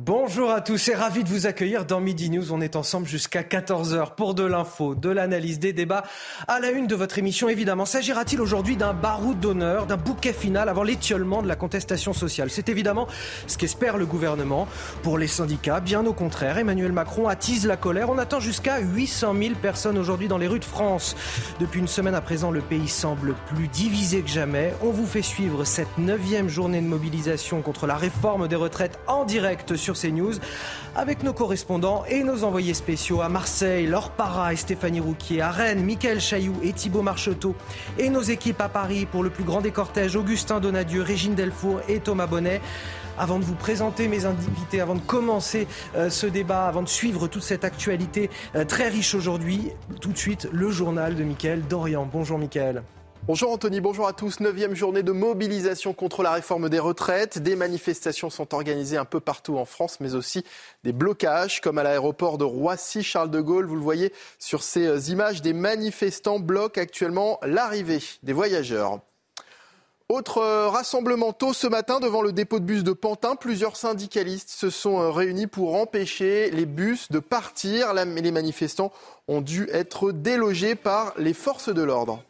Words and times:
Bonjour 0.00 0.52
à 0.52 0.60
tous 0.60 0.86
et 0.90 0.94
ravi 0.94 1.24
de 1.24 1.28
vous 1.28 1.46
accueillir 1.46 1.84
dans 1.84 1.98
Midi 1.98 2.30
News. 2.30 2.52
On 2.52 2.60
est 2.60 2.76
ensemble 2.76 3.08
jusqu'à 3.08 3.42
14h 3.42 4.14
pour 4.14 4.32
de 4.34 4.44
l'info, 4.44 4.94
de 4.94 5.08
l'analyse, 5.08 5.58
des 5.58 5.72
débats. 5.72 6.04
À 6.46 6.60
la 6.60 6.70
une 6.70 6.86
de 6.86 6.94
votre 6.94 7.18
émission, 7.18 7.48
évidemment, 7.48 7.84
s'agira-t-il 7.84 8.40
aujourd'hui 8.40 8.76
d'un 8.76 8.92
baroud 8.92 9.40
d'honneur, 9.40 9.86
d'un 9.86 9.96
bouquet 9.96 10.32
final 10.32 10.68
avant 10.68 10.84
l'étiolement 10.84 11.42
de 11.42 11.48
la 11.48 11.56
contestation 11.56 12.12
sociale? 12.12 12.48
C'est 12.48 12.68
évidemment 12.68 13.08
ce 13.48 13.58
qu'espère 13.58 13.96
le 13.98 14.06
gouvernement. 14.06 14.68
Pour 15.02 15.18
les 15.18 15.26
syndicats, 15.26 15.80
bien 15.80 16.06
au 16.06 16.12
contraire, 16.12 16.58
Emmanuel 16.58 16.92
Macron 16.92 17.26
attise 17.26 17.66
la 17.66 17.76
colère. 17.76 18.08
On 18.08 18.18
attend 18.18 18.38
jusqu'à 18.38 18.78
800 18.78 19.34
000 19.36 19.54
personnes 19.60 19.98
aujourd'hui 19.98 20.28
dans 20.28 20.38
les 20.38 20.46
rues 20.46 20.60
de 20.60 20.64
France. 20.64 21.16
Depuis 21.58 21.80
une 21.80 21.88
semaine 21.88 22.14
à 22.14 22.20
présent, 22.20 22.52
le 22.52 22.60
pays 22.60 22.86
semble 22.86 23.34
plus 23.52 23.66
divisé 23.66 24.22
que 24.22 24.30
jamais. 24.30 24.72
On 24.80 24.90
vous 24.90 25.06
fait 25.06 25.22
suivre 25.22 25.64
cette 25.64 25.98
neuvième 25.98 26.48
journée 26.48 26.80
de 26.80 26.86
mobilisation 26.86 27.62
contre 27.62 27.88
la 27.88 27.96
réforme 27.96 28.46
des 28.46 28.54
retraites 28.54 29.00
en 29.08 29.24
direct 29.24 29.74
sur 29.74 29.87
CNews 29.94 30.34
avec 30.96 31.22
nos 31.22 31.32
correspondants 31.32 32.04
et 32.08 32.22
nos 32.22 32.44
envoyés 32.44 32.74
spéciaux 32.74 33.20
à 33.20 33.28
Marseille, 33.28 33.86
Laure 33.86 34.10
Para 34.10 34.52
et 34.52 34.56
Stéphanie 34.56 35.00
Rouquier, 35.00 35.40
à 35.40 35.50
Rennes, 35.50 35.84
Michael 35.84 36.20
Chailloux 36.20 36.58
et 36.62 36.72
Thibaut 36.72 37.02
Marcheteau 37.02 37.54
et 37.98 38.08
nos 38.10 38.22
équipes 38.22 38.60
à 38.60 38.68
Paris 38.68 39.06
pour 39.06 39.22
le 39.22 39.30
plus 39.30 39.44
grand 39.44 39.60
des 39.60 39.70
cortèges, 39.70 40.16
Augustin 40.16 40.60
Donadieu, 40.60 41.02
Régine 41.02 41.34
Delfour 41.34 41.80
et 41.88 42.00
Thomas 42.00 42.26
Bonnet. 42.26 42.60
Avant 43.18 43.38
de 43.38 43.44
vous 43.44 43.54
présenter 43.54 44.06
mes 44.06 44.26
invités, 44.26 44.80
avant 44.80 44.94
de 44.94 45.00
commencer 45.00 45.66
euh, 45.96 46.08
ce 46.08 46.26
débat, 46.26 46.68
avant 46.68 46.82
de 46.82 46.88
suivre 46.88 47.26
toute 47.26 47.42
cette 47.42 47.64
actualité 47.64 48.30
euh, 48.54 48.64
très 48.64 48.88
riche 48.88 49.14
aujourd'hui, 49.14 49.72
tout 50.00 50.12
de 50.12 50.18
suite 50.18 50.48
le 50.52 50.70
journal 50.70 51.16
de 51.16 51.24
Michael 51.24 51.62
Dorian. 51.62 52.08
Bonjour 52.10 52.38
Michael. 52.38 52.82
Bonjour 53.28 53.52
Anthony, 53.52 53.82
bonjour 53.82 54.08
à 54.08 54.14
tous. 54.14 54.40
Neuvième 54.40 54.74
journée 54.74 55.02
de 55.02 55.12
mobilisation 55.12 55.92
contre 55.92 56.22
la 56.22 56.32
réforme 56.32 56.70
des 56.70 56.78
retraites. 56.78 57.38
Des 57.38 57.56
manifestations 57.56 58.30
sont 58.30 58.54
organisées 58.54 58.96
un 58.96 59.04
peu 59.04 59.20
partout 59.20 59.58
en 59.58 59.66
France, 59.66 60.00
mais 60.00 60.14
aussi 60.14 60.44
des 60.82 60.94
blocages, 60.94 61.60
comme 61.60 61.76
à 61.76 61.82
l'aéroport 61.82 62.38
de 62.38 62.44
Roissy-Charles 62.44 63.30
de 63.30 63.42
Gaulle. 63.42 63.66
Vous 63.66 63.74
le 63.74 63.82
voyez 63.82 64.14
sur 64.38 64.62
ces 64.62 65.12
images, 65.12 65.42
des 65.42 65.52
manifestants 65.52 66.38
bloquent 66.40 66.80
actuellement 66.80 67.38
l'arrivée 67.42 68.00
des 68.22 68.32
voyageurs. 68.32 69.00
Autre 70.08 70.40
rassemblement 70.68 71.34
tôt 71.34 71.52
ce 71.52 71.66
matin 71.66 72.00
devant 72.00 72.22
le 72.22 72.32
dépôt 72.32 72.60
de 72.60 72.64
bus 72.64 72.82
de 72.82 72.92
Pantin. 72.92 73.36
Plusieurs 73.36 73.76
syndicalistes 73.76 74.48
se 74.48 74.70
sont 74.70 75.12
réunis 75.12 75.46
pour 75.46 75.74
empêcher 75.74 76.50
les 76.50 76.64
bus 76.64 77.12
de 77.12 77.18
partir. 77.18 77.92
Les 77.92 78.30
manifestants 78.32 78.90
ont 79.28 79.42
dû 79.42 79.68
être 79.70 80.12
délogés 80.12 80.76
par 80.76 81.12
les 81.18 81.34
forces 81.34 81.68
de 81.68 81.82
l'ordre. 81.82 82.24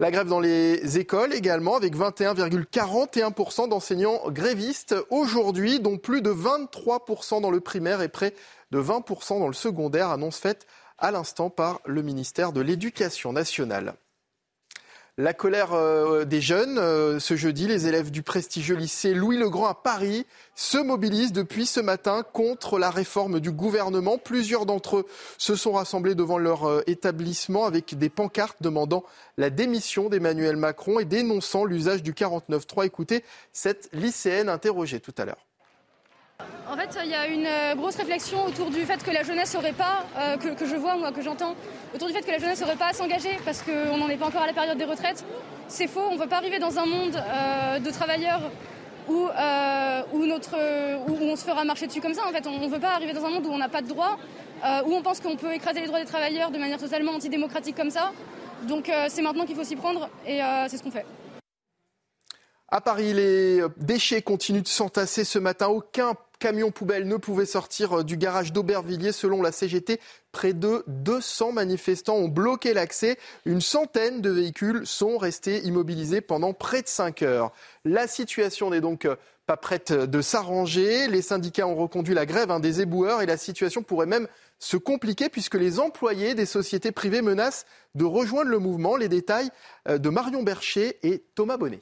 La 0.00 0.10
grève 0.10 0.26
dans 0.26 0.40
les 0.40 0.98
écoles 0.98 1.34
également, 1.34 1.76
avec 1.76 1.94
21,41% 1.96 3.68
d'enseignants 3.68 4.28
grévistes 4.28 4.96
aujourd'hui, 5.10 5.78
dont 5.78 5.98
plus 5.98 6.20
de 6.20 6.32
23% 6.32 7.40
dans 7.40 7.52
le 7.52 7.60
primaire 7.60 8.02
et 8.02 8.08
près 8.08 8.34
de 8.72 8.80
20% 8.80 9.38
dans 9.38 9.46
le 9.46 9.54
secondaire, 9.54 10.10
annonce 10.10 10.38
faite 10.38 10.66
à 10.98 11.12
l'instant 11.12 11.48
par 11.48 11.80
le 11.86 12.02
ministère 12.02 12.52
de 12.52 12.60
l'Éducation 12.60 13.32
nationale. 13.32 13.94
La 15.16 15.32
colère 15.32 15.74
euh, 15.74 16.24
des 16.24 16.40
jeunes, 16.40 16.76
euh, 16.76 17.20
ce 17.20 17.36
jeudi, 17.36 17.68
les 17.68 17.86
élèves 17.86 18.10
du 18.10 18.24
prestigieux 18.24 18.74
lycée 18.74 19.14
Louis-le-Grand 19.14 19.68
à 19.68 19.74
Paris 19.74 20.26
se 20.56 20.76
mobilisent 20.76 21.32
depuis 21.32 21.66
ce 21.66 21.78
matin 21.78 22.24
contre 22.32 22.80
la 22.80 22.90
réforme 22.90 23.38
du 23.38 23.52
gouvernement. 23.52 24.18
Plusieurs 24.18 24.66
d'entre 24.66 24.96
eux 24.96 25.06
se 25.38 25.54
sont 25.54 25.70
rassemblés 25.70 26.16
devant 26.16 26.36
leur 26.36 26.64
euh, 26.68 26.82
établissement 26.88 27.64
avec 27.64 27.96
des 27.96 28.08
pancartes 28.08 28.60
demandant 28.60 29.04
la 29.36 29.50
démission 29.50 30.08
d'Emmanuel 30.08 30.56
Macron 30.56 30.98
et 30.98 31.04
dénonçant 31.04 31.64
l'usage 31.64 32.02
du 32.02 32.12
49.3. 32.12 32.84
Écoutez 32.84 33.22
cette 33.52 33.90
lycéenne 33.92 34.48
interrogée 34.48 34.98
tout 34.98 35.14
à 35.16 35.26
l'heure. 35.26 35.46
En 36.74 36.76
fait, 36.76 36.98
il 37.04 37.10
y 37.10 37.14
a 37.14 37.28
une 37.28 37.46
euh, 37.46 37.74
grosse 37.76 37.94
réflexion 37.94 38.44
autour 38.46 38.70
du 38.70 38.80
fait 38.80 39.02
que 39.02 39.10
la 39.10 39.22
jeunesse 39.22 39.54
n'aurait 39.54 39.72
pas, 39.72 40.04
euh, 40.18 40.36
que, 40.36 40.66
je 40.66 40.74
vois, 40.74 40.96
moi, 40.96 41.12
que 41.12 41.22
j'entends, 41.22 41.54
autour 41.94 42.08
du 42.08 42.14
fait 42.14 42.22
que 42.22 42.30
la 42.30 42.38
jeunesse 42.38 42.60
n'aurait 42.60 42.74
pas 42.74 42.88
à 42.88 42.92
s'engager 42.92 43.38
parce 43.44 43.62
qu'on 43.62 43.96
n'en 43.96 44.08
est 44.08 44.16
pas 44.16 44.26
encore 44.26 44.42
à 44.42 44.46
la 44.46 44.52
période 44.52 44.76
des 44.76 44.84
retraites. 44.84 45.24
C'est 45.68 45.86
faux, 45.86 46.02
on 46.10 46.14
ne 46.14 46.18
veut 46.18 46.26
pas 46.26 46.38
arriver 46.38 46.58
dans 46.58 46.78
un 46.78 46.86
monde 46.86 47.16
euh, 47.16 47.78
de 47.78 47.90
travailleurs 47.90 48.40
où, 49.08 49.28
on 49.28 51.36
se 51.36 51.44
fera 51.44 51.64
marcher 51.64 51.86
dessus 51.86 52.00
comme 52.00 52.14
ça. 52.14 52.26
En 52.26 52.32
fait, 52.32 52.46
on 52.46 52.58
ne 52.58 52.68
veut 52.68 52.80
pas 52.80 52.94
arriver 52.94 53.12
dans 53.12 53.24
un 53.24 53.30
monde 53.30 53.46
où 53.46 53.50
on 53.50 53.58
n'a 53.58 53.68
pas 53.68 53.82
de 53.82 53.88
droits, 53.88 54.16
où 54.86 54.94
on 54.94 55.02
pense 55.02 55.20
qu'on 55.20 55.36
peut 55.36 55.52
écraser 55.52 55.80
les 55.80 55.86
droits 55.86 56.00
des 56.00 56.06
travailleurs 56.06 56.50
de 56.50 56.58
manière 56.58 56.78
totalement 56.78 57.12
antidémocratique 57.12 57.76
comme 57.76 57.90
ça. 57.90 58.12
Donc 58.62 58.90
c'est 59.08 59.20
maintenant 59.20 59.44
qu'il 59.44 59.56
faut 59.56 59.64
s'y 59.64 59.76
prendre 59.76 60.08
et 60.26 60.40
c'est 60.68 60.78
ce 60.78 60.82
qu'on 60.82 60.90
fait. 60.90 61.04
À 62.68 62.80
Paris, 62.80 63.12
les 63.12 63.62
déchets 63.76 64.22
continuent 64.22 64.62
de 64.62 64.68
s'entasser 64.68 65.24
ce 65.24 65.38
matin. 65.38 65.68
Aucun 65.68 66.14
camion 66.40 66.70
poubelle 66.70 67.06
ne 67.06 67.16
pouvait 67.16 67.46
sortir 67.46 68.04
du 68.04 68.16
garage 68.16 68.52
d'Aubervilliers. 68.52 69.12
Selon 69.12 69.42
la 69.42 69.52
CGT, 69.52 70.00
près 70.32 70.54
de 70.54 70.82
200 70.88 71.52
manifestants 71.52 72.16
ont 72.16 72.28
bloqué 72.28 72.74
l'accès. 72.74 73.18
Une 73.44 73.60
centaine 73.60 74.22
de 74.22 74.30
véhicules 74.30 74.86
sont 74.86 75.18
restés 75.18 75.60
immobilisés 75.60 76.22
pendant 76.22 76.52
près 76.52 76.82
de 76.82 76.88
5 76.88 77.22
heures. 77.22 77.52
La 77.84 78.08
situation 78.08 78.70
n'est 78.70 78.80
donc 78.80 79.06
pas 79.46 79.58
prête 79.58 79.92
de 79.92 80.20
s'arranger. 80.22 81.06
Les 81.06 81.22
syndicats 81.22 81.68
ont 81.68 81.76
reconduit 81.76 82.14
la 82.14 82.26
grève 82.26 82.60
des 82.60 82.80
éboueurs 82.80 83.20
et 83.20 83.26
la 83.26 83.36
situation 83.36 83.82
pourrait 83.82 84.06
même 84.06 84.26
se 84.58 84.78
compliquer 84.78 85.28
puisque 85.28 85.54
les 85.54 85.80
employés 85.80 86.34
des 86.34 86.46
sociétés 86.46 86.92
privées 86.92 87.22
menacent 87.22 87.66
de 87.94 88.04
rejoindre 88.04 88.50
le 88.50 88.58
mouvement. 88.58 88.96
Les 88.96 89.08
détails 89.08 89.50
de 89.86 90.08
Marion 90.08 90.42
Bercher 90.42 90.98
et 91.02 91.22
Thomas 91.34 91.58
Bonnet. 91.58 91.80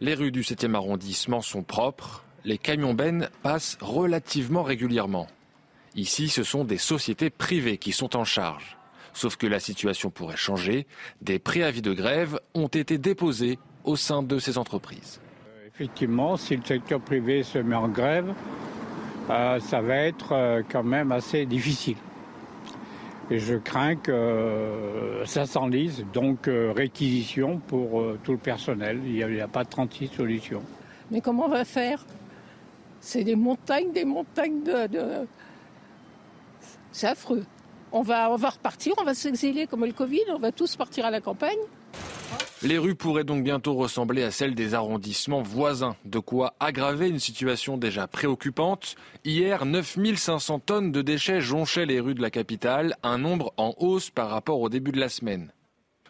Les 0.00 0.12
rues 0.12 0.30
du 0.30 0.42
7e 0.42 0.74
arrondissement 0.74 1.40
sont 1.40 1.62
propres. 1.62 2.22
Les 2.44 2.58
camions 2.58 2.92
bennes 2.92 3.30
passent 3.42 3.78
relativement 3.80 4.62
régulièrement. 4.62 5.26
Ici, 5.94 6.28
ce 6.28 6.42
sont 6.42 6.64
des 6.64 6.76
sociétés 6.76 7.30
privées 7.30 7.78
qui 7.78 7.92
sont 7.92 8.14
en 8.14 8.24
charge. 8.24 8.76
Sauf 9.14 9.36
que 9.36 9.46
la 9.46 9.58
situation 9.58 10.10
pourrait 10.10 10.36
changer. 10.36 10.86
Des 11.22 11.38
préavis 11.38 11.80
de 11.80 11.94
grève 11.94 12.38
ont 12.52 12.66
été 12.66 12.98
déposés 12.98 13.58
au 13.84 13.96
sein 13.96 14.22
de 14.22 14.38
ces 14.38 14.58
entreprises. 14.58 15.18
Effectivement, 15.66 16.36
si 16.36 16.56
le 16.56 16.64
secteur 16.64 17.00
privé 17.00 17.42
se 17.42 17.58
met 17.58 17.74
en 17.74 17.88
grève, 17.88 18.34
euh, 19.30 19.58
ça 19.60 19.80
va 19.80 19.96
être 19.96 20.32
euh, 20.32 20.62
quand 20.70 20.84
même 20.84 21.10
assez 21.10 21.46
difficile. 21.46 21.96
Et 23.30 23.40
je 23.40 23.54
crains 23.56 23.96
que 23.96 24.12
euh, 24.12 25.26
ça 25.26 25.46
s'enlise, 25.46 26.04
donc 26.12 26.46
euh, 26.46 26.72
réquisition 26.72 27.58
pour 27.58 28.00
euh, 28.00 28.18
tout 28.22 28.32
le 28.32 28.38
personnel. 28.38 29.00
Il 29.04 29.26
n'y 29.26 29.40
a, 29.40 29.44
a, 29.44 29.48
pas 29.48 29.64
36 29.64 30.08
solutions. 30.08 30.62
Mais 31.10 31.20
comment 31.20 31.46
on 31.46 31.48
va 31.48 31.64
faire? 31.64 32.04
C'est 33.00 33.24
des 33.24 33.34
montagnes, 33.34 33.92
des 33.92 34.04
montagnes 34.04 34.62
de... 34.62 34.86
de... 34.86 35.04
C'est 36.92 37.08
affreux. 37.08 37.44
On 37.90 38.02
va, 38.02 38.30
on 38.30 38.36
va 38.36 38.50
repartir, 38.50 38.94
on 38.98 39.04
va 39.04 39.14
s'exiler 39.14 39.66
comme 39.66 39.84
le 39.84 39.92
Covid, 39.92 40.22
on 40.30 40.38
va 40.38 40.52
tous 40.52 40.76
partir 40.76 41.04
à 41.04 41.10
la 41.10 41.20
campagne. 41.20 41.58
Les 42.62 42.78
rues 42.78 42.94
pourraient 42.94 43.24
donc 43.24 43.44
bientôt 43.44 43.74
ressembler 43.74 44.22
à 44.22 44.30
celles 44.30 44.54
des 44.54 44.72
arrondissements 44.72 45.42
voisins, 45.42 45.94
de 46.06 46.18
quoi 46.18 46.54
aggraver 46.58 47.06
une 47.06 47.18
situation 47.18 47.76
déjà 47.76 48.06
préoccupante. 48.06 48.96
Hier, 49.26 49.66
9500 49.66 50.60
tonnes 50.60 50.90
de 50.90 51.02
déchets 51.02 51.42
jonchaient 51.42 51.84
les 51.84 52.00
rues 52.00 52.14
de 52.14 52.22
la 52.22 52.30
capitale, 52.30 52.96
un 53.02 53.18
nombre 53.18 53.52
en 53.58 53.74
hausse 53.76 54.08
par 54.08 54.30
rapport 54.30 54.60
au 54.60 54.70
début 54.70 54.92
de 54.92 54.98
la 54.98 55.10
semaine. 55.10 55.52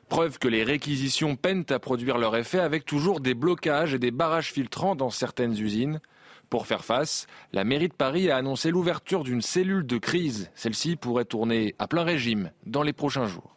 Preuve 0.08 0.38
que 0.38 0.46
les 0.46 0.62
réquisitions 0.62 1.34
peinent 1.34 1.66
à 1.68 1.80
produire 1.80 2.16
leur 2.16 2.36
effet 2.36 2.60
avec 2.60 2.84
toujours 2.84 3.18
des 3.18 3.34
blocages 3.34 3.94
et 3.94 3.98
des 3.98 4.12
barrages 4.12 4.52
filtrants 4.52 4.94
dans 4.94 5.10
certaines 5.10 5.58
usines. 5.58 6.00
Pour 6.48 6.68
faire 6.68 6.84
face, 6.84 7.26
la 7.52 7.64
mairie 7.64 7.88
de 7.88 7.94
Paris 7.94 8.30
a 8.30 8.36
annoncé 8.36 8.70
l'ouverture 8.70 9.24
d'une 9.24 9.42
cellule 9.42 9.84
de 9.84 9.98
crise. 9.98 10.52
Celle-ci 10.54 10.94
pourrait 10.94 11.24
tourner 11.24 11.74
à 11.80 11.88
plein 11.88 12.04
régime 12.04 12.52
dans 12.66 12.84
les 12.84 12.92
prochains 12.92 13.26
jours. 13.26 13.55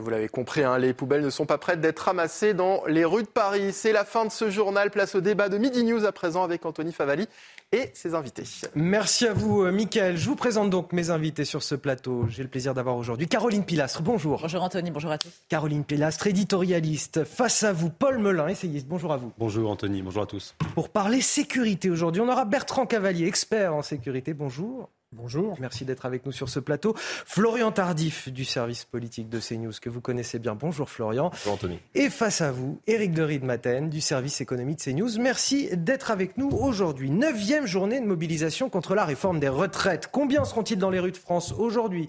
Vous 0.00 0.10
l'avez 0.10 0.28
compris, 0.28 0.64
hein, 0.64 0.78
les 0.78 0.92
poubelles 0.92 1.22
ne 1.22 1.30
sont 1.30 1.46
pas 1.46 1.58
prêtes 1.58 1.80
d'être 1.80 2.00
ramassées 2.00 2.54
dans 2.54 2.84
les 2.86 3.04
rues 3.04 3.22
de 3.22 3.28
Paris. 3.28 3.72
C'est 3.72 3.92
la 3.92 4.04
fin 4.04 4.24
de 4.24 4.30
ce 4.30 4.50
journal. 4.50 4.90
Place 4.90 5.14
au 5.14 5.20
débat 5.20 5.48
de 5.48 5.58
Midi 5.58 5.84
News 5.84 6.04
à 6.04 6.12
présent 6.12 6.42
avec 6.42 6.64
Anthony 6.64 6.90
Favali 6.90 7.28
et 7.70 7.90
ses 7.92 8.14
invités. 8.14 8.44
Merci 8.74 9.26
à 9.26 9.34
vous, 9.34 9.62
euh, 9.62 9.72
Mickaël. 9.72 10.16
Je 10.16 10.28
vous 10.28 10.36
présente 10.36 10.70
donc 10.70 10.92
mes 10.92 11.10
invités 11.10 11.44
sur 11.44 11.62
ce 11.62 11.74
plateau. 11.74 12.26
J'ai 12.28 12.42
le 12.42 12.48
plaisir 12.48 12.74
d'avoir 12.74 12.96
aujourd'hui 12.96 13.28
Caroline 13.28 13.64
Pilastre. 13.64 14.02
Bonjour. 14.02 14.40
Bonjour 14.40 14.62
Anthony, 14.62 14.90
bonjour 14.90 15.12
à 15.12 15.18
tous. 15.18 15.30
Caroline 15.48 15.84
Pilastre, 15.84 16.26
éditorialiste. 16.26 17.24
Face 17.24 17.62
à 17.62 17.72
vous, 17.72 17.90
Paul 17.90 18.18
Melun, 18.18 18.48
essayiste. 18.48 18.86
Bonjour 18.88 19.12
à 19.12 19.16
vous. 19.16 19.32
Bonjour 19.38 19.70
Anthony, 19.70 20.02
bonjour 20.02 20.22
à 20.22 20.26
tous. 20.26 20.54
Pour 20.74 20.88
parler 20.88 21.20
sécurité 21.20 21.90
aujourd'hui, 21.90 22.22
on 22.22 22.28
aura 22.28 22.46
Bertrand 22.46 22.86
Cavalier, 22.86 23.26
expert 23.26 23.74
en 23.74 23.82
sécurité. 23.82 24.34
Bonjour. 24.34 24.88
Bonjour. 25.16 25.56
Merci 25.60 25.84
d'être 25.84 26.06
avec 26.06 26.26
nous 26.26 26.32
sur 26.32 26.48
ce 26.48 26.58
plateau. 26.58 26.94
Florian 26.96 27.70
Tardif 27.70 28.28
du 28.28 28.44
service 28.44 28.84
politique 28.84 29.28
de 29.28 29.38
CNews 29.38 29.72
que 29.80 29.88
vous 29.88 30.00
connaissez 30.00 30.40
bien. 30.40 30.56
Bonjour 30.56 30.90
Florian. 30.90 31.30
Bonjour 31.30 31.52
Anthony. 31.52 31.78
Et 31.94 32.10
face 32.10 32.40
à 32.40 32.50
vous, 32.50 32.80
Éric 32.88 33.12
de 33.12 33.22
Riedmaten 33.22 33.88
du 33.88 34.00
service 34.00 34.40
économie 34.40 34.74
de 34.74 34.80
CNews. 34.80 35.20
Merci 35.20 35.68
d'être 35.76 36.10
avec 36.10 36.36
nous 36.36 36.50
aujourd'hui. 36.50 37.10
Neuvième 37.10 37.66
journée 37.66 38.00
de 38.00 38.06
mobilisation 38.06 38.68
contre 38.68 38.96
la 38.96 39.04
réforme 39.04 39.38
des 39.38 39.48
retraites. 39.48 40.08
Combien 40.10 40.44
seront-ils 40.44 40.78
dans 40.78 40.90
les 40.90 40.98
rues 40.98 41.12
de 41.12 41.16
France 41.16 41.54
aujourd'hui? 41.56 42.08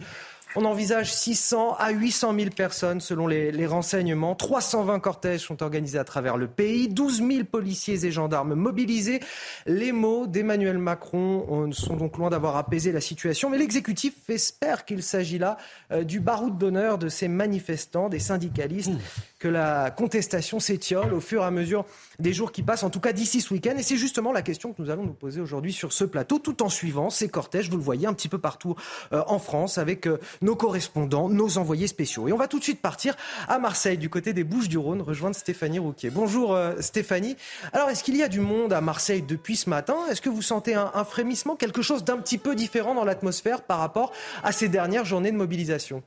On 0.56 0.66
envisage 0.66 1.13
600 1.13 1.75
à 1.78 1.92
800 1.92 2.34
000 2.38 2.50
personnes 2.52 3.02
selon 3.02 3.28
les, 3.28 3.66
renseignements. 3.66 4.36
320 4.36 5.00
cortèges 5.00 5.42
sont 5.42 5.63
organisés 5.63 5.98
à 5.98 6.04
travers 6.04 6.38
le 6.38 6.48
pays. 6.48 6.88
12 6.88 7.18
000 7.18 7.44
policiers 7.44 8.06
et 8.06 8.12
gendarmes 8.12 8.54
mobilisés. 8.54 9.19
Les 9.66 9.92
mots 9.92 10.28
d'Emmanuel 10.28 10.78
Macron 10.78 11.72
sont 11.72 11.96
donc 11.96 12.18
loin 12.18 12.30
d'avoir 12.30 12.56
apaisé 12.57 12.92
la 12.92 13.02
situation. 13.02 13.50
Mais 13.50 13.57
l'exécutif 13.57 14.13
espère 14.30 14.86
qu'il 14.86 15.04
s'agit 15.04 15.40
là 15.40 15.57
euh, 15.92 16.04
du 16.04 16.19
baroud 16.19 16.58
d'honneur 16.58 16.98
de 16.98 17.10
ces 17.10 17.28
manifestants, 17.28 18.10
des 18.10 18.19
syndicalistes, 18.19 18.92
que 19.40 19.48
la 19.48 19.92
contestation 19.92 20.60
s'étiole 20.60 21.13
au 21.13 21.19
fur 21.19 21.42
et 21.42 21.46
à 21.46 21.51
mesure 21.51 21.86
des 22.19 22.34
jours 22.34 22.51
qui 22.51 22.63
passent, 22.63 22.84
en 22.84 22.90
tout 22.90 23.00
cas 23.00 23.13
d'ici 23.13 23.42
ce 23.42 23.54
week-end. 23.54 23.75
Et 23.78 23.84
c'est 23.84 23.98
justement 23.98 24.31
la 24.31 24.42
question 24.42 24.74
que 24.74 24.81
nous 24.81 24.90
allons 24.90 25.06
nous 25.06 25.13
poser 25.13 25.42
aujourd'hui 25.42 25.74
sur 25.74 25.92
ce 25.92 26.04
plateau, 26.04 26.40
tout 26.40 26.63
en 26.63 26.69
suivant 26.69 27.10
ces 27.10 27.30
cortèges, 27.30 27.69
vous 27.69 27.78
le 27.78 27.84
voyez, 27.84 28.08
un 28.08 28.13
petit 28.13 28.30
peu 28.30 28.38
partout 28.38 28.75
euh, 29.13 29.24
en 29.28 29.40
France, 29.40 29.78
avec 29.78 30.08
euh, 30.08 30.19
nos 30.46 30.56
correspondants, 30.56 31.28
nos 31.28 31.58
envoyés 31.58 31.88
spéciaux. 31.88 32.30
Et 32.30 32.32
on 32.32 32.38
va 32.38 32.48
tout 32.48 32.60
de 32.60 32.64
suite 32.64 32.82
partir 32.82 33.18
à 33.50 33.60
Marseille, 33.60 33.98
du 33.98 34.10
côté 34.10 34.32
des 34.32 34.46
Bouches-du-Rhône, 34.46 35.02
rejoindre 35.02 35.36
Stéphanie 35.36 35.80
Rouquier. 35.80 36.10
Bonjour 36.10 36.54
euh, 36.54 36.76
Stéphanie. 36.80 37.36
Alors, 37.74 37.90
est-ce 37.90 38.04
qu'il 38.04 38.16
y 38.16 38.24
a 38.24 38.30
du 38.30 38.40
monde 38.40 38.72
à 38.72 38.80
Marseille 38.80 39.22
depuis 39.22 39.58
ce 39.58 39.70
matin? 39.70 39.98
Est-ce 40.10 40.22
que 40.22 40.30
vous 40.30 40.42
sentez 40.42 40.76
un 40.76 41.04
frémissement, 41.04 41.56
quelque 41.56 41.82
chose 41.82 42.04
d'un 42.04 42.18
petit 42.18 42.38
peu 42.38 42.56
différent 42.56 42.94
dans 42.94 43.04
l'atmosphère 43.04 43.64
par 43.64 43.80
rapport 43.80 44.14
à 44.44 44.52
ces 44.52 44.70
dernières 44.70 45.06
journées 45.06 45.32
de 45.32 45.38
mobilisation? 45.38 46.04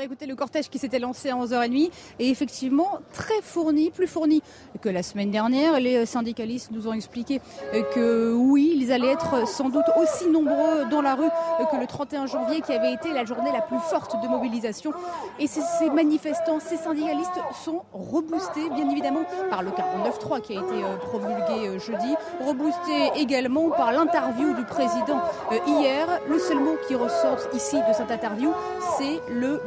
Écouter 0.00 0.26
le 0.26 0.34
cortège 0.34 0.68
qui 0.68 0.78
s'était 0.78 0.98
lancé 0.98 1.30
à 1.30 1.36
11h30 1.36 1.90
et 2.18 2.30
effectivement 2.30 3.00
très 3.12 3.40
fourni, 3.42 3.90
plus 3.90 4.06
fourni 4.06 4.42
que 4.80 4.88
la 4.88 5.02
semaine 5.02 5.30
dernière. 5.30 5.78
Les 5.80 6.06
syndicalistes 6.06 6.70
nous 6.70 6.88
ont 6.88 6.92
expliqué 6.92 7.40
que 7.94 8.32
oui, 8.32 8.72
ils 8.76 8.92
allaient 8.92 9.12
être 9.12 9.46
sans 9.46 9.68
doute 9.68 9.84
aussi 10.00 10.28
nombreux 10.28 10.86
dans 10.90 11.02
la 11.02 11.14
rue 11.14 11.28
que 11.70 11.76
le 11.76 11.86
31 11.86 12.26
janvier 12.26 12.60
qui 12.60 12.72
avait 12.72 12.92
été 12.92 13.12
la 13.12 13.24
journée 13.24 13.50
la 13.52 13.60
plus 13.60 13.78
forte 13.78 14.20
de 14.22 14.28
mobilisation. 14.28 14.92
Et 15.38 15.46
ces 15.46 15.90
manifestants, 15.90 16.60
ces 16.60 16.76
syndicalistes 16.76 17.30
sont 17.64 17.82
reboostés 17.92 18.68
bien 18.70 18.88
évidemment 18.90 19.24
par 19.50 19.62
le 19.62 19.70
49.3 19.70 20.40
qui 20.40 20.56
a 20.56 20.60
été 20.60 20.84
euh, 20.84 20.96
promulgué 20.96 21.68
euh, 21.68 21.78
jeudi, 21.78 22.14
reboostés 22.40 23.10
également 23.16 23.70
par 23.70 23.92
l'interview 23.92 24.54
du 24.54 24.64
président 24.64 25.22
euh, 25.50 25.58
hier. 25.66 26.20
Le 26.28 26.38
seul 26.38 26.58
mot 26.58 26.76
qui 26.86 26.94
ressort 26.94 27.38
ici 27.54 27.76
de 27.76 27.92
cette 27.92 28.10
interview, 28.10 28.52
c'est 28.98 29.20
le 29.32 29.60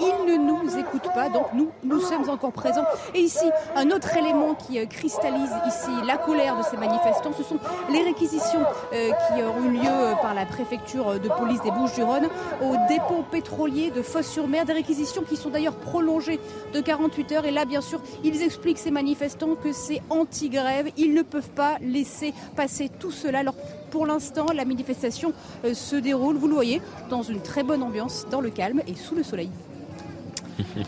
Ils 0.00 0.32
ne 0.32 0.36
nous 0.36 0.78
écoutent 0.78 1.12
pas, 1.14 1.28
donc 1.28 1.46
nous, 1.54 1.70
nous 1.84 2.00
sommes 2.00 2.28
encore 2.28 2.52
présents. 2.52 2.84
Et 3.14 3.20
ici, 3.20 3.46
un 3.74 3.90
autre 3.90 4.16
élément 4.16 4.54
qui 4.54 4.78
euh, 4.78 4.86
cristallise 4.86 5.50
ici 5.66 5.90
la 6.06 6.16
colère 6.16 6.56
de 6.56 6.62
ces 6.62 6.76
manifestants, 6.76 7.32
ce 7.36 7.42
sont 7.42 7.58
les 7.90 8.02
réquisitions 8.02 8.62
euh, 8.92 9.10
qui 9.10 9.42
ont 9.42 9.64
eu 9.64 9.70
lieu 9.70 9.88
euh, 9.88 10.14
par 10.16 10.34
la 10.34 10.46
préfecture 10.46 11.18
de 11.18 11.28
police 11.28 11.62
des 11.62 11.70
Bouches-du-Rhône 11.70 12.28
au 12.62 12.74
dépôt 12.88 13.24
pétrolier 13.30 13.90
de 13.90 14.02
Fosse-sur-Mer. 14.02 14.64
Des 14.64 14.72
réquisitions 14.72 15.22
qui 15.22 15.36
sont 15.36 15.50
d'ailleurs 15.50 15.76
prolongées 15.76 16.40
de 16.72 16.80
48 16.80 17.32
heures. 17.32 17.44
Et 17.44 17.50
là, 17.50 17.64
bien 17.64 17.80
sûr, 17.80 18.00
ils 18.24 18.42
expliquent 18.42 18.78
ces 18.78 18.90
manifestants 18.90 19.54
que 19.54 19.72
c'est 19.72 20.02
anti-grève. 20.10 20.90
Ils 20.96 21.14
ne 21.14 21.22
peuvent 21.22 21.50
pas 21.50 21.76
laisser 21.80 22.34
passer 22.54 22.90
tout 22.98 23.10
cela. 23.10 23.40
Alors, 23.40 23.54
pour 23.90 24.06
l'instant, 24.06 24.46
la 24.54 24.64
manifestation 24.64 25.32
se 25.72 25.96
déroule, 25.96 26.36
vous 26.36 26.48
le 26.48 26.54
voyez, 26.54 26.80
dans 27.10 27.22
une 27.22 27.40
très 27.40 27.62
bonne 27.62 27.82
ambiance, 27.82 28.26
dans 28.30 28.40
le 28.40 28.50
calme 28.50 28.82
et 28.86 28.94
sous 28.94 29.14
le 29.14 29.22
soleil. 29.22 29.50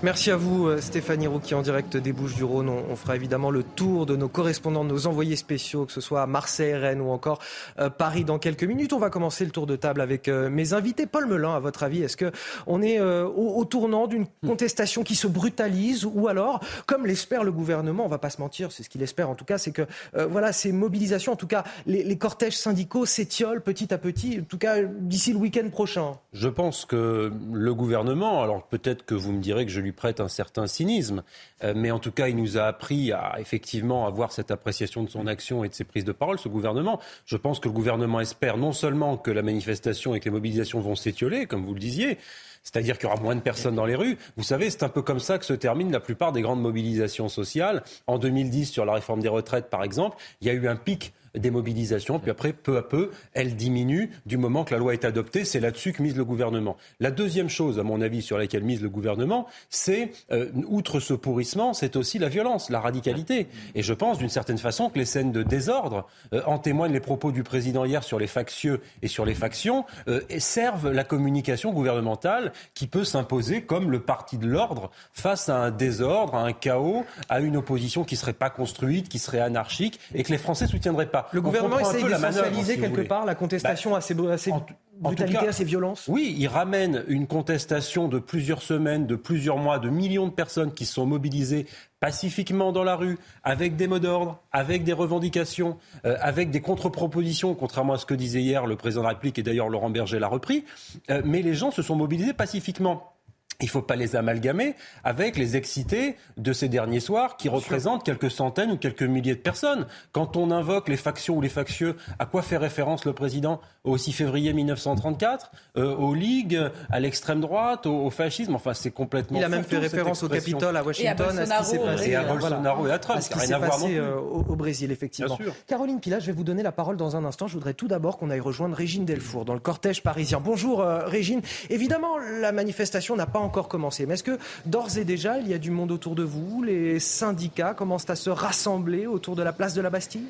Merci 0.03 0.31
à 0.31 0.37
vous 0.37 0.69
euh, 0.69 0.81
Stéphanie 0.81 1.27
Rouki 1.27 1.55
en 1.55 1.63
direct 1.63 1.97
des 1.97 2.13
Bouches 2.13 2.35
du 2.35 2.45
Rhône. 2.45 2.69
On, 2.69 2.95
fera 2.95 3.17
évidemment 3.17 3.51
le 3.51 3.63
tour 3.63 4.05
de 4.05 4.17
nos 4.17 4.29
correspondants, 4.29 4.85
de 4.85 4.91
nos 4.91 5.07
envoyés 5.07 5.35
spéciaux, 5.35 5.87
que 5.87 5.93
ce 5.93 6.03
soit 6.03 6.23
à 6.23 6.27
Marseille, 6.27 6.75
Rennes 6.75 7.01
ou 7.01 7.11
encore 7.11 7.41
euh, 7.79 7.89
Paris 7.89 8.25
dans 8.25 8.39
quelques 8.39 8.65
minutes. 8.65 8.93
On 8.93 8.99
va 8.99 9.09
commencer 9.09 9.45
le 9.47 9.51
tour 9.51 9.67
de 9.67 9.77
table 9.77 10.03
avec 10.03 10.29
euh, 10.29 10.51
mes 10.51 10.75
invités. 10.75 11.07
Paul 11.07 11.27
Melun, 11.27 11.55
à 11.55 11.59
votre 11.59 11.83
avis, 11.83 12.03
est-ce 12.03 12.19
que 12.19 12.31
on 12.67 12.83
est 12.83 13.01
au, 13.01 13.65
tournant 13.65 14.07
d'une 14.07 14.27
contestation 14.47 15.03
qui 15.03 15.15
se 15.15 15.27
brutalise 15.27 16.05
ou 16.05 16.29
alors, 16.29 16.61
comme 16.87 17.07
l'espère 17.07 17.43
le 17.43 17.53
gouvernement, 17.53 18.05
on 18.05 18.09
va 18.09 18.19
pas 18.19 18.31
se 18.31 18.41
mentir, 18.41 18.73
c'est 18.73 18.83
ce 18.83 18.91
qu'il 18.91 19.03
espère 19.03 19.31
en 19.31 19.35
tout 19.35 19.45
cas, 19.45 19.59
c'est 19.59 19.73
que 19.73 19.87
voilà 20.15 20.53
ces 20.53 20.73
mobilisations, 20.73 21.33
en 21.33 21.37
tout 21.37 21.47
cas 21.47 21.65
les, 21.87 22.03
les 22.03 22.19
cortèges 22.19 22.57
syndicaux 22.57 23.07
s'étiolent 23.07 23.63
petit 23.63 23.93
à 23.93 23.99
petit, 23.99 24.41
en 24.41 24.45
tout 24.45 24.59
cas 24.59 24.83
d'ici 24.83 25.33
le 25.33 25.39
week-end 25.39 25.69
prochain. 25.71 26.19
Je 26.33 26.49
pense 26.49 26.85
que 26.85 27.33
le 27.53 27.75
gouvernement, 27.75 28.43
alors 28.43 28.63
peut-être 28.65 29.05
que 29.05 29.15
vous 29.15 29.33
me 29.33 29.41
direz 29.41 29.67
que 29.67 29.73
je 29.73 29.78
lui 29.81 29.93
prête 29.93 30.21
un 30.21 30.29
certain 30.29 30.67
cynisme, 30.67 31.23
euh, 31.65 31.73
mais 31.77 31.91
en 31.91 31.99
tout 31.99 32.13
cas, 32.13 32.29
il 32.29 32.37
nous 32.37 32.59
a 32.59 32.65
appris 32.65 33.13
à 33.13 33.37
effectivement 33.39 34.07
avoir 34.07 34.33
cette 34.33 34.51
appréciation 34.51 35.03
de 35.03 35.11
son 35.11 35.27
action 35.27 35.65
et 35.65 35.69
de 35.69 35.75
ses 35.75 35.85
prises 35.85 36.05
de 36.05 36.13
parole, 36.13 36.39
ce 36.39 36.49
gouvernement. 36.49 37.01
Je 37.27 37.37
pense 37.37 37.61
que 37.61 37.69
le 37.69 37.75
gouvernement 37.75 38.21
espère 38.21 38.57
non 38.57 38.73
seulement 38.73 39.17
que 39.17 39.31
la 39.31 39.43
manifestation 39.43 40.15
et 40.15 40.21
que 40.21 40.27
les 40.27 40.31
mobilisations 40.31 40.81
vont 40.81 40.95
s'étioler, 40.95 41.47
comme 41.47 41.65
vous 41.65 41.75
le 41.75 41.81
disiez, 41.81 42.19
c'est-à-dire 42.63 42.99
qu'il 42.99 43.09
y 43.09 43.13
aura 43.13 43.21
moins 43.21 43.37
de 43.37 43.41
personnes 43.41 43.77
dans 43.77 43.87
les 43.87 43.95
rues. 43.95 44.19
Vous 44.37 44.43
savez, 44.43 44.71
c'est 44.71 44.83
un 44.83 44.89
peu 44.89 45.03
comme 45.03 45.21
ça 45.21 45.39
que 45.39 45.45
se 45.45 45.55
terminent 45.55 45.91
la 45.91 46.01
plupart 46.01 46.33
des 46.33 46.43
grandes 46.43 46.61
mobilisations 46.61 47.29
sociales. 47.29 47.83
En 48.07 48.19
2010, 48.19 48.67
sur 48.67 48.85
la 48.85 48.93
réforme 48.93 49.21
des 49.21 49.29
retraites, 49.29 49.71
par 49.71 49.85
exemple, 49.85 50.17
il 50.41 50.49
y 50.49 50.51
a 50.51 50.55
eu 50.55 50.69
un 50.69 50.77
pic 50.77 51.13
des 51.35 51.51
mobilisations, 51.51 52.19
puis 52.19 52.31
après, 52.31 52.53
peu 52.53 52.77
à 52.77 52.83
peu, 52.83 53.11
elle 53.35 53.57
diminue 53.57 54.11
du 54.27 54.37
moment 54.37 54.65
que 54.65 54.75
la 54.75 54.79
loi 54.79 54.93
est 54.93 55.05
adoptée. 55.05 55.45
C'est 55.45 55.61
là-dessus 55.61 55.93
que 55.93 56.03
mise 56.03 56.17
le 56.17 56.25
gouvernement. 56.25 56.77
La 57.01 57.11
deuxième 57.11 57.49
chose, 57.49 57.79
à 57.79 57.83
mon 57.83 58.01
avis, 58.01 58.23
sur 58.23 58.39
laquelle 58.39 58.65
mise 58.65 58.83
le 58.83 58.89
gouvernement, 58.89 59.47
c'est, 59.71 60.11
euh, 60.33 60.51
outre 60.67 61.01
ce 61.01 61.15
pourrissement, 61.15 61.75
c'est 61.75 61.97
aussi 61.97 62.19
la 62.19 62.29
violence, 62.29 62.71
la 62.71 62.81
radicalité. 62.81 63.49
Et 63.75 63.83
je 63.83 63.95
pense, 63.95 64.19
d'une 64.19 64.29
certaine 64.29 64.59
façon, 64.59 64.91
que 64.91 64.99
les 64.99 65.05
scènes 65.05 65.33
de 65.33 65.43
désordre, 65.43 66.07
euh, 66.33 66.43
en 66.47 66.59
témoignent 66.59 66.93
les 66.93 67.01
propos 67.01 67.33
du 67.33 67.43
président 67.43 67.85
hier 67.85 68.03
sur 68.03 68.19
les 68.19 68.27
factieux 68.27 68.81
et 69.03 69.09
sur 69.09 69.25
les 69.25 69.35
factions, 69.35 69.85
euh, 70.09 70.21
servent 70.39 70.91
la 70.91 71.05
communication 71.05 71.73
gouvernementale 71.73 72.53
qui 72.75 72.87
peut 72.87 73.05
s'imposer 73.05 73.63
comme 73.63 73.91
le 73.91 74.01
parti 74.01 74.39
de 74.39 74.47
l'ordre 74.47 74.91
face 75.13 75.49
à 75.49 75.57
un 75.57 75.71
désordre, 75.71 76.35
à 76.35 76.45
un 76.45 76.53
chaos, 76.53 77.05
à 77.29 77.41
une 77.41 77.57
opposition 77.57 78.05
qui 78.05 78.17
serait 78.17 78.33
pas 78.33 78.51
construite, 78.51 79.09
qui 79.09 79.19
serait 79.19 79.41
anarchique, 79.41 80.01
et 80.15 80.23
que 80.23 80.33
les 80.33 80.39
Français 80.39 80.67
soutiendraient 80.67 81.11
pas. 81.11 81.18
Le 81.33 81.41
gouvernement 81.41 81.79
essaye 81.79 82.05
d'essentialiser 82.05 82.79
quelque 82.79 83.03
part 83.03 83.25
la 83.25 83.35
contestation 83.35 83.93
bah, 83.93 83.99
à 83.99 84.01
ces, 84.01 84.15
brutalités, 84.15 85.49
à 85.49 85.53
ces 85.53 85.65
violences. 85.65 86.07
Oui, 86.09 86.35
il 86.39 86.47
ramène 86.49 87.05
une 87.09 87.27
contestation 87.27 88.09
de 88.09 88.19
plusieurs 88.19 88.63
semaines, 88.63 89.07
de 89.07 89.17
plusieurs 89.17 89.59
mois, 89.59 89.79
de 89.79 89.89
millions 89.91 90.27
de 90.27 90.33
personnes 90.33 90.73
qui 90.73 90.87
sont 90.87 91.07
mobilisées 91.07 91.67
pacifiquement 92.01 92.73
dans 92.73 92.85
la 92.85 92.97
rue, 92.97 93.19
avec 93.43 93.77
des 93.77 93.89
mots 93.89 93.99
d'ordre, 93.99 94.41
avec 94.53 94.85
des 94.85 94.93
revendications, 94.93 95.79
euh, 96.05 96.17
avec 96.21 96.51
des 96.51 96.61
contre-propositions, 96.61 97.55
contrairement 97.55 97.95
à 97.95 97.99
ce 97.99 98.07
que 98.07 98.15
disait 98.15 98.41
hier 98.41 98.67
le 98.67 98.77
président 98.77 99.01
de 99.03 99.07
la 99.07 99.11
République, 99.11 99.39
et 99.39 99.43
d'ailleurs 99.43 99.69
Laurent 99.69 99.91
Berger 99.91 100.19
l'a 100.19 100.29
repris. 100.29 100.65
Euh, 101.11 101.23
mais 101.25 101.43
les 101.43 101.55
gens 101.55 101.71
se 101.71 101.83
sont 101.83 101.97
mobilisés 101.97 102.33
pacifiquement 102.35 103.18
il 103.61 103.65
ne 103.65 103.71
faut 103.71 103.83
pas 103.83 103.97
les 103.97 104.15
amalgamer 104.15 104.77
avec 105.03 105.37
les 105.37 105.57
excités 105.57 106.17
de 106.37 106.53
ces 106.53 106.69
derniers 106.69 107.01
soirs 107.01 107.37
qui 107.37 107.49
représentent 107.49 108.05
quelques 108.05 108.31
centaines 108.31 108.71
ou 108.71 108.77
quelques 108.77 109.03
milliers 109.03 109.35
de 109.35 109.41
personnes. 109.41 109.89
Quand 110.13 110.37
on 110.37 110.53
invoque 110.53 110.89
les 110.89 110.97
factions 110.97 111.37
ou 111.37 111.41
les 111.41 111.49
factieux, 111.49 111.97
à 112.21 112.27
quoi 112.27 112.43
fait 112.43 112.57
référence 112.57 113.05
le 113.05 113.15
président 113.15 113.61
Au 113.83 113.99
6 113.99 114.13
février 114.13 114.53
1934 114.53 115.51
euh, 115.77 115.93
Aux 115.97 116.15
ligues 116.15 116.71
À 116.89 117.01
l'extrême 117.01 117.41
droite 117.41 117.87
au, 117.87 118.11
fascisme? 118.11 118.55
Enfin, 118.55 118.75
c'est 118.75 118.93
complètement. 118.93 119.41
Il 119.41 119.45
a 119.45 119.49
même 119.49 119.65
fait 119.65 119.79
référence 119.79 120.23
au 120.23 120.29
Capitole 120.29 120.77
à 120.77 120.85
Washington, 120.85 121.37
à, 121.37 121.45
ce 121.45 121.59
qui 121.59 121.65
s'est 121.65 121.79
passé. 121.85 122.11
Et 122.11 122.15
à 122.15 122.23
Bolsonaro 122.23 122.87
et 122.87 122.93
à 122.93 123.01
Trump. 123.01 123.21
ce 123.21 123.29
qui 123.29 123.41
s'est 123.41 123.59
passé 123.59 123.97
euh, 123.97 124.15
au, 124.21 124.55
Brésil, 124.55 124.93
effectivement. 124.93 125.37
Caroline 125.67 125.99
Pilat, 125.99 126.21
je 126.21 126.27
vais 126.27 126.33
vous 126.33 126.45
donner 126.45 126.63
la 126.63 126.71
parole 126.71 126.97
dans 126.97 127.17
un 127.17 127.25
instant. 127.25 127.49
Je 127.49 127.55
voudrais 127.55 127.75
tout 127.75 127.89
d'abord 127.89 128.19
qu'on 128.19 128.31
aille 128.31 128.39
rejoindre 128.39 128.77
Régine 128.77 129.05
Delfour 129.05 129.45
dans 129.45 129.55
le 129.55 129.61
cortège 129.61 130.05
parisien. 130.05 130.39
Bonjour, 130.39 130.81
euh, 130.81 131.07
Régine. 131.07 131.41
Évidemment, 131.71 132.19
la 132.19 132.53
manifestation 132.53 133.17
n'a 133.17 133.27
pas 133.27 133.41
encore 133.49 133.69
commencé. 133.69 134.05
Mais 134.07 134.15
est-ce 134.15 134.23
que 134.23 134.39
d'ores 134.67 134.99
et 134.99 135.05
déjà, 135.05 135.39
il 135.39 135.49
y 135.49 135.55
a 135.55 135.59
du 135.59 135.71
monde 135.71 135.91
autour 135.91 136.15
de 136.15 136.23
vous? 136.23 136.63
Les 136.63 137.01
syndicats 137.01 137.73
commencent 137.73 138.11
à 138.11 138.17
se 138.17 138.31
rassembler 138.31 139.07
autour 139.07 139.37
de 139.37 139.43
la 139.43 139.53
place 139.53 139.73
de 139.73 139.81
la 139.81 139.91
Bastille? 139.91 140.29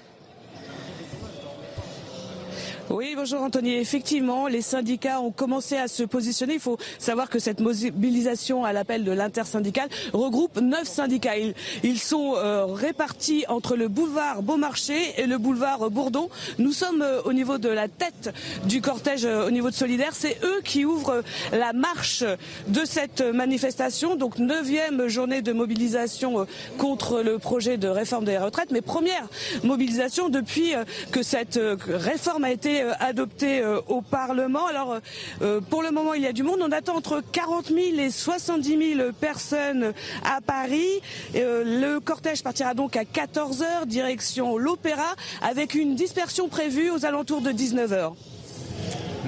Oui, 2.91 3.13
bonjour 3.15 3.43
Anthony. 3.43 3.75
Effectivement, 3.75 4.49
les 4.49 4.63
syndicats 4.63 5.21
ont 5.21 5.31
commencé 5.31 5.77
à 5.77 5.89
se 5.89 6.05
positionner. 6.05 6.55
Il 6.55 6.61
faut 6.61 6.79
savoir 6.99 7.29
que 7.29 7.39
cette 7.39 7.61
mobilisation 7.61 8.65
à 8.65 8.73
l'appel 8.73 9.05
de 9.05 9.13
l'intersyndicale 9.13 9.91
regroupe 10.15 10.59
neuf 10.59 10.89
syndicats. 10.89 11.35
Ils, 11.83 11.99
sont 11.99 12.37
euh, 12.37 12.65
répartis 12.65 13.45
entre 13.49 13.77
le 13.77 13.89
boulevard 13.89 14.43
Beaumarchais 14.43 15.13
et 15.19 15.27
le 15.27 15.37
boulevard 15.37 15.91
Bourdon. 15.91 16.31
Nous 16.59 16.73
sommes 16.73 17.03
euh, 17.03 17.21
au 17.27 17.35
niveau 17.35 17.59
de 17.59 17.69
la 17.69 17.89
tête 17.89 18.35
du 18.65 18.81
cortège 18.81 19.27
euh, 19.27 19.47
au 19.47 19.51
niveau 19.51 19.69
de 19.69 19.75
Solidaire. 19.75 20.15
C'est 20.15 20.39
eux 20.43 20.63
qui 20.65 20.87
ouvrent 20.87 21.23
la 21.53 21.75
marche 21.75 22.25
de 22.69 22.87
cette 22.87 23.21
manifestation. 23.21 24.17
Donc 24.17 24.39
neuvième 24.39 25.09
journée 25.09 25.43
de 25.43 25.53
mobilisation 25.53 26.47
contre 26.79 27.21
le 27.21 27.39
projet 27.39 27.77
de 27.77 27.89
réforme 27.89 28.25
des 28.25 28.39
retraites, 28.39 28.71
mais 28.71 28.81
première 28.81 29.29
mobilisation 29.63 30.31
depuis 30.31 30.73
que 31.13 31.23
cette 31.23 31.61
réforme 31.87 32.45
a 32.45 32.51
été 32.51 32.78
euh, 32.83 32.93
adopté 33.01 33.61
euh, 33.61 33.81
au 33.89 34.03
Parlement. 34.03 34.67
Alors, 34.67 34.99
euh, 35.43 35.61
pour 35.61 35.83
le 35.83 35.91
moment, 35.91 36.15
il 36.15 36.23
y 36.23 36.27
a 36.27 36.33
du 36.33 36.43
monde. 36.43 36.61
On 36.61 36.73
attend 36.73 36.97
entre 36.97 37.23
40 37.33 37.69
000 37.69 37.79
et 37.99 38.11
70 38.11 38.95
000 38.97 39.13
personnes 39.13 39.93
à 40.25 40.41
Paris. 40.41 41.01
Le 41.35 41.99
cortège 41.99 42.43
partira 42.43 42.75
donc 42.75 42.97
à 42.97 43.05
14 43.05 43.63
h 43.63 43.87
direction 43.87 44.57
l'Opéra, 44.57 45.15
avec 45.43 45.75
une 45.75 45.95
dispersion 45.95 46.49
prévue 46.49 46.91
aux 46.91 47.05
alentours 47.05 47.41
de 47.41 47.53
19 47.53 47.91
h 47.91 48.38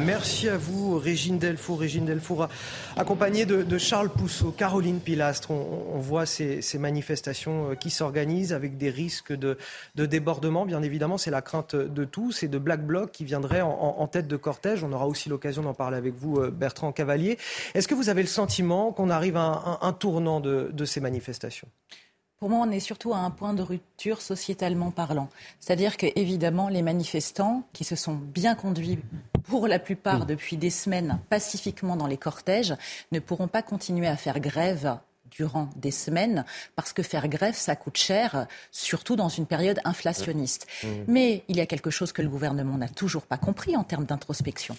Merci 0.07 0.49
à 0.49 0.57
vous, 0.57 0.99
Régine 0.99 1.39
Delfour. 1.39 1.81
Régine 1.81 2.05
Delfour, 2.05 2.49
accompagnée 2.97 3.45
de, 3.45 3.79
Charles 3.79 4.09
Pousseau, 4.09 4.51
Caroline 4.51 5.01
Pilastre. 5.01 5.51
On, 5.51 5.99
voit 5.99 6.27
ces, 6.27 6.63
manifestations 6.79 7.71
euh, 7.71 7.75
qui 7.75 7.91
s'organisent 7.91 8.53
avec 8.53 8.79
des 8.79 8.91
risques 8.91 9.33
de, 9.33 9.57
débordement. 9.97 10.65
Bien 10.65 10.83
évidemment, 10.83 11.19
c'est 11.19 11.31
la 11.31 11.43
crainte 11.43 11.77
de 11.77 12.05
tous 12.05 12.43
et 12.43 12.49
de 12.49 12.59
Black 12.59 12.85
Bloc 12.85 13.13
qui 13.13 13.25
viendrait 13.25 13.61
en, 13.61 14.07
tête 14.07 14.27
de 14.27 14.37
cortège. 14.37 14.83
On 14.85 14.93
aura 14.93 15.07
aussi 15.07 15.29
l'occasion 15.29 15.63
d'en 15.63 15.75
parler 15.75 15.97
avec 15.97 16.15
vous, 16.15 16.39
euh, 16.39 16.51
Bertrand 16.51 16.93
Cavalier. 16.93 17.39
Est-ce 17.75 17.87
que 17.87 17.95
vous 17.95 18.09
avez 18.09 18.23
le 18.23 18.29
sentiment 18.29 18.93
qu'on 18.93 19.11
arrive 19.11 19.37
à 19.37 19.79
un, 19.83 19.93
tournant 19.93 20.41
de 20.41 20.85
ces 20.85 21.01
manifestations? 21.01 21.69
Pour 22.41 22.49
moi, 22.49 22.67
on 22.67 22.71
est 22.71 22.81
surtout 22.81 23.13
à 23.13 23.19
un 23.19 23.29
point 23.29 23.53
de 23.53 23.61
rupture 23.61 24.23
sociétalement 24.23 24.91
parlant. 24.91 25.29
C'est-à-dire 25.61 25.99
que, 25.99 26.07
évidemment, 26.17 26.71
les 26.71 26.81
manifestants 26.81 27.65
qui 27.75 27.85
se 27.85 27.97
sont 27.97 28.15
bien 28.15 28.55
conduits 28.55 28.99
pour 29.45 29.69
la 29.69 29.79
plupart 29.79 30.25
depuis 30.25 30.57
des 30.57 30.71
semaines 30.71 31.21
pacifiquement 31.29 31.97
dans 31.97 32.07
les 32.07 32.17
cortèges 32.17 32.75
ne 33.13 33.19
pourront 33.19 33.47
pas 33.47 33.61
continuer 33.61 34.07
à 34.07 34.17
faire 34.17 34.41
grève 34.41 34.97
durant 35.31 35.69
des 35.77 35.91
semaines, 35.91 36.47
parce 36.77 36.95
que 36.95 37.03
faire 37.03 37.29
grève, 37.29 37.55
ça 37.55 37.77
coûte 37.77 37.99
cher, 37.99 38.47
surtout 38.71 39.17
dans 39.17 39.29
une 39.29 39.47
période 39.47 39.79
inflationniste. 39.85 40.67
Mmh. 40.83 40.89
Mais 41.09 41.45
il 41.49 41.57
y 41.57 41.61
a 41.61 41.67
quelque 41.67 41.91
chose 41.91 42.11
que 42.11 42.23
le 42.23 42.31
gouvernement 42.31 42.79
n'a 42.79 42.89
toujours 42.89 43.27
pas 43.27 43.39
compris 43.39 43.77
en 43.77 43.85
termes 43.85 44.07
d'introspection. 44.07 44.77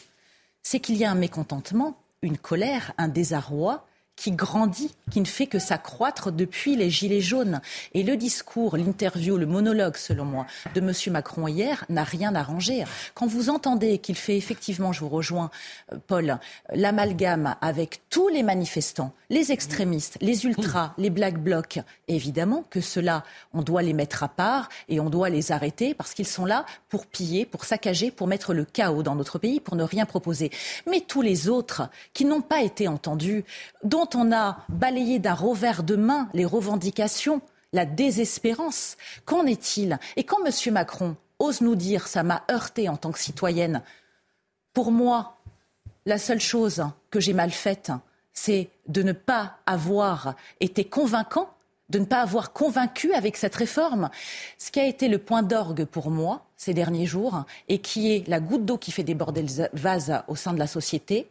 C'est 0.63 0.79
qu'il 0.79 0.97
y 0.97 1.05
a 1.05 1.11
un 1.11 1.15
mécontentement, 1.15 1.95
une 2.23 2.39
colère, 2.39 2.93
un 2.97 3.07
désarroi 3.07 3.85
qui 4.15 4.31
grandit, 4.31 4.91
qui 5.09 5.19
ne 5.19 5.25
fait 5.25 5.47
que 5.47 5.57
s'accroître 5.57 6.31
depuis 6.31 6.75
les 6.75 6.89
Gilets 6.89 7.21
jaunes. 7.21 7.61
Et 7.93 8.03
le 8.03 8.17
discours, 8.17 8.77
l'interview, 8.77 9.37
le 9.37 9.45
monologue, 9.45 9.97
selon 9.97 10.25
moi, 10.25 10.45
de 10.75 10.79
M. 10.79 10.93
Macron 11.11 11.47
hier 11.47 11.85
n'a 11.89 12.03
rien 12.03 12.35
arrangé. 12.35 12.83
Quand 13.15 13.25
vous 13.25 13.49
entendez 13.49 13.97
qu'il 13.97 14.15
fait 14.15 14.37
effectivement, 14.37 14.91
je 14.91 14.99
vous 15.01 15.09
rejoins, 15.09 15.49
euh, 15.91 15.97
Paul, 16.05 16.37
l'amalgame 16.71 17.55
avec 17.61 18.01
tous 18.09 18.27
les 18.27 18.43
manifestants, 18.43 19.13
les 19.29 19.51
extrémistes, 19.51 20.17
les 20.21 20.45
ultras, 20.45 20.93
les 20.97 21.09
black 21.09 21.41
blocs, 21.41 21.79
évidemment 22.07 22.63
que 22.69 22.81
cela, 22.81 23.23
on 23.53 23.61
doit 23.61 23.81
les 23.81 23.93
mettre 23.93 24.23
à 24.23 24.27
part 24.27 24.69
et 24.89 24.99
on 24.99 25.09
doit 25.09 25.29
les 25.29 25.51
arrêter 25.51 25.93
parce 25.93 26.13
qu'ils 26.13 26.27
sont 26.27 26.45
là 26.45 26.65
pour 26.89 27.05
piller, 27.05 27.45
pour 27.45 27.65
saccager, 27.65 28.11
pour 28.11 28.27
mettre 28.27 28.53
le 28.53 28.65
chaos 28.65 29.03
dans 29.03 29.15
notre 29.15 29.39
pays, 29.39 29.59
pour 29.59 29.75
ne 29.75 29.83
rien 29.83 30.05
proposer. 30.05 30.51
Mais 30.87 31.01
tous 31.01 31.21
les 31.21 31.49
autres 31.49 31.89
qui 32.13 32.25
n'ont 32.25 32.41
pas 32.41 32.61
été 32.61 32.87
entendus, 32.87 33.43
dont 33.83 34.00
on 34.15 34.31
a 34.31 34.57
balayé 34.69 35.19
d'un 35.19 35.33
revers 35.33 35.83
de 35.83 35.95
main 35.95 36.29
les 36.33 36.45
revendications, 36.45 37.41
la 37.73 37.85
désespérance, 37.85 38.97
qu'en 39.25 39.45
est-il? 39.45 39.99
Et 40.15 40.23
quand 40.23 40.45
M. 40.45 40.73
Macron 40.73 41.15
ose 41.39 41.61
nous 41.61 41.75
dire 41.75 42.07
ça 42.07 42.23
m'a 42.23 42.43
heurté 42.51 42.89
en 42.89 42.97
tant 42.97 43.11
que 43.11 43.19
citoyenne, 43.19 43.81
pour 44.73 44.91
moi, 44.91 45.37
la 46.05 46.17
seule 46.17 46.39
chose 46.39 46.85
que 47.09 47.19
j'ai 47.19 47.33
mal 47.33 47.51
faite, 47.51 47.91
c'est 48.33 48.69
de 48.87 49.03
ne 49.03 49.11
pas 49.11 49.57
avoir 49.65 50.35
été 50.59 50.85
convaincant, 50.85 51.49
de 51.89 51.99
ne 51.99 52.05
pas 52.05 52.21
avoir 52.21 52.53
convaincu 52.53 53.13
avec 53.13 53.37
cette 53.37 53.55
réforme. 53.55 54.09
Ce 54.57 54.71
qui 54.71 54.79
a 54.79 54.85
été 54.85 55.07
le 55.07 55.17
point 55.17 55.43
d'orgue 55.43 55.85
pour 55.85 56.09
moi 56.09 56.45
ces 56.55 56.73
derniers 56.73 57.05
jours 57.05 57.43
et 57.67 57.79
qui 57.79 58.13
est 58.13 58.27
la 58.27 58.39
goutte 58.39 58.65
d'eau 58.65 58.77
qui 58.77 58.91
fait 58.91 59.03
déborder 59.03 59.43
le 59.43 59.69
vase 59.73 60.23
au 60.27 60.35
sein 60.35 60.53
de 60.53 60.59
la 60.59 60.67
société, 60.67 61.27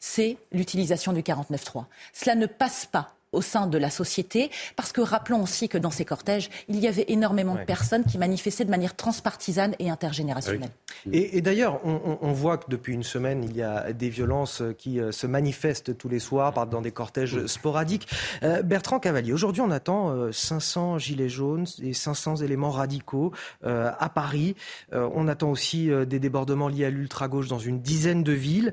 c'est 0.00 0.36
l'utilisation 0.52 1.12
du 1.12 1.22
49.3. 1.22 1.84
Cela 2.12 2.34
ne 2.34 2.46
passe 2.46 2.86
pas 2.86 3.14
au 3.32 3.42
sein 3.42 3.66
de 3.66 3.76
la 3.76 3.90
société, 3.90 4.50
parce 4.76 4.92
que 4.92 5.00
rappelons 5.00 5.42
aussi 5.42 5.68
que 5.68 5.76
dans 5.76 5.90
ces 5.90 6.04
cortèges, 6.04 6.48
il 6.68 6.78
y 6.78 6.88
avait 6.88 7.04
énormément 7.08 7.56
de 7.56 7.64
personnes 7.64 8.04
qui 8.04 8.16
manifestaient 8.16 8.64
de 8.64 8.70
manière 8.70 8.96
transpartisane 8.96 9.74
et 9.78 9.90
intergénérationnelle. 9.90 10.70
Et, 11.12 11.40
d'ailleurs, 11.42 11.80
on, 11.84 12.32
voit 12.32 12.58
que 12.58 12.70
depuis 12.70 12.94
une 12.94 13.02
semaine, 13.02 13.44
il 13.44 13.56
y 13.56 13.62
a 13.62 13.92
des 13.92 14.08
violences 14.08 14.62
qui 14.78 15.00
euh, 15.00 15.12
se 15.12 15.26
manifestent 15.26 15.96
tous 15.96 16.08
les 16.08 16.18
soirs 16.18 16.66
dans 16.66 16.80
des 16.80 16.90
cortèges 16.90 17.46
sporadiques. 17.46 18.08
Euh, 18.42 18.62
Bertrand 18.62 18.98
Cavalier, 18.98 19.32
aujourd'hui, 19.32 19.62
on 19.62 19.70
attend 19.70 20.32
500 20.32 20.94
euh, 20.94 20.98
gilets 20.98 21.28
jaunes 21.28 21.66
et 21.82 21.92
500 21.92 22.36
éléments 22.36 22.70
radicaux 22.70 23.32
à 23.64 24.08
Paris. 24.08 24.54
on 24.92 25.28
attend 25.28 25.50
aussi 25.50 25.90
des 26.06 26.18
débordements 26.18 26.68
liés 26.68 26.86
à 26.86 26.90
l'ultra-gauche 26.90 27.48
dans 27.48 27.58
une 27.58 27.80
dizaine 27.80 28.22
de 28.22 28.32
villes 28.32 28.72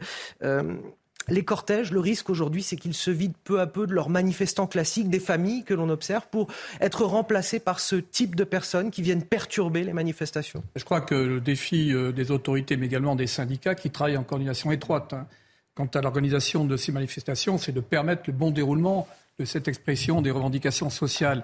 les 1.28 1.44
cortèges, 1.44 1.92
le 1.92 2.00
risque 2.00 2.30
aujourd'hui, 2.30 2.64
c'est 2.64 2.76
qu'ils 2.76 2.94
se 2.94 3.12
vident 3.12 3.36
peu 3.44 3.60
à 3.60 3.68
peu 3.68 3.88
de 3.88 3.94
leurs 3.94 4.10
manifestants 4.10 4.68
classiques, 4.68 5.10
des 5.10 5.20
familles 5.20 5.64
que 5.64 5.74
l'on 5.74 5.90
observe, 5.90 6.28
pour 6.30 6.48
être 6.82 7.04
remplacés 7.06 7.60
par 7.60 7.80
ce 7.80 7.96
type 7.96 8.36
de 8.36 8.44
personnes 8.44 8.92
qui 8.92 9.02
viennent 9.02 9.24
perturber 9.24 9.84
les 9.84 9.94
manifestations. 9.94 10.64
Je 10.76 10.84
crois 10.84 11.02
que 11.02 11.16
le 11.16 11.42
défi 11.42 11.94
euh, 11.94 12.12
des 12.12 12.32
autorités, 12.32 12.78
mais 12.78 12.86
également 12.86 13.16
des 13.16 13.28
syndicats, 13.28 13.76
qui 13.76 13.90
travaillent 13.90 14.18
en 14.18 14.24
coordination 14.24 14.72
étroite 14.72 15.14
hein, 15.14 15.28
quant 15.74 15.90
à 15.94 16.02
l'organisation 16.02 16.66
de 16.66 16.78
ces 16.78 16.92
manifestations, 16.92 17.58
c'est 17.58 17.72
de 17.72 17.82
permettre 17.82 18.24
le 18.28 18.34
bon 18.34 18.52
déroulement 18.52 19.08
de 19.40 19.46
cette 19.46 19.68
expression 19.68 20.22
des 20.22 20.32
revendications 20.32 20.90
sociales. 20.90 21.44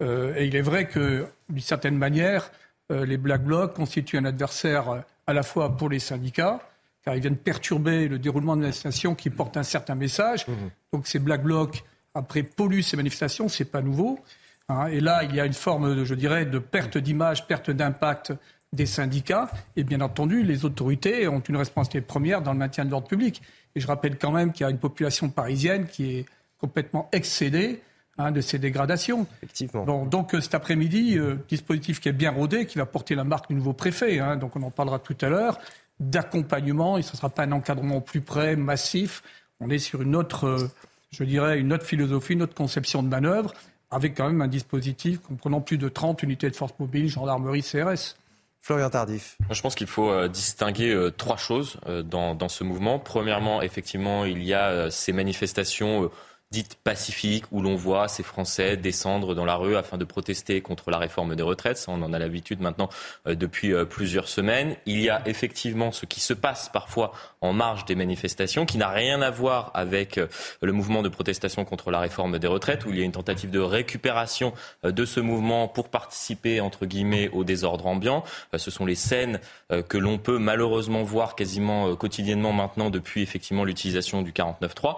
Euh, 0.00 0.34
et 0.36 0.46
il 0.46 0.56
est 0.56 0.62
vrai 0.62 0.88
que, 0.88 1.26
d'une 1.48 1.60
certaine 1.60 1.96
manière, 1.96 2.50
euh, 2.90 3.04
les 3.04 3.18
Black 3.18 3.44
Blocs 3.44 3.74
constituent 3.74 4.16
un 4.16 4.24
adversaire 4.24 5.02
à 5.26 5.32
la 5.34 5.42
fois 5.42 5.76
pour 5.76 5.90
les 5.90 5.98
syndicats, 5.98 6.60
car 7.08 7.16
ils 7.16 7.22
viennent 7.22 7.38
perturber 7.38 8.06
le 8.06 8.18
déroulement 8.18 8.54
de 8.54 8.60
manifestations 8.60 9.14
qui 9.14 9.30
portent 9.30 9.56
un 9.56 9.62
certain 9.62 9.94
message. 9.94 10.46
Mmh. 10.46 10.52
Donc 10.92 11.06
ces 11.06 11.18
Black 11.18 11.42
Blocs, 11.42 11.82
après, 12.14 12.42
polluent 12.42 12.82
ces 12.82 12.98
manifestations, 12.98 13.48
c'est 13.48 13.64
pas 13.64 13.80
nouveau. 13.80 14.20
Hein. 14.68 14.88
et 14.88 15.00
là, 15.00 15.24
il 15.24 15.34
y 15.34 15.40
a 15.40 15.46
une 15.46 15.54
forme, 15.54 16.04
je 16.04 16.14
dirais, 16.14 16.44
de 16.44 16.58
perte 16.58 16.98
d'image, 16.98 17.46
perte 17.46 17.70
d'impact 17.70 18.34
des 18.74 18.84
syndicats. 18.84 19.50
Et 19.74 19.84
bien 19.84 20.02
entendu, 20.02 20.42
les 20.42 20.66
autorités 20.66 21.26
ont 21.28 21.40
une 21.40 21.56
responsabilité 21.56 22.06
première 22.06 22.42
dans 22.42 22.52
le 22.52 22.58
maintien 22.58 22.84
de 22.84 22.90
l'ordre 22.90 23.08
public. 23.08 23.40
Et 23.74 23.80
je 23.80 23.86
rappelle 23.86 24.18
quand 24.18 24.32
même 24.32 24.52
qu'il 24.52 24.64
y 24.64 24.66
a 24.66 24.70
une 24.70 24.76
population 24.76 25.30
parisienne 25.30 25.86
qui 25.86 26.18
est 26.18 26.26
complètement 26.58 27.08
excédée 27.12 27.80
hein, 28.18 28.32
de 28.32 28.42
ces 28.42 28.58
dégradations. 28.58 29.26
Effectivement. 29.42 30.04
donc 30.04 30.36
cet 30.42 30.54
après-midi, 30.54 31.16
euh, 31.16 31.36
dispositif 31.48 32.00
qui 32.00 32.10
est 32.10 32.12
bien 32.12 32.32
rodé, 32.32 32.66
qui 32.66 32.76
va 32.76 32.84
porter 32.84 33.14
la 33.14 33.24
marque 33.24 33.48
du 33.48 33.54
nouveau 33.54 33.72
préfet. 33.72 34.18
Hein, 34.18 34.36
donc 34.36 34.56
on 34.56 34.62
en 34.62 34.70
parlera 34.70 34.98
tout 34.98 35.16
à 35.22 35.30
l'heure 35.30 35.58
d'accompagnement 36.00 36.98
et 36.98 37.02
ce 37.02 37.12
ne 37.12 37.16
sera 37.16 37.30
pas 37.30 37.44
un 37.44 37.52
encadrement 37.52 38.00
plus 38.00 38.20
près, 38.20 38.56
massif. 38.56 39.22
On 39.60 39.70
est 39.70 39.78
sur 39.78 40.02
une 40.02 40.14
autre, 40.14 40.44
euh, 40.46 40.70
je 41.10 41.24
dirais, 41.24 41.58
une 41.58 41.72
autre 41.72 41.84
philosophie, 41.84 42.34
une 42.34 42.42
autre 42.42 42.54
conception 42.54 43.02
de 43.02 43.08
manœuvre, 43.08 43.52
avec 43.90 44.16
quand 44.16 44.26
même 44.26 44.42
un 44.42 44.48
dispositif 44.48 45.20
comprenant 45.20 45.60
plus 45.60 45.78
de 45.78 45.88
30 45.88 46.22
unités 46.22 46.50
de 46.50 46.56
force 46.56 46.72
mobile, 46.78 47.08
gendarmerie, 47.08 47.62
CRS. 47.62 48.16
Florian 48.60 48.90
Tardif. 48.90 49.38
Je 49.50 49.62
pense 49.62 49.76
qu'il 49.76 49.86
faut 49.86 50.10
euh, 50.10 50.28
distinguer 50.28 50.92
euh, 50.92 51.10
trois 51.10 51.36
choses 51.36 51.78
dans, 52.04 52.34
dans, 52.34 52.48
ce 52.48 52.64
mouvement. 52.64 52.98
Premièrement, 52.98 53.62
effectivement, 53.62 54.24
il 54.24 54.42
y 54.42 54.52
a 54.52 54.90
ces 54.90 55.12
manifestations 55.12 56.10
dite 56.50 56.78
pacifique 56.82 57.44
où 57.52 57.60
l'on 57.60 57.76
voit 57.76 58.08
ces 58.08 58.22
Français 58.22 58.78
descendre 58.78 59.34
dans 59.34 59.44
la 59.44 59.56
rue 59.56 59.76
afin 59.76 59.98
de 59.98 60.04
protester 60.04 60.62
contre 60.62 60.90
la 60.90 60.96
réforme 60.96 61.36
des 61.36 61.42
retraites. 61.42 61.76
Ça, 61.76 61.92
on 61.92 62.00
en 62.00 62.14
a 62.14 62.18
l'habitude 62.18 62.62
maintenant 62.62 62.88
euh, 63.26 63.34
depuis 63.34 63.74
euh, 63.74 63.84
plusieurs 63.84 64.28
semaines. 64.28 64.74
Il 64.86 64.98
y 64.98 65.10
a 65.10 65.20
effectivement 65.28 65.92
ce 65.92 66.06
qui 66.06 66.20
se 66.20 66.32
passe 66.32 66.70
parfois 66.70 67.12
en 67.42 67.52
marge 67.52 67.84
des 67.84 67.94
manifestations 67.94 68.64
qui 68.64 68.78
n'a 68.78 68.88
rien 68.88 69.20
à 69.20 69.30
voir 69.30 69.70
avec 69.74 70.16
euh, 70.16 70.26
le 70.62 70.72
mouvement 70.72 71.02
de 71.02 71.10
protestation 71.10 71.66
contre 71.66 71.90
la 71.90 72.00
réforme 72.00 72.38
des 72.38 72.46
retraites 72.46 72.86
où 72.86 72.90
il 72.90 72.98
y 72.98 73.02
a 73.02 73.04
une 73.04 73.12
tentative 73.12 73.50
de 73.50 73.60
récupération 73.60 74.54
de 74.82 75.04
ce 75.04 75.20
mouvement 75.20 75.68
pour 75.68 75.90
participer 75.90 76.62
entre 76.62 76.86
guillemets 76.86 77.28
au 77.28 77.44
désordre 77.44 77.86
ambiant. 77.86 78.24
Ce 78.56 78.70
sont 78.70 78.86
les 78.86 78.94
scènes 78.94 79.40
que 79.88 79.98
l'on 79.98 80.18
peut 80.18 80.38
malheureusement 80.38 81.02
voir 81.02 81.34
quasiment 81.34 81.94
quotidiennement 81.96 82.52
maintenant 82.52 82.90
depuis 82.90 83.22
effectivement 83.22 83.64
l'utilisation 83.64 84.22
du 84.22 84.32
49.3 84.32 84.96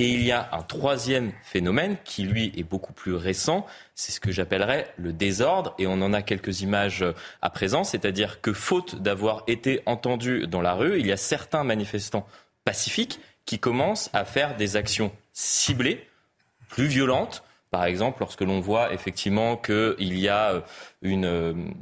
Et 0.00 0.08
il 0.08 0.22
y 0.22 0.32
a 0.32 0.48
un 0.52 0.62
troisième 0.62 1.30
phénomène 1.42 1.98
qui, 2.04 2.22
lui, 2.22 2.54
est 2.56 2.62
beaucoup 2.62 2.94
plus 2.94 3.14
récent. 3.14 3.66
C'est 3.94 4.12
ce 4.12 4.18
que 4.18 4.32
j'appellerais 4.32 4.90
le 4.96 5.12
désordre. 5.12 5.74
Et 5.78 5.86
on 5.86 6.00
en 6.00 6.14
a 6.14 6.22
quelques 6.22 6.62
images 6.62 7.04
à 7.42 7.50
présent. 7.50 7.84
C'est-à-dire 7.84 8.40
que, 8.40 8.54
faute 8.54 9.02
d'avoir 9.02 9.44
été 9.46 9.82
entendus 9.84 10.46
dans 10.46 10.62
la 10.62 10.72
rue, 10.72 10.98
il 10.98 11.06
y 11.06 11.12
a 11.12 11.18
certains 11.18 11.64
manifestants 11.64 12.26
pacifiques 12.64 13.20
qui 13.44 13.58
commencent 13.58 14.08
à 14.14 14.24
faire 14.24 14.56
des 14.56 14.76
actions 14.76 15.12
ciblées, 15.34 16.08
plus 16.70 16.86
violentes. 16.86 17.42
Par 17.70 17.84
exemple, 17.84 18.20
lorsque 18.20 18.40
l'on 18.40 18.58
voit 18.58 18.94
effectivement 18.94 19.58
qu'il 19.58 20.18
y 20.18 20.30
a 20.30 20.64
une 21.02 21.74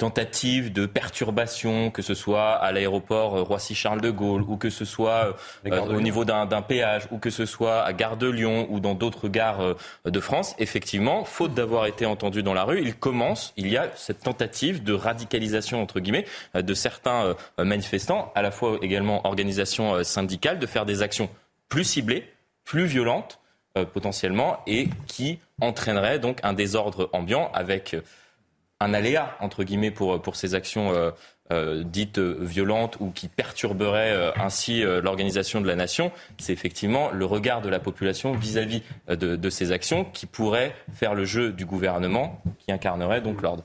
tentative 0.00 0.72
de 0.72 0.86
perturbation, 0.86 1.90
que 1.90 2.00
ce 2.00 2.14
soit 2.14 2.52
à 2.52 2.72
l'aéroport 2.72 3.36
euh, 3.36 3.42
Roissy-Charles 3.42 4.00
de 4.00 4.10
Gaulle, 4.10 4.42
ou 4.48 4.56
que 4.56 4.70
ce 4.70 4.86
soit 4.86 5.36
euh, 5.66 5.80
au 5.88 6.00
niveau 6.00 6.24
d'un 6.24 6.62
péage, 6.62 7.02
ou 7.10 7.18
que 7.18 7.28
ce 7.28 7.44
soit 7.44 7.82
à 7.82 7.92
Gare 7.92 8.16
de 8.16 8.26
Lyon, 8.26 8.66
ou 8.70 8.80
dans 8.80 8.94
d'autres 8.94 9.28
gares 9.28 9.60
euh, 9.60 9.74
de 10.06 10.18
France, 10.18 10.54
effectivement, 10.58 11.26
faute 11.26 11.52
d'avoir 11.52 11.84
été 11.84 12.06
entendu 12.06 12.42
dans 12.42 12.54
la 12.54 12.64
rue, 12.64 12.80
il 12.80 12.94
commence, 12.94 13.52
il 13.58 13.68
y 13.68 13.76
a 13.76 13.90
cette 13.94 14.20
tentative 14.20 14.82
de 14.82 14.94
radicalisation, 14.94 15.82
entre 15.82 16.00
guillemets, 16.00 16.24
de 16.54 16.74
certains 16.74 17.34
manifestants, 17.58 18.32
à 18.34 18.40
la 18.40 18.50
fois 18.50 18.78
également 18.80 19.26
organisations 19.26 20.02
syndicales, 20.02 20.58
de 20.58 20.66
faire 20.66 20.86
des 20.86 21.02
actions 21.02 21.28
plus 21.68 21.84
ciblées, 21.84 22.24
plus 22.64 22.86
violentes, 22.86 23.38
potentiellement, 23.92 24.60
et 24.66 24.88
qui 25.06 25.38
entraîneraient 25.60 26.18
donc 26.18 26.38
un 26.42 26.54
désordre 26.54 27.10
ambiant 27.12 27.50
avec 27.52 27.96
un 28.80 28.94
aléa, 28.94 29.36
entre 29.40 29.62
guillemets, 29.62 29.90
pour, 29.90 30.20
pour 30.20 30.36
ces 30.36 30.54
actions 30.54 30.92
euh, 30.92 31.10
euh, 31.52 31.82
dites 31.84 32.18
violentes 32.18 32.96
ou 33.00 33.10
qui 33.10 33.28
perturberaient 33.28 34.12
euh, 34.12 34.32
ainsi 34.36 34.82
l'organisation 34.82 35.60
de 35.60 35.66
la 35.66 35.76
nation, 35.76 36.10
c'est 36.38 36.52
effectivement 36.52 37.10
le 37.10 37.24
regard 37.24 37.60
de 37.60 37.68
la 37.68 37.78
population 37.78 38.32
vis-à-vis 38.32 38.82
de, 39.08 39.36
de 39.36 39.50
ces 39.50 39.72
actions 39.72 40.04
qui 40.04 40.26
pourrait 40.26 40.74
faire 40.94 41.14
le 41.14 41.24
jeu 41.24 41.52
du 41.52 41.66
gouvernement 41.66 42.42
qui 42.58 42.72
incarnerait 42.72 43.20
donc 43.20 43.42
l'ordre. 43.42 43.64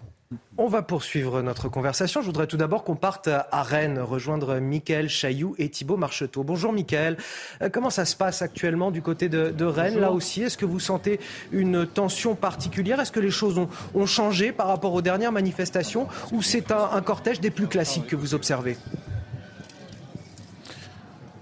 On 0.57 0.67
va 0.67 0.81
poursuivre 0.81 1.41
notre 1.41 1.67
conversation. 1.67 2.21
Je 2.21 2.27
voudrais 2.27 2.47
tout 2.47 2.57
d'abord 2.57 2.83
qu'on 2.83 2.95
parte 2.95 3.27
à 3.27 3.63
Rennes, 3.63 3.99
rejoindre 3.99 4.59
Mickaël 4.59 5.09
Chailloux 5.09 5.55
et 5.57 5.69
Thibault 5.69 5.97
Marcheteau. 5.97 6.43
Bonjour 6.43 6.71
Mickaël. 6.71 7.17
Euh, 7.61 7.69
comment 7.69 7.89
ça 7.89 8.05
se 8.05 8.15
passe 8.15 8.41
actuellement 8.41 8.91
du 8.91 9.01
côté 9.01 9.27
de, 9.27 9.65
Rennes, 9.65 9.99
là 9.99 10.11
aussi 10.11 10.43
Est-ce 10.43 10.57
que 10.57 10.65
vous 10.65 10.79
sentez 10.79 11.19
une 11.51 11.85
tension 11.85 12.35
particulière? 12.35 12.99
Est-ce 12.99 13.11
que 13.11 13.19
les 13.19 13.31
choses 13.31 13.57
ont, 13.57 14.05
changé 14.05 14.51
par 14.51 14.67
rapport 14.67 14.93
aux 14.93 15.01
dernières 15.01 15.31
manifestations 15.31 16.07
ou 16.31 16.41
c'est 16.41 16.71
un 16.71 17.01
cortège 17.01 17.39
des 17.39 17.49
plus 17.49 17.67
classiques 17.67 18.07
que 18.07 18.15
vous 18.15 18.33
observez? 18.33 18.77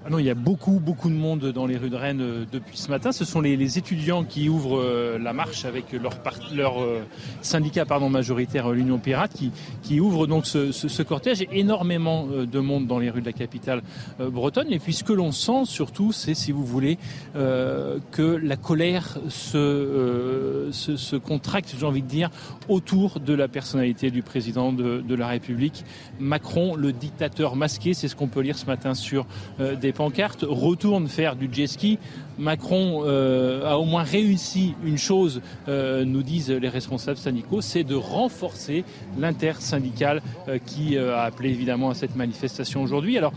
Ah 0.06 0.10
non, 0.10 0.20
il 0.20 0.26
y 0.26 0.30
a 0.30 0.36
beaucoup, 0.36 0.82
beaucoup 0.82 1.08
de 1.08 1.16
monde 1.16 1.54
dans 1.54 1.66
les 1.66 1.78
rues 1.78 1.90
de 1.90 1.96
Rennes 1.96 2.22
euh, 2.22 2.46
depuis 2.52 2.78
ce 2.78 2.90
matin. 2.90 3.14
Ce 3.14 3.24
sont 3.24 3.40
les, 3.40 3.78
étudiants 3.78 4.26
qui 4.26 4.50
ouvrent 4.50 4.78
euh, 4.78 5.18
la 5.18 5.32
marche 5.32 5.64
avec 5.64 5.94
leur, 5.94 6.20
leur 6.54 6.82
euh, 6.82 7.04
syndicat 7.42 7.86
pardon, 7.86 8.10
majoritaire, 8.10 8.70
l'Union 8.72 8.98
Pirate, 8.98 9.32
qui, 9.34 9.54
qui 9.82 10.02
ouvre 10.02 10.28
donc 10.28 10.46
ce, 10.46 10.74
ce, 10.74 11.04
cortège. 11.04 11.46
Énormément 11.54 12.28
de 12.28 12.60
monde 12.60 12.86
dans 12.86 13.00
les 13.00 13.10
rues 13.10 13.22
de 13.22 13.26
la 13.26 13.32
capitale 13.32 13.82
bretonne. 14.20 14.74
Et 14.74 14.80
puis 14.80 14.92
ce 14.94 15.06
que 15.06 15.14
l'on 15.14 15.32
sent 15.32 15.66
surtout, 15.66 16.12
c'est, 16.12 16.34
si 16.34 16.52
vous 16.52 16.66
voulez, 16.66 16.98
que 17.34 18.22
la 18.22 18.58
colère 18.58 19.18
se, 19.30 20.70
se, 20.72 20.96
se 20.98 21.16
contracte, 21.16 21.76
j'ai 21.80 21.86
envie 21.86 22.02
de 22.02 22.08
dire, 22.08 22.30
autour 22.68 23.20
de 23.20 23.34
la 23.34 23.48
personnalité 23.48 24.12
du 24.12 24.22
président 24.22 24.74
de, 24.74 25.02
de 25.02 25.16
la 25.16 25.28
République. 25.28 25.86
Macron, 26.24 26.76
le 26.76 26.94
dictateur 26.94 27.56
masqué, 27.56 27.94
c'est 27.94 28.08
ce 28.08 28.16
qu'on 28.16 28.28
peut 28.28 28.42
lire 28.42 28.58
ce 28.58 28.66
matin 28.66 28.94
sur 28.94 29.26
des 29.60 29.92
pancarte 29.92 30.46
retourne 30.48 31.08
faire 31.08 31.36
du 31.36 31.50
jet 31.52 31.68
ski. 31.68 32.00
Macron 32.38 33.04
euh, 33.06 33.66
a 33.66 33.78
au 33.78 33.86
moins 33.86 34.04
réussi 34.04 34.74
une 34.84 34.98
chose, 34.98 35.42
euh, 35.68 36.04
nous 36.04 36.24
disent 36.24 36.50
les 36.50 36.70
responsables 36.70 37.18
syndicaux, 37.18 37.62
c'est 37.62 37.84
de 37.84 37.96
renforcer 37.96 38.84
l'intersyndicale 39.20 40.22
euh, 40.48 40.58
qui 40.66 40.98
a 40.98 41.24
appelé 41.24 41.50
évidemment 41.50 41.90
à 41.90 41.94
cette 41.94 42.16
manifestation 42.16 42.82
aujourd'hui. 42.82 43.18
Alors 43.18 43.34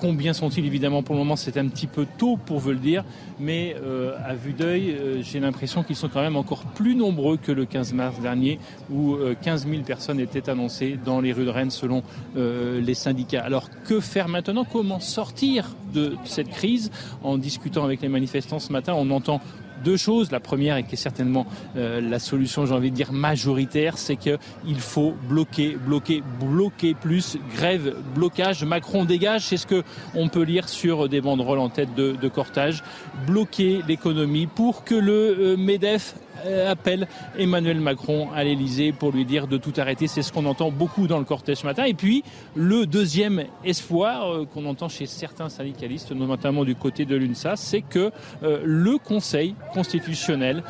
combien 0.00 0.32
sont-ils 0.32 0.64
évidemment 0.64 1.02
pour 1.02 1.14
le 1.14 1.20
moment? 1.20 1.36
C'est 1.36 1.56
un 1.56 1.66
petit 1.68 1.86
peu 1.86 2.06
tôt 2.18 2.36
pour 2.36 2.58
vous 2.58 2.70
le 2.70 2.78
dire, 2.78 3.04
mais 3.38 3.76
à 4.24 4.34
vue 4.34 4.52
d'œil 4.52 4.96
j'ai 5.22 5.40
l'impression 5.40 5.82
qu'ils 5.82 5.96
sont 5.96 6.08
quand 6.08 6.22
même 6.22 6.36
encore 6.36 6.64
plus 6.64 6.94
nombreux 6.94 7.36
que 7.36 7.52
le 7.52 7.64
15 7.64 7.92
mars 7.94 8.20
dernier 8.20 8.58
où 8.90 9.16
15 9.42 9.66
000 9.68 9.82
personnes 9.82 10.20
étaient 10.20 10.48
annoncées 10.48 10.98
dans 11.04 11.20
les 11.20 11.32
rues 11.32 11.44
de 11.44 11.50
Rennes 11.50 11.70
selon 11.70 12.02
les 12.36 12.94
syndicats. 12.94 13.42
Alors 13.42 13.68
que 13.84 14.00
faire 14.00 14.28
maintenant? 14.28 14.64
Comment 14.64 15.00
sortir 15.00 15.74
de 15.92 16.16
cette 16.24 16.50
crise? 16.50 16.90
En 17.22 17.38
discutant 17.38 17.84
avec 17.84 18.00
les 18.02 18.08
manifestants 18.08 18.58
ce 18.58 18.72
matin. 18.72 18.94
On 18.96 19.10
entend 19.10 19.40
deux 19.84 19.96
choses. 19.96 20.30
La 20.30 20.40
première, 20.40 20.76
et 20.76 20.84
qui 20.84 20.94
est 20.94 20.96
certainement 20.96 21.46
euh, 21.76 22.00
la 22.00 22.18
solution, 22.18 22.66
j'ai 22.66 22.74
envie 22.74 22.90
de 22.90 22.96
dire, 22.96 23.12
majoritaire, 23.12 23.98
c'est 23.98 24.16
qu'il 24.16 24.78
faut 24.78 25.14
bloquer, 25.28 25.76
bloquer, 25.76 26.22
bloquer 26.40 26.94
plus. 26.94 27.38
Grève, 27.56 27.94
blocage, 28.14 28.64
Macron 28.64 29.04
dégage, 29.04 29.46
c'est 29.46 29.56
ce 29.56 29.66
que 29.66 29.82
on 30.14 30.28
peut 30.28 30.42
lire 30.42 30.68
sur 30.68 31.08
des 31.08 31.20
banderoles 31.20 31.58
en 31.58 31.68
tête 31.70 31.94
de, 31.94 32.12
de 32.12 32.28
cortège. 32.28 32.82
Bloquer 33.26 33.82
l'économie 33.88 34.46
pour 34.46 34.84
que 34.84 34.94
le 34.94 35.36
euh, 35.38 35.56
MEDEF 35.56 36.14
euh, 36.14 36.29
appelle 36.68 37.06
Emmanuel 37.38 37.80
Macron 37.80 38.28
à 38.34 38.44
l'Elysée 38.44 38.92
pour 38.92 39.12
lui 39.12 39.24
dire 39.24 39.46
de 39.46 39.56
tout 39.56 39.72
arrêter. 39.76 40.06
C'est 40.06 40.22
ce 40.22 40.32
qu'on 40.32 40.46
entend 40.46 40.70
beaucoup 40.70 41.06
dans 41.06 41.18
le 41.18 41.24
cortège 41.24 41.58
ce 41.58 41.66
matin. 41.66 41.84
Et 41.84 41.94
puis, 41.94 42.24
le 42.54 42.86
deuxième 42.86 43.44
espoir 43.64 44.30
euh, 44.30 44.46
qu'on 44.46 44.66
entend 44.66 44.88
chez 44.88 45.06
certains 45.06 45.48
syndicalistes, 45.48 46.12
notamment 46.12 46.64
du 46.64 46.74
côté 46.74 47.04
de 47.04 47.16
l'UNSA, 47.16 47.56
c'est 47.56 47.82
que 47.82 48.10
euh, 48.42 48.60
le 48.64 48.98
Conseil 48.98 49.54
constitutionnel 49.72 50.62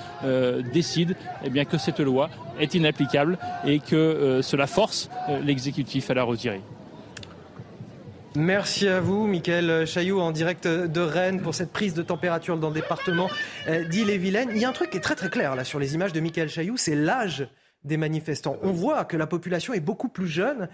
décide 0.73 1.17
eh 1.45 1.51
bien, 1.51 1.65
que 1.65 1.79
cette 1.79 2.01
loi 2.01 2.31
est 2.59 2.75
inapplicable 2.75 3.39
et 3.67 3.79
que 3.79 4.41
cela 4.43 4.67
force 4.67 5.09
l'exécutif 5.45 6.11
à 6.11 6.15
la 6.15 6.23
retirer. 6.23 6.61
Merci 8.37 8.87
à 8.87 9.01
vous, 9.01 9.27
Mickaël 9.27 9.87
Chaillot, 9.87 10.21
en 10.21 10.31
direct 10.31 10.69
de 10.69 11.01
Rennes, 11.01 11.43
pour 11.43 11.55
cette 11.55 11.73
prise 11.73 11.95
de 11.95 12.03
température 12.03 12.57
dans 12.57 12.69
le 12.69 12.75
département 12.75 13.29
euh, 13.67 13.85
d'Ille-et-Vilaine. 13.89 14.51
Il 14.55 14.59
y 14.59 14.65
a 14.65 14.69
un 14.69 14.73
truc 14.73 14.91
qui 14.91 14.99
est 14.99 15.01
très 15.01 15.17
très 15.17 15.31
clair 15.31 15.57
là 15.57 15.65
sur 15.65 15.81
les 15.81 15.95
images 15.95 16.13
de 16.13 16.21
Mickaël 16.21 16.49
Chaillot, 16.49 16.77
c'est 16.77 16.95
l'âge 16.95 17.49
des 17.83 17.97
manifestants. 17.97 18.57
On 18.63 18.71
voit 18.71 19.05
que 19.05 19.17
la 19.17 19.27
population 19.27 19.73
est 19.73 19.81
beaucoup 19.81 20.09
plus 20.09 20.29
jeune. 20.29 20.69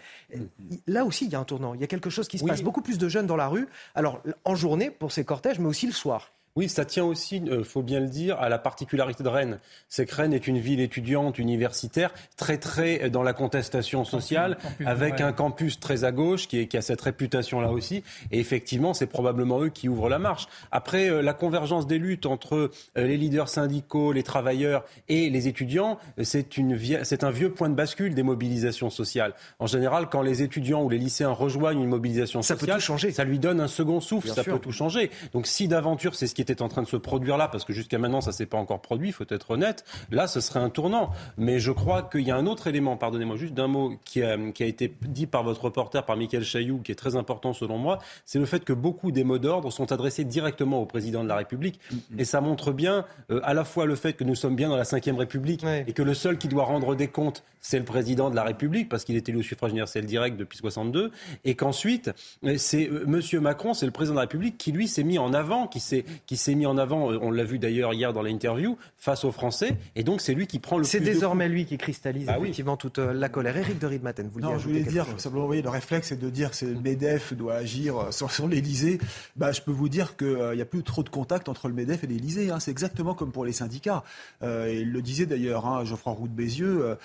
Là 0.86 1.04
aussi, 1.04 1.24
il 1.24 1.30
y 1.30 1.34
a 1.34 1.38
un 1.38 1.44
tournant. 1.44 1.72
Il 1.72 1.80
y 1.80 1.84
a 1.84 1.86
quelque 1.86 2.10
chose 2.10 2.28
qui 2.28 2.38
se 2.38 2.44
passe. 2.44 2.62
Beaucoup 2.62 2.82
plus 2.82 2.98
de 2.98 3.08
jeunes 3.08 3.26
dans 3.26 3.36
la 3.36 3.48
rue. 3.48 3.68
Alors, 3.94 4.22
en 4.44 4.54
journée 4.54 4.90
pour 4.90 5.12
ces 5.12 5.24
cortèges, 5.24 5.58
mais 5.58 5.66
aussi 5.68 5.86
le 5.86 5.92
soir. 5.92 6.32
Oui, 6.56 6.70
ça 6.70 6.86
tient 6.86 7.04
aussi, 7.04 7.36
il 7.36 7.50
euh, 7.50 7.64
faut 7.64 7.82
bien 7.82 8.00
le 8.00 8.08
dire, 8.08 8.40
à 8.40 8.48
la 8.48 8.58
particularité 8.58 9.22
de 9.22 9.28
Rennes. 9.28 9.58
C'est 9.90 10.06
que 10.06 10.14
Rennes 10.14 10.32
est 10.32 10.46
une 10.46 10.58
ville 10.58 10.80
étudiante, 10.80 11.38
universitaire, 11.38 12.14
très 12.38 12.56
très 12.56 13.10
dans 13.10 13.22
la 13.22 13.34
contestation 13.34 14.04
sociale, 14.06 14.56
avec 14.86 15.20
un 15.20 15.32
campus 15.32 15.78
très 15.78 16.04
à 16.04 16.12
gauche 16.12 16.48
qui, 16.48 16.66
qui 16.66 16.78
a 16.78 16.82
cette 16.82 17.02
réputation-là 17.02 17.70
aussi. 17.70 18.02
Et 18.32 18.40
effectivement, 18.40 18.94
c'est 18.94 19.06
probablement 19.06 19.62
eux 19.62 19.68
qui 19.68 19.90
ouvrent 19.90 20.08
la 20.08 20.18
marche. 20.18 20.48
Après, 20.72 21.10
euh, 21.10 21.20
la 21.20 21.34
convergence 21.34 21.86
des 21.86 21.98
luttes 21.98 22.24
entre 22.24 22.54
euh, 22.54 22.70
les 22.96 23.18
leaders 23.18 23.50
syndicaux, 23.50 24.12
les 24.12 24.22
travailleurs 24.22 24.84
et 25.10 25.28
les 25.28 25.48
étudiants, 25.48 25.98
c'est 26.22 27.24
un 27.24 27.30
vieux 27.30 27.52
point 27.52 27.68
de 27.68 27.74
bascule 27.74 28.14
des 28.14 28.22
mobilisations 28.22 28.88
sociales. 28.88 29.34
En 29.58 29.66
général, 29.66 30.08
quand 30.08 30.22
les 30.22 30.42
étudiants 30.42 30.82
ou 30.82 30.88
les 30.88 30.98
lycéens 30.98 31.32
rejoignent 31.32 31.82
une 31.82 31.90
mobilisation 31.90 32.40
sociale, 32.40 32.58
ça, 32.58 32.66
peut 32.66 32.72
tout 32.72 32.80
changer. 32.80 33.12
ça 33.12 33.24
lui 33.24 33.38
donne 33.38 33.60
un 33.60 33.68
second 33.68 34.00
souffle, 34.00 34.28
ça 34.28 34.42
peut 34.42 34.58
tout 34.58 34.72
changer. 34.72 35.10
Donc 35.34 35.46
si 35.46 35.68
d'aventure 35.68 36.14
c'est 36.14 36.26
ce 36.26 36.34
qui 36.34 36.45
était 36.52 36.62
en 36.62 36.68
train 36.68 36.82
de 36.82 36.88
se 36.88 36.96
produire 36.96 37.36
là, 37.36 37.48
parce 37.48 37.64
que 37.64 37.72
jusqu'à 37.72 37.98
maintenant, 37.98 38.20
ça 38.20 38.32
s'est 38.32 38.46
pas 38.46 38.58
encore 38.58 38.80
produit, 38.80 39.08
il 39.08 39.12
faut 39.12 39.24
être 39.28 39.50
honnête, 39.50 39.84
là, 40.10 40.26
ce 40.26 40.40
serait 40.40 40.60
un 40.60 40.70
tournant. 40.70 41.10
Mais 41.36 41.58
je 41.58 41.72
crois 41.72 42.02
qu'il 42.02 42.22
y 42.22 42.30
a 42.30 42.36
un 42.36 42.46
autre 42.46 42.66
élément, 42.66 42.96
pardonnez-moi 42.96 43.36
juste 43.36 43.54
d'un 43.54 43.68
mot, 43.68 43.94
qui 44.04 44.22
a, 44.22 44.36
qui 44.52 44.62
a, 44.62 44.66
été 44.66 44.92
dit 45.02 45.26
par 45.26 45.42
votre 45.42 45.64
reporter, 45.64 46.04
par 46.04 46.16
Michael 46.16 46.44
Chailloux, 46.44 46.80
qui 46.82 46.92
est 46.92 46.96
très 46.96 47.16
important 47.16 47.52
selon 47.52 47.78
moi, 47.78 47.98
c'est 48.24 48.38
le 48.38 48.46
fait 48.46 48.64
que 48.64 48.72
beaucoup 48.72 49.12
des 49.12 49.24
mots 49.24 49.38
d'ordre 49.38 49.70
sont 49.70 49.92
adressés 49.92 50.24
directement 50.24 50.80
au 50.80 50.86
président 50.86 51.22
de 51.22 51.28
la 51.28 51.36
République. 51.36 51.80
Et 52.18 52.24
ça 52.24 52.40
montre 52.40 52.72
bien 52.72 53.04
euh, 53.30 53.40
à 53.42 53.54
la 53.54 53.64
fois 53.64 53.86
le 53.86 53.96
fait 53.96 54.14
que 54.14 54.24
nous 54.24 54.34
sommes 54.34 54.56
bien 54.56 54.68
dans 54.68 54.76
la 54.76 54.84
Ve 54.84 55.16
République 55.18 55.64
et 55.86 55.92
que 55.92 56.02
le 56.02 56.14
seul 56.14 56.38
qui 56.38 56.48
doit 56.48 56.64
rendre 56.64 56.94
des 56.94 57.08
comptes, 57.08 57.42
c'est 57.60 57.78
le 57.78 57.84
président 57.84 58.30
de 58.30 58.36
la 58.36 58.44
République, 58.44 58.88
parce 58.88 59.04
qu'il 59.04 59.16
est 59.16 59.28
élu 59.28 59.38
au 59.38 59.42
suffrage 59.42 59.70
universel 59.70 60.06
direct 60.06 60.36
depuis 60.36 60.58
62, 60.58 61.10
et 61.44 61.54
qu'ensuite, 61.54 62.12
euh, 62.44 62.56
c'est 62.58 62.88
euh, 62.88 63.04
Monsieur 63.06 63.40
Macron, 63.40 63.74
c'est 63.74 63.86
le 63.86 63.92
président 63.92 64.14
de 64.14 64.18
la 64.18 64.22
République 64.22 64.56
qui, 64.56 64.72
lui, 64.72 64.88
s'est 64.88 65.02
mis 65.02 65.18
en 65.18 65.34
avant, 65.34 65.66
qui 65.66 65.80
s'est 65.80 66.04
s'est 66.38 66.54
mis 66.54 66.66
en 66.66 66.78
avant, 66.78 67.12
euh, 67.12 67.18
on 67.20 67.30
l'a 67.30 67.44
vu 67.44 67.58
d'ailleurs 67.58 67.94
hier 67.94 68.12
dans 68.12 68.22
l'interview, 68.22 68.76
face 68.96 69.24
aux 69.24 69.32
Français. 69.32 69.76
Et 69.94 70.04
donc, 70.04 70.20
c'est 70.20 70.34
lui 70.34 70.46
qui 70.46 70.58
prend 70.58 70.78
le 70.78 70.84
C'est 70.84 71.00
désormais 71.00 71.48
lui 71.48 71.66
qui 71.66 71.78
cristallise 71.78 72.28
ah 72.28 72.38
effectivement 72.38 72.76
toute 72.76 72.98
euh, 72.98 73.12
la 73.12 73.28
colère. 73.28 73.56
Éric 73.56 73.78
de 73.78 73.86
Ridmaten, 73.86 74.28
vous 74.32 74.40
Non, 74.40 74.58
je 74.58 74.68
voulais 74.68 74.82
dire, 74.82 75.06
simplement, 75.18 75.48
le 75.48 75.68
réflexe, 75.68 76.08
c'est 76.08 76.18
de 76.18 76.30
dire 76.30 76.50
que 76.50 76.64
le 76.64 76.80
MEDEF 76.80 77.34
doit 77.34 77.54
agir 77.54 77.98
euh, 77.98 78.10
sur, 78.10 78.48
l'Élysée. 78.48 78.98
Bah, 79.36 79.52
je 79.52 79.60
peux 79.60 79.72
vous 79.72 79.88
dire 79.88 80.16
qu'il 80.16 80.52
n'y 80.54 80.60
a 80.60 80.66
plus 80.66 80.82
trop 80.82 81.02
de 81.02 81.08
contact 81.08 81.48
entre 81.48 81.68
le 81.68 81.74
MEDEF 81.74 82.04
et 82.04 82.06
l'Élysée. 82.06 82.50
Hein. 82.50 82.60
C'est 82.60 82.70
exactement 82.70 83.14
comme 83.14 83.32
pour 83.32 83.44
les 83.44 83.52
syndicats. 83.52 84.02
il 84.42 84.92
le 84.92 85.02
disait 85.02 85.26
d'ailleurs, 85.26 85.66
hein, 85.66 85.84
Geoffroy 85.84 86.12
Roux 86.12 86.28
de 86.28 86.34
Bézieux. 86.34 86.96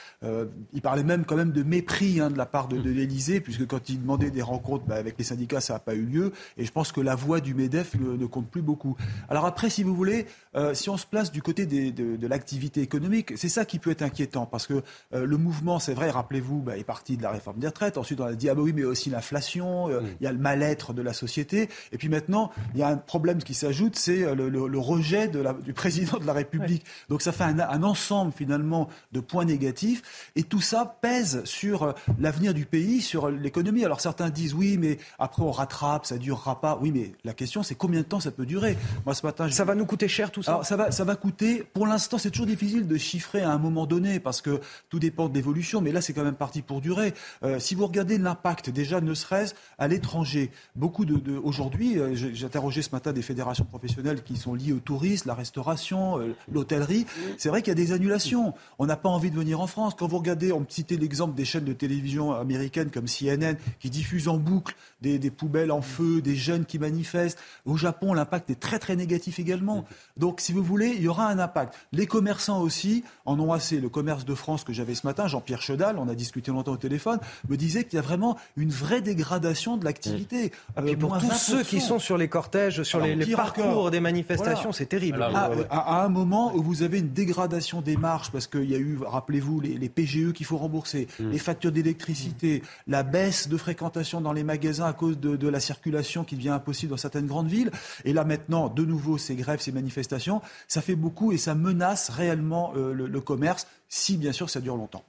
il 0.73 0.81
parlait 0.81 1.03
même 1.03 1.25
quand 1.25 1.35
même 1.35 1.51
de 1.51 1.63
mépris 1.63 2.19
hein, 2.19 2.29
de 2.29 2.37
la 2.37 2.45
part 2.45 2.67
de, 2.67 2.77
l'Élysée, 2.77 3.39
puisque 3.39 3.65
quand 3.65 3.89
il 3.89 4.01
demandait 4.01 4.31
des 4.31 4.41
rencontres 4.41 4.85
bah, 4.85 4.95
avec 4.95 5.17
les 5.17 5.23
syndicats, 5.23 5.61
ça 5.61 5.73
n'a 5.73 5.79
pas 5.79 5.95
eu 5.95 6.05
lieu. 6.05 6.33
Et 6.57 6.65
je 6.65 6.71
pense 6.71 6.91
que 6.91 7.01
la 7.01 7.15
voix 7.15 7.39
du 7.39 7.53
MEDEF 7.53 7.95
ne, 7.95 8.17
ne 8.17 8.25
compte 8.25 8.49
plus 8.49 8.61
beaucoup. 8.61 8.95
Alors 9.29 9.45
après, 9.45 9.69
si 9.69 9.83
vous 9.83 9.95
voulez, 9.95 10.25
euh, 10.55 10.73
si 10.73 10.89
on 10.89 10.97
se 10.97 11.05
place 11.05 11.31
du 11.31 11.41
côté 11.41 11.65
de, 11.65 12.17
de 12.17 12.27
l'activité 12.27 12.81
économique, 12.81 13.37
c'est 13.37 13.49
ça 13.49 13.63
qui 13.63 13.79
peut 13.79 13.91
être 13.91 14.01
inquiétant 14.01 14.45
parce 14.45 14.67
que 14.67 14.83
euh, 15.13 15.25
le 15.25 15.37
mouvement, 15.37 15.79
c'est 15.79 15.93
vrai, 15.93 16.09
rappelez-vous, 16.09 16.61
bah, 16.61 16.77
est 16.77 16.83
parti 16.83 17.15
de 17.15 17.23
la 17.23 17.31
réforme 17.31 17.59
des 17.59 17.67
retraites. 17.67 17.97
Ensuite, 17.97 18.19
on 18.19 18.25
a 18.25 18.33
dit 18.33 18.49
ah 18.49 18.55
bah 18.55 18.61
oui, 18.61 18.73
mais 18.73 18.83
aussi 18.83 19.09
l'inflation, 19.09 19.89
euh, 19.89 20.01
il 20.19 20.23
y 20.23 20.27
a 20.27 20.31
le 20.31 20.37
mal-être 20.37 20.93
de 20.93 21.01
la 21.01 21.13
société. 21.13 21.69
Et 21.91 21.97
puis 21.97 22.09
maintenant, 22.09 22.51
il 22.73 22.79
y 22.79 22.83
a 22.83 22.89
un 22.89 22.97
problème 22.97 23.41
qui 23.43 23.53
s'ajoute, 23.53 23.95
c'est 23.95 24.35
le, 24.35 24.49
le, 24.49 24.79
rejet 24.79 25.27
de 25.27 25.39
la, 25.39 25.53
du 25.53 25.73
président 25.73 26.17
de 26.17 26.25
la 26.25 26.33
République. 26.33 26.85
Donc 27.09 27.21
ça 27.21 27.31
fait 27.31 27.43
un, 27.43 27.59
un, 27.59 27.83
ensemble 27.83 28.33
finalement 28.33 28.89
de 29.11 29.19
points 29.19 29.45
négatifs 29.45 30.31
et 30.35 30.43
tout 30.43 30.61
ça 30.61 30.97
pèse 31.01 31.43
sur 31.45 31.93
l'avenir 32.19 32.53
du 32.53 32.65
pays, 32.65 33.01
sur 33.01 33.29
l'économie. 33.29 33.85
Alors 33.85 34.01
certains 34.01 34.29
disent 34.29 34.53
oui, 34.53 34.77
mais 34.77 34.97
après 35.19 35.43
on 35.43 35.51
rattrape, 35.51 36.05
ça 36.05 36.17
durera 36.17 36.59
pas. 36.59 36.77
Oui, 36.81 36.91
mais 36.91 37.13
la 37.23 37.33
question 37.33 37.63
c'est 37.63 37.75
combien 37.75 38.01
de 38.01 38.05
temps 38.05 38.19
ça 38.19 38.31
peut 38.31 38.45
durer? 38.45 38.77
Moi 39.05 39.10
ce 39.13 39.25
matin, 39.25 39.49
ça 39.49 39.65
va 39.65 39.75
nous 39.75 39.85
coûter 39.85 40.07
cher 40.07 40.31
tout 40.31 40.43
ça. 40.43 40.51
Alors, 40.51 40.65
ça 40.65 40.75
va, 40.75 40.91
ça 40.91 41.03
va 41.03 41.15
coûter. 41.15 41.63
Pour 41.73 41.87
l'instant, 41.87 42.17
c'est 42.17 42.31
toujours 42.31 42.45
difficile 42.45 42.87
de 42.87 42.97
chiffrer 42.97 43.41
à 43.41 43.51
un 43.51 43.57
moment 43.57 43.85
donné 43.85 44.19
parce 44.19 44.41
que 44.41 44.59
tout 44.89 44.99
dépend 44.99 45.29
de 45.29 45.33
l'évolution. 45.33 45.81
Mais 45.81 45.91
là, 45.91 46.01
c'est 46.01 46.13
quand 46.13 46.23
même 46.23 46.35
parti 46.35 46.61
pour 46.61 46.81
durer. 46.81 47.13
Euh, 47.43 47.59
si 47.59 47.75
vous 47.75 47.85
regardez 47.85 48.17
l'impact, 48.17 48.69
déjà, 48.69 49.01
ne 49.01 49.13
serait-ce 49.13 49.53
à 49.77 49.87
l'étranger, 49.87 50.51
beaucoup 50.75 51.05
de, 51.05 51.15
de 51.15 51.37
aujourd'hui, 51.37 51.97
euh, 51.97 52.15
j'ai 52.15 52.45
interrogé 52.45 52.81
ce 52.81 52.91
matin 52.91 53.13
des 53.13 53.21
fédérations 53.21 53.65
professionnelles 53.65 54.23
qui 54.23 54.37
sont 54.37 54.53
liées 54.53 54.73
au 54.73 54.79
tourisme, 54.79 55.27
la 55.27 55.35
restauration, 55.35 56.19
euh, 56.19 56.35
l'hôtellerie. 56.51 57.05
C'est 57.37 57.49
vrai 57.49 57.61
qu'il 57.61 57.71
y 57.71 57.71
a 57.71 57.83
des 57.85 57.93
annulations. 57.93 58.53
On 58.79 58.85
n'a 58.85 58.97
pas 58.97 59.09
envie 59.09 59.31
de 59.31 59.35
venir 59.35 59.61
en 59.61 59.67
France. 59.67 59.93
Quand 59.97 60.07
vous 60.07 60.17
regardez, 60.17 60.51
on 60.51 60.61
me 60.61 60.65
citait 60.69 60.97
l'exemple 60.97 61.35
des 61.35 61.45
chaînes 61.45 61.65
de 61.65 61.73
télévision 61.73 62.33
américaines 62.33 62.91
comme 62.91 63.05
CNN 63.05 63.55
qui 63.79 63.89
diffusent 63.89 64.27
en 64.27 64.37
boucle 64.37 64.75
des, 65.01 65.19
des 65.19 65.31
poubelles 65.31 65.71
en 65.71 65.81
feu, 65.81 66.21
des 66.21 66.35
jeunes 66.35 66.65
qui 66.65 66.79
manifestent. 66.79 67.39
Au 67.65 67.77
Japon, 67.77 68.13
l'impact 68.13 68.49
est 68.49 68.59
très 68.59 68.79
très 68.79 68.90
négatif 68.95 69.39
également. 69.39 69.85
Donc, 70.17 70.41
si 70.41 70.53
vous 70.53 70.63
voulez, 70.63 70.89
il 70.89 71.01
y 71.01 71.07
aura 71.07 71.27
un 71.27 71.39
impact. 71.39 71.73
Les 71.91 72.07
commerçants 72.07 72.61
aussi 72.61 73.03
en 73.25 73.39
ont 73.39 73.53
assez. 73.53 73.79
Le 73.79 73.89
commerce 73.89 74.25
de 74.25 74.35
France 74.35 74.63
que 74.63 74.73
j'avais 74.73 74.95
ce 74.95 75.05
matin, 75.05 75.27
Jean-Pierre 75.27 75.61
Chedal, 75.61 75.97
on 75.97 76.07
a 76.07 76.15
discuté 76.15 76.51
longtemps 76.51 76.73
au 76.73 76.77
téléphone, 76.77 77.19
me 77.49 77.57
disait 77.57 77.83
qu'il 77.83 77.95
y 77.95 77.99
a 77.99 78.01
vraiment 78.01 78.37
une 78.57 78.69
vraie 78.69 79.01
dégradation 79.01 79.77
de 79.77 79.85
l'activité. 79.85 80.51
Ah, 80.75 80.81
puis 80.81 80.95
pour 80.95 81.17
tous 81.17 81.33
ceux 81.33 81.63
qui 81.63 81.81
sont 81.81 81.99
sur 81.99 82.17
les 82.17 82.27
cortèges, 82.27 82.83
sur 82.83 82.99
les, 82.99 83.15
parcours 83.35 83.91
des 83.91 83.99
manifestations, 83.99 84.71
c'est 84.71 84.85
terrible. 84.85 85.21
à, 85.21 86.03
un 86.03 86.09
moment 86.09 86.53
où 86.55 86.61
vous 86.61 86.83
avez 86.83 86.99
une 86.99 87.11
dégradation 87.11 87.81
des 87.81 87.97
marges, 87.97 88.31
parce 88.31 88.47
qu'il 88.47 88.69
y 88.69 88.75
a 88.75 88.77
eu, 88.77 88.99
rappelez-vous, 89.05 89.59
les, 89.59 89.89
PGE 89.89 90.31
qu'il 90.31 90.45
faut 90.45 90.57
rembourser, 90.57 91.07
mm. 91.19 91.31
les 91.31 91.37
factures 91.37 91.71
d'électricité, 91.71 92.63
la 92.87 93.03
baisse 93.03 93.49
de 93.49 93.57
fréquentation 93.57 94.21
dans 94.21 94.33
les 94.33 94.43
magasins 94.43 94.85
à 94.85 94.93
cause 94.93 95.19
de, 95.19 95.35
de 95.35 95.47
la 95.47 95.59
circulation 95.59 96.23
qui 96.23 96.35
devient 96.35 96.49
impossible 96.49 96.91
dans 96.91 96.97
certaines 96.97 97.27
grandes 97.27 97.47
villes. 97.47 97.71
Et 98.05 98.13
là 98.13 98.23
maintenant, 98.23 98.69
de 98.69 98.80
nouveau, 98.85 99.17
ces 99.17 99.35
grèves, 99.35 99.59
ces 99.59 99.71
manifestations, 99.71 100.41
ça 100.67 100.81
fait 100.81 100.95
beaucoup 100.95 101.31
et 101.31 101.37
ça 101.37 101.55
menace 101.55 102.09
réellement 102.09 102.73
euh, 102.75 102.93
le, 102.93 103.21
commerce, 103.21 103.67
si 103.89 104.17
bien 104.17 104.31
sûr 104.31 104.49
ça 104.49 104.59
dure 104.59 104.75
longtemps. 104.75 105.03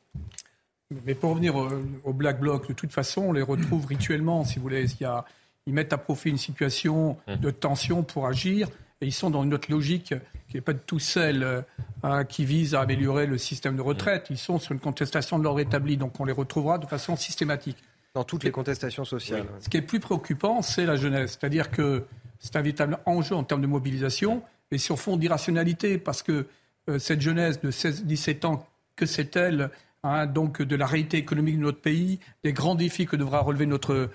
Mais 1.07 1.15
pour 1.15 1.31
revenir 1.31 1.57
au, 1.57 2.13
Black 2.13 2.41
Bloc, 2.41 2.69
de 2.69 2.75
toute 2.75 2.93
façon, 2.93 3.23
on 3.23 3.33
les 3.33 3.43
retrouve 3.43 3.87
rituellement, 3.87 4.45
si 4.45 4.57
vous 4.57 4.63
voulez. 4.63 4.93
Il 4.93 5.01
y 5.01 5.07
a, 5.07 5.25
ils 5.67 5.73
mettent 5.73 5.95
à 5.95 5.99
profit 5.99 6.29
une 6.29 6.39
situation 6.39 7.17
de 7.27 7.51
tension 7.51 8.03
pour 8.03 8.27
agir. 8.27 8.69
Et 9.01 9.07
ils 9.07 9.13
sont 9.13 9.31
dans 9.31 9.43
une 9.43 9.53
autre 9.53 9.71
logique 9.71 10.15
qui 10.49 10.57
n'est 10.57 10.61
pas 10.61 10.75
de 10.75 10.79
tout 10.79 11.01
celle 11.01 11.43
euh, 11.43 11.63
hein, 12.05 12.25
qui 12.25 12.45
vise 12.45 12.75
à 12.77 12.83
améliorer 12.83 13.27
le 13.27 13.37
système 13.37 13.75
de 13.75 13.83
retraite. 13.83 14.27
Ils 14.31 14.39
sont 14.39 14.61
sur 14.61 14.73
une 14.73 14.79
contestation 14.79 15.39
de 15.39 15.45
l'ordre 15.45 15.59
établi. 15.59 15.97
Donc 15.97 16.21
on 16.21 16.25
les 16.25 16.33
retrouvera 16.33 16.79
de 16.79 16.87
façon 16.87 17.17
systématique. 17.17 17.79
Dans 18.15 18.25
toutes 18.25 18.45
les 18.45 18.51
contestations 18.51 19.07
sociales. 19.07 19.47
Ce 19.61 19.71
qui 19.71 19.79
est 19.79 19.83
plus 19.83 19.99
préoccupant, 19.99 20.61
c'est 20.61 20.85
la 20.85 20.97
jeunesse. 20.97 21.39
C'est-à-dire 21.41 21.71
que 21.71 22.05
c'est 22.43 22.57
un 22.57 22.63
véritable 22.63 22.99
enjeu 23.07 23.35
en 23.35 23.45
termes 23.45 23.63
de 23.63 23.67
mobilisation 23.67 24.43
mais 24.73 24.79
sur 24.79 24.99
fond 24.99 25.19
d'irrationalité, 25.19 25.99
parce 25.99 26.23
que 26.23 26.47
euh, 26.89 26.99
cette 26.99 27.21
jeunesse 27.21 27.61
de 27.61 27.71
16-17 27.71 28.47
ans, 28.47 28.67
que 28.97 29.05
c'est-elle 29.07 29.71
hein, 30.03 30.27
donc 30.27 30.63
de 30.63 30.75
la 30.75 30.87
réalité 30.87 31.19
économique 31.19 31.59
de 31.59 31.63
notre 31.63 31.81
pays, 31.81 32.19
des 32.43 32.55
grands 32.55 32.75
défis 32.75 33.07
que 33.07 33.15
devra 33.15 33.41
relever 33.41 33.67
notre, 33.67 34.09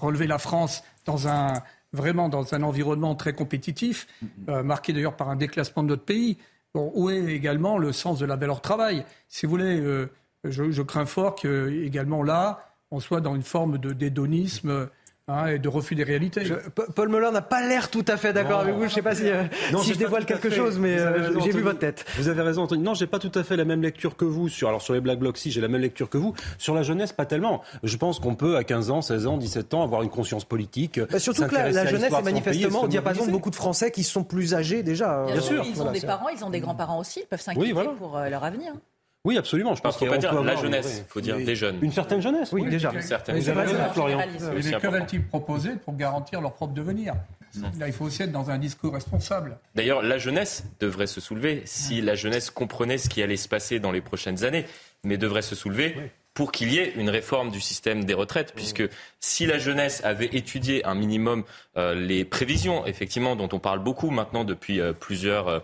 relever 0.00 0.26
la 0.26 0.38
France 0.38 0.82
dans 1.06 1.28
un 1.28 1.62
vraiment 1.92 2.28
dans 2.28 2.54
un 2.54 2.64
environnement 2.64 3.14
très 3.14 3.34
compétitif, 3.34 4.08
euh, 4.48 4.64
marqué 4.64 4.92
d'ailleurs 4.92 5.14
par 5.14 5.30
un 5.30 5.36
déclassement 5.36 5.84
de 5.84 5.88
notre 5.88 6.04
pays. 6.04 6.38
Bon, 6.74 6.90
où 6.96 7.08
est 7.08 7.24
également 7.26 7.78
le 7.78 7.92
sens 7.92 8.18
de 8.18 8.26
la 8.26 8.34
valeur 8.34 8.60
travail? 8.60 9.04
Si 9.28 9.46
vous 9.46 9.50
voulez, 9.50 9.78
euh, 9.78 10.10
je, 10.42 10.72
je, 10.72 10.82
crains 10.82 11.06
fort 11.06 11.36
que 11.36 11.70
également 11.70 12.24
là, 12.24 12.74
on 12.90 12.98
soit 12.98 13.20
dans 13.20 13.36
une 13.36 13.44
forme 13.44 13.78
de 13.78 13.92
dédonisme 13.92 14.88
Hein, 15.26 15.46
et 15.46 15.58
de 15.58 15.70
refus 15.70 15.94
des 15.94 16.04
réalités. 16.04 16.42
Paul 16.94 17.08
Muller 17.08 17.30
n'a 17.32 17.40
pas 17.40 17.66
l'air 17.66 17.88
tout 17.88 18.04
à 18.08 18.18
fait 18.18 18.34
d'accord 18.34 18.60
avec 18.60 18.74
vous. 18.74 18.82
Je 18.82 18.88
ne 18.88 18.90
sais 18.90 19.00
pas 19.00 19.14
si, 19.14 19.26
euh, 19.26 19.44
si 19.82 19.94
je 19.94 19.98
dévoile 19.98 20.26
quelque 20.26 20.50
chose, 20.50 20.78
mais 20.78 20.98
euh, 20.98 21.40
j'ai 21.40 21.50
vu 21.50 21.62
votre 21.62 21.78
tête. 21.78 22.04
Vous 22.18 22.28
avez 22.28 22.42
raison, 22.42 22.64
Anthony. 22.64 22.82
Non, 22.82 22.92
j'ai 22.92 23.06
pas 23.06 23.18
tout 23.18 23.32
à 23.34 23.42
fait 23.42 23.56
la 23.56 23.64
même 23.64 23.80
lecture 23.80 24.18
que 24.18 24.26
vous. 24.26 24.50
Sur, 24.50 24.68
alors 24.68 24.82
sur 24.82 24.92
les 24.92 25.00
Black 25.00 25.18
Blocs, 25.18 25.38
si 25.38 25.50
j'ai 25.50 25.62
la 25.62 25.68
même 25.68 25.80
lecture 25.80 26.10
que 26.10 26.18
vous. 26.18 26.34
Sur 26.58 26.74
la 26.74 26.82
jeunesse, 26.82 27.14
pas 27.14 27.24
tellement. 27.24 27.62
Je 27.82 27.96
pense 27.96 28.20
qu'on 28.20 28.34
peut, 28.34 28.56
à 28.56 28.64
15 28.64 28.90
ans, 28.90 29.00
16 29.00 29.26
ans, 29.26 29.38
17 29.38 29.72
ans, 29.72 29.82
avoir 29.82 30.02
une 30.02 30.10
conscience 30.10 30.44
politique. 30.44 31.00
Bah, 31.00 31.18
surtout 31.18 31.46
que 31.46 31.54
la, 31.54 31.86
jeunesse 31.86 32.12
est 32.12 32.22
manifestement 32.22 32.82
au 32.82 32.88
diapason 32.88 33.24
de 33.24 33.30
beaucoup 33.30 33.50
de 33.50 33.56
Français 33.56 33.90
qui 33.90 34.04
sont 34.04 34.24
plus 34.24 34.52
âgés 34.52 34.82
déjà. 34.82 35.24
Bien, 35.24 35.40
sûr. 35.40 35.64
Ils 35.66 35.80
ont 35.80 35.90
des 35.90 36.02
parents, 36.02 36.28
ils 36.28 36.44
ont 36.44 36.50
des 36.50 36.60
grands-parents 36.60 36.98
aussi. 36.98 37.20
Ils 37.20 37.28
peuvent 37.28 37.40
s'inquiéter 37.40 37.72
pour 37.98 38.18
euh, 38.18 38.28
leur 38.28 38.44
avenir. 38.44 38.74
Oui, 39.24 39.38
absolument. 39.38 39.74
Je 39.74 39.80
pense 39.80 39.96
qu'il 39.96 40.06
faut 40.06 40.12
pas 40.12 40.18
dire 40.18 40.42
la 40.42 40.56
jeunesse, 40.56 41.02
il 41.06 41.10
faut 41.10 41.20
dire 41.20 41.36
des 41.38 41.56
jeunes. 41.56 41.78
Une 41.80 41.92
certaine 41.92 42.20
jeunesse, 42.20 42.52
oui, 42.52 42.68
déjà. 42.68 42.92
Une 42.92 43.02
certaine 43.02 43.40
jeunesse. 43.40 43.70
Florian. 43.92 44.20
que 44.80 44.86
va-t-il 44.88 45.26
proposer 45.26 45.72
pour 45.76 45.96
garantir 45.96 46.40
leur 46.40 46.52
propre 46.52 46.74
devenir? 46.74 47.14
Là, 47.78 47.86
il 47.86 47.92
faut 47.92 48.04
aussi 48.04 48.22
être 48.22 48.32
dans 48.32 48.50
un 48.50 48.58
discours 48.58 48.94
responsable. 48.94 49.58
D'ailleurs, 49.74 50.02
la 50.02 50.18
jeunesse 50.18 50.64
devrait 50.80 51.06
se 51.06 51.20
soulever 51.20 51.62
si 51.64 52.00
la 52.00 52.16
jeunesse 52.16 52.50
comprenait 52.50 52.98
ce 52.98 53.08
qui 53.08 53.22
allait 53.22 53.36
se 53.36 53.48
passer 53.48 53.78
dans 53.78 53.92
les 53.92 54.00
prochaines 54.00 54.44
années, 54.44 54.66
mais 55.04 55.16
devrait 55.16 55.42
se 55.42 55.54
soulever 55.54 55.94
pour 56.34 56.50
qu'il 56.50 56.72
y 56.72 56.78
ait 56.78 56.92
une 56.96 57.10
réforme 57.10 57.50
du 57.50 57.60
système 57.60 58.04
des 58.04 58.14
retraites, 58.14 58.52
puisque 58.56 58.82
si 59.20 59.46
la 59.46 59.58
jeunesse 59.58 60.02
avait 60.04 60.30
étudié 60.32 60.84
un 60.84 60.96
minimum 60.96 61.44
euh, 61.76 61.94
les 61.94 62.24
prévisions, 62.24 62.84
effectivement, 62.86 63.36
dont 63.36 63.48
on 63.52 63.60
parle 63.60 63.78
beaucoup 63.78 64.10
maintenant 64.10 64.42
depuis 64.42 64.80
euh, 64.80 64.92
plusieurs 64.92 65.62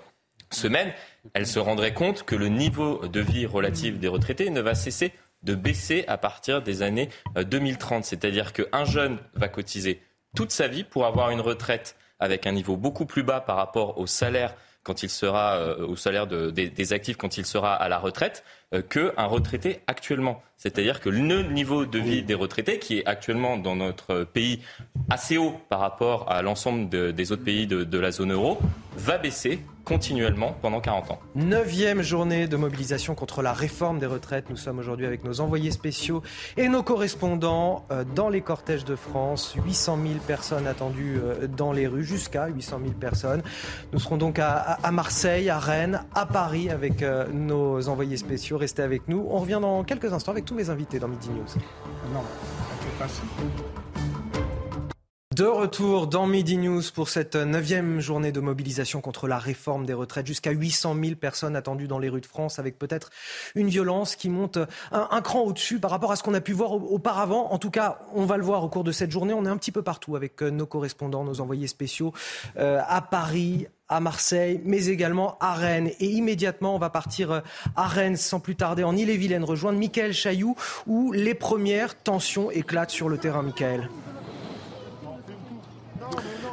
euh, 0.53 0.57
semaine, 0.57 0.93
elle 1.35 1.47
se 1.47 1.59
rendrait 1.59 1.95
compte 1.95 2.25
que 2.25 2.35
le 2.35 2.49
niveau 2.49 3.07
de 3.07 3.21
vie 3.21 3.47
relatif 3.47 3.99
des 3.99 4.09
retraités 4.09 4.51
ne 4.51 4.61
va 4.61 4.75
cesser 4.75 5.13
de 5.43 5.55
baisser 5.55 6.05
à 6.07 6.19
partir 6.19 6.63
des 6.63 6.83
années 6.83 7.09
2030. 7.37 7.99
Euh, 7.99 8.07
C'est-à-dire 8.07 8.53
qu'un 8.53 8.85
jeune 8.85 9.19
va 9.35 9.49
cotiser 9.49 10.01
toute 10.37 10.53
sa 10.53 10.69
vie 10.69 10.85
pour 10.85 11.07
avoir 11.07 11.31
une 11.31 11.41
retraite 11.41 11.97
avec 12.19 12.47
un 12.47 12.53
niveau 12.53 12.77
beaucoup 12.77 13.07
plus 13.07 13.23
bas 13.23 13.41
par 13.41 13.57
rapport 13.57 13.99
au 13.99 14.07
salaire 14.07 14.55
quand 14.83 15.03
il 15.03 15.11
sera 15.11 15.57
euh, 15.57 15.87
au 15.87 15.97
salaire 15.97 16.27
des, 16.27 16.93
actifs 16.93 17.17
quand 17.17 17.37
il 17.37 17.45
sera 17.45 17.75
à 17.75 17.89
la 17.89 17.99
retraite 17.99 18.45
euh, 18.75 18.83
qu'un 18.83 19.27
retraité 19.27 19.81
actuellement. 19.87 20.43
C'est-à-dire 20.57 21.01
que 21.01 21.09
le 21.09 21.43
niveau 21.43 21.85
de 21.87 21.99
vie 21.99 22.23
des 22.23 22.35
retraités, 22.35 22.79
qui 22.79 22.99
est 22.99 23.07
actuellement 23.07 23.57
dans 23.57 23.77
notre 23.77 24.25
pays 24.25 24.61
assez 25.11 25.37
haut 25.37 25.61
par 25.69 25.81
rapport 25.81 26.31
à 26.31 26.43
l'ensemble 26.43 26.89
des 26.89 27.33
autres 27.33 27.45
pays 27.45 27.67
de 27.67 27.99
la 27.99 28.11
zone 28.11 28.33
euro, 28.33 28.59
va 28.97 29.19
baisser 29.19 29.61
continuellement 29.91 30.55
pendant 30.63 30.81
40 30.81 31.11
ans. 31.11 31.19
Neuvième 31.35 32.01
journée 32.01 32.47
de 32.47 32.57
mobilisation 32.57 33.17
contre 33.17 33.43
la 33.43 33.53
réforme 33.53 33.99
des 33.99 34.07
retraites. 34.07 34.49
Nous 34.49 34.57
sommes 34.57 34.79
aujourd'hui 34.79 35.05
avec 35.05 35.25
nos 35.25 35.41
envoyés 35.41 35.73
spéciaux 35.73 36.23
et 36.57 36.69
nos 36.69 36.85
correspondants 36.85 37.85
euh, 37.91 38.05
dans 38.15 38.29
les 38.29 38.41
cortèges 38.41 38.85
de 38.85 38.95
France. 38.95 39.57
800 39.67 39.99
000 40.01 40.15
personnes 40.25 40.69
attendues 40.69 41.19
euh, 41.21 41.49
dans 41.49 41.73
les 41.73 41.89
rues, 41.89 42.05
jusqu'à 42.05 42.47
800 42.47 42.79
000 42.85 42.93
personnes. 43.01 43.43
Nous 43.93 43.99
serons 43.99 44.17
donc 44.17 44.39
à, 44.39 44.79
Marseille, 44.93 45.51
à 45.51 45.59
Rennes, 45.59 46.05
à 46.15 46.25
Paris 46.25 46.71
avec 46.71 47.03
euh, 47.03 47.27
nos 47.33 47.89
envoyés 47.89 48.17
spéciaux. 48.17 48.59
Restez 48.59 48.83
avec 48.83 49.09
nous. 49.09 49.27
On 49.29 49.41
revient 49.41 49.59
dans 49.61 49.83
quelques 49.83 50.13
instants 50.13 50.31
avec 50.31 50.45
tous 50.45 50.55
mes 50.55 50.71
invités 50.71 51.01
dans 51.01 51.09
Midi 51.09 51.31
News. 51.31 51.61
Non, 52.15 52.23
pas 52.97 53.07
de 55.41 55.47
retour 55.47 56.07
dans 56.07 56.27
Midi 56.27 56.59
News 56.59 56.83
pour 56.95 57.09
cette 57.09 57.35
neuvième 57.35 57.99
journée 57.99 58.31
de 58.31 58.41
mobilisation 58.41 59.01
contre 59.01 59.27
la 59.27 59.39
réforme 59.39 59.87
des 59.87 59.95
retraites. 59.95 60.27
Jusqu'à 60.27 60.51
800 60.51 60.95
000 61.03 61.15
personnes 61.15 61.57
attendues 61.57 61.89
dans 61.89 61.99
les 61.99 62.11
rues 62.11 62.21
de 62.21 62.27
France 62.27 62.59
avec 62.59 62.79
peut-être 62.79 63.09
une 63.55 63.69
violence 63.69 64.17
qui 64.17 64.29
monte 64.29 64.59
un, 64.93 65.21
cran 65.23 65.41
au-dessus 65.41 65.79
par 65.79 65.93
rapport 65.93 66.13
à 66.13 66.17
ce 66.17 66.23
qu'on 66.23 66.35
a 66.35 66.43
pu 66.43 66.53
voir 66.53 66.73
auparavant. 66.73 67.51
En 67.53 67.59
tout 67.59 67.71
cas, 67.71 68.01
on 68.15 68.27
va 68.27 68.37
le 68.37 68.43
voir 68.43 68.63
au 68.63 68.69
cours 68.69 68.85
de 68.85 68.93
cette 68.93 69.11
journée. 69.11 69.33
On 69.33 69.47
est 69.47 69.49
un 69.49 69.57
petit 69.57 69.73
peu 69.73 69.81
partout 69.81 70.15
avec 70.15 70.43
euh, 70.43 70.51
nos 70.51 70.67
correspondants, 70.67 71.25
nos 71.25 71.41
envoyés 71.41 71.69
spéciaux 71.69 72.13
euh, 72.59 72.83
à 72.87 73.01
Paris, 73.01 73.67
à 73.89 74.01
Marseille, 74.01 74.61
mais 74.67 74.89
également 74.89 75.39
à 75.41 75.55
Rennes. 75.55 75.91
Et 76.01 76.07
immédiatement, 76.07 76.75
on 76.75 76.79
va 76.79 76.91
partir 76.91 77.33
euh, 77.33 77.41
à 77.77 77.87
Rennes 77.87 78.19
sans 78.19 78.41
plus 78.41 78.57
tarder 78.57 78.85
en 78.85 78.95
Ille-et-Vilaine, 78.95 79.45
rejoindre 79.45 79.79
Michael 79.79 80.13
Chailloux, 80.13 80.55
où 80.87 81.13
les 81.13 81.35
premières 81.35 81.97
tensions 81.97 82.51
éclatent 82.51 82.91
sur 82.91 83.09
le 83.09 83.17
terrain, 83.17 83.41
Michael. 83.41 83.89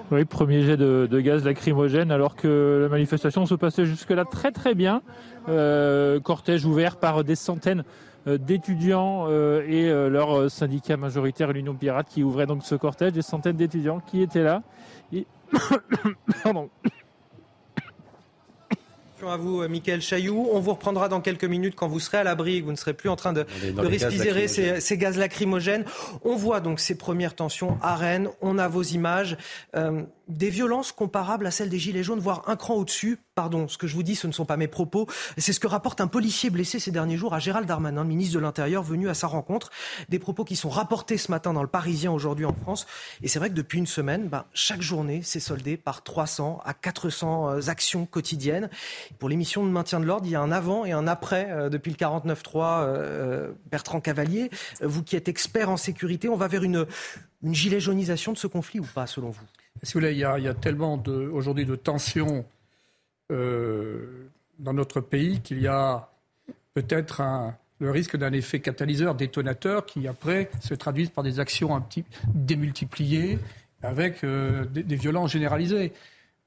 Oui, 0.10 0.24
premier 0.24 0.62
jet 0.62 0.78
de, 0.78 1.20
gaz 1.20 1.44
lacrymogène 1.44 2.12
alors 2.12 2.38
que 2.38 2.80
la 2.84 2.90
manifestation 2.90 3.46
se 3.46 3.56
passait 3.56 3.86
jusque-là 3.86 4.24
très 4.24 4.52
très 4.52 4.74
bien. 4.74 5.02
Euh, 5.50 6.22
cortège 6.22 6.66
ouvert 6.66 6.96
par 6.96 7.26
des 7.26 7.36
centaines 7.36 7.84
euh, 8.26 8.38
d'étudiants 8.38 9.26
euh, 9.28 9.64
et 9.68 9.90
leur 10.10 10.50
syndicat 10.50 10.96
majoritaire, 10.96 11.52
l'Union 11.52 11.76
Pirate, 11.76 12.08
qui 12.10 12.24
ouvrait 12.24 12.46
donc 12.46 12.64
ce 12.64 12.76
cortège, 12.76 13.12
des 13.14 13.22
centaines 13.22 13.58
d'étudiants 13.58 14.00
qui 14.00 14.22
étaient 14.22 14.44
là. 14.44 14.64
Pardon 16.44 16.70
à 19.30 19.38
vous, 19.38 19.62
euh, 19.62 19.68
Michael 19.68 20.02
Chailloux. 20.02 20.48
On 20.52 20.60
vous 20.60 20.72
reprendra 20.72 21.10
dans 21.10 21.22
quelques 21.22 21.46
minutes 21.46 21.76
quand 21.76 21.88
vous 21.88 22.00
serez 22.00 22.18
à 22.18 22.24
l'abri, 22.24 22.62
vous 22.62 22.72
ne 22.72 22.78
serez 22.78 22.94
plus 22.94 23.10
en 23.10 23.16
train 23.16 23.34
de, 23.34 23.46
respirer 23.78 24.48
ces, 24.48 24.98
gaz 24.98 25.18
lacrymogènes. 25.18 25.86
On 26.24 26.36
voit 26.36 26.60
donc 26.60 26.80
ces 26.80 26.98
premières 26.98 27.36
tensions 27.36 27.78
à 27.82 27.96
Rennes. 27.96 28.30
On 28.42 28.58
a 28.58 28.68
vos 28.68 28.84
images. 28.84 29.38
Euh, 29.76 30.04
des 30.28 30.50
violences 30.50 30.92
comparables 30.92 31.48
à 31.48 31.52
celles 31.52 31.70
des 31.70 31.80
Gilets 31.80 32.04
jaunes, 32.04 32.20
voire 32.20 32.44
un 32.48 32.56
cran 32.56 32.76
au-dessus. 32.76 33.18
Pardon, 33.36 33.68
ce 33.68 33.78
que 33.78 33.88
je 33.88 33.96
vous 33.96 34.04
dis, 34.04 34.16
ce 34.16 34.28
ne 34.28 34.32
sont 34.32 34.46
pas 34.46 34.58
mes 34.58 34.68
propos. 34.68 35.08
C'est 35.38 35.54
ce 35.54 35.60
que 35.60 35.68
rapporte 35.68 36.02
un 36.02 36.08
policier 36.08 36.50
blessé 36.50 36.80
ces 36.80 36.92
derniers 36.92 37.18
jours 37.18 37.34
à 37.34 37.40
Gérald 37.40 37.68
Darmanin, 37.68 38.04
ministre 38.04 38.36
de 38.36 38.40
l'Intérieur, 38.40 38.84
venu 38.84 39.10
à 39.10 39.14
sa 39.14 39.28
rencontre. 39.28 39.72
Des 40.10 40.20
propos 40.20 40.44
qui 40.44 40.56
sont 40.56 40.70
rapportés 40.70 41.18
ce 41.18 41.32
matin 41.32 41.54
dans 41.54 41.62
le 41.62 41.68
Parisien 41.68 42.12
aujourd'hui 42.12 42.46
en 42.46 42.54
France. 42.54 42.88
Et 43.22 43.28
c'est 43.28 43.40
vrai 43.40 43.50
que 43.50 43.56
depuis 43.56 43.80
une 43.80 43.88
semaine, 43.88 44.28
ben, 44.28 44.46
chaque 44.54 44.82
journée 44.82 45.22
s'est 45.22 45.40
soldée 45.40 45.78
par 45.78 46.04
300 46.04 46.62
à 46.66 46.74
400 46.74 47.50
euh, 47.50 47.62
actions 47.68 48.06
quotidiennes. 48.06 48.70
Pour 49.20 49.30
l'émission 49.30 49.66
de 49.66 49.70
maintien 49.70 50.00
de 50.00 50.06
l'ordre, 50.06 50.26
il 50.26 50.32
y 50.32 50.36
a 50.36 50.42
un 50.42 50.52
avant 50.52 50.86
et 50.86 50.92
un 50.92 51.08
après 51.08 51.48
euh, 51.52 51.70
depuis 51.70 51.92
le 51.92 51.98
49.3. 51.98 52.82
Euh, 52.82 53.52
Bertrand 53.72 54.02
Cavalier, 54.02 54.50
vous 54.82 55.04
qui 55.04 55.16
êtes 55.16 55.28
expert 55.28 55.70
en 55.70 55.78
sécurité, 55.78 56.30
on 56.30 56.36
va 56.36 56.48
vers 56.48 56.64
une, 56.64 56.86
une 57.44 57.54
gilet 57.54 57.80
jaunisation 57.80 58.34
de 58.34 58.38
ce 58.38 58.48
conflit 58.48 58.80
ou 58.80 58.88
pas, 58.94 59.08
selon 59.08 59.30
vous? 59.30 59.42
Il 59.84 60.18
y 60.18 60.24
a, 60.24 60.54
tellement 60.54 61.02
aujourd'hui 61.32 61.66
de 61.66 61.76
tensions 61.76 62.46
euh, 63.32 64.30
dans 64.60 64.74
notre 64.74 65.02
pays 65.02 65.42
qu'il 65.42 65.62
y 65.62 65.68
a 65.68 66.10
peut-être 66.74 67.22
le 67.80 67.92
risque 67.92 68.18
d'un 68.18 68.34
effet 68.34 68.60
catalyseur, 68.60 69.16
détonateur, 69.16 69.86
qui 69.86 70.08
après 70.08 70.50
se 70.62 70.74
traduise 70.74 71.10
par 71.10 71.24
des 71.24 71.40
actions 71.40 71.76
un 71.76 71.82
petit, 71.82 72.06
démultipliées 72.34 73.40
avec 73.84 74.24
euh, 74.24 74.66
des, 74.66 74.96
violences 74.96 75.32
généralisées. 75.32 75.94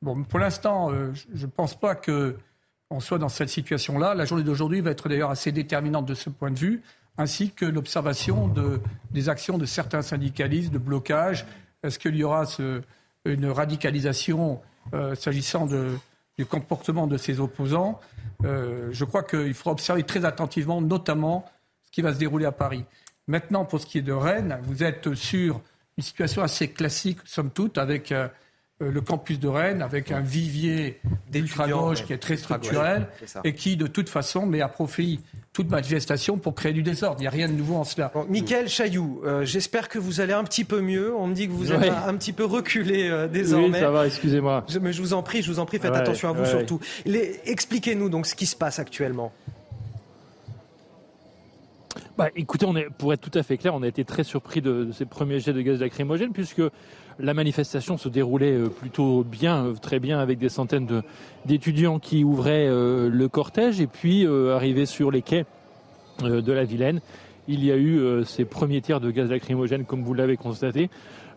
Bon, 0.03 0.25
pour 0.25 0.39
l'instant, 0.39 0.91
euh, 0.91 1.13
je 1.35 1.47
ne 1.47 1.51
pense 1.51 1.79
pas 1.79 1.95
qu'on 1.95 3.01
soit 3.01 3.19
dans 3.19 3.29
cette 3.29 3.51
situation-là. 3.51 4.15
La 4.15 4.25
journée 4.25 4.43
d'aujourd'hui 4.43 4.81
va 4.81 4.91
être 4.91 5.09
d'ailleurs 5.09 5.31
assez 5.31 5.53
déterminante 5.53 6.07
de 6.07 6.15
ce 6.15 6.31
point 6.31 6.51
de 6.51 6.59
vue, 6.59 6.83
ainsi 7.19 7.51
que 7.51 7.65
l'observation 7.65 8.49
de, 8.49 8.81
des 9.13 9.29
actions 9.29 9.59
de 9.59 9.67
certains 9.67 10.03
syndicalistes 10.03 10.73
de 10.73 10.79
blocage. 10.79 11.47
Est-ce 11.83 11.99
qu'il 11.99 12.17
y 12.17 12.25
aura 12.25 12.47
ce, 12.47 12.83
une 13.25 13.47
radicalisation 13.47 14.61
euh, 14.95 15.15
s'agissant 15.15 15.67
du 15.67 16.47
comportement 16.47 17.07
de 17.07 17.17
ses 17.17 17.41
opposants. 17.41 18.01
Euh, 18.45 18.89
je 18.93 19.05
crois 19.05 19.23
qu'il 19.23 19.55
faut 19.55 19.71
observer 19.71 20.03
très 20.03 20.25
attentivement, 20.25 20.81
notamment, 20.81 21.45
ce 21.85 21.91
qui 21.91 22.03
va 22.03 22.15
se 22.15 22.19
dérouler 22.19 22.47
à 22.47 22.53
Paris. 22.53 22.85
Maintenant, 23.27 23.65
pour 23.65 23.81
ce 23.81 23.87
qui 23.87 23.99
est 23.99 24.03
de 24.03 24.13
Rennes, 24.13 24.59
vous 24.63 24.83
êtes 24.83 25.15
sur 25.15 25.61
une 25.99 26.03
situation 26.03 26.43
assez 26.43 26.69
classique, 26.69 27.19
somme 27.25 27.51
toute, 27.51 27.79
avec 27.79 28.11
euh, 28.11 28.29
le 28.81 29.01
campus 29.03 29.39
de 29.39 29.49
Rennes 29.49 29.83
avec 29.83 30.11
un 30.11 30.21
vivier 30.21 31.01
d'ultra-gauche 31.31 32.05
qui 32.05 32.13
est 32.13 32.19
très 32.19 32.37
structurel 32.37 33.09
et 33.45 33.53
qui, 33.53 33.77
de 33.77 33.87
toute 33.87 34.09
façon, 34.09 34.47
met 34.47 34.63
à 34.63 34.69
profit 34.69 35.21
toute 35.53 35.71
manifestation 35.71 36.39
pour 36.39 36.55
créer 36.55 36.73
du 36.73 36.83
désordre. 36.83 37.17
Il 37.19 37.23
n'y 37.23 37.27
a 37.27 37.31
rien 37.31 37.49
de 37.49 37.53
nouveau 37.53 37.77
en 37.77 37.85
cela. 37.85 38.11
Bon, 38.15 38.25
Michael 38.29 38.69
Chailloux, 38.69 39.21
euh, 39.25 39.45
j'espère 39.45 39.89
que 39.89 39.99
vous 39.99 40.21
allez 40.21 40.33
un 40.33 40.45
petit 40.45 40.65
peu 40.65 40.81
mieux. 40.81 41.15
On 41.15 41.27
me 41.27 41.35
dit 41.35 41.47
que 41.47 41.53
vous 41.53 41.73
êtes 41.73 41.93
un, 42.07 42.17
petit 42.17 42.33
peu 42.33 42.45
reculé 42.45 43.09
euh, 43.09 43.29
désormais. 43.29 43.79
Oui, 43.79 43.81
ça 43.81 43.91
va, 43.91 44.07
excusez-moi. 44.07 44.65
mais 44.81 44.93
je 44.93 45.03
vous 45.03 45.13
en 45.13 45.23
prie, 45.23 45.43
je 45.43 45.51
vous 45.51 45.59
en 45.59 45.67
prie, 45.67 45.79
faites 45.79 45.95
attention 45.95 46.31
à 46.31 46.33
vous 46.33 46.47
surtout. 46.47 46.81
Expliquez-nous 47.45 48.09
donc 48.09 48.27
ce 48.27 48.35
qui 48.35 48.47
se 48.47 48.57
passe 48.57 48.79
actuellement. 48.79 49.33
Bah, 52.17 52.29
écoutez, 52.37 52.67
on 52.67 52.77
est, 52.77 52.89
pour 52.91 53.13
être 53.13 53.21
tout 53.21 53.37
à 53.39 53.43
fait 53.43 53.57
clair, 53.57 53.75
on 53.75 53.83
a 53.83 53.89
été 53.89 54.05
très 54.05 54.25
surpris 54.25 54.61
de, 54.61 54.85
de 54.85 54.93
ces 54.93 55.07
premiers 55.07 55.41
jets 55.41 55.55
de 55.55 55.63
gaz 55.63 55.81
lacrymogène 55.81 56.33
puisque 56.33 56.63
la 57.23 57.35
manifestation 57.35 57.99
se 57.99 58.09
déroulait 58.09 58.53
euh, 58.53 58.69
plutôt 58.69 59.25
bien, 59.25 59.67
euh, 59.67 59.75
très 59.75 59.99
bien, 59.99 60.19
avec 60.19 60.39
des 60.39 60.49
centaines 60.49 61.03
d'étudiants 61.45 61.99
qui 61.99 62.25
ouvraient 62.25 62.67
euh, 62.69 63.09
le 63.09 63.29
cortège. 63.29 63.81
Et 63.81 63.87
puis, 63.87 64.27
arrivé 64.27 64.87
sur 64.87 65.11
les 65.11 65.23
quais 65.23 65.45
de 66.23 66.53
la 66.53 66.65
Vilaine, 66.65 67.01
il 67.49 67.65
y 67.65 67.73
a 67.73 67.77
eu 67.77 68.25
ces 68.25 68.45
premiers 68.45 68.83
tirs 68.83 69.01
de 69.01 69.11
gaz 69.11 69.31
lacrymogène, 69.31 69.85
comme 69.85 70.03
vous 70.03 70.15
l'avez 70.15 70.37
constaté. 70.37 70.91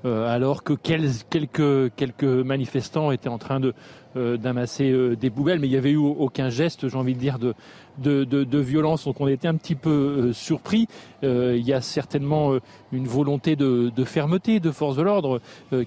Alors 0.04 0.64
que 0.64 0.74
quelques, 0.74 2.24
manifestants 2.24 3.12
étaient 3.12 3.30
en 3.30 3.38
train 3.38 3.62
de 3.62 3.74
d'amasser 4.16 4.92
euh, 4.92 5.16
des 5.16 5.30
poubelles, 5.30 5.60
mais 5.60 5.68
il 5.68 5.72
n'y 5.72 5.78
avait 5.78 5.92
eu 5.92 5.98
aucun 5.98 6.50
geste, 6.50 6.88
j'ai 6.88 6.98
envie 6.98 7.16
de 7.16 7.20
dire, 7.20 7.38
de, 7.40 8.60
violence. 8.60 9.06
Donc 9.06 9.20
on 9.22 9.28
était 9.28 9.48
un 9.48 9.56
petit 9.56 9.76
peu 9.76 10.32
surpris. 10.34 10.88
il 11.22 11.62
y 11.62 11.74
a 11.74 11.82
certainement 11.82 12.54
une 12.92 13.08
volonté 13.08 13.56
de, 13.56 13.92
de, 13.96 14.04
fermeté 14.04 14.60
de 14.60 14.72
force 14.72 14.96
de 14.96 15.02
l'ordre 15.02 15.42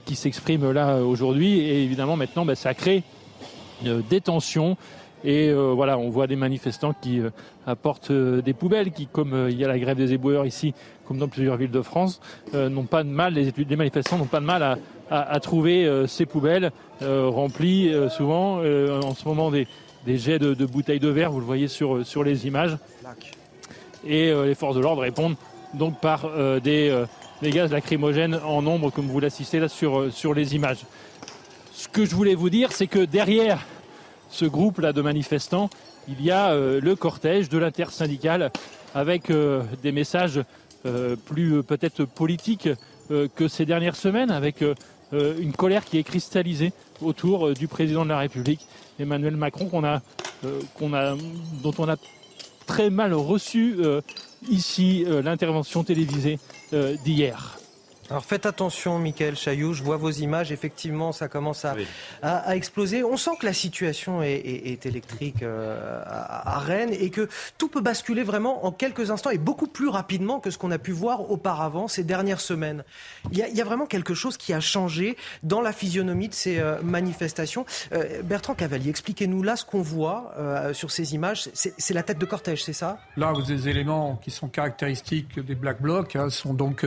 qui 0.04 0.14
s'exprime 0.16 0.70
là 0.70 1.00
aujourd'hui. 1.00 1.58
Et 1.60 1.82
évidemment, 1.84 2.16
maintenant, 2.16 2.44
bah, 2.44 2.54
ça 2.54 2.74
crée 2.74 3.02
des 3.82 4.20
tensions. 4.20 4.76
Et 5.24 5.52
voilà, 5.52 5.98
on 5.98 6.10
voit 6.10 6.26
des 6.26 6.36
manifestants 6.36 6.94
qui 7.00 7.20
apportent 7.66 8.12
des 8.12 8.52
poubelles, 8.52 8.92
qui, 8.92 9.06
comme 9.06 9.48
il 9.50 9.56
y 9.56 9.64
a 9.64 9.68
la 9.68 9.78
grève 9.78 9.96
des 9.96 10.12
éboueurs 10.12 10.46
ici, 10.46 10.74
comme 11.06 11.18
dans 11.18 11.28
plusieurs 11.28 11.56
villes 11.56 11.70
de 11.70 11.82
France, 11.82 12.20
euh, 12.54 12.68
n'ont 12.68 12.84
pas 12.84 13.02
de 13.02 13.08
mal, 13.08 13.34
les, 13.34 13.76
manifestants 13.76 14.18
n'ont 14.18 14.26
pas 14.26 14.40
de 14.40 14.44
mal 14.44 14.78
à, 15.10 15.40
trouver 15.40 15.86
euh, 15.86 16.06
ces 16.06 16.26
poubelles 16.26 16.72
euh, 17.02 17.28
remplies 17.28 17.92
souvent 18.10 18.58
en 18.58 19.14
ce 19.14 19.26
moment 19.26 19.50
des, 19.50 19.66
jets 20.06 20.38
de, 20.38 20.66
bouteilles 20.66 21.00
de 21.00 21.08
verre, 21.08 21.30
vous 21.30 21.40
le 21.40 21.46
voyez 21.46 21.68
sur, 21.68 22.04
sur 22.06 22.24
les 22.24 22.46
images. 22.46 22.76
Et 24.04 24.32
les 24.32 24.54
forces 24.54 24.76
de 24.76 24.80
l'ordre 24.80 25.02
répondent 25.02 25.36
donc 25.74 26.00
par 26.00 26.30
des, 26.60 27.04
des, 27.42 27.50
gaz 27.50 27.72
lacrymogènes 27.72 28.38
en 28.44 28.62
nombre, 28.62 28.90
comme 28.90 29.06
vous 29.06 29.18
l'assistez 29.18 29.58
là 29.58 29.68
sur, 29.68 30.12
sur 30.12 30.32
les 30.32 30.54
images. 30.54 30.84
Ce 31.72 31.88
que 31.88 32.04
je 32.04 32.14
voulais 32.14 32.36
vous 32.36 32.50
dire, 32.50 32.70
c'est 32.70 32.86
que 32.86 33.04
derrière 33.04 33.58
ce 34.30 34.44
groupe 34.44 34.78
là 34.78 34.92
de 34.92 35.02
manifestants, 35.02 35.70
il 36.08 36.22
y 36.22 36.30
a 36.30 36.54
le 36.54 36.94
cortège 36.94 37.48
de 37.48 37.58
l'intersyndicale 37.58 38.52
avec 38.94 39.32
des 39.82 39.92
messages 39.92 40.40
plus 40.82 41.56
euh, 41.56 41.62
peut-être 41.62 42.04
politique 42.04 42.68
euh, 43.10 43.28
que 43.34 43.48
ces 43.48 43.66
dernières 43.66 43.96
semaines, 43.96 44.30
avec 44.30 44.64
une 45.12 45.52
colère 45.52 45.84
qui 45.84 45.98
est 45.98 46.02
cristallisée 46.02 46.72
autour 47.00 47.54
du 47.54 47.68
président 47.68 48.04
de 48.04 48.10
la 48.10 48.18
République, 48.18 48.66
Emmanuel 48.98 49.36
Macron, 49.36 49.70
dont 50.42 51.74
on 51.78 51.88
a 51.88 51.96
très 52.66 52.90
mal 52.90 53.14
reçu 53.14 53.76
ici 54.50 55.04
l'intervention 55.22 55.84
télévisée 55.84 56.40
d'hier. 57.04 57.55
Alors 58.10 58.24
faites 58.24 58.46
attention, 58.46 58.98
Michael 58.98 59.36
Chailloux, 59.36 59.74
je 59.74 59.82
vois 59.82 59.96
vos 59.96 60.10
images, 60.10 60.52
effectivement, 60.52 61.10
ça 61.10 61.26
commence 61.26 61.64
à, 61.64 61.74
à, 62.22 62.54
exploser. 62.54 63.02
On 63.02 63.16
sent 63.16 63.32
que 63.40 63.46
la 63.46 63.52
situation 63.52 64.22
est, 64.22 64.34
est, 64.34 64.86
électrique 64.86 65.42
euh, 65.42 66.02
à, 66.06 66.58
Rennes 66.60 66.92
et 66.92 67.10
que 67.10 67.28
tout 67.58 67.68
peut 67.68 67.80
basculer 67.80 68.22
vraiment 68.22 68.64
en 68.64 68.70
quelques 68.70 69.10
instants 69.10 69.30
et 69.30 69.38
beaucoup 69.38 69.66
plus 69.66 69.88
rapidement 69.88 70.38
que 70.38 70.50
ce 70.50 70.58
qu'on 70.58 70.70
a 70.70 70.78
pu 70.78 70.92
voir 70.92 71.30
auparavant 71.30 71.88
ces 71.88 72.04
dernières 72.04 72.40
semaines. 72.40 72.84
Il 73.32 73.38
y, 73.38 73.42
a, 73.42 73.48
il 73.48 73.56
y, 73.56 73.60
a, 73.60 73.64
vraiment 73.64 73.86
quelque 73.86 74.14
chose 74.14 74.36
qui 74.36 74.52
a 74.52 74.60
changé 74.60 75.16
dans 75.42 75.60
la 75.60 75.72
physionomie 75.72 76.28
de 76.28 76.34
ces 76.34 76.60
euh, 76.60 76.80
manifestations. 76.82 77.66
Euh, 77.92 78.22
Bertrand 78.22 78.54
Cavalier, 78.54 78.90
expliquez-nous 78.90 79.42
là 79.42 79.56
ce 79.56 79.64
qu'on 79.64 79.82
voit 79.82 80.34
sur 80.72 80.90
ces 80.90 81.14
images. 81.14 81.48
C'est 81.54 81.94
la 81.94 82.02
tête 82.02 82.18
de 82.18 82.26
cortège, 82.26 82.62
c'est 82.62 82.72
ça? 82.72 82.98
Là, 83.16 83.32
vous 83.32 83.40
avez 83.40 83.54
des 83.54 83.68
éléments 83.68 84.16
qui 84.16 84.30
sont 84.30 84.48
caractéristiques 84.48 85.38
des 85.40 85.54
Black 85.54 85.80
Blocs, 85.80 86.14
hein, 86.16 86.30
sont 86.30 86.54
donc 86.54 86.84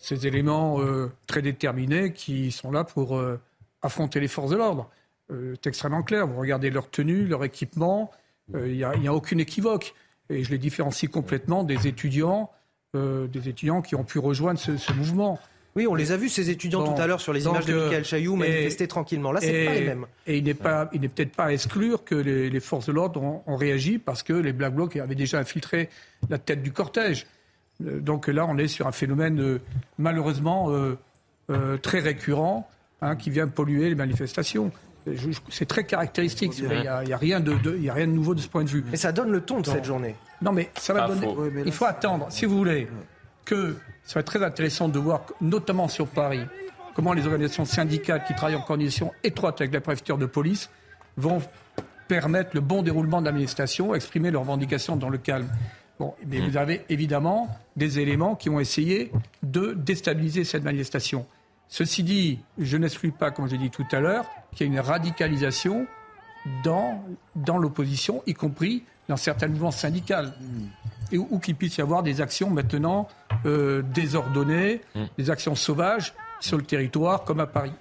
ces 0.00 0.26
éléments 0.26 0.80
euh, 0.80 1.12
très 1.26 1.42
déterminés 1.42 2.12
qui 2.12 2.50
sont 2.50 2.72
là 2.72 2.84
pour 2.84 3.16
euh, 3.16 3.38
affronter 3.82 4.18
les 4.18 4.28
forces 4.28 4.50
de 4.50 4.56
l'ordre. 4.56 4.90
Euh, 5.30 5.54
c'est 5.62 5.68
extrêmement 5.68 6.02
clair. 6.02 6.26
Vous 6.26 6.40
regardez 6.40 6.70
leur 6.70 6.90
tenue, 6.90 7.26
leur 7.26 7.44
équipement, 7.44 8.10
il 8.52 8.72
n'y 8.72 8.82
a, 8.84 9.14
aucune 9.14 9.38
équivoque. 9.38 9.94
Et 10.28 10.42
je 10.42 10.50
les 10.50 10.58
différencie 10.58 11.08
complètement 11.08 11.62
des 11.62 11.86
étudiants, 11.86 12.50
des 12.94 13.48
étudiants 13.48 13.80
qui 13.80 13.94
ont 13.94 14.02
pu 14.02 14.18
rejoindre 14.18 14.58
ce, 14.58 14.92
mouvement. 14.92 15.38
Oui, 15.76 15.86
on 15.86 15.94
les 15.94 16.10
a 16.10 16.16
vus, 16.16 16.28
ces 16.28 16.50
étudiants, 16.50 16.82
tout 16.82 17.00
à 17.00 17.06
l'heure 17.06 17.20
sur 17.20 17.32
les 17.32 17.44
images 17.44 17.66
de 17.66 17.74
Michael 17.74 18.04
Chailloux 18.04 18.34
manifester 18.34 18.88
tranquillement. 18.88 19.30
Là, 19.30 19.40
c'est 19.40 19.66
pas 19.66 19.74
les 19.74 19.84
mêmes. 19.84 20.06
Et 20.26 20.38
il 20.38 20.44
n'est 20.44 20.54
peut-être 20.54 21.30
pas 21.30 21.44
à 21.44 21.52
exclure 21.52 22.02
que 22.02 22.16
les, 22.16 22.60
forces 22.60 22.86
de 22.86 22.92
l'ordre 22.92 23.22
ont, 23.22 23.42
ont, 23.46 23.56
réagi 23.56 23.98
parce 23.98 24.24
que 24.24 24.32
les 24.32 24.52
Black 24.52 24.74
Blocs 24.74 24.96
avaient 24.96 25.14
déjà 25.14 25.38
infiltré 25.38 25.88
la 26.28 26.38
tête 26.38 26.62
du 26.62 26.72
cortège. 26.72 27.26
Euh, 27.86 28.00
donc 28.00 28.28
là, 28.28 28.46
on 28.46 28.58
est 28.58 28.68
sur 28.68 28.86
un 28.86 28.92
phénomène 28.92 29.40
euh, 29.40 29.60
malheureusement 29.98 30.70
euh, 30.70 31.76
très 31.78 32.00
récurrent 32.00 32.68
hein, 33.00 33.16
qui 33.16 33.30
vient 33.30 33.48
polluer 33.48 33.88
les 33.88 33.94
manifestations. 33.94 34.70
C'est 35.48 35.66
très 35.66 35.84
caractéristique. 35.84 36.58
Il 36.58 36.68
n'y 36.68 36.86
a, 36.86 36.98
rien 37.16 37.40
de, 37.40 37.52
a 37.88 37.94
rien 37.94 38.06
de 38.06 38.12
nouveau 38.12 38.34
de 38.34 38.40
ce 38.40 38.48
point 38.48 38.64
de 38.64 38.68
vue. 38.68 38.84
Mais 38.90 38.96
ça 38.96 39.12
donne 39.12 39.30
le 39.30 39.40
ton 39.40 39.60
de 39.60 39.66
cette 39.66 39.84
journée. 39.84 40.14
Non, 40.42 40.52
mais 40.52 40.70
ça 40.78 40.92
va 40.92 41.08
donner. 41.08 41.62
il 41.64 41.72
faut 41.72 41.86
attendre, 41.86 42.26
si 42.30 42.44
vous 42.44 42.56
voulez, 42.56 42.86
que 43.44 43.76
ça 44.04 44.14
va 44.14 44.20
être 44.20 44.26
très 44.26 44.44
intéressant 44.44 44.88
de 44.88 44.98
voir, 44.98 45.22
notamment 45.40 45.88
sur 45.88 46.06
Paris, 46.06 46.42
comment 46.94 47.14
les 47.14 47.24
organisations 47.24 47.64
syndicales 47.64 48.24
qui 48.26 48.34
travaillent 48.34 48.56
en 48.56 48.62
coordination 48.62 49.12
étroite 49.24 49.60
avec 49.60 49.72
la 49.72 49.80
préfecture 49.80 50.18
de 50.18 50.26
police 50.26 50.70
vont 51.16 51.40
permettre 52.06 52.50
le 52.54 52.60
bon 52.60 52.82
déroulement 52.82 53.20
de 53.20 53.26
la 53.26 53.32
manifestation, 53.32 53.94
exprimer 53.94 54.30
leurs 54.30 54.42
revendications 54.42 54.96
dans 54.96 55.08
le 55.08 55.18
calme. 55.18 55.48
Bon, 56.00 56.14
mais 56.26 56.40
vous 56.40 56.56
avez 56.56 56.80
évidemment 56.88 57.54
des 57.76 57.98
éléments 57.98 58.34
qui 58.34 58.48
ont 58.48 58.58
essayé 58.58 59.12
de 59.42 59.74
déstabiliser 59.74 60.44
cette 60.44 60.64
manifestation. 60.64 61.26
Ceci 61.68 62.02
dit, 62.02 62.38
je 62.58 62.78
n'exclus 62.78 63.12
pas, 63.12 63.30
comme 63.30 63.46
j'ai 63.50 63.58
dit 63.58 63.68
tout 63.68 63.84
à 63.92 64.00
l'heure, 64.00 64.24
qu'il 64.56 64.66
y 64.66 64.70
a 64.70 64.72
une 64.72 64.80
radicalisation 64.80 65.86
dans, 66.64 67.04
dans 67.36 67.58
l'opposition, 67.58 68.22
y 68.26 68.32
compris 68.32 68.82
dans 69.10 69.18
certaines 69.18 69.52
mouvements 69.52 69.70
syndicales. 69.70 70.32
Et 71.12 71.18
où, 71.18 71.38
qu'il 71.38 71.54
puisse 71.54 71.76
y 71.76 71.82
avoir 71.82 72.02
des 72.02 72.22
actions 72.22 72.48
maintenant 72.48 73.06
euh, 73.44 73.82
désordonnées, 73.82 74.80
Mm. 74.94 75.04
des 75.18 75.28
actions 75.28 75.54
sauvages 75.54 76.14
sur 76.40 76.56
le 76.56 76.62
territoire, 76.62 77.24
comme 77.24 77.40
à 77.40 77.46
Paris. 77.46 77.72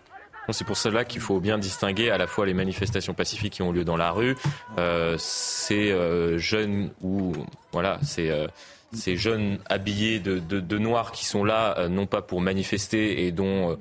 C'est 0.52 0.66
pour 0.66 0.78
cela 0.78 1.06
qu'il 1.06 1.22
faut 1.22 1.40
bien 1.40 1.58
distinguer 1.58 2.12
à 2.12 2.18
la 2.18 2.28
fois 2.28 2.46
les 2.46 2.54
manifestations 2.54 3.14
pacifiques 3.14 3.54
qui 3.54 3.62
ont 3.62 3.72
lieu 3.72 3.84
dans 3.84 3.98
la 3.98 4.12
rue, 4.12 4.36
euh, 4.78 5.16
ces 5.18 5.92
euh, 5.92 6.38
jeunes 6.38 6.92
ou 7.02 7.34
voilà, 7.72 8.00
ces, 8.04 8.30
euh, 8.30 8.48
ces 8.94 9.16
jeunes 9.16 9.60
habillés 9.70 10.20
de, 10.20 10.40
de, 10.40 10.78
noir 10.78 11.12
qui 11.12 11.26
sont 11.26 11.44
là 11.44 11.88
non 11.90 12.06
pas 12.06 12.22
pour 12.22 12.42
manifester 12.42 13.26
et 13.26 13.32
dont 13.32 13.78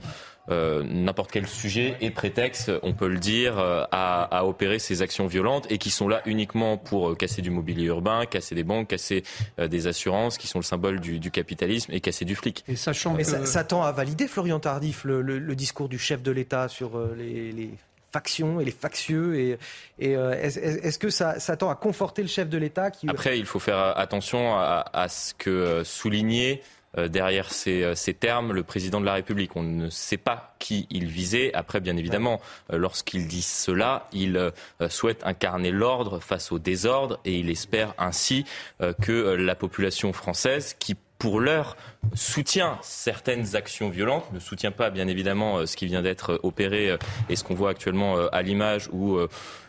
euh, 0.50 0.82
n'importe 0.84 1.30
quel 1.30 1.46
sujet 1.46 1.96
et 2.00 2.10
prétexte, 2.10 2.70
on 2.82 2.92
peut 2.92 3.08
le 3.08 3.18
dire, 3.18 3.58
euh, 3.58 3.84
à, 3.92 4.24
à 4.38 4.44
opérer 4.44 4.78
ces 4.78 5.02
actions 5.02 5.26
violentes 5.26 5.66
et 5.70 5.78
qui 5.78 5.90
sont 5.90 6.08
là 6.08 6.22
uniquement 6.26 6.76
pour 6.76 7.10
euh, 7.10 7.14
casser 7.14 7.42
du 7.42 7.50
mobilier 7.50 7.86
urbain, 7.86 8.24
casser 8.26 8.54
des 8.54 8.64
banques, 8.64 8.88
casser 8.88 9.22
euh, 9.58 9.68
des 9.68 9.86
assurances 9.86 10.38
qui 10.38 10.46
sont 10.46 10.58
le 10.58 10.64
symbole 10.64 11.00
du, 11.00 11.18
du 11.18 11.30
capitalisme 11.30 11.92
et 11.92 12.00
casser 12.00 12.24
du 12.24 12.34
flic. 12.36 12.64
Et 12.68 12.76
sachant 12.76 13.14
Mais 13.14 13.24
que... 13.24 13.28
ça, 13.30 13.46
ça 13.46 13.64
tend 13.64 13.82
à 13.82 13.92
valider, 13.92 14.26
Florian 14.28 14.60
Tardif, 14.60 15.04
le, 15.04 15.22
le- 15.22 15.38
le 15.38 15.54
discours 15.56 15.88
du 15.88 15.98
chef 15.98 16.22
de 16.22 16.30
l'État 16.30 16.68
sur 16.68 16.96
euh, 16.96 17.14
les, 17.18 17.52
les 17.52 17.70
factions 18.10 18.58
et 18.58 18.64
les 18.64 18.70
factieux. 18.70 19.38
Et, 19.38 19.58
et, 19.98 20.16
euh, 20.16 20.32
est-ce, 20.40 20.58
est-ce 20.58 20.98
que 20.98 21.10
ça, 21.10 21.38
ça 21.40 21.56
tend 21.56 21.68
à 21.68 21.74
conforter 21.74 22.22
le 22.22 22.28
chef 22.28 22.48
de 22.48 22.56
l'État 22.56 22.90
qui... 22.90 23.08
Après, 23.08 23.38
il 23.38 23.44
faut 23.44 23.58
faire 23.58 23.98
attention 23.98 24.54
à, 24.56 24.84
à 24.92 25.08
ce 25.08 25.34
que 25.34 25.82
souligner 25.84 26.62
euh, 26.62 26.77
derrière 26.96 27.52
ces, 27.52 27.82
euh, 27.82 27.94
ces 27.94 28.14
termes 28.14 28.52
le 28.52 28.62
président 28.62 29.00
de 29.00 29.06
la 29.06 29.14
République. 29.14 29.56
On 29.56 29.62
ne 29.62 29.90
sait 29.90 30.16
pas 30.16 30.54
qui 30.58 30.86
il 30.90 31.06
visait. 31.06 31.52
Après, 31.54 31.80
bien 31.80 31.96
évidemment, 31.96 32.40
euh, 32.72 32.78
lorsqu'il 32.78 33.28
dit 33.28 33.42
cela, 33.42 34.08
il 34.12 34.36
euh, 34.36 34.50
souhaite 34.88 35.22
incarner 35.24 35.70
l'ordre 35.70 36.20
face 36.20 36.52
au 36.52 36.58
désordre 36.58 37.20
et 37.24 37.38
il 37.38 37.50
espère 37.50 37.94
ainsi 37.98 38.44
euh, 38.80 38.92
que 38.92 39.12
euh, 39.12 39.36
la 39.36 39.54
population 39.54 40.12
française, 40.12 40.74
qui 40.78 40.96
pour 41.18 41.40
l'heure 41.40 41.76
soutient 42.14 42.78
certaines 42.82 43.56
actions 43.56 43.88
violentes, 43.88 44.32
ne 44.32 44.38
soutient 44.38 44.70
pas 44.70 44.90
bien 44.90 45.08
évidemment 45.08 45.58
euh, 45.58 45.66
ce 45.66 45.76
qui 45.76 45.86
vient 45.86 46.02
d'être 46.02 46.34
euh, 46.34 46.38
opéré 46.42 46.90
euh, 46.90 46.96
et 47.28 47.36
ce 47.36 47.44
qu'on 47.44 47.54
voit 47.54 47.70
actuellement 47.70 48.16
à 48.32 48.42
l'image 48.42 48.88
où 48.92 49.18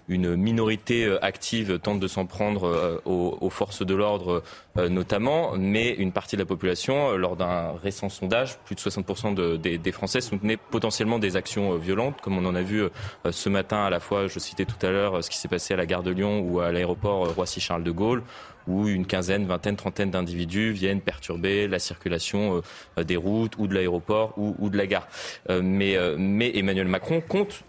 une 0.07 0.35
minorité 0.35 1.17
active 1.21 1.79
tente 1.79 1.99
de 1.99 2.07
s'en 2.07 2.25
prendre 2.25 3.01
aux, 3.05 3.49
forces 3.49 3.85
de 3.85 3.93
l'ordre 3.93 4.43
notamment, 4.75 5.53
mais 5.57 5.91
une 5.91 6.11
partie 6.11 6.35
de 6.35 6.41
la 6.41 6.45
population, 6.45 7.15
lors 7.17 7.35
d'un 7.35 7.73
récent 7.73 8.09
sondage, 8.09 8.57
plus 8.59 8.75
de 8.75 8.79
60% 8.79 9.33
de- 9.33 9.57
des, 9.57 9.91
Français 9.91 10.21
soutenaient 10.21 10.57
potentiellement 10.57 11.19
des 11.19 11.35
actions 11.35 11.75
violentes, 11.75 12.21
comme 12.21 12.37
on 12.37 12.45
en 12.45 12.55
a 12.55 12.61
vu 12.61 12.83
ce 13.29 13.49
matin 13.49 13.83
à 13.83 13.89
la 13.89 13.99
fois, 13.99 14.27
je 14.27 14.39
citais 14.39 14.65
tout 14.65 14.83
à 14.85 14.89
l'heure, 14.89 15.23
ce 15.23 15.29
qui 15.29 15.37
s'est 15.37 15.47
passé 15.47 15.73
à 15.73 15.77
la 15.77 15.85
gare 15.85 16.03
de 16.03 16.11
Lyon 16.11 16.39
ou 16.39 16.59
à 16.59 16.71
l'aéroport 16.71 17.33
Roissy-Charles 17.33 17.83
de 17.83 17.91
Gaulle, 17.91 18.23
où 18.69 18.87
une 18.87 19.05
quinzaine, 19.05 19.45
vingtaine, 19.45 19.75
trentaine 19.75 20.11
d'individus 20.11 20.71
viennent 20.71 21.01
perturber 21.01 21.67
la 21.67 21.79
circulation 21.79 22.61
euh, 22.97 23.03
des 23.03 23.17
routes 23.17 23.57
ou 23.57 23.67
de 23.67 23.73
l'aéroport 23.73 24.33
ou, 24.37 24.69
de 24.69 24.77
la 24.77 24.87
gare. 24.87 25.07
Euh, 25.49 25.61
euh, 25.61 26.15
mais 26.17 26.51
Emmanuel 26.55 26.87
Macron 26.87 27.21
compte 27.21 27.63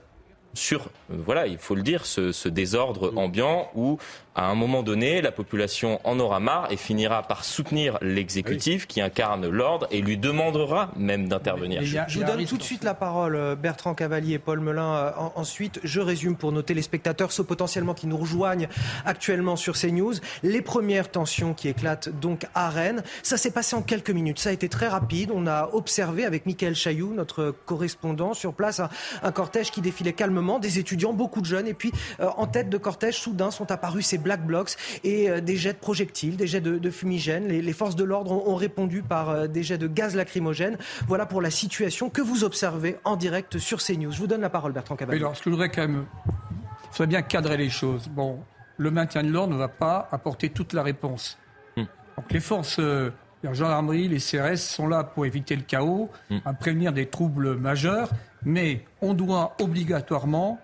sur, 0.55 0.87
euh, 1.13 1.17
voilà, 1.25 1.47
il 1.47 1.59
faut 1.59 1.75
le 1.75 1.83
dire, 1.83 2.07
ce, 2.07 2.33
ce 2.33 2.49
désordre 2.49 3.13
ambiant 3.17 3.69
où, 3.75 3.99
à 4.35 4.47
un 4.47 4.55
moment 4.55 4.83
donné, 4.83 5.21
la 5.23 5.33
population 5.33 6.01
en 6.05 6.19
aura 6.19 6.41
marre 6.41 6.71
et 6.73 6.77
finira 6.77 7.23
par 7.23 7.45
soutenir 7.45 7.99
l'exécutif 8.01 8.87
qui 8.87 9.01
incarne 9.01 9.47
l'ordre 9.49 9.87
et 9.91 10.01
lui 10.01 10.17
demandera 10.17 10.91
même 10.97 11.29
d'intervenir. 11.29 11.83
Je 11.85 12.19
vous 12.19 12.25
donne 12.25 12.45
tout 12.47 12.57
de 12.57 12.63
suite 12.63 12.85
la 12.85 12.95
parole, 12.95 13.37
euh, 13.37 13.55
Bertrand 13.57 13.95
Cavalier 13.95 14.35
et 14.35 14.39
Paul 14.39 14.61
Melun. 14.61 14.95
euh, 14.95 15.11
en- 15.17 15.33
ensuite, 15.37 15.81
je 15.85 16.01
résume 16.01 16.37
pour 16.37 16.53
nos 16.53 16.63
téléspectateurs, 16.63 17.33
ceux 17.33 17.45
potentiellement 17.45 17.95
qui 17.95 18.07
nous 18.07 18.17
rejoignent 18.17 18.69
actuellement 19.05 19.57
sur 19.57 19.75
CNews. 19.77 20.15
Les 20.43 20.63
premières 20.63 21.11
tensions 21.11 21.55
qui 21.55 21.69
éclatent 21.69 22.09
donc 22.21 22.47
à 22.55 22.71
Rennes. 22.71 23.03
Ça 23.23 23.37
s'est 23.37 23.51
passé 23.51 23.77
en 23.77 23.83
quelques 23.83 24.11
minutes. 24.11 24.39
Ça 24.39 24.51
a 24.51 24.53
été 24.53 24.69
très 24.69 24.89
rapide. 24.89 25.31
On 25.35 25.47
a 25.47 25.69
observé 25.73 26.25
avec 26.25 26.47
Michael 26.47 26.75
Chailloux, 26.75 27.13
notre 27.15 27.55
correspondant 27.67 28.35
sur 28.35 28.53
place, 28.55 28.81
un, 28.81 28.89
un 29.23 29.33
cortège 29.33 29.71
qui 29.71 29.81
défilait 29.81 30.13
calmement, 30.13 30.40
des 30.59 30.79
étudiants, 30.79 31.13
beaucoup 31.13 31.41
de 31.41 31.47
jeunes. 31.47 31.67
Et 31.67 31.75
puis, 31.75 31.93
euh, 32.21 32.29
en 32.37 32.47
tête 32.47 32.69
de 32.71 32.79
cortège, 32.79 33.19
soudain 33.19 33.51
sont 33.51 33.71
apparus 33.71 34.07
ces 34.07 34.19
black 34.19 34.45
blocs 34.47 34.75
et 35.05 35.31
euh, 35.31 35.41
des 35.41 35.57
jets 35.57 35.73
de 35.73 35.79
projectiles, 35.79 36.37
des 36.37 36.47
jets 36.47 36.61
de, 36.61 36.79
de 36.79 36.91
fumigènes. 36.91 37.49
Les, 37.49 37.63
les 37.63 37.73
forces 37.73 37.97
de 37.97 38.05
l'ordre 38.05 38.33
ont, 38.33 38.51
ont 38.53 38.57
répondu 38.57 39.03
par 39.03 39.31
euh, 39.31 39.47
des 39.47 39.63
jets 39.63 39.79
de 39.79 39.87
gaz 39.87 40.15
lacrymogène. 40.17 40.77
Voilà 41.07 41.27
pour 41.27 41.41
la 41.41 41.51
situation 41.51 42.11
que 42.11 42.23
vous 42.23 42.45
observez 42.45 42.97
en 43.05 43.17
direct 43.17 43.59
sur 43.59 43.83
CNews. 43.83 44.13
Je 44.13 44.19
vous 44.19 44.27
donne 44.27 44.41
la 44.41 44.51
parole, 44.51 44.73
Bertrand 44.73 44.95
Mais 44.95 44.99
Cavalier. 44.99 45.21
alors, 45.21 45.37
ce 45.37 45.43
que 45.43 45.51
je 45.51 45.55
voudrais 45.55 45.71
quand 45.71 45.83
même, 45.83 46.05
il 46.27 46.89
faudrait 46.93 47.07
bien 47.07 47.23
cadrer 47.23 47.57
les 47.57 47.71
choses. 47.71 48.09
Bon, 48.09 48.41
le 48.77 48.91
maintien 48.91 49.23
de 49.23 49.29
l'ordre 49.31 49.53
ne 49.53 49.59
va 49.59 49.69
pas 49.69 50.09
apporter 50.11 50.49
toute 50.51 50.73
la 50.73 50.83
réponse. 50.83 51.39
Donc 51.77 52.33
les 52.33 52.41
forces, 52.41 52.79
euh, 52.81 53.11
la 53.43 53.55
gendarmerie, 53.55 54.09
les 54.09 54.19
CRS 54.19 54.57
sont 54.59 54.87
là 54.87 55.05
pour 55.05 55.25
éviter 55.25 55.57
le 55.57 55.63
chaos, 55.63 56.11
à 56.45 56.53
prévenir 56.53 56.93
des 56.93 57.07
troubles 57.07 57.57
majeurs, 57.57 58.11
mais 58.45 58.85
on 59.03 59.15
doit 59.15 59.55
obligatoirement 59.61 60.59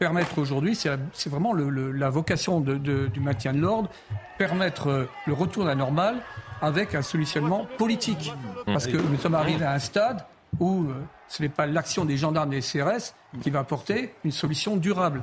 permettre 0.00 0.38
aujourd'hui, 0.38 0.74
c'est 0.74 1.28
vraiment 1.28 1.52
la 1.52 2.08
vocation 2.08 2.60
du 2.60 3.20
maintien 3.20 3.52
de 3.52 3.60
l'ordre, 3.60 3.90
permettre 4.38 4.88
euh, 4.88 5.04
le 5.26 5.34
retour 5.34 5.64
à 5.64 5.66
la 5.66 5.74
normale 5.74 6.16
avec 6.62 6.94
un 6.94 7.02
solutionnement 7.02 7.66
politique. 7.76 8.32
Parce 8.64 8.86
que 8.86 8.96
nous 8.96 9.18
sommes 9.18 9.34
arrivés 9.34 9.66
à 9.66 9.72
un 9.72 9.78
stade 9.78 10.24
où 10.58 10.84
euh, 10.84 10.94
ce 11.28 11.42
n'est 11.42 11.50
pas 11.50 11.66
l'action 11.66 12.06
des 12.06 12.16
gendarmes 12.16 12.50
et 12.54 12.60
des 12.60 12.62
CRS 12.62 13.14
qui 13.42 13.50
va 13.50 13.60
apporter 13.60 14.14
une 14.24 14.32
solution 14.32 14.78
durable. 14.78 15.22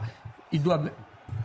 Ils 0.51 0.61
doivent 0.61 0.91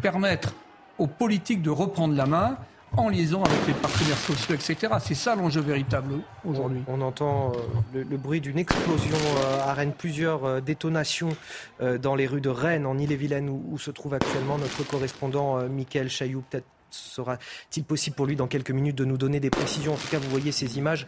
permettre 0.02 0.52
aux 0.98 1.06
politiques 1.06 1.62
de 1.62 1.70
reprendre 1.70 2.14
la 2.14 2.26
main 2.26 2.58
en 2.96 3.08
liaison 3.08 3.42
avec 3.42 3.66
les 3.66 3.74
partenaires 3.74 4.18
sociaux, 4.18 4.54
etc. 4.54 4.94
C'est 5.00 5.14
ça 5.14 5.34
l'enjeu 5.34 5.60
véritable 5.60 6.20
aujourd'hui. 6.44 6.82
On 6.88 7.00
entend 7.00 7.52
euh, 7.94 8.04
le, 8.08 8.16
bruit 8.16 8.40
d'une 8.40 8.58
explosion 8.58 9.16
euh, 9.16 9.60
à 9.62 9.72
Rennes, 9.74 9.94
plusieurs 9.96 10.44
euh, 10.44 10.60
détonations 10.60 11.30
dans 12.00 12.14
les 12.14 12.26
rues 12.26 12.40
de 12.40 12.48
Rennes, 12.48 12.86
en 12.86 12.96
Ille-et-Vilaine, 12.96 13.48
où, 13.48 13.78
se 13.78 13.90
trouve 13.90 14.14
actuellement 14.14 14.58
notre 14.58 14.84
correspondant 14.84 15.62
Mickaël 15.68 16.08
Chailloux. 16.08 16.44
Peut-être 16.48 16.66
sera-t-il 16.90 17.84
possible 17.84 18.14
pour 18.14 18.26
lui 18.26 18.36
dans 18.36 18.46
quelques 18.46 18.70
minutes 18.70 18.96
de 18.96 19.04
nous 19.04 19.16
donner 19.16 19.40
des 19.40 19.50
précisions. 19.50 19.94
En 19.94 19.96
tout 19.96 20.08
cas, 20.08 20.18
vous 20.18 20.30
voyez 20.30 20.52
ces 20.52 20.78
images 20.78 21.06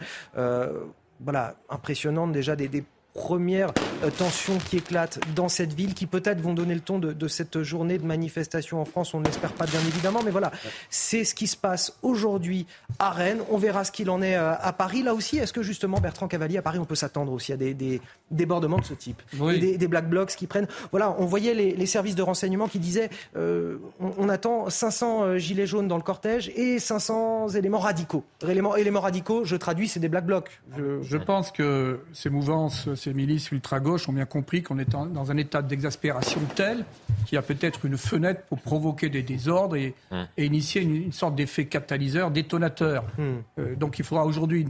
voilà, 1.21 1.55
impressionnantes 1.69 2.33
déjà 2.33 2.55
des 2.57 2.83
premières 3.15 3.71
euh, 4.03 4.11
tensions 4.11 4.57
qui 4.57 4.77
éclatent 4.77 5.19
dans 5.35 5.49
cette 5.49 5.73
ville, 5.73 5.93
qui 5.93 6.05
peut-être 6.05 6.41
vont 6.41 6.53
donner 6.53 6.75
le 6.75 6.81
ton 6.81 6.99
de, 6.99 7.13
de 7.13 7.27
cette 7.27 7.63
journée 7.63 7.97
de 7.97 8.05
manifestation 8.05 8.81
en 8.81 8.85
France. 8.85 9.13
On 9.13 9.21
ne 9.21 9.25
l'espère 9.25 9.53
pas 9.53 9.65
bien 9.65 9.79
évidemment, 9.79 10.19
mais 10.23 10.31
voilà, 10.31 10.51
c'est 10.89 11.23
ce 11.23 11.33
qui 11.33 11.47
se 11.47 11.57
passe 11.57 11.97
aujourd'hui 12.03 12.67
à 12.99 13.09
Rennes. 13.11 13.39
On 13.49 13.57
verra 13.57 13.83
ce 13.85 13.91
qu'il 13.91 14.09
en 14.09 14.21
est 14.21 14.35
euh, 14.35 14.53
à 14.59 14.73
Paris. 14.73 15.01
Là 15.01 15.13
aussi, 15.13 15.37
est-ce 15.37 15.53
que 15.53 15.63
justement, 15.63 15.99
Bertrand 15.99 16.27
Cavalier, 16.27 16.57
à 16.57 16.61
Paris, 16.61 16.77
on 16.77 16.85
peut 16.85 16.95
s'attendre 16.95 17.31
aussi 17.31 17.53
à 17.53 17.57
des, 17.57 17.73
des 17.73 18.01
débordements 18.31 18.79
de 18.79 18.85
ce 18.85 18.93
type 18.93 19.21
Oui. 19.39 19.55
Et 19.55 19.59
des, 19.59 19.77
des 19.77 19.87
black 19.87 20.09
blocs 20.09 20.35
qui 20.35 20.45
prennent... 20.45 20.67
Voilà, 20.91 21.15
on 21.17 21.25
voyait 21.25 21.53
les, 21.53 21.71
les 21.71 21.85
services 21.85 22.15
de 22.15 22.21
renseignement 22.21 22.67
qui 22.67 22.79
disaient 22.79 23.09
euh, 23.37 23.77
on, 24.01 24.11
on 24.17 24.29
attend 24.29 24.69
500 24.69 25.23
euh, 25.23 25.37
gilets 25.37 25.67
jaunes 25.67 25.87
dans 25.87 25.97
le 25.97 26.03
cortège 26.03 26.51
et 26.55 26.79
500 26.79 27.49
éléments 27.49 27.79
radicaux. 27.79 28.25
Éléments, 28.47 28.75
éléments 28.75 28.99
radicaux, 29.01 29.45
je 29.45 29.55
traduis, 29.55 29.87
c'est 29.87 29.99
des 30.01 30.09
black 30.09 30.25
blocs. 30.25 30.49
Je, 30.77 31.01
Je 31.01 31.17
pense 31.17 31.51
que 31.51 31.99
ces 32.13 32.29
mouvances, 32.29 32.89
ces 33.05 33.13
milices 33.13 33.51
ultra-gauches 33.51 34.09
ont 34.09 34.13
bien 34.13 34.25
compris 34.25 34.63
qu'on 34.63 34.79
est 34.79 34.95
en- 34.95 35.05
dans 35.05 35.31
un 35.31 35.37
état 35.37 35.61
d'exaspération 35.61 36.41
tel 36.55 36.83
qu'il 37.25 37.35
y 37.35 37.37
a 37.37 37.41
peut-être 37.43 37.85
une 37.85 37.97
fenêtre 37.97 38.41
pour 38.49 38.59
provoquer 38.59 39.09
des 39.09 39.21
désordres 39.21 39.75
et, 39.75 39.93
et 40.37 40.45
initier 40.45 40.81
une, 40.81 40.95
une 40.95 41.11
sorte 41.11 41.35
d'effet 41.35 41.65
catalyseur, 41.65 42.31
détonateur. 42.31 43.05
Euh, 43.19 43.75
donc 43.75 43.99
il 43.99 44.05
faudra 44.05 44.25
aujourd'hui, 44.25 44.67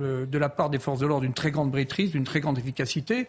euh, 0.00 0.26
de 0.26 0.38
la 0.38 0.48
part 0.48 0.68
des 0.70 0.78
forces 0.80 0.98
de 1.00 1.06
l'ordre, 1.06 1.24
une 1.24 1.32
très 1.34 1.50
grande 1.52 1.72
maîtrise, 1.72 2.14
une 2.14 2.24
très 2.24 2.40
grande 2.40 2.58
efficacité. 2.58 3.28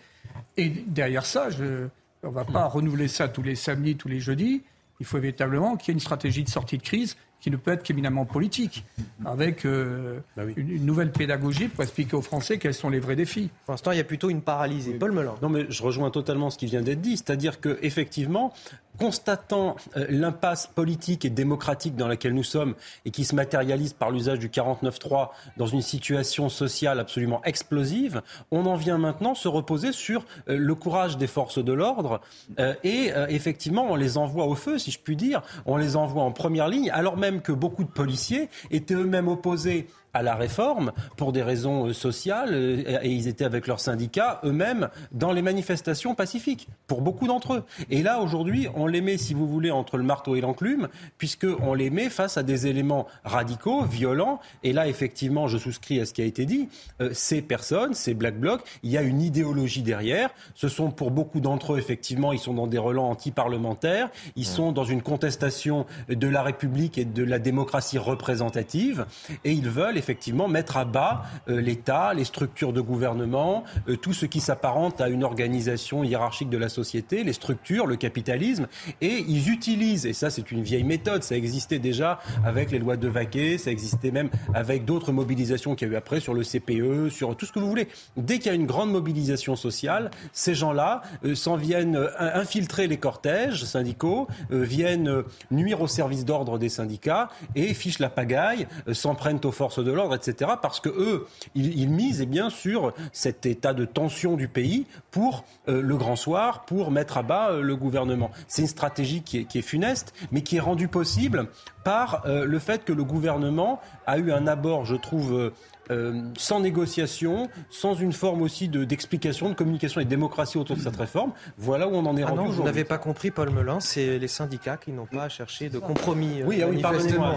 Et 0.57 0.69
derrière 0.69 1.25
ça, 1.25 1.49
je, 1.51 1.87
on 2.23 2.29
ne 2.29 2.33
va 2.33 2.43
pas 2.45 2.65
renouveler 2.65 3.07
ça 3.07 3.27
tous 3.27 3.43
les 3.43 3.55
samedis, 3.55 3.95
tous 3.95 4.07
les 4.09 4.19
jeudis. 4.19 4.63
Il 4.99 5.05
faut 5.05 5.19
véritablement 5.19 5.77
qu'il 5.77 5.89
y 5.89 5.91
ait 5.91 5.93
une 5.93 5.99
stratégie 5.99 6.43
de 6.43 6.49
sortie 6.49 6.79
de 6.79 6.83
crise 6.83 7.15
qui 7.39 7.51
ne 7.51 7.57
peut 7.57 7.71
être 7.71 7.83
qu'éminemment 7.83 8.25
politique, 8.25 8.83
avec 9.25 9.65
euh, 9.65 10.19
une, 10.55 10.69
une 10.69 10.85
nouvelle 10.85 11.11
pédagogie 11.11 11.67
pour 11.67 11.83
expliquer 11.83 12.15
aux 12.15 12.21
Français 12.21 12.57
quels 12.57 12.73
sont 12.73 12.89
les 12.89 12.99
vrais 12.99 13.15
défis. 13.15 13.49
Pour 13.65 13.73
l'instant, 13.73 13.91
il 13.91 13.97
y 13.97 14.01
a 14.01 14.03
plutôt 14.03 14.29
une 14.29 14.41
paralysée. 14.41 14.93
Paul 14.93 15.11
Melun. 15.11 15.35
Non, 15.41 15.49
mais 15.49 15.65
je 15.69 15.83
rejoins 15.83 16.09
totalement 16.09 16.49
ce 16.49 16.57
qui 16.57 16.65
vient 16.65 16.81
d'être 16.81 17.01
dit. 17.01 17.17
C'est-à-dire 17.17 17.61
que, 17.61 17.77
effectivement, 17.81 18.53
constatant 18.97 19.75
euh, 19.95 20.05
l'impasse 20.09 20.67
politique 20.67 21.25
et 21.25 21.29
démocratique 21.29 21.95
dans 21.95 22.07
laquelle 22.07 22.33
nous 22.33 22.43
sommes 22.43 22.75
et 23.05 23.11
qui 23.11 23.25
se 23.25 23.35
matérialise 23.35 23.93
par 23.93 24.11
l'usage 24.11 24.39
du 24.39 24.49
49.3 24.49 25.29
dans 25.57 25.67
une 25.67 25.81
situation 25.81 26.49
sociale 26.49 26.99
absolument 26.99 27.41
explosive, 27.43 28.21
on 28.51 28.65
en 28.65 28.75
vient 28.75 28.97
maintenant 28.97 29.35
se 29.35 29.47
reposer 29.47 29.91
sur 29.91 30.25
euh, 30.49 30.57
le 30.57 30.75
courage 30.75 31.17
des 31.17 31.27
forces 31.27 31.63
de 31.63 31.73
l'ordre 31.73 32.21
euh, 32.59 32.73
et 32.83 33.11
effectivement, 33.29 33.87
on 33.89 33.95
les 33.95 34.17
envoie 34.17 34.45
au 34.45 34.55
feu, 34.55 34.77
si 34.77 34.91
je 34.91 34.99
puis 34.99 35.15
dire. 35.15 35.41
On 35.65 35.77
les 35.77 35.95
envoie 35.95 36.23
en 36.23 36.31
première 36.31 36.67
ligne, 36.67 36.89
alors 36.91 37.17
même 37.17 37.41
que 37.41 37.51
beaucoup 37.51 37.83
de 37.83 37.89
policiers 37.89 38.49
étaient 38.71 38.93
eux-mêmes 38.93 39.27
opposés 39.27 39.87
à 40.17 40.23
la 40.23 40.35
réforme 40.35 40.91
pour 41.15 41.31
des 41.31 41.43
raisons 41.43 41.93
sociales 41.93 42.55
et 42.55 43.09
ils 43.09 43.27
étaient 43.27 43.45
avec 43.45 43.67
leurs 43.67 43.79
syndicats 43.79 44.41
eux-mêmes 44.43 44.89
dans 45.11 45.31
les 45.31 45.43
manifestations 45.43 46.15
pacifiques, 46.15 46.67
pour 46.87 47.01
beaucoup 47.01 47.27
d'entre 47.27 47.53
eux. 47.53 47.63
Et 47.89 48.01
là, 48.01 48.19
aujourd'hui, 48.19 48.67
on 48.75 48.87
les 48.87 49.01
met, 49.01 49.17
si 49.17 49.33
vous 49.33 49.47
voulez, 49.47 49.71
entre 49.71 49.97
le 49.97 50.03
marteau 50.03 50.35
et 50.35 50.41
l'enclume, 50.41 50.87
puisqu'on 51.17 51.73
les 51.73 51.89
met 51.89 52.09
face 52.09 52.37
à 52.37 52.43
des 52.43 52.67
éléments 52.67 53.07
radicaux, 53.23 53.83
violents. 53.83 54.39
Et 54.63 54.73
là, 54.73 54.87
effectivement, 54.87 55.47
je 55.47 55.57
souscris 55.57 55.99
à 55.99 56.05
ce 56.05 56.13
qui 56.13 56.21
a 56.21 56.25
été 56.25 56.45
dit. 56.45 56.69
Euh, 57.01 57.11
ces 57.13 57.41
personnes, 57.41 57.93
ces 57.93 58.13
Black 58.13 58.39
Blocs, 58.39 58.63
il 58.83 58.89
y 58.89 58.97
a 58.97 59.01
une 59.01 59.21
idéologie 59.21 59.83
derrière. 59.83 60.29
Ce 60.55 60.67
sont 60.67 60.89
pour 60.89 61.11
beaucoup 61.11 61.39
d'entre 61.41 61.73
eux, 61.73 61.77
effectivement, 61.77 62.33
ils 62.33 62.39
sont 62.39 62.53
dans 62.53 62.67
des 62.67 62.77
relents 62.77 63.09
anti-parlementaires. 63.09 64.09
Ils 64.35 64.45
sont 64.45 64.71
dans 64.71 64.83
une 64.83 65.01
contestation 65.01 65.85
de 66.09 66.27
la 66.27 66.41
République 66.41 66.97
et 66.97 67.05
de 67.05 67.23
la 67.23 67.39
démocratie 67.39 67.97
représentative. 67.97 69.05
Et 69.43 69.51
ils 69.51 69.69
veulent, 69.69 69.97
effectivement, 70.07 70.47
mettre 70.47 70.77
à 70.77 70.85
bas 70.85 71.23
euh, 71.49 71.59
l'État, 71.59 72.13
les 72.13 72.23
structures 72.23 72.71
de 72.71 72.79
gouvernement, 72.79 73.65
euh, 73.89 73.97
tout 73.97 74.13
ce 74.13 74.25
qui 74.25 74.39
s'apparente 74.39 75.01
à 75.01 75.09
une 75.09 75.25
organisation 75.25 76.01
hiérarchique 76.01 76.49
de 76.49 76.57
la 76.57 76.69
société, 76.69 77.25
les 77.25 77.33
structures, 77.33 77.85
le 77.85 77.97
capitalisme. 77.97 78.67
Et 79.01 79.25
ils 79.27 79.49
utilisent, 79.49 80.05
et 80.05 80.13
ça 80.13 80.29
c'est 80.29 80.49
une 80.49 80.63
vieille 80.63 80.85
méthode, 80.85 81.23
ça 81.23 81.35
existait 81.35 81.79
déjà 81.79 82.19
avec 82.45 82.71
les 82.71 82.79
lois 82.79 82.95
de 82.95 83.09
Vaquet, 83.09 83.57
ça 83.57 83.69
existait 83.69 84.11
même 84.11 84.29
avec 84.53 84.85
d'autres 84.85 85.11
mobilisations 85.11 85.75
qu'il 85.75 85.89
y 85.89 85.91
a 85.91 85.93
eu 85.95 85.97
après 85.97 86.21
sur 86.21 86.33
le 86.33 86.43
CPE, 86.43 87.09
sur 87.09 87.35
tout 87.35 87.45
ce 87.45 87.51
que 87.51 87.59
vous 87.59 87.67
voulez. 87.67 87.89
Dès 88.15 88.37
qu'il 88.37 88.47
y 88.47 88.51
a 88.51 88.53
une 88.55 88.65
grande 88.65 88.91
mobilisation 88.91 89.57
sociale, 89.57 90.09
ces 90.31 90.55
gens-là 90.55 91.01
euh, 91.25 91.35
s'en 91.35 91.57
viennent 91.57 91.99
infiltrer 92.17 92.87
les 92.87 92.97
cortèges 92.97 93.65
syndicaux, 93.65 94.27
viennent 94.49 95.23
nuire 95.51 95.81
au 95.81 95.87
service 95.87 96.23
d'ordre 96.23 96.57
des 96.57 96.69
syndicats 96.69 97.27
et 97.55 97.73
fichent 97.73 97.99
la 97.99 98.09
pagaille, 98.09 98.67
s'en 98.93 99.15
prennent 99.15 99.41
aux 99.43 99.51
forces 99.51 99.83
de 99.83 99.91
l'ordre, 99.91 99.96
etc. 100.13 100.51
Parce 100.61 100.79
que 100.79 100.89
eux, 100.89 101.27
ils, 101.55 101.89
misent 101.89 102.21
eh 102.21 102.25
bien 102.25 102.49
sur 102.49 102.93
cet 103.11 103.45
état 103.45 103.73
de 103.73 103.85
tension 103.85 104.35
du 104.35 104.47
pays 104.47 104.85
pour 105.11 105.45
le 105.67 105.95
grand 105.97 106.15
soir, 106.15 106.65
pour 106.65 106.91
mettre 106.91 107.17
à 107.17 107.23
bas 107.23 107.53
le 107.53 107.75
gouvernement. 107.75 108.31
C'est 108.47 108.61
une 108.61 108.67
stratégie 108.67 109.21
qui 109.21 109.39
est, 109.39 109.43
qui 109.45 109.59
est, 109.59 109.61
funeste, 109.61 110.13
mais 110.31 110.41
qui 110.41 110.57
est 110.57 110.61
rendue 110.61 110.87
possible 110.87 111.47
par 111.83 112.23
le 112.25 112.59
fait 112.59 112.83
que 112.83 112.93
le 112.93 113.03
gouvernement 113.03 113.79
a 114.05 114.17
eu 114.17 114.31
un 114.31 114.47
abord, 114.47 114.85
je 114.85 114.95
trouve, 114.95 115.51
euh, 115.91 116.21
sans 116.37 116.59
négociation, 116.59 117.49
sans 117.69 117.95
une 117.95 118.13
forme 118.13 118.41
aussi 118.41 118.67
d'explication, 118.67 119.49
de, 119.49 119.53
communication 119.55 120.01
et 120.01 120.05
de 120.05 120.09
démocratie 120.09 120.57
autour 120.57 120.75
de 120.75 120.81
cette 120.81 120.95
réforme. 120.95 121.31
Voilà 121.57 121.87
où 121.87 121.95
on 121.95 122.05
en 122.05 122.17
est 122.17 122.23
ah 122.23 122.27
rendu 122.27 122.43
non, 122.43 122.49
Vous 122.49 122.63
n'avez 122.63 122.83
pas 122.83 122.97
compris, 122.97 123.31
Paul 123.31 123.49
Melun, 123.51 123.79
c'est 123.79 124.19
les 124.19 124.27
syndicats 124.27 124.77
qui 124.77 124.91
n'ont 124.91 125.05
pas 125.05 125.29
cherché 125.29 125.69
de 125.69 125.79
compromis. 125.79 126.43
Oui, 126.45 126.61
ah 126.61 126.67
oui 126.69 126.81
pardonnez-moi. 126.81 127.35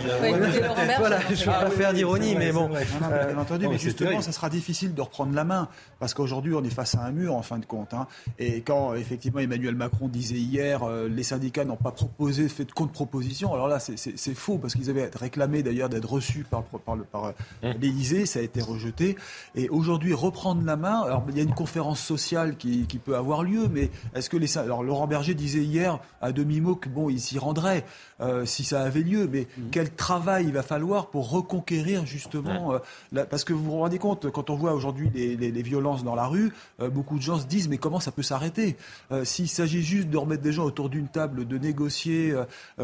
voilà, 0.98 1.20
je 1.28 1.32
ne 1.32 1.36
vais 1.36 1.44
pas 1.44 1.64
ah 1.66 1.70
faire 1.70 1.92
d'ironie, 1.92 2.34
mais 2.36 2.52
bon. 2.52 2.68
bien 2.68 3.38
entendu, 3.38 3.68
mais 3.68 3.78
justement, 3.78 4.20
ça 4.20 4.32
sera 4.32 4.50
difficile 4.50 4.94
de 4.94 5.02
reprendre 5.02 5.34
la 5.34 5.44
main, 5.44 5.68
parce 5.98 6.14
qu'aujourd'hui, 6.14 6.54
on 6.54 6.64
est 6.64 6.70
face 6.70 6.94
à 6.94 7.04
un 7.04 7.10
mur, 7.10 7.34
en 7.34 7.42
fin 7.42 7.58
de 7.58 7.66
compte. 7.66 7.94
Hein. 7.94 8.06
Et 8.38 8.62
quand, 8.62 8.94
effectivement, 8.94 9.40
Emmanuel 9.40 9.74
Macron 9.74 10.08
disait 10.08 10.36
hier, 10.36 10.82
euh, 10.82 11.08
les 11.08 11.22
syndicats 11.22 11.64
n'ont 11.64 11.76
pas 11.76 11.92
proposé, 11.92 12.48
fait 12.48 12.64
de 12.64 12.72
contre-proposition, 12.72 13.52
alors 13.54 13.68
là, 13.68 13.78
c'est 13.80 14.34
faux, 14.34 14.58
parce 14.58 14.74
qu'ils 14.74 14.90
avaient 14.90 15.10
réclamé 15.14 15.62
d'ailleurs 15.62 15.88
d'être 15.88 16.10
reçus 16.10 16.44
par, 16.48 16.62
par, 16.64 16.96
par 16.96 17.32
mmh. 17.62 17.68
l'Élysée 17.80 18.26
a 18.40 18.42
été 18.42 18.60
rejeté. 18.60 19.16
Et 19.54 19.68
aujourd'hui, 19.68 20.12
reprendre 20.14 20.64
la 20.64 20.76
main, 20.76 21.02
alors 21.02 21.24
il 21.28 21.36
y 21.36 21.40
a 21.40 21.42
une 21.42 21.54
conférence 21.54 22.00
sociale 22.00 22.56
qui, 22.56 22.86
peut 23.04 23.16
avoir 23.16 23.42
lieu, 23.42 23.68
mais 23.72 23.90
est-ce 24.14 24.28
que 24.28 24.36
les... 24.36 24.58
Alors 24.58 24.82
Laurent 24.82 25.06
Berger 25.06 25.34
disait 25.34 25.62
hier 25.62 25.98
à 26.20 26.32
demi-mot 26.32 26.74
que 26.74 26.88
bon, 26.88 27.08
il 27.08 27.20
s'y 27.20 27.38
rendrait 27.38 27.84
euh, 28.20 28.44
si 28.44 28.64
ça 28.64 28.82
avait 28.82 29.00
lieu, 29.00 29.28
mais 29.30 29.42
mmh. 29.42 29.62
quel 29.70 29.90
travail 29.90 30.46
il 30.46 30.52
va 30.52 30.62
falloir 30.62 31.06
pour 31.06 31.30
reconquérir 31.30 32.04
justement... 32.04 32.74
Euh, 32.74 33.24
parce 33.30 33.44
que 33.44 33.52
vous 33.52 33.64
vous 33.64 33.78
rendez 33.78 33.98
compte, 33.98 34.30
quand 34.30 34.50
on 34.50 34.56
voit 34.56 34.74
aujourd'hui 34.74 35.10
les, 35.14 35.62
violences 35.62 36.04
dans 36.04 36.14
la 36.14 36.26
rue, 36.26 36.52
euh, 36.80 36.88
beaucoup 36.88 37.16
de 37.16 37.22
gens 37.22 37.38
se 37.38 37.46
disent 37.46 37.68
mais 37.68 37.78
comment 37.78 38.00
ça 38.00 38.12
peut 38.12 38.22
s'arrêter 38.22 38.76
S'il 39.24 39.48
s'agit 39.48 39.82
juste 39.82 40.08
de 40.08 40.16
remettre 40.16 40.42
des 40.42 40.52
gens 40.52 40.64
autour 40.64 40.88
d'une 40.88 41.08
table, 41.08 41.46
de 41.46 41.58
négocier, 41.58 42.34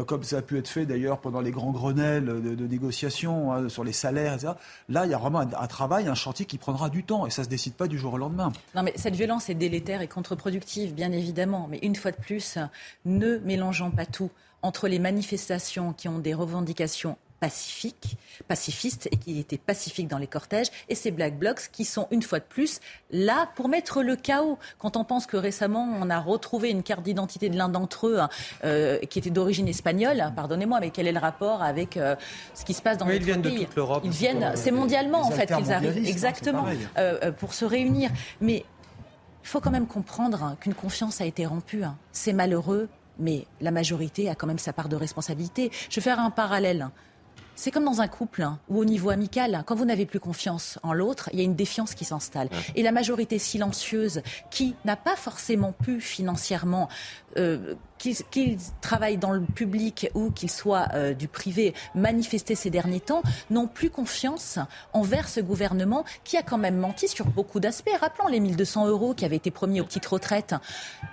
comme 0.05 0.23
ça 0.23 0.37
a 0.37 0.41
pu 0.41 0.57
être 0.57 0.67
fait 0.67 0.85
d'ailleurs 0.85 1.19
pendant 1.19 1.41
les 1.41 1.51
grands 1.51 1.71
Grenelles 1.71 2.25
de, 2.25 2.67
négociation 2.67 3.53
hein, 3.53 3.69
sur 3.69 3.83
les 3.83 3.93
salaires, 3.93 4.33
etc., 4.33 4.53
là 4.89 5.05
il 5.05 5.11
y 5.11 5.13
a 5.13 5.17
vraiment 5.17 5.39
un, 5.39 5.46
un 5.59 5.67
travail, 5.67 6.07
un 6.07 6.15
chantier 6.15 6.45
qui 6.45 6.57
prendra 6.57 6.89
du 6.89 7.03
temps 7.03 7.25
et 7.25 7.29
ça 7.29 7.41
ne 7.41 7.45
se 7.45 7.49
décide 7.49 7.73
pas 7.73 7.87
du 7.87 7.97
jour 7.97 8.13
au 8.13 8.17
lendemain. 8.17 8.51
Non, 8.75 8.83
mais 8.83 8.93
cette 8.95 9.15
violence 9.15 9.49
est 9.49 9.55
délétère 9.55 10.01
et 10.01 10.07
contre-productive, 10.07 10.93
bien 10.93 11.11
évidemment. 11.11 11.67
Mais 11.69 11.79
une 11.81 11.95
fois 11.95 12.11
de 12.11 12.17
plus, 12.17 12.57
ne 13.05 13.37
mélangeons 13.39 13.91
pas 13.91 14.05
tout 14.05 14.31
entre 14.61 14.87
les 14.87 14.99
manifestations 14.99 15.93
qui 15.93 16.07
ont 16.07 16.19
des 16.19 16.33
revendications 16.33 17.17
pacifique, 17.39 18.17
pacifiste 18.47 19.07
et 19.11 19.17
qui 19.17 19.39
était 19.39 19.57
pacifique 19.57 20.07
dans 20.07 20.17
les 20.17 20.27
cortèges, 20.27 20.67
et 20.89 20.95
ces 20.95 21.11
Black 21.11 21.37
Blocs 21.37 21.69
qui 21.71 21.85
sont 21.85 22.07
une 22.11 22.21
fois 22.21 22.39
de 22.39 22.45
plus 22.45 22.79
là 23.11 23.49
pour 23.55 23.69
mettre 23.69 24.01
le 24.01 24.15
chaos. 24.15 24.57
Quand 24.79 24.97
on 24.97 25.03
pense 25.03 25.25
que 25.25 25.37
récemment 25.37 25.87
on 26.01 26.09
a 26.09 26.19
retrouvé 26.19 26.69
une 26.69 26.83
carte 26.83 27.03
d'identité 27.03 27.49
de 27.49 27.57
l'un 27.57 27.69
d'entre 27.69 28.07
eux 28.07 28.19
hein, 28.19 28.29
euh, 28.63 28.99
qui 28.99 29.19
était 29.19 29.29
d'origine 29.29 29.67
espagnole, 29.67 30.19
hein, 30.19 30.31
pardonnez-moi, 30.35 30.79
mais 30.79 30.89
quel 30.89 31.07
est 31.07 31.11
le 31.11 31.19
rapport 31.19 31.61
avec 31.61 31.97
euh, 31.97 32.15
ce 32.53 32.65
qui 32.65 32.73
se 32.73 32.81
passe 32.81 32.97
dans 32.97 33.05
oui, 33.05 33.13
notre 33.13 33.23
ils 33.23 33.25
viennent 33.25 33.41
pays 33.41 33.59
de 33.59 33.65
toute 33.65 33.75
l'Europe. 33.75 34.01
Ils 34.03 34.11
viennent, 34.11 34.51
c'est 34.55 34.71
mondialement 34.71 35.21
en 35.21 35.31
fait 35.31 35.45
qu'ils 35.45 35.71
arrivent, 35.71 35.97
hein, 35.97 36.05
exactement, 36.05 36.65
euh, 36.97 37.31
pour 37.31 37.53
se 37.53 37.65
réunir. 37.65 38.09
Mais 38.41 38.65
il 39.43 39.47
faut 39.47 39.61
quand 39.61 39.71
même 39.71 39.87
comprendre 39.87 40.57
qu'une 40.59 40.73
confiance 40.73 41.21
a 41.21 41.25
été 41.25 41.45
rompue. 41.45 41.83
C'est 42.11 42.33
malheureux, 42.33 42.89
mais 43.19 43.45
la 43.61 43.71
majorité 43.71 44.29
a 44.29 44.35
quand 44.35 44.47
même 44.47 44.59
sa 44.59 44.73
part 44.73 44.89
de 44.89 44.95
responsabilité. 44.95 45.71
Je 45.89 45.95
vais 45.95 46.01
faire 46.01 46.19
un 46.19 46.31
parallèle. 46.31 46.89
C'est 47.57 47.71
comme 47.71 47.85
dans 47.85 48.01
un 48.01 48.07
couple 48.07 48.43
hein, 48.43 48.59
ou 48.69 48.77
au 48.79 48.85
niveau 48.85 49.09
amical. 49.09 49.63
Quand 49.65 49.73
vous 49.73 49.83
n'avez 49.83 50.05
plus 50.05 50.19
confiance 50.19 50.77
en 50.83 50.93
l'autre, 50.93 51.27
il 51.33 51.39
y 51.39 51.41
a 51.41 51.43
une 51.43 51.55
défiance 51.55 51.95
qui 51.95 52.05
s'installe. 52.05 52.49
Et 52.75 52.83
la 52.83 52.91
majorité 52.91 53.39
silencieuse 53.39 54.21
qui 54.51 54.75
n'a 54.85 54.95
pas 54.95 55.15
forcément 55.15 55.71
pu 55.71 55.99
financièrement 55.99 56.87
euh, 57.37 57.73
qu'ils 57.97 58.57
travaillent 58.81 59.17
dans 59.17 59.31
le 59.31 59.41
public 59.41 60.09
ou 60.13 60.31
qu'ils 60.31 60.51
soient 60.51 60.87
euh, 60.93 61.13
du 61.13 61.27
privé, 61.27 61.73
manifester 61.95 62.55
ces 62.55 62.69
derniers 62.69 62.99
temps, 62.99 63.23
n'ont 63.49 63.67
plus 63.67 63.89
confiance 63.89 64.59
envers 64.93 65.27
ce 65.27 65.39
gouvernement 65.39 66.05
qui 66.23 66.37
a 66.37 66.43
quand 66.43 66.57
même 66.57 66.77
menti 66.77 67.07
sur 67.07 67.25
beaucoup 67.25 67.59
d'aspects. 67.59 67.89
Rappelons 67.99 68.27
les 68.27 68.39
1200 68.39 68.87
euros 68.87 69.13
qui 69.13 69.25
avaient 69.25 69.35
été 69.35 69.51
promis 69.51 69.81
aux 69.81 69.85
petites 69.85 70.05
retraites. 70.05 70.55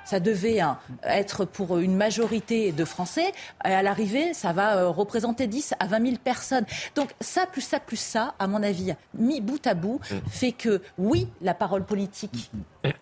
Ça 0.04 0.20
devait 0.20 0.60
hein, 0.60 0.78
être 1.02 1.44
pour 1.44 1.78
une 1.78 1.96
majorité 1.96 2.72
de 2.72 2.84
Français. 2.84 3.32
Et 3.64 3.72
à 3.72 3.82
l'arrivée, 3.82 4.34
ça 4.34 4.52
va 4.52 4.76
euh, 4.76 4.88
représenter 4.88 5.46
10 5.46 5.74
à 5.78 5.86
20 5.86 6.06
000 6.06 6.16
personnes. 6.22 6.66
Donc 6.94 7.14
ça, 7.20 7.46
plus 7.46 7.62
ça, 7.62 7.80
plus 7.80 7.96
ça, 7.96 8.34
à 8.38 8.46
mon 8.46 8.62
avis, 8.62 8.94
mis 9.14 9.40
bout 9.40 9.66
à 9.66 9.74
bout, 9.74 10.00
fait 10.30 10.52
que 10.52 10.82
oui, 10.98 11.28
la 11.40 11.54
parole 11.54 11.84
politique 11.84 12.50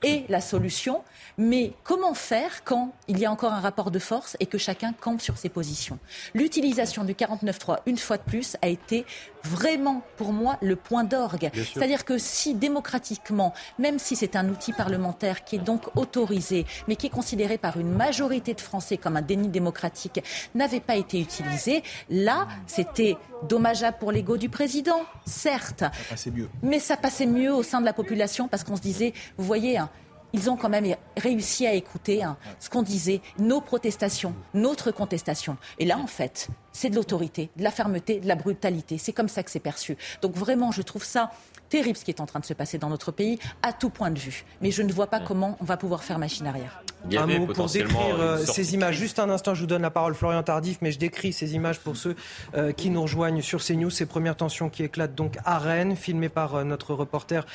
est 0.02 0.28
la 0.28 0.40
solution, 0.40 1.02
mais 1.38 1.72
comment 1.84 2.14
faire 2.14 2.64
quand 2.64 2.92
il 3.08 3.18
y 3.18 3.24
a 3.24 3.30
encore 3.30 3.52
un 3.52 3.60
rapport 3.60 3.90
de 3.90 3.98
force 3.98 4.36
et 4.40 4.46
que 4.46 4.58
chacun 4.58 4.92
campe 4.92 5.20
sur 5.20 5.38
ses 5.38 5.48
positions? 5.48 5.98
L'utilisation 6.34 7.04
du 7.04 7.14
49.3, 7.14 7.78
une 7.86 7.98
fois 7.98 8.16
de 8.16 8.22
plus, 8.22 8.56
a 8.62 8.68
été 8.68 9.04
vraiment, 9.44 10.02
pour 10.16 10.32
moi, 10.32 10.58
le 10.62 10.76
point 10.76 11.04
d'orgue. 11.04 11.50
C'est-à-dire 11.54 12.04
que 12.04 12.18
si 12.18 12.54
démocratiquement, 12.54 13.52
même 13.78 13.98
si 13.98 14.16
c'est 14.16 14.36
un 14.36 14.48
outil 14.48 14.72
parlementaire 14.72 15.44
qui 15.44 15.56
est 15.56 15.60
donc 15.60 15.96
autorisé, 15.96 16.66
mais 16.88 16.96
qui 16.96 17.06
est 17.06 17.10
considéré 17.10 17.58
par 17.58 17.78
une 17.78 17.90
majorité 17.90 18.54
de 18.54 18.60
Français 18.60 18.96
comme 18.96 19.16
un 19.16 19.22
déni 19.22 19.48
démocratique, 19.48 20.22
n'avait 20.54 20.80
pas 20.80 20.96
été 20.96 21.20
utilisé, 21.20 21.82
là, 22.10 22.48
c'était 22.66 23.16
dommageable 23.48 23.96
pour 23.98 24.12
l'ego 24.12 24.36
du 24.36 24.48
président, 24.48 25.00
certes. 25.24 25.80
Ça 25.80 25.90
passait 26.10 26.30
mieux. 26.30 26.48
Mais 26.62 26.78
ça 26.78 26.96
passait 26.96 27.26
mieux 27.26 27.52
au 27.52 27.62
sein 27.62 27.80
de 27.80 27.86
la 27.86 27.92
population 27.92 28.48
parce 28.48 28.64
qu'on 28.64 28.76
se 28.76 28.82
disait, 28.82 29.12
vous 29.36 29.44
voyez, 29.44 29.78
hein, 29.78 29.90
ils 30.32 30.50
ont 30.50 30.56
quand 30.56 30.68
même 30.68 30.94
réussi 31.16 31.66
à 31.66 31.74
écouter 31.74 32.22
hein, 32.22 32.36
ce 32.60 32.70
qu'on 32.70 32.82
disait, 32.82 33.20
nos 33.38 33.60
protestations, 33.60 34.34
notre 34.54 34.90
contestation. 34.90 35.56
Et 35.78 35.84
là, 35.84 35.98
en 35.98 36.06
fait, 36.06 36.48
c'est 36.72 36.90
de 36.90 36.96
l'autorité, 36.96 37.50
de 37.56 37.62
la 37.62 37.70
fermeté, 37.70 38.20
de 38.20 38.28
la 38.28 38.34
brutalité. 38.34 38.98
C'est 38.98 39.12
comme 39.12 39.28
ça 39.28 39.42
que 39.42 39.50
c'est 39.50 39.60
perçu. 39.60 39.96
Donc 40.22 40.34
vraiment, 40.34 40.72
je 40.72 40.82
trouve 40.82 41.04
ça 41.04 41.30
terrible 41.72 41.96
ce 41.96 42.04
qui 42.04 42.10
est 42.10 42.20
en 42.20 42.26
train 42.26 42.38
de 42.38 42.44
se 42.44 42.52
passer 42.52 42.76
dans 42.76 42.90
notre 42.90 43.12
pays, 43.12 43.38
à 43.62 43.72
tout 43.72 43.88
point 43.88 44.10
de 44.10 44.18
vue. 44.18 44.44
Mais 44.60 44.70
je 44.70 44.82
ne 44.82 44.92
vois 44.92 45.06
pas 45.06 45.20
comment 45.20 45.56
on 45.58 45.64
va 45.64 45.78
pouvoir 45.78 46.04
faire 46.04 46.18
machine 46.18 46.46
arrière. 46.46 46.82
Un 47.16 47.26
mot 47.26 47.46
pour 47.46 47.66
décrire 47.66 48.20
euh, 48.20 48.38
ces 48.38 48.74
images. 48.74 48.96
Juste 48.96 49.18
un 49.18 49.30
instant, 49.30 49.54
je 49.54 49.62
vous 49.62 49.66
donne 49.66 49.82
la 49.82 49.90
parole, 49.90 50.14
Florian 50.14 50.42
Tardif, 50.42 50.78
mais 50.82 50.92
je 50.92 50.98
décris 50.98 51.32
ces 51.32 51.54
images 51.54 51.80
pour 51.80 51.96
ceux 51.96 52.14
euh, 52.54 52.72
qui 52.72 52.90
nous 52.90 53.02
rejoignent 53.02 53.40
sur 53.40 53.64
CNews. 53.64 53.90
Ces 53.90 54.06
premières 54.06 54.36
tensions 54.36 54.68
qui 54.68 54.84
éclatent 54.84 55.14
donc 55.14 55.38
à 55.44 55.58
Rennes, 55.58 55.96
filmées 55.96 56.28
par 56.28 56.56
euh, 56.56 56.64
notre 56.64 56.94
reporter 56.94 57.46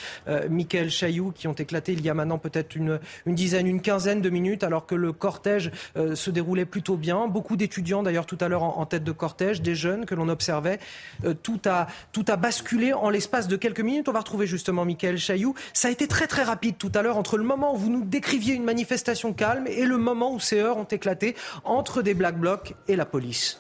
Michael 0.50 0.90
Chailloux, 0.90 1.32
qui 1.32 1.48
ont 1.48 1.54
éclaté 1.54 1.94
il 1.94 2.02
y 2.02 2.10
a 2.10 2.14
maintenant 2.14 2.40
peut-être 2.40 2.76
une, 2.76 3.00
une, 3.26 3.36
dizaine, 3.36 3.68
une 3.68 3.82
quinzaine 3.82 4.22
de 4.22 4.30
minutes, 4.30 4.64
alors 4.64 4.86
que 4.88 4.96
le 4.96 5.14
cortège 5.14 5.72
se 5.96 6.30
déroulait 6.32 6.66
plutôt 6.66 6.98
bien. 6.98 7.28
Beaucoup 7.28 7.56
d'étudiants, 7.56 8.04
d'ailleurs, 8.04 8.26
tout 8.26 8.38
à 8.42 8.48
l'heure 8.48 8.64
en, 8.64 8.80
en, 8.80 8.86
tête 8.86 9.04
de 9.04 9.12
cortège, 9.12 9.62
des 9.62 9.76
jeunes 9.76 10.06
que 10.06 10.16
l'on 10.16 10.28
observait. 10.28 10.80
tout, 11.44 11.62
a, 11.66 11.88
tout 12.12 12.26
a 12.28 12.36
basculé 12.36 12.94
en 12.94 13.10
l'espace 13.10 13.48
de 13.48 13.56
quelques 13.56 13.82
minutes 13.82 14.07
on 14.08 14.12
va 14.12 14.20
retrouver 14.20 14.48
justement 14.48 14.86
Michael 14.86 15.18
Chailloux. 15.18 15.56
Ça 15.74 15.88
a 15.88 15.92
été 15.92 16.08
très 16.08 16.28
très 16.28 16.44
rapide 16.44 16.78
tout 16.78 16.92
à 16.96 17.02
l'heure 17.02 17.18
entre 17.18 17.38
le 17.38 17.44
moment 17.44 17.74
où 17.74 17.78
vous 17.78 17.90
nous 17.90 18.04
décriviez 18.04 18.54
une 18.54 18.64
manifestation 18.64 19.34
calme 19.34 19.68
et 19.68 19.86
le 19.86 19.98
moment 19.98 20.34
où 20.34 20.40
ces 20.40 20.60
heures 20.60 20.78
ont 20.78 20.84
éclaté 20.84 21.36
entre 21.64 22.02
des 22.02 22.14
Black 22.14 22.40
Blocs 22.40 22.74
et 22.88 22.96
la 22.96 23.06
police. 23.06 23.60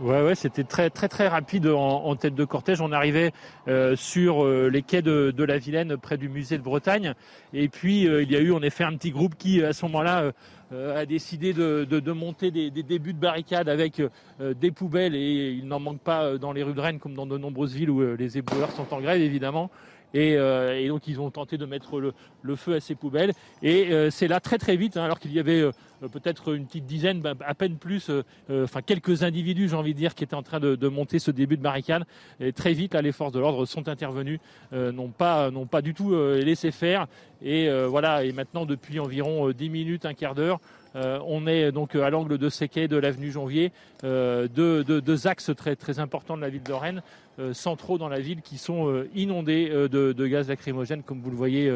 Ouais, 0.00 0.22
ouais, 0.22 0.36
c'était 0.36 0.62
très, 0.62 0.90
très, 0.90 1.08
très 1.08 1.26
rapide 1.26 1.66
en, 1.66 2.14
tête 2.14 2.36
de 2.36 2.44
cortège. 2.44 2.80
On 2.80 2.92
arrivait 2.92 3.32
euh, 3.66 3.96
sur 3.96 4.44
euh, 4.44 4.70
les 4.72 4.82
quais 4.82 5.02
de, 5.02 5.42
la 5.42 5.58
Vilaine, 5.58 5.96
près 5.96 6.16
du 6.16 6.28
musée 6.28 6.56
de 6.56 6.62
Bretagne. 6.62 7.14
Et 7.52 7.68
puis, 7.68 8.06
euh, 8.06 8.22
il 8.22 8.30
y 8.30 8.36
a 8.36 8.40
eu, 8.40 8.52
en 8.52 8.62
effet, 8.62 8.84
un 8.84 8.94
petit 8.94 9.10
groupe 9.10 9.34
qui, 9.36 9.62
à 9.62 9.72
ce 9.72 9.84
moment-là, 9.86 10.32
a 10.72 11.06
décidé 11.06 11.52
de, 11.52 12.12
monter 12.12 12.50
des, 12.50 12.70
débuts 12.70 13.14
de 13.14 13.18
barricades 13.18 13.68
avec 13.68 14.02
des 14.40 14.70
poubelles. 14.70 15.14
Et 15.14 15.52
il 15.52 15.66
n'en 15.66 15.80
manque 15.80 16.00
pas 16.00 16.38
dans 16.38 16.52
les 16.52 16.62
rues 16.62 16.74
de 16.74 16.80
Rennes, 16.80 16.98
comme 16.98 17.14
dans 17.14 17.26
de 17.26 17.38
nombreuses 17.38 17.74
villes 17.74 17.90
où 17.90 18.16
les 18.16 18.38
éboueurs 18.38 18.70
sont 18.72 18.92
en 18.92 19.00
grève, 19.00 19.20
évidemment. 19.20 19.70
Euh, 20.14 20.78
et, 20.78 20.88
donc 20.88 21.06
ils 21.06 21.20
ont 21.20 21.30
tenté 21.30 21.58
de 21.58 21.66
mettre 21.66 22.00
le, 22.00 22.56
feu 22.56 22.74
à 22.74 22.80
ces 22.80 22.94
poubelles. 22.94 23.32
Et 23.62 23.92
euh, 23.92 24.10
c'est 24.10 24.28
là 24.28 24.40
très 24.40 24.58
très 24.58 24.76
vite, 24.76 24.96
hein, 24.96 25.04
alors 25.04 25.18
qu'il 25.18 25.32
y 25.32 25.38
avait 25.38 25.60
euh, 25.60 25.72
peut-être 26.12 26.54
une 26.54 26.66
petite 26.66 26.86
dizaine, 26.86 27.20
bah, 27.20 27.34
à 27.44 27.54
peine 27.54 27.76
plus, 27.76 28.10
enfin 28.50 28.82
quelques 28.82 29.22
individus, 29.22 29.68
j'ai 29.68 29.76
envie 29.76 29.94
de 29.94 29.98
dire, 29.98 30.14
qui 30.14 30.24
étaient 30.24 30.34
en 30.34 30.42
train 30.42 30.60
de, 30.60 30.88
monter 30.88 31.18
ce 31.18 31.30
début 31.30 31.56
de 31.56 31.62
barricade. 31.62 32.04
Et 32.40 32.52
très 32.52 32.72
vite, 32.72 32.94
là, 32.94 33.02
les 33.02 33.12
forces 33.12 33.32
de 33.32 33.40
l'ordre 33.40 33.66
sont 33.66 33.88
intervenues, 33.88 34.40
n'ont 34.72 35.10
pas, 35.10 35.50
n'ont 35.50 35.66
pas 35.66 35.82
du 35.82 35.94
tout 35.94 36.14
laissé 36.14 36.70
faire. 36.70 37.06
Et 37.42 37.68
voilà. 37.86 38.24
Et 38.24 38.32
maintenant, 38.32 38.64
depuis 38.64 39.00
environ 39.00 39.50
10 39.50 39.70
minutes, 39.70 40.06
un 40.06 40.14
quart 40.14 40.34
d'heure, 40.34 40.60
on 40.94 41.46
est 41.46 41.72
donc 41.72 41.94
à 41.96 42.10
l'angle 42.10 42.38
de 42.38 42.48
quais 42.66 42.88
de 42.88 42.96
l'avenue 42.96 43.32
Janvier, 43.32 43.72
deux, 44.02 45.26
axes 45.26 45.50
très, 45.56 45.76
très 45.76 45.98
importants 45.98 46.36
de 46.36 46.42
la 46.42 46.48
ville 46.48 46.62
de 46.62 46.72
Rennes. 46.72 47.02
Euh, 47.40 47.54
centraux 47.54 47.98
dans 47.98 48.08
la 48.08 48.18
ville 48.18 48.42
qui 48.42 48.58
sont 48.58 48.88
euh, 48.88 49.08
inondés 49.14 49.68
euh, 49.70 49.86
de, 49.86 50.26
gaz 50.26 50.48
lacrymogène, 50.48 51.04
comme 51.04 51.20
vous 51.20 51.30
le 51.30 51.36
voyez 51.36 51.72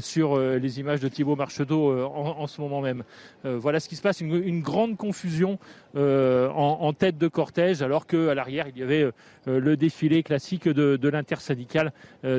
sur 0.00 0.38
les 0.38 0.80
images 0.80 1.00
de 1.00 1.08
Thibault 1.08 1.36
Marcheteau 1.36 1.92
en, 2.06 2.46
ce 2.46 2.60
moment 2.60 2.80
même. 2.80 3.04
voilà 3.44 3.80
ce 3.80 3.88
qui 3.88 3.96
se 3.96 4.02
passe, 4.02 4.20
une, 4.20 4.60
grande 4.60 4.96
confusion 4.96 5.58
en, 5.94 6.92
tête 6.92 7.18
de 7.18 7.28
cortège, 7.28 7.82
alors 7.82 8.06
qu'à 8.06 8.34
l'arrière, 8.34 8.66
il 8.68 8.78
y 8.78 8.82
avait 8.82 9.10
le 9.46 9.76
défilé 9.76 10.22
classique 10.22 10.68
de, 10.68 11.08
l'intersyndicale, 11.08 11.92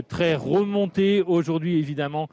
très 0.08 0.36
remonté 0.36 1.22
aujourd'hui, 1.22 1.78
évidemment, 1.78 2.30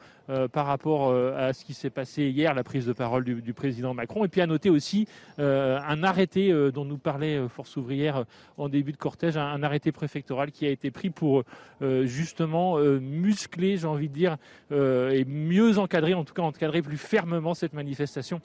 par 0.51 0.65
rapport 0.65 1.13
à 1.13 1.53
ce 1.53 1.63
qui 1.63 1.73
s'est 1.73 1.89
passé 1.89 2.23
hier, 2.23 2.53
la 2.53 2.63
prise 2.63 2.85
de 2.85 2.93
parole 2.93 3.23
du, 3.23 3.53
président 3.53 3.93
Macron. 3.93 4.25
Et 4.25 4.27
puis 4.27 4.41
à 4.41 4.47
noter 4.47 4.69
aussi 4.69 5.07
un 5.37 6.03
arrêté 6.03 6.53
dont 6.73 6.85
nous 6.85 6.97
parlait 6.97 7.39
Force 7.47 7.77
ouvrière 7.77 8.25
en 8.57 8.69
début 8.69 8.91
de 8.91 8.97
cortège, 8.97 9.37
un 9.37 9.63
arrêté 9.63 9.91
préfectoral 9.91 10.51
qui 10.51 10.65
a 10.65 10.69
été 10.69 10.91
pris 10.91 11.09
pour 11.09 11.43
euh, 11.81 12.05
justement 12.05 12.77
euh, 12.77 12.99
muscler, 12.99 13.77
j'ai 13.77 13.87
envie 13.87 14.09
de 14.09 14.13
dire, 14.13 14.37
euh, 14.71 15.04
et 15.11 15.25
mieux 15.25 15.77
encadrer, 15.77 16.13
en 16.13 16.23
tout 16.23 16.33
cas 16.33 16.41
encadrer 16.41 16.81
plus 16.81 16.97
fermement 16.97 17.53
cette 17.53 17.73
manifestation 17.73 18.41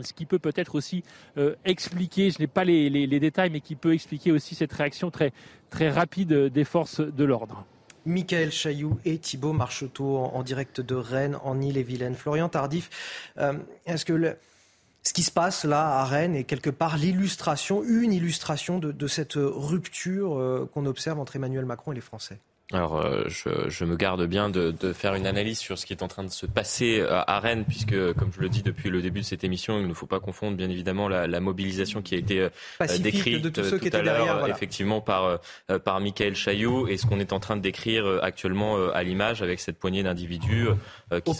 ce 0.00 0.14
qui 0.14 0.24
peut 0.24 0.38
peut-être 0.38 0.74
aussi 0.74 1.04
expliquer, 1.66 2.30
je 2.30 2.38
n'ai 2.38 2.46
pas 2.46 2.64
les, 2.64 3.20
détails, 3.20 3.50
mais 3.50 3.60
qui 3.60 3.76
peut 3.76 3.92
expliquer 3.92 4.32
aussi 4.32 4.54
cette 4.54 4.72
réaction 4.72 5.10
très, 5.10 5.32
rapide 5.90 6.32
des 6.32 6.64
forces 6.64 7.00
de 7.00 7.24
l'ordre. 7.24 7.66
Michael 8.04 8.50
Chailloux 8.50 8.98
et 9.04 9.18
Thibault 9.18 9.52
Marcheteau 9.52 10.16
en, 10.16 10.42
direct 10.42 10.80
de 10.80 10.94
Rennes, 10.94 11.36
en 11.44 11.60
Ille-et-Vilaine. 11.60 12.14
Florian 12.14 12.48
Tardif, 12.48 12.88
est-ce 13.86 14.04
que 14.04 14.36
ce 15.02 15.12
qui 15.12 15.22
se 15.22 15.32
passe 15.32 15.64
là 15.64 15.98
à 15.98 16.04
Rennes 16.04 16.36
est 16.36 16.44
quelque 16.44 16.70
part 16.70 16.96
l'illustration, 16.96 17.82
une 17.82 18.12
illustration 18.12 18.78
de, 18.78 19.06
cette 19.08 19.34
rupture 19.34 20.38
euh, 20.38 20.70
qu'on 20.72 20.86
observe 20.86 21.18
entre 21.18 21.34
Emmanuel 21.34 21.64
Macron 21.64 21.92
et 21.92 21.96
les 21.96 22.00
Français? 22.00 22.38
Alors, 22.72 22.96
euh, 22.96 23.24
je, 23.28 23.84
me 23.84 23.96
garde 23.96 24.24
bien 24.26 24.48
de, 24.48 24.92
faire 24.92 25.14
une 25.14 25.26
analyse 25.26 25.58
sur 25.58 25.78
ce 25.78 25.86
qui 25.86 25.92
est 25.92 26.02
en 26.02 26.08
train 26.08 26.24
de 26.24 26.30
se 26.30 26.46
passer 26.46 27.00
euh, 27.00 27.20
à, 27.26 27.40
Rennes, 27.40 27.64
puisque, 27.66 28.12
comme 28.14 28.32
je 28.34 28.40
le 28.40 28.48
dis 28.48 28.62
depuis 28.62 28.90
le 28.90 29.02
début 29.02 29.20
de 29.20 29.24
cette 29.24 29.44
émission, 29.44 29.78
il 29.78 29.86
ne 29.86 29.94
faut 29.94 30.06
pas 30.06 30.20
confondre, 30.20 30.56
bien 30.56 30.70
évidemment, 30.70 31.08
la, 31.08 31.40
mobilisation 31.40 32.02
qui 32.02 32.14
a 32.14 32.18
été 32.18 32.48
décrite 33.00 33.52
tout 33.52 33.90
à 33.92 34.02
l'heure, 34.02 34.48
effectivement, 34.48 35.00
par, 35.00 35.40
par 35.84 36.00
Michael 36.00 36.36
Chailloux, 36.36 36.88
et 36.88 36.96
ce 36.96 37.06
qu'on 37.06 37.20
est 37.20 37.32
en 37.32 37.40
train 37.40 37.56
de 37.56 37.62
décrire 37.62 38.20
actuellement 38.22 38.76
à 38.90 39.02
l'image 39.02 39.42
avec 39.42 39.60
cette 39.60 39.78
poignée 39.78 40.02
d'individus 40.02 40.68
qui 41.24 41.34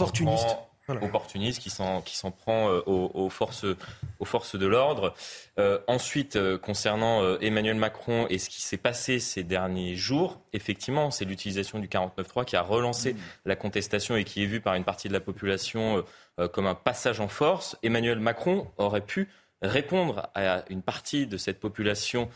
opportunistes 0.88 1.12
opportuniste 1.12 1.62
qui 1.62 1.70
s'en 1.70 2.00
qui 2.02 2.16
s'en 2.16 2.30
prend 2.30 2.68
euh, 2.68 2.82
aux, 2.86 3.28
forces 3.28 3.64
aux 4.18 4.24
forces 4.24 4.56
de 4.56 4.66
l'ordre. 4.66 5.14
Euh, 5.58 5.78
ensuite, 5.86 6.36
euh, 6.36 6.58
concernant 6.58 7.38
Emmanuel 7.38 7.76
Macron 7.76 8.26
et 8.30 8.38
ce 8.38 8.48
qui 8.48 8.62
s'est 8.62 8.76
passé 8.76 9.18
ces 9.18 9.42
derniers 9.42 9.94
jours, 9.94 10.40
effectivement, 10.52 11.10
c'est 11.10 11.24
l'utilisation 11.24 11.78
du 11.78 11.88
49.3 11.88 12.44
qui 12.44 12.56
a 12.56 12.62
relancé 12.62 13.12
mmh. 13.14 13.18
la 13.46 13.56
contestation 13.56 14.16
et 14.16 14.24
qui 14.24 14.42
est 14.42 14.46
vue 14.46 14.60
par 14.60 14.74
une 14.74 14.84
partie 14.84 15.08
de 15.08 15.12
la 15.12 15.20
population 15.20 16.04
comme 16.52 16.66
un 16.66 16.74
passage 16.74 17.20
en 17.20 17.28
force. 17.28 17.76
Emmanuel 17.82 18.18
Macron 18.18 18.70
aurait 18.78 19.02
pu 19.02 19.28
répondre 19.62 20.28
à 20.34 20.64
une 20.68 20.82
partie 20.82 21.26
de 21.26 21.36
cette 21.36 21.60
population 21.60 22.22
euh, 22.22 22.28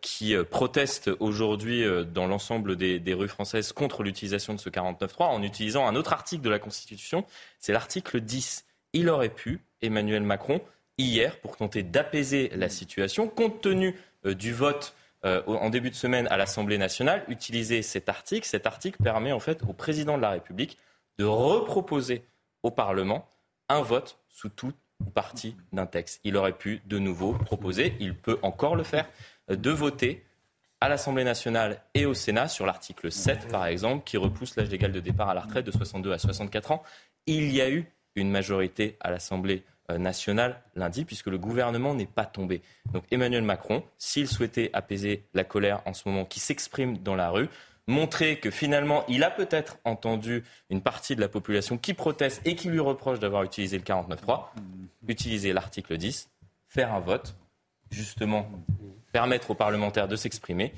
qui 0.00 0.36
euh, 0.36 0.44
protestent 0.44 1.10
aujourd'hui 1.18 1.84
euh, 1.84 2.04
dans 2.04 2.26
l'ensemble 2.26 2.76
des, 2.76 3.14
rues 3.14 3.28
françaises 3.28 3.72
contre 3.72 4.02
l'utilisation 4.02 4.54
de 4.54 4.60
ce 4.60 4.70
49.3 4.70 5.24
en 5.24 5.42
utilisant 5.42 5.86
un 5.88 5.96
autre 5.96 6.12
article 6.12 6.42
de 6.42 6.50
la 6.50 6.58
Constitution, 6.58 7.24
c'est 7.58 7.72
l'article 7.72 8.20
10. 8.20 8.64
Il 8.92 9.08
aurait 9.08 9.28
pu, 9.28 9.60
Emmanuel 9.82 10.22
Macron, 10.22 10.60
hier, 10.96 11.40
pour 11.40 11.56
tenter 11.56 11.82
d'apaiser 11.82 12.50
la 12.54 12.68
situation, 12.68 13.28
compte 13.28 13.60
tenu 13.60 13.96
du 14.24 14.52
vote 14.52 14.94
en 15.24 15.68
début 15.68 15.90
de 15.90 15.94
semaine 15.94 16.26
à 16.28 16.36
l'Assemblée 16.36 16.78
nationale, 16.78 17.24
utiliser 17.28 17.82
cet 17.82 18.08
article. 18.08 18.46
Cet 18.46 18.66
article 18.66 19.02
permet 19.02 19.32
en 19.32 19.40
fait 19.40 19.62
au 19.68 19.72
président 19.72 20.16
de 20.16 20.22
la 20.22 20.30
République 20.30 20.78
de 21.18 21.24
reproposer 21.24 22.24
au 22.62 22.70
Parlement 22.70 23.28
un 23.68 23.82
vote 23.82 24.18
sous 24.28 24.48
toute 24.48 24.76
partie 25.14 25.56
d'un 25.72 25.86
texte. 25.86 26.20
Il 26.24 26.36
aurait 26.36 26.56
pu 26.56 26.82
de 26.86 26.98
nouveau 26.98 27.32
proposer, 27.32 27.96
il 28.00 28.16
peut 28.16 28.38
encore 28.42 28.76
le 28.76 28.82
faire, 28.82 29.08
de 29.48 29.70
voter 29.70 30.24
à 30.80 30.88
l'Assemblée 30.88 31.24
nationale 31.24 31.82
et 31.94 32.06
au 32.06 32.14
Sénat 32.14 32.48
sur 32.48 32.64
l'article 32.64 33.10
7, 33.10 33.48
par 33.48 33.66
exemple, 33.66 34.04
qui 34.04 34.16
repousse 34.16 34.56
l'âge 34.56 34.70
légal 34.70 34.92
de 34.92 35.00
départ 35.00 35.28
à 35.28 35.34
la 35.34 35.40
retraite 35.40 35.66
de 35.66 35.72
62 35.72 36.12
à 36.12 36.18
64 36.18 36.72
ans. 36.72 36.82
Il 37.26 37.52
y 37.52 37.60
a 37.60 37.68
eu 37.68 37.86
une 38.14 38.30
majorité 38.30 38.96
à 39.00 39.10
l'Assemblée 39.10 39.64
euh, 39.90 39.98
nationale 39.98 40.62
lundi, 40.76 41.04
puisque 41.04 41.26
le 41.26 41.38
gouvernement 41.38 41.94
n'est 41.94 42.06
pas 42.06 42.26
tombé. 42.26 42.62
Donc 42.92 43.04
Emmanuel 43.10 43.42
Macron, 43.42 43.82
s'il 43.96 44.28
souhaitait 44.28 44.70
apaiser 44.72 45.24
la 45.34 45.44
colère 45.44 45.82
en 45.86 45.94
ce 45.94 46.08
moment 46.08 46.24
qui 46.24 46.40
s'exprime 46.40 46.98
dans 46.98 47.16
la 47.16 47.30
rue, 47.30 47.48
montrer 47.86 48.38
que 48.38 48.50
finalement 48.50 49.04
il 49.08 49.24
a 49.24 49.30
peut-être 49.30 49.78
entendu 49.84 50.44
une 50.68 50.82
partie 50.82 51.16
de 51.16 51.20
la 51.22 51.28
population 51.28 51.78
qui 51.78 51.94
proteste 51.94 52.42
et 52.44 52.54
qui 52.54 52.68
lui 52.68 52.80
reproche 52.80 53.18
d'avoir 53.18 53.44
utilisé 53.44 53.78
le 53.78 53.84
49.3, 53.84 54.48
utiliser 55.08 55.52
l'article 55.52 55.96
10, 55.96 56.28
faire 56.68 56.92
un 56.92 57.00
vote, 57.00 57.34
justement 57.90 58.50
permettre 59.12 59.50
aux 59.50 59.54
parlementaires 59.54 60.08
de 60.08 60.16
s'exprimer 60.16 60.72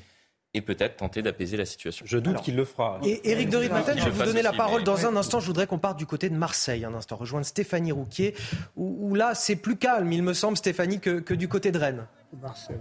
et 0.52 0.62
peut-être 0.62 0.96
tenter 0.96 1.22
d'apaiser 1.22 1.56
la 1.56 1.64
situation. 1.64 2.04
Je 2.08 2.18
doute 2.18 2.42
qu'il 2.42 2.56
le 2.56 2.64
fera. 2.64 2.98
Et 3.04 3.30
Éric 3.30 3.50
de 3.50 3.56
Ritmaten, 3.56 3.98
je 3.98 4.04
vais 4.04 4.10
vous 4.10 4.24
donner 4.24 4.42
la 4.42 4.52
parole 4.52 4.82
dans 4.82 5.06
un 5.06 5.16
instant. 5.16 5.38
Je 5.38 5.46
voudrais 5.46 5.66
qu'on 5.66 5.78
parte 5.78 5.96
du 5.98 6.06
côté 6.06 6.28
de 6.28 6.34
Marseille 6.34 6.84
un 6.84 6.94
instant, 6.94 7.16
rejoindre 7.16 7.46
Stéphanie 7.46 7.92
Rouquier, 7.92 8.34
où, 8.76 9.14
là 9.14 9.34
c'est 9.34 9.56
plus 9.56 9.76
calme, 9.76 10.12
il 10.12 10.22
me 10.22 10.34
semble, 10.34 10.56
Stéphanie, 10.56 10.98
que, 10.98 11.20
que 11.20 11.34
du 11.34 11.48
côté 11.48 11.70
de 11.70 11.78
Rennes. 11.78 12.06
Marseille. 12.42 12.76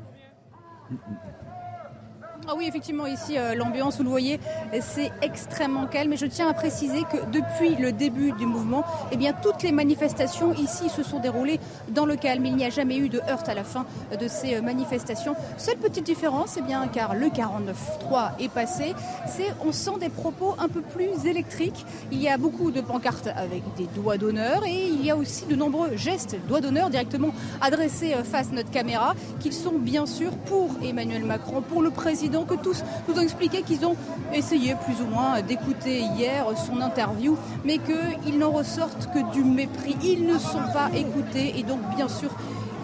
Ah 2.51 2.55
oui, 2.57 2.65
effectivement, 2.67 3.05
ici, 3.05 3.37
euh, 3.37 3.53
l'ambiance, 3.53 3.97
vous 3.97 4.03
le 4.03 4.09
voyez, 4.09 4.39
c'est 4.81 5.11
extrêmement 5.21 5.85
calme. 5.85 6.13
Et 6.13 6.17
je 6.17 6.25
tiens 6.25 6.49
à 6.49 6.53
préciser 6.55 7.03
que 7.03 7.17
depuis 7.31 7.75
le 7.75 7.91
début 7.91 8.31
du 8.31 8.47
mouvement, 8.47 8.83
eh 9.11 9.17
bien, 9.17 9.33
toutes 9.33 9.61
les 9.61 9.71
manifestations 9.71 10.55
ici 10.55 10.89
se 10.89 11.03
sont 11.03 11.19
déroulées 11.19 11.59
dans 11.89 12.07
le 12.07 12.15
calme. 12.15 12.43
Il 12.47 12.55
n'y 12.55 12.65
a 12.65 12.71
jamais 12.71 12.97
eu 12.97 13.07
de 13.07 13.21
heurte 13.29 13.47
à 13.49 13.53
la 13.53 13.63
fin 13.63 13.85
de 14.19 14.27
ces 14.27 14.55
euh, 14.55 14.61
manifestations. 14.63 15.35
Seule 15.57 15.77
petite 15.77 16.07
différence, 16.07 16.55
eh 16.57 16.63
bien, 16.63 16.87
car 16.87 17.13
le 17.13 17.27
49-3 17.27 18.31
est 18.39 18.49
passé, 18.49 18.95
c'est 19.27 19.53
on 19.63 19.71
sent 19.71 19.99
des 19.99 20.09
propos 20.09 20.55
un 20.57 20.69
peu 20.69 20.81
plus 20.81 21.27
électriques. 21.27 21.85
Il 22.11 22.19
y 22.19 22.29
a 22.29 22.39
beaucoup 22.39 22.71
de 22.71 22.81
pancartes 22.81 23.27
avec 23.27 23.61
des 23.77 23.85
doigts 23.93 24.17
d'honneur 24.17 24.65
et 24.65 24.87
il 24.87 25.05
y 25.05 25.11
a 25.11 25.15
aussi 25.15 25.45
de 25.45 25.55
nombreux 25.55 25.95
gestes, 25.97 26.35
doigts 26.47 26.61
d'honneur 26.61 26.89
directement 26.89 27.29
adressés 27.61 28.15
euh, 28.15 28.23
face 28.23 28.47
à 28.47 28.55
notre 28.55 28.71
caméra, 28.71 29.13
qu'ils 29.39 29.53
sont 29.53 29.77
bien 29.77 30.07
sûr 30.07 30.31
pour 30.47 30.71
Emmanuel 30.83 31.23
Macron, 31.25 31.61
pour 31.61 31.83
le 31.83 31.91
président 31.91 32.38
que 32.45 32.55
tous 32.55 32.83
nous 33.07 33.15
ont 33.15 33.21
expliqué 33.21 33.61
qu'ils 33.61 33.85
ont 33.85 33.95
essayé 34.33 34.75
plus 34.85 35.01
ou 35.01 35.07
moins 35.07 35.41
d'écouter 35.41 36.01
hier 36.17 36.45
son 36.55 36.81
interview, 36.81 37.37
mais 37.63 37.79
qu'ils 37.79 38.37
n'en 38.37 38.51
ressortent 38.51 39.09
que 39.13 39.31
du 39.31 39.43
mépris. 39.43 39.95
Ils 40.03 40.25
ne 40.25 40.37
sont 40.37 40.71
pas 40.73 40.89
écoutés 40.95 41.59
et 41.59 41.63
donc 41.63 41.79
bien 41.95 42.07
sûr 42.07 42.29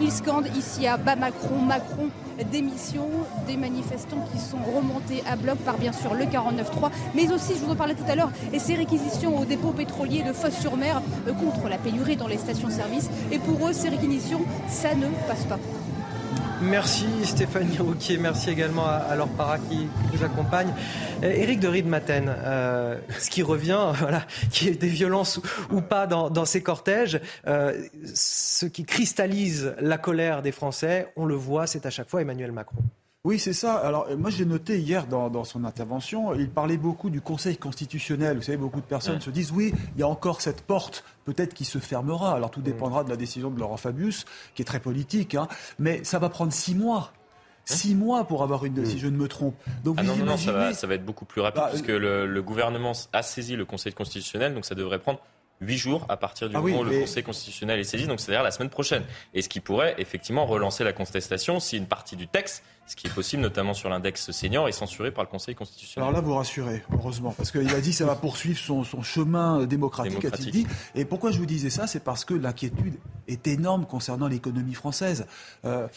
ils 0.01 0.11
scandent 0.11 0.49
ici 0.57 0.87
à 0.87 0.97
bas 0.97 1.15
Macron, 1.15 1.61
Macron, 1.61 2.09
démission, 2.51 3.07
des 3.47 3.55
manifestants 3.55 4.27
qui 4.31 4.39
sont 4.39 4.57
remontés 4.75 5.23
à 5.29 5.35
bloc 5.35 5.57
par 5.59 5.77
bien 5.77 5.93
sûr 5.93 6.13
le 6.13 6.25
49-3, 6.25 6.91
mais 7.13 7.31
aussi, 7.31 7.53
je 7.55 7.63
vous 7.63 7.71
en 7.71 7.75
parlais 7.75 7.95
tout 7.95 8.03
à 8.09 8.15
l'heure, 8.15 8.31
et 8.51 8.59
ces 8.59 8.75
réquisitions 8.75 9.37
au 9.39 9.45
dépôt 9.45 9.71
pétrolier 9.71 10.23
de 10.23 10.33
Fosse-sur-Mer 10.33 11.01
euh, 11.27 11.33
contre 11.33 11.69
la 11.69 11.77
pénurie 11.77 12.17
dans 12.17 12.27
les 12.27 12.37
stations-service. 12.37 13.09
Et 13.31 13.39
pour 13.39 13.67
eux, 13.67 13.73
ces 13.73 13.89
réquisitions, 13.89 14.41
ça 14.69 14.95
ne 14.95 15.07
passe 15.27 15.45
pas. 15.45 15.59
Merci 16.61 17.25
Stéphanie 17.25 17.77
Rouquier, 17.77 18.17
merci 18.17 18.49
également 18.49 18.85
à, 18.85 19.13
Laure 19.15 19.29
Para 19.29 19.59
qui, 19.59 19.87
vous 20.13 20.23
accompagne. 20.23 20.73
Euh, 21.23 21.31
Éric 21.31 21.59
de 21.59 21.67
Riedmaten, 21.67 22.29
euh, 22.29 22.97
ce 23.19 23.29
qui 23.29 23.43
revient, 23.43 23.91
voilà, 23.99 24.25
qui 24.51 24.69
est 24.69 24.79
des 24.79 24.87
violences 24.87 25.39
ou, 25.71 25.81
pas 25.81 26.07
dans, 26.07 26.45
ces 26.45 26.63
cortèges, 26.63 27.19
euh, 27.47 27.83
ce 28.13 28.65
qui 28.65 28.85
cristallise 28.85 29.75
la 29.79 29.97
colère 29.97 30.41
des 30.41 30.51
Français, 30.51 31.11
on 31.17 31.25
le 31.25 31.35
voit, 31.35 31.67
c'est 31.67 31.85
à 31.85 31.89
chaque 31.89 32.09
fois 32.09 32.21
Emmanuel 32.21 32.51
Macron. 32.51 32.77
Oui, 33.25 33.39
c'est 33.39 33.53
ça. 33.53 33.73
Alors, 33.73 34.07
moi, 34.17 34.29
j'ai 34.29 34.45
noté 34.45 34.77
hier 34.77 35.07
dans, 35.07 35.43
son 35.43 35.65
intervention, 35.65 36.35
il 36.35 36.47
parlait 36.47 36.77
beaucoup 36.77 37.09
du 37.09 37.21
Conseil 37.21 37.57
constitutionnel. 37.57 38.37
Vous 38.37 38.43
savez, 38.43 38.57
beaucoup 38.57 38.81
de 38.81 38.85
personnes 38.85 39.19
se 39.19 39.31
disent 39.31 39.51
oui, 39.51 39.73
il 39.95 39.99
y 39.99 40.03
a 40.03 40.07
encore 40.07 40.41
cette 40.41 40.61
porte, 40.61 41.03
peut-être 41.25 41.55
qui 41.55 41.65
se 41.65 41.79
fermera. 41.79 42.35
Alors, 42.35 42.51
tout 42.51 42.61
dépendra 42.61 43.03
de 43.03 43.09
la 43.09 43.17
décision 43.17 43.49
de 43.49 43.59
Laurent 43.59 43.77
Fabius, 43.77 44.25
qui 44.53 44.61
est 44.61 44.65
très 44.65 44.79
politique, 44.79 45.33
hein. 45.33 45.47
mais 45.79 46.03
ça 46.03 46.19
va 46.19 46.29
prendre 46.29 46.53
six 46.53 46.75
mois. 46.75 47.11
Six 47.67 47.95
mois 47.95 48.25
pour 48.25 48.43
avoir 48.43 48.63
une, 48.63 48.85
si 48.85 48.99
je 48.99 49.07
ne 49.07 49.17
me 49.17 49.27
trompe. 49.27 49.55
Donc, 49.83 49.95
ah 49.99 50.03
non, 50.03 50.15
non, 50.17 50.37
ça 50.37 50.51
va, 50.51 50.71
ça 50.75 50.85
va, 50.85 50.93
être 50.93 51.03
beaucoup 51.03 51.25
plus 51.25 51.41
rapide, 51.41 51.63
bah, 51.63 51.69
puisque 51.71 51.87
le, 51.87 52.27
le 52.27 52.41
gouvernement 52.43 52.91
a 53.11 53.23
saisi 53.23 53.55
le 53.55 53.65
Conseil 53.65 53.91
constitutionnel, 53.91 54.53
donc 54.53 54.65
ça 54.65 54.75
devrait 54.75 54.99
prendre 54.99 55.19
huit 55.61 55.77
jours 55.77 56.05
à 56.09 56.17
partir 56.17 56.49
du 56.49 56.55
ah 56.55 56.61
moment 56.61 56.81
où 56.81 56.83
le 56.83 56.99
Conseil 57.01 57.23
constitutionnel 57.23 57.79
est 57.79 57.85
saisi, 57.85 58.05
donc 58.05 58.19
c'est-à-dire 58.19 58.43
la 58.43 58.51
semaine 58.51 58.69
prochaine. 58.69 59.03
Et 59.33 59.41
ce 59.41 59.49
qui 59.49 59.61
pourrait 59.61 59.95
effectivement 59.97 60.45
relancer 60.45 60.83
la 60.83 60.93
contestation 60.93 61.59
si 61.59 61.77
une 61.77 61.87
partie 61.87 62.15
du 62.15 62.27
texte, 62.27 62.63
ce 62.87 62.95
qui 62.95 63.07
est 63.07 63.13
possible 63.13 63.41
notamment 63.41 63.73
sur 63.73 63.89
l'index 63.89 64.31
senior, 64.31 64.67
est 64.67 64.71
censuré 64.71 65.11
par 65.11 65.23
le 65.23 65.29
Conseil 65.29 65.55
constitutionnel. 65.55 66.07
Alors 66.07 66.21
là, 66.21 66.25
vous 66.25 66.35
rassurez, 66.35 66.83
heureusement, 66.93 67.33
parce 67.35 67.51
qu'il 67.51 67.73
a 67.73 67.81
dit 67.81 67.89
que 67.91 67.95
ça 67.95 68.05
va 68.05 68.15
poursuivre 68.15 68.59
son, 68.59 68.83
chemin 69.01 69.65
démocratique, 69.65 70.23
a-t-il 70.25 70.51
dit. 70.51 70.67
Et 70.93 71.05
pourquoi 71.05 71.31
je 71.31 71.39
vous 71.39 71.45
disais 71.45 71.69
ça 71.69 71.87
C'est 71.87 72.03
parce 72.03 72.25
que 72.25 72.33
l'inquiétude 72.33 72.95
est 73.27 73.47
énorme 73.47 73.85
concernant 73.85 74.27
l'économie 74.27 74.73
française. 74.73 75.25
Euh, 75.65 75.87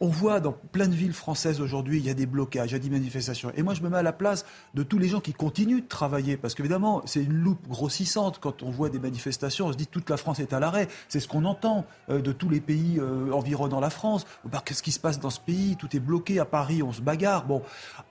on 0.00 0.08
voit 0.08 0.40
dans 0.40 0.52
plein 0.52 0.88
de 0.88 0.94
villes 0.94 1.12
françaises 1.12 1.60
aujourd'hui, 1.60 1.98
il 1.98 2.04
y 2.04 2.10
a 2.10 2.14
des 2.14 2.26
blocages, 2.26 2.70
il 2.70 2.74
y 2.74 2.76
a 2.76 2.78
des 2.78 2.90
manifestations. 2.90 3.50
Et 3.56 3.62
moi, 3.62 3.74
je 3.74 3.82
me 3.82 3.88
mets 3.88 3.96
à 3.96 4.02
la 4.02 4.12
place 4.12 4.44
de 4.74 4.82
tous 4.82 4.98
les 4.98 5.08
gens 5.08 5.20
qui 5.20 5.32
continuent 5.32 5.80
de 5.80 5.88
travailler. 5.88 6.36
Parce 6.36 6.54
qu'évidemment, 6.54 7.02
c'est 7.06 7.22
une 7.22 7.32
loupe 7.32 7.66
grossissante 7.68 8.38
quand 8.38 8.62
on 8.62 8.70
voit 8.70 8.90
des 8.90 8.98
manifestations. 8.98 9.66
On 9.66 9.72
se 9.72 9.76
dit 9.76 9.86
toute 9.86 10.10
la 10.10 10.16
France 10.16 10.38
est 10.38 10.52
à 10.52 10.60
l'arrêt. 10.60 10.88
C'est 11.08 11.20
ce 11.20 11.28
qu'on 11.28 11.44
entend 11.44 11.86
euh, 12.10 12.20
de 12.20 12.32
tous 12.32 12.50
les 12.50 12.60
pays 12.60 12.98
euh, 12.98 13.32
environnant 13.32 13.80
la 13.80 13.90
France. 13.90 14.26
Bah, 14.44 14.62
qu'est-ce 14.64 14.82
qui 14.82 14.92
se 14.92 15.00
passe 15.00 15.18
dans 15.18 15.30
ce 15.30 15.40
pays? 15.40 15.76
Tout 15.76 15.94
est 15.96 16.00
bloqué. 16.00 16.38
À 16.38 16.44
Paris, 16.44 16.82
on 16.82 16.92
se 16.92 17.00
bagarre. 17.00 17.46
Bon, 17.46 17.62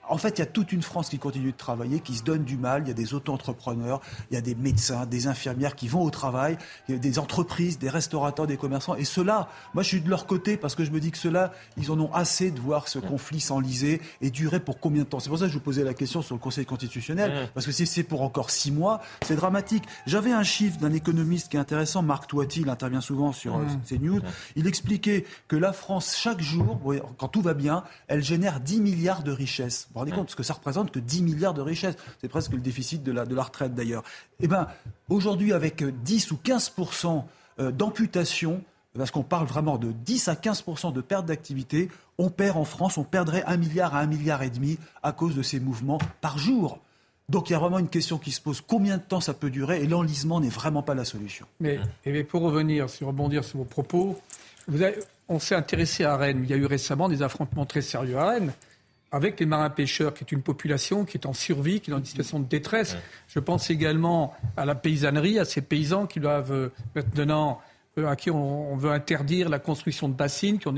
en 0.10 0.18
fait, 0.18 0.38
il 0.38 0.40
y 0.40 0.44
a 0.44 0.48
toute 0.48 0.72
une 0.72 0.82
France 0.82 1.10
qui 1.10 1.20
continue 1.20 1.52
de 1.52 1.58
travailler, 1.58 2.00
qui 2.00 2.16
se 2.16 2.24
donne 2.24 2.44
du 2.44 2.58
mal. 2.58 2.84
Il 2.86 2.88
y 2.88 2.92
a 2.92 2.96
des 2.96 3.14
auto-entrepreneurs, 3.14 4.02
il 4.32 4.36
y 4.36 4.38
a 4.38 4.42
des 4.42 4.56
médecins, 4.56 5.06
des 5.06 5.28
infirmières 5.28 5.76
qui 5.76 5.88
vont 5.88 6.02
au 6.02 6.10
travail, 6.10 6.58
il 6.88 6.96
y 6.96 6.98
a 6.98 7.00
des 7.00 7.20
entreprises, 7.20 7.80
des 7.80 7.90
restaurateurs, 7.90 8.48
des 8.48 8.58
commerçants. 8.58 8.96
Et 8.96 9.06
ceux-là, 9.06 9.50
moi, 9.74 9.84
je 9.84 9.90
suis 9.90 10.02
de 10.02 10.10
leur 10.10 10.26
côté 10.26 10.58
parce 10.58 10.76
que 10.76 10.84
je 10.84 10.92
me 10.92 11.00
dis 11.00 11.12
que 11.12 11.18
ceux-là, 11.18 11.52
ils 11.78 11.92
en 11.92 12.00
ont 12.00 12.14
assez 12.14 12.52
de 12.52 12.60
voir 12.60 12.88
ce 12.88 13.00
conflit 13.00 13.40
s'enliser 13.40 14.02
et 14.22 14.30
durer 14.30 14.60
pour 14.60 14.80
combien 14.80 15.04
de 15.04 15.08
temps? 15.08 15.20
C'est 15.20 15.30
pour 15.30 15.40
ça 15.40 15.46
que 15.46 15.52
je 15.52 15.58
vous 15.58 15.64
posais 15.64 15.84
la 15.84 15.94
question 15.94 16.22
sur 16.22 16.36
le 16.36 16.40
Conseil 16.40 16.66
constitutionnel, 16.66 17.50
parce 17.54 17.66
que 17.66 17.72
si 17.72 17.86
c'est 17.86 18.04
pour 18.04 18.22
encore 18.22 18.50
six 18.50 18.72
mois, 18.72 19.02
c'est 19.24 19.36
dramatique. 19.36 19.84
J'avais 20.06 20.32
un 20.32 20.44
chiffre 20.44 20.78
d'un 20.80 20.94
économiste 20.94 21.50
qui 21.50 21.58
est 21.58 21.60
intéressant, 21.60 22.02
Marc 22.02 22.28
Toiti, 22.28 22.62
il 22.62 22.70
intervient 22.70 23.02
souvent 23.02 23.32
sur 23.32 23.58
euh, 23.58 23.66
CNews. 23.88 24.22
Il 24.56 24.68
expliquait 24.68 25.26
que 25.48 25.56
la 25.56 25.74
France, 25.74 26.16
chaque 26.18 26.42
jour, 26.42 26.80
quand 27.18 27.28
tout 27.28 27.42
va 27.42 27.54
bien, 27.54 27.84
elle 28.08 28.24
génère 28.24 28.60
10 28.60 28.82
milliards 28.82 29.24
de 29.24 29.32
richesses. 29.32 29.88
Vous 29.96 30.02
vous 30.02 30.06
rendez 30.08 30.12
compte 30.12 30.26
Parce 30.26 30.36
que 30.36 30.44
ça 30.44 30.56
représente 30.56 30.92
que 30.92 31.00
10 31.00 31.24
milliards 31.24 31.54
de 31.54 31.62
richesses. 31.62 31.96
C'est 32.20 32.28
presque 32.28 32.52
le 32.52 32.60
déficit 32.60 33.02
de 33.02 33.14
la, 33.14 33.26
de 33.26 33.34
la 33.34 33.44
retraite 33.44 33.74
d'ailleurs. 33.74 34.04
Eh 34.42 34.48
bien, 34.50 34.68
aujourd'hui, 35.08 35.54
avec 35.54 35.86
10 35.86 36.32
ou 36.32 36.40
15% 36.44 37.24
euh, 37.60 37.72
d'amputation, 37.72 38.62
parce 38.98 39.12
qu'on 39.12 39.24
parle 39.24 39.48
vraiment 39.48 39.78
de 39.78 39.94
10 39.94 40.28
à 40.28 40.34
15% 40.34 40.92
de 40.92 41.00
perte 41.00 41.26
d'activité, 41.26 41.90
on 42.18 42.30
perd 42.30 42.58
en 42.58 42.66
France, 42.66 42.98
on 42.98 43.06
perdrait 43.06 43.46
un 43.48 43.56
milliard 43.56 43.96
à 43.96 44.02
un 44.02 44.06
milliard 44.06 44.44
et 44.44 44.50
demi 44.50 44.78
à 45.02 45.14
cause 45.14 45.34
de 45.34 45.42
ces 45.42 45.62
mouvements 45.62 46.00
par 46.20 46.38
jour. 46.38 46.80
Donc 47.30 47.50
il 47.50 47.54
y 47.54 47.56
a 47.56 47.60
vraiment 47.60 47.80
une 47.80 47.88
question 47.88 48.18
qui 48.18 48.32
se 48.32 48.42
pose 48.42 48.60
combien 48.60 48.98
de 48.98 49.02
temps 49.02 49.22
ça 49.22 49.34
peut 49.34 49.50
durer? 49.50 49.82
Et 49.82 49.88
l'enlisement 49.88 50.42
n'est 50.42 50.50
vraiment 50.50 50.84
pas 50.84 50.94
la 50.94 51.06
solution. 51.06 51.46
Mais, 51.62 51.80
pour 52.28 52.42
revenir, 52.42 52.90
sur 52.90 53.08
rebondir 53.08 53.46
sur 53.46 53.60
vos 53.60 53.66
propos, 53.66 54.20
on 55.30 55.40
s'est 55.40 55.56
intéressé 55.56 56.04
à 56.04 56.18
Rennes. 56.18 56.42
Il 56.44 56.50
y 56.50 56.54
a 56.54 56.58
eu 56.58 56.66
récemment 56.66 57.08
des 57.08 57.22
affrontements 57.22 57.66
très 57.66 57.82
sérieux 57.82 58.18
à 58.18 58.30
Rennes 58.30 58.52
avec 59.16 59.40
les 59.40 59.46
marins-pêcheurs, 59.46 60.14
qui 60.14 60.26
est 60.26 60.32
une 60.34 60.42
population 60.42 61.06
qui 61.06 61.18
est 61.18 61.26
en 61.26 61.32
survie, 61.32 61.80
qui 61.80 61.90
est 61.90 61.94
dans 61.94 62.00
une 62.00 62.06
situation 62.06 62.38
de 62.38 62.48
détresse. 62.50 62.98
Je 63.30 63.40
pense 63.40 63.70
également 63.70 64.34
à 64.58 64.66
la 64.66 64.76
paysannerie, 64.76 65.40
à 65.40 65.46
ces 65.46 65.62
paysans 65.62 66.06
qui 66.06 66.20
doivent 66.20 66.52
euh, 66.52 66.70
maintenant, 66.96 67.62
euh, 67.98 68.08
à 68.08 68.18
qui 68.18 68.30
on, 68.30 68.76
veut 68.76 68.92
interdire 68.92 69.48
la 69.48 69.60
construction 69.60 70.10
de 70.10 70.14
bassines, 70.14 70.60
qui 70.60 70.68
ont 70.68 70.76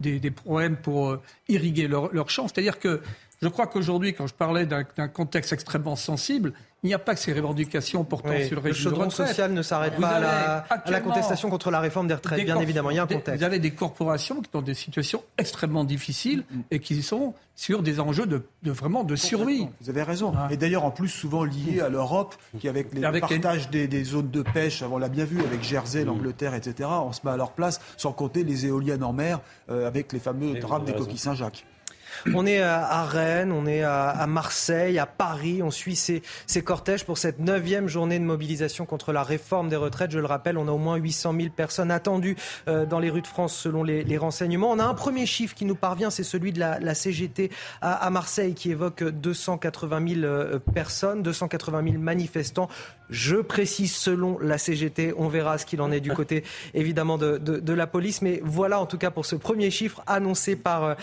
des, 0.00 0.30
problèmes 0.32 0.76
pour 0.76 1.10
euh, 1.10 1.22
irriguer 1.48 1.86
leurs 1.86 2.30
champs. 2.30 2.48
C'est-à-dire 2.48 2.80
que 2.80 3.00
je 3.40 3.46
crois 3.46 3.68
qu'aujourd'hui, 3.68 4.12
quand 4.12 4.26
je 4.26 4.34
parlais 4.34 4.66
d'un 4.66 5.08
contexte 5.08 5.52
extrêmement 5.52 5.94
sensible, 5.94 6.54
il 6.82 6.88
n'y 6.88 6.94
a 6.94 6.98
pas 6.98 7.14
que 7.14 7.20
ces 7.20 7.32
revendications 7.32 8.02
portant 8.02 8.36
sur 8.44 8.56
le 8.56 8.62
régime 8.62 8.84
le 8.84 8.90
chaudron 8.90 9.10
social 9.10 9.52
ne 9.52 9.62
s'arrête 9.62 9.96
pas 10.00 10.16
à 10.16 10.90
la, 10.90 11.00
contestation 11.00 11.48
contre 11.48 11.70
la 11.70 11.78
réforme 11.78 12.08
des 12.08 12.14
retraites, 12.14 12.44
bien 12.44 12.58
évidemment. 12.58 12.90
Il 12.90 12.96
y 12.96 12.98
a 12.98 13.04
un 13.04 13.06
contexte. 13.06 13.38
Vous 13.38 13.44
avez 13.44 13.60
des 13.60 13.70
corporations 13.70 14.36
qui 14.36 14.50
sont 14.50 14.58
dans 14.58 14.62
des 14.62 14.74
situations 14.74 15.22
extrêmement 15.38 15.84
difficiles 15.84 16.44
et 16.72 16.80
qui 16.80 17.02
sont 17.02 17.34
sur 17.54 17.82
des 17.82 18.00
enjeux 18.00 18.26
de, 18.26 18.42
vraiment 18.64 19.04
de 19.04 19.14
survie. 19.14 19.68
Vous 19.80 19.90
avez 19.90 20.02
raison. 20.02 20.34
Et 20.50 20.56
d'ailleurs, 20.56 20.84
en 20.84 20.90
plus, 20.90 21.08
souvent 21.08 21.44
lié 21.44 21.80
à 21.80 21.88
l'Europe, 21.88 22.34
qui 22.58 22.68
avec, 22.68 22.92
les, 22.92 23.00
le 23.00 23.20
partage 23.20 23.70
des, 23.70 24.04
zones 24.04 24.30
de 24.30 24.42
pêche, 24.42 24.82
on 24.82 24.98
l'a 24.98 25.08
bien 25.08 25.24
vu 25.24 25.40
avec 25.40 25.62
Jersey, 25.62 26.04
l'Angleterre, 26.04 26.54
etc., 26.54 26.88
on 26.90 27.12
se 27.12 27.20
met 27.24 27.30
à 27.30 27.36
leur 27.36 27.52
place, 27.52 27.80
sans 27.96 28.12
compter 28.12 28.42
les 28.42 28.66
éoliennes 28.66 29.04
en 29.04 29.12
mer, 29.12 29.40
euh, 29.70 29.86
avec 29.86 30.12
les 30.12 30.18
fameux 30.18 30.58
drames 30.58 30.84
des 30.84 30.94
coquilles 30.94 31.18
Saint-Jacques. 31.18 31.64
On 32.34 32.46
est 32.46 32.60
à 32.60 33.04
Rennes, 33.04 33.52
on 33.52 33.66
est 33.66 33.82
à 33.82 34.26
Marseille, 34.26 34.98
à 34.98 35.06
Paris. 35.06 35.62
On 35.62 35.70
suit 35.70 35.96
ces, 35.96 36.22
cortèges 36.62 37.04
pour 37.04 37.18
cette 37.18 37.38
neuvième 37.38 37.88
journée 37.88 38.18
de 38.18 38.24
mobilisation 38.24 38.86
contre 38.86 39.12
la 39.12 39.22
réforme 39.22 39.68
des 39.68 39.76
retraites. 39.76 40.10
Je 40.10 40.18
le 40.18 40.26
rappelle, 40.26 40.58
on 40.58 40.68
a 40.68 40.70
au 40.70 40.78
moins 40.78 40.96
800 40.96 41.34
000 41.36 41.48
personnes 41.54 41.90
attendues 41.90 42.36
euh, 42.68 42.86
dans 42.86 42.98
les 42.98 43.10
rues 43.10 43.22
de 43.22 43.26
France 43.26 43.56
selon 43.56 43.82
les, 43.82 44.18
renseignements. 44.18 44.70
On 44.70 44.78
a 44.78 44.84
un 44.84 44.94
premier 44.94 45.26
chiffre 45.26 45.54
qui 45.54 45.64
nous 45.64 45.74
parvient, 45.74 46.10
c'est 46.10 46.22
celui 46.22 46.52
de 46.52 46.60
la, 46.60 46.94
CGT 46.94 47.50
à, 47.80 48.10
Marseille 48.10 48.54
qui 48.54 48.70
évoque 48.70 49.02
280 49.02 50.14
000 50.14 50.20
euh, 50.24 50.58
personnes, 50.74 51.22
280 51.22 51.82
000 51.84 51.98
manifestants. 51.98 52.68
Je 53.12 53.36
précise 53.36 53.94
selon 53.94 54.38
la 54.38 54.56
CGT, 54.56 55.12
on 55.18 55.28
verra 55.28 55.58
ce 55.58 55.66
qu'il 55.66 55.82
en 55.82 55.92
est 55.92 56.00
du 56.00 56.12
côté 56.12 56.44
évidemment 56.74 57.18
de, 57.18 57.72
la 57.72 57.86
police. 57.86 58.22
Mais 58.22 58.40
voilà 58.42 58.80
en 58.80 58.86
tout 58.86 58.96
cas 58.96 59.10
pour 59.10 59.26
ce 59.26 59.36
premier 59.36 59.70
chiffre 59.70 60.02
annoncé 60.06 60.56
par 60.56 60.84
euh, 60.84 60.94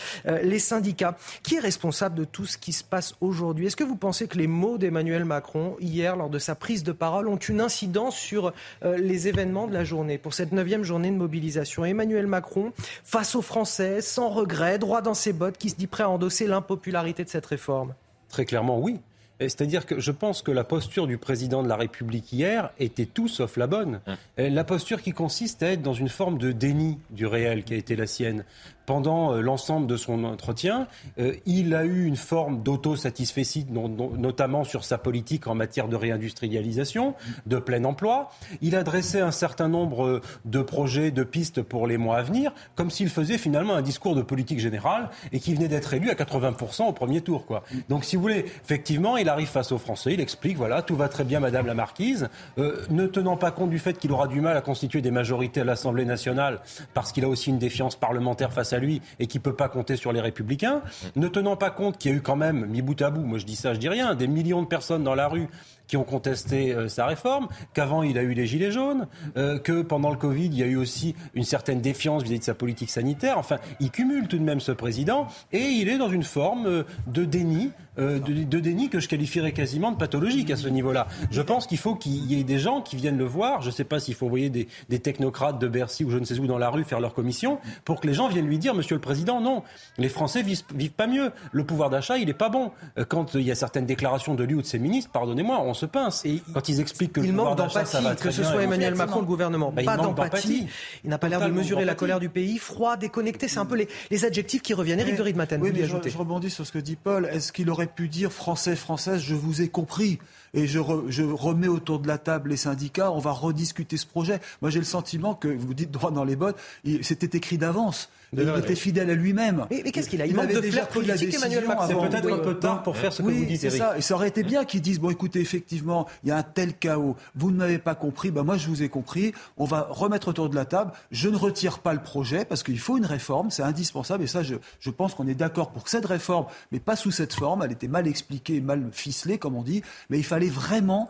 les 0.41 0.57
syndicats. 0.59 1.15
Qui 1.43 1.55
est 1.55 1.59
responsable 1.59 2.15
de 2.15 2.23
tout 2.25 2.47
ce 2.47 2.57
qui 2.57 2.73
se 2.73 2.83
passe 2.83 3.13
aujourd'hui 3.21 3.67
Est-ce 3.67 3.75
que 3.75 3.83
vous 3.83 3.95
pensez 3.95 4.27
que 4.27 4.39
les 4.39 4.47
mots 4.47 4.79
d'Emmanuel 4.79 5.23
Macron, 5.23 5.77
hier, 5.79 6.15
lors 6.15 6.29
de 6.29 6.39
sa 6.39 6.55
prise 6.55 6.83
de 6.83 6.91
parole, 6.91 7.27
ont 7.27 7.37
une 7.37 7.61
incidence 7.61 8.15
sur 8.15 8.53
euh, 8.83 8.97
les 8.97 9.27
événements 9.27 9.67
de 9.67 9.73
la 9.73 9.83
journée, 9.83 10.17
pour 10.17 10.33
cette 10.33 10.51
neuvième 10.51 10.83
journée 10.83 11.11
de 11.11 11.15
mobilisation? 11.15 11.85
Emmanuel 11.85 12.25
Macron, 12.25 12.73
face 13.03 13.35
aux 13.35 13.43
Français, 13.43 14.01
sans 14.01 14.29
regret, 14.29 14.79
droit 14.79 15.01
dans 15.01 15.13
ses 15.13 15.33
bottes, 15.33 15.59
qui 15.59 15.69
se 15.69 15.75
dit 15.75 15.87
prêt 15.87 16.03
à 16.03 16.09
endosser 16.09 16.47
l'impopularité 16.47 17.23
de 17.23 17.29
cette 17.29 17.45
réforme? 17.45 17.93
Très 18.29 18.45
clairement, 18.45 18.79
oui. 18.79 18.99
C'est-à-dire 19.39 19.85
que 19.85 19.99
je 19.99 20.11
pense 20.11 20.41
que 20.41 20.51
la 20.51 20.63
posture 20.63 21.07
du 21.07 21.17
président 21.17 21.63
de 21.63 21.69
la 21.69 21.77
République 21.77 22.33
hier 22.33 22.71
était 22.77 23.05
tout 23.05 23.27
sauf 23.27 23.55
la 23.57 23.67
bonne. 23.67 24.01
La 24.37 24.63
posture 24.63 25.01
qui 25.01 25.11
consiste 25.11 25.63
à 25.63 25.71
être 25.71 25.81
dans 25.81 25.93
une 25.93 26.09
forme 26.09 26.37
de 26.37 26.51
déni 26.51 26.99
du 27.09 27.25
réel 27.25 27.63
qui 27.63 27.73
a 27.73 27.77
été 27.77 27.95
la 27.95 28.07
sienne 28.07 28.43
pendant 28.89 29.35
euh, 29.35 29.41
l'ensemble 29.41 29.85
de 29.85 29.97
son 29.97 30.23
entretien. 30.23 30.87
Euh, 31.19 31.35
il 31.45 31.75
a 31.75 31.85
eu 31.85 32.05
une 32.05 32.15
forme 32.15 32.63
d'autosatisfecit, 32.63 33.67
notamment 33.69 34.63
sur 34.63 34.83
sa 34.83 34.97
politique 34.97 35.45
en 35.45 35.53
matière 35.53 35.89
de 35.89 35.95
réindustrialisation, 35.95 37.13
de 37.45 37.59
plein 37.59 37.83
emploi. 37.83 38.31
Il 38.63 38.75
a 38.75 38.81
dressé 38.81 39.19
un 39.19 39.29
certain 39.29 39.67
nombre 39.67 40.07
euh, 40.07 40.21
de 40.45 40.63
projets, 40.63 41.11
de 41.11 41.23
pistes 41.23 41.61
pour 41.61 41.85
les 41.85 41.99
mois 41.99 42.17
à 42.17 42.23
venir, 42.23 42.51
comme 42.73 42.89
s'il 42.89 43.09
faisait 43.09 43.37
finalement 43.37 43.75
un 43.75 43.83
discours 43.83 44.15
de 44.15 44.23
politique 44.23 44.59
générale 44.59 45.11
et 45.33 45.39
qui 45.39 45.53
venait 45.53 45.67
d'être 45.67 45.93
élu 45.93 46.09
à 46.09 46.15
80% 46.15 46.87
au 46.87 46.91
premier 46.91 47.21
tour. 47.21 47.45
Quoi. 47.45 47.61
Donc, 47.89 48.05
si 48.05 48.15
vous 48.15 48.23
voulez, 48.23 48.45
effectivement, 48.65 49.17
il 49.17 49.29
arrive 49.29 49.49
face 49.49 49.71
aux 49.71 49.77
Français, 49.77 50.15
il 50.15 50.19
explique, 50.19 50.57
voilà, 50.57 50.81
tout 50.81 50.95
va 50.95 51.09
très 51.09 51.25
bien, 51.25 51.39
Madame 51.39 51.67
la 51.67 51.75
Marquise, 51.75 52.27
ne 52.57 53.05
tenant 53.05 53.37
pas 53.37 53.51
compte 53.51 53.69
du 53.69 53.77
fait 53.77 53.99
qu'il 53.99 54.11
aura 54.11 54.25
du 54.25 54.41
mal 54.41 54.57
à 54.57 54.61
constituer 54.61 55.03
des 55.03 55.11
majorités 55.11 55.61
à 55.61 55.63
l'Assemblée 55.63 56.05
nationale, 56.05 56.59
parce 56.95 57.11
qu'il 57.11 57.23
a 57.23 57.27
aussi 57.27 57.51
une 57.51 57.59
défiance 57.59 57.95
parlementaire 57.95 58.51
face 58.51 58.73
à 58.73 58.78
lui 58.79 59.01
et 59.19 59.27
qui 59.27 59.37
ne 59.37 59.43
peut 59.43 59.55
pas 59.55 59.69
compter 59.69 59.95
sur 59.95 60.11
les 60.11 60.21
républicains, 60.21 60.81
ne 61.15 61.27
tenant 61.27 61.55
pas 61.55 61.69
compte 61.69 61.97
qu'il 61.97 62.11
y 62.11 62.13
a 62.13 62.17
eu 62.17 62.21
quand 62.21 62.35
même, 62.35 62.65
mis 62.65 62.81
bout 62.81 63.01
à 63.01 63.09
bout, 63.09 63.21
moi 63.21 63.37
je 63.37 63.45
dis 63.45 63.55
ça, 63.55 63.73
je 63.73 63.79
dis 63.79 63.89
rien, 63.89 64.15
des 64.15 64.27
millions 64.27 64.61
de 64.61 64.67
personnes 64.67 65.03
dans 65.03 65.15
la 65.15 65.27
rue 65.27 65.47
qui 65.89 65.97
ont 65.97 66.03
contesté 66.03 66.71
euh, 66.71 66.87
sa 66.87 67.07
réforme, 67.07 67.47
qu'avant 67.73 68.03
il 68.03 68.17
a 68.17 68.21
eu 68.21 68.33
les 68.33 68.45
gilets 68.45 68.71
jaunes, 68.71 69.07
euh, 69.37 69.57
que 69.57 69.81
pendant 69.81 70.11
le 70.11 70.17
Covid 70.17 70.45
il 70.45 70.57
y 70.57 70.63
a 70.63 70.67
eu 70.67 70.77
aussi 70.77 71.15
une 71.33 71.43
certaine 71.43 71.81
défiance 71.81 72.21
vis-à-vis 72.21 72.39
de 72.39 72.43
sa 72.43 72.53
politique 72.53 72.91
sanitaire. 72.91 73.37
Enfin, 73.37 73.57
il 73.79 73.89
cumule 73.89 74.27
tout 74.27 74.37
de 74.37 74.43
même 74.43 74.59
ce 74.59 74.71
président 74.71 75.27
et 75.51 75.63
il 75.63 75.89
est 75.89 75.97
dans 75.97 76.09
une 76.09 76.23
forme 76.23 76.67
euh, 76.67 76.83
de 77.07 77.25
déni 77.25 77.71
euh, 77.99 78.19
de, 78.19 78.59
déni 78.59 78.89
que 78.89 78.99
je 78.99 79.07
qualifierais 79.07 79.51
quasiment 79.51 79.91
de 79.91 79.97
pathologique 79.97 80.51
à 80.51 80.55
ce 80.55 80.67
niveau-là. 80.67 81.07
Je 81.31 81.41
pense 81.41 81.67
qu'il 81.67 81.77
faut 81.77 81.95
qu'il 81.95 82.31
y 82.31 82.39
ait 82.39 82.43
des 82.43 82.59
gens 82.59 82.81
qui 82.81 82.95
viennent 82.95 83.17
le 83.17 83.25
voir. 83.25 83.61
Je 83.61 83.67
ne 83.67 83.71
sais 83.71 83.83
pas 83.83 83.99
s'il 83.99 84.15
faut 84.15 84.27
envoyer 84.27 84.49
des, 84.49 84.99
technocrates 84.99 85.59
de 85.59 85.67
Bercy 85.67 86.03
ou 86.03 86.09
je 86.09 86.17
ne 86.17 86.25
sais 86.25 86.37
où 86.39 86.47
dans 86.47 86.57
la 86.57 86.69
rue 86.69 86.83
faire 86.83 86.99
leur 86.99 87.13
commission 87.13 87.59
pour 87.85 88.01
que 88.01 88.07
les 88.07 88.13
gens 88.13 88.27
viennent 88.27 88.47
lui 88.47 88.57
dire, 88.57 88.73
Monsieur 88.73 88.95
le 88.95 89.01
Président, 89.01 89.41
non, 89.41 89.63
les 89.97 90.09
Français 90.09 90.41
vivent, 90.41 90.63
vivent 90.75 90.91
pas 90.91 91.07
mieux. 91.07 91.31
Le 91.51 91.63
pouvoir 91.63 91.89
d'achat, 91.89 92.17
il 92.17 92.27
n'est 92.27 92.33
pas 92.33 92.49
bon. 92.49 92.71
Euh, 92.97 93.05
quand 93.05 93.35
il 93.35 93.41
y 93.41 93.51
a 93.51 93.55
certaines 93.55 93.85
déclarations 93.85 94.35
de 94.35 94.43
lui 94.43 94.55
ou 94.55 94.61
de 94.61 94.67
ses 94.67 94.79
ministres, 94.79 95.11
pardonnez-moi, 95.11 95.61
on 95.61 95.73
se 95.73 95.85
pince. 95.85 96.25
Et 96.25 96.41
quand 96.53 96.69
ils 96.69 96.79
expliquent 96.79 97.13
que 97.13 97.21
il 97.21 97.27
le 97.27 97.33
manque 97.33 97.57
d'achat, 97.57 97.85
ça 97.85 98.01
va 98.01 98.15
que 98.15 98.31
ce 98.31 98.43
soit 98.43 98.63
Emmanuel 98.63 98.95
Macron, 98.95 99.19
le 99.19 99.25
gouvernement, 99.25 99.71
bah, 99.71 99.83
pas 99.83 99.97
d'empathie. 99.97 100.67
Il 101.03 101.09
n'a 101.09 101.17
pas 101.17 101.29
l'air 101.29 101.41
de 101.41 101.51
mesurer 101.51 101.85
la 101.85 101.95
colère 101.95 102.19
du 102.19 102.29
pays, 102.29 102.57
froid, 102.57 102.97
déconnecté. 102.97 103.47
C'est 103.47 103.59
un 103.59 103.65
peu 103.65 103.85
les, 104.09 104.25
adjectifs 104.25 104.61
qui 104.61 104.73
reviennent. 104.73 104.99
Éric 104.99 105.15
de 105.15 105.21
Ridmaten, 105.21 105.61
oui, 105.61 105.71
je, 105.75 106.09
je 106.09 106.17
rebondis 106.17 106.49
sur 106.49 106.65
ce 106.65 106.71
que 106.73 106.79
dit 106.79 106.97
Paul. 106.97 107.25
Est-ce 107.31 107.53
qu'il 107.53 107.69
aurait 107.69 107.88
pu 107.89 108.07
dire 108.07 108.31
français 108.31 108.75
française, 108.75 109.21
je 109.21 109.35
vous 109.35 109.61
ai 109.61 109.69
compris 109.69 110.19
et 110.53 110.67
je, 110.67 110.79
remets 110.79 111.67
autour 111.67 111.99
de 111.99 112.07
la 112.07 112.17
table 112.17 112.49
les 112.49 112.57
syndicats, 112.57 113.11
on 113.11 113.19
va 113.19 113.31
rediscuter 113.31 113.97
ce 113.97 114.05
projet. 114.05 114.39
Moi, 114.61 114.71
j'ai 114.71 114.79
le 114.79 114.85
sentiment 114.85 115.35
que, 115.35 115.47
vous 115.47 115.73
dites 115.73 115.91
droit 115.91 116.11
dans 116.11 116.23
les 116.23 116.35
bottes, 116.35 116.57
c'était 117.01 117.37
écrit 117.37 117.57
d'avance. 117.57 118.09
Il 118.33 118.49
était 118.59 118.75
fidèle 118.75 119.09
à 119.09 119.13
lui-même. 119.13 119.65
Mais, 119.69 119.83
qu'est-ce 119.91 120.09
qu'il 120.09 120.21
a 120.21 120.25
Il, 120.25 120.35
manque 120.35 120.51
de 120.51 120.61
flair 120.61 120.87
politique, 120.87 121.33
Emmanuel 121.33 121.65
Macron. 121.65 121.87
C'est 121.87 122.09
peut-être 122.09 122.33
un 122.33 122.39
peu 122.39 122.59
tard 122.59 122.83
pour 122.83 122.97
faire 122.97 123.13
ce 123.13 123.21
que 123.21 123.27
vous 123.27 123.45
dites, 123.45 123.61
c'est 123.61 123.69
ça. 123.69 123.97
Et 123.97 124.01
ça 124.01 124.15
aurait 124.15 124.27
été 124.27 124.43
bien 124.43 124.65
qu'ils 124.65 124.81
disent, 124.81 124.99
bon, 124.99 125.09
écoutez, 125.09 125.39
effectivement, 125.39 126.07
il 126.23 126.29
y 126.29 126.31
a 126.31 126.37
un 126.37 126.43
tel 126.43 126.73
chaos. 126.73 127.15
Vous 127.35 127.51
ne 127.51 127.57
m'avez 127.57 127.79
pas 127.79 127.95
compris, 127.95 128.31
ben, 128.31 128.43
moi, 128.43 128.57
je 128.57 128.67
vous 128.67 128.83
ai 128.83 128.89
compris. 128.89 129.33
On 129.57 129.65
va 129.65 129.87
remettre 129.89 130.29
autour 130.29 130.49
de 130.49 130.55
la 130.55 130.65
table. 130.65 130.91
Je 131.11 131.29
ne 131.29 131.37
retire 131.37 131.79
pas 131.79 131.93
le 131.93 132.01
projet 132.01 132.45
parce 132.45 132.63
qu'il 132.63 132.79
faut 132.79 132.97
une 132.97 133.05
réforme. 133.05 133.51
C'est 133.51 133.63
indispensable. 133.63 134.23
Et 134.23 134.27
ça, 134.27 134.43
je, 134.43 134.55
je 134.79 134.89
pense 134.89 135.13
qu'on 135.13 135.27
est 135.27 135.35
d'accord 135.35 135.71
pour 135.71 135.87
cette 135.87 136.05
réforme, 136.05 136.45
mais 136.71 136.79
pas 136.79 136.95
sous 136.95 137.11
cette 137.11 137.33
forme. 137.33 137.63
Elle 137.63 137.71
était 137.71 137.87
mal 137.87 138.07
expliquée, 138.07 138.61
mal 138.61 138.89
ficelée, 138.91 139.37
comme 139.37 139.55
on 139.55 139.63
dit. 139.63 139.81
Mais 140.09 140.17
il 140.17 140.25
fallait 140.25 140.49
vraiment 140.49 141.09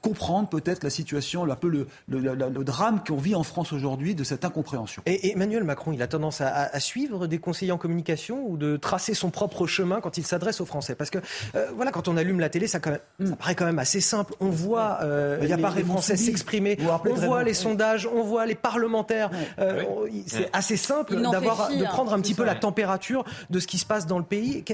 comprendre 0.00 0.48
peut-être 0.48 0.82
la 0.82 0.90
situation, 0.90 1.50
un 1.50 1.54
peu 1.54 1.68
le, 1.68 1.86
le, 2.08 2.64
drame 2.64 3.02
qu'on 3.06 3.16
vit 3.16 3.34
en 3.34 3.42
France 3.42 3.72
aujourd'hui 3.72 4.14
de 4.14 4.24
cette 4.24 4.44
incompréhension. 4.44 5.02
Et 5.06 5.32
Emmanuel 5.32 5.64
Macron, 5.64 5.92
il 5.92 6.02
a 6.02 6.06
tendance 6.06 6.40
à, 6.40 6.80
suivre 6.80 7.26
des 7.26 7.38
conseillers 7.38 7.72
en 7.72 7.78
communication 7.78 8.44
ou 8.46 8.56
de 8.56 8.76
tracer 8.76 9.14
son 9.14 9.30
propre 9.30 9.66
chemin 9.66 10.00
quand 10.00 10.18
il 10.18 10.26
s'adresse 10.26 10.60
aux 10.60 10.66
Français? 10.66 10.94
Parce 10.94 11.10
que 11.10 11.18
euh, 11.54 11.66
voilà, 11.74 11.90
quand 11.90 12.08
on 12.08 12.16
allume 12.16 12.40
la 12.40 12.48
télé, 12.48 12.66
ça, 12.66 12.78
hmm. 13.18 13.32
paraît 13.34 13.54
quand 13.54 13.64
même 13.64 13.78
assez 13.78 14.00
simple. 14.00 14.34
On 14.40 14.50
voit 14.50 14.98
euh, 15.02 15.38
il 15.42 15.48
y 15.48 15.52
a 15.52 15.56
les, 15.56 15.84
Français 15.84 16.16
s'exprimer, 16.16 16.78
on 17.04 17.14
voit 17.14 17.44
les 17.44 17.54
sondages, 17.54 18.06
on 18.06 18.22
voit 18.22 18.46
les 18.46 18.54
parlementaires. 18.54 19.30
Euh, 19.58 19.84
c'est 20.26 20.50
assez 20.52 20.76
simple 20.76 21.20
d'avoir, 21.20 21.70
de 21.70 21.84
prendre 21.84 22.12
un 22.12 22.20
petit 22.20 22.34
peu 22.34 22.44
la 22.44 22.54
température 22.54 23.24
de 23.50 23.60
ce 23.60 23.66
qui 23.66 23.78
se 23.78 23.86
passe 23.86 24.06
dans 24.06 24.18
le 24.18 24.24
pays. 24.24 24.64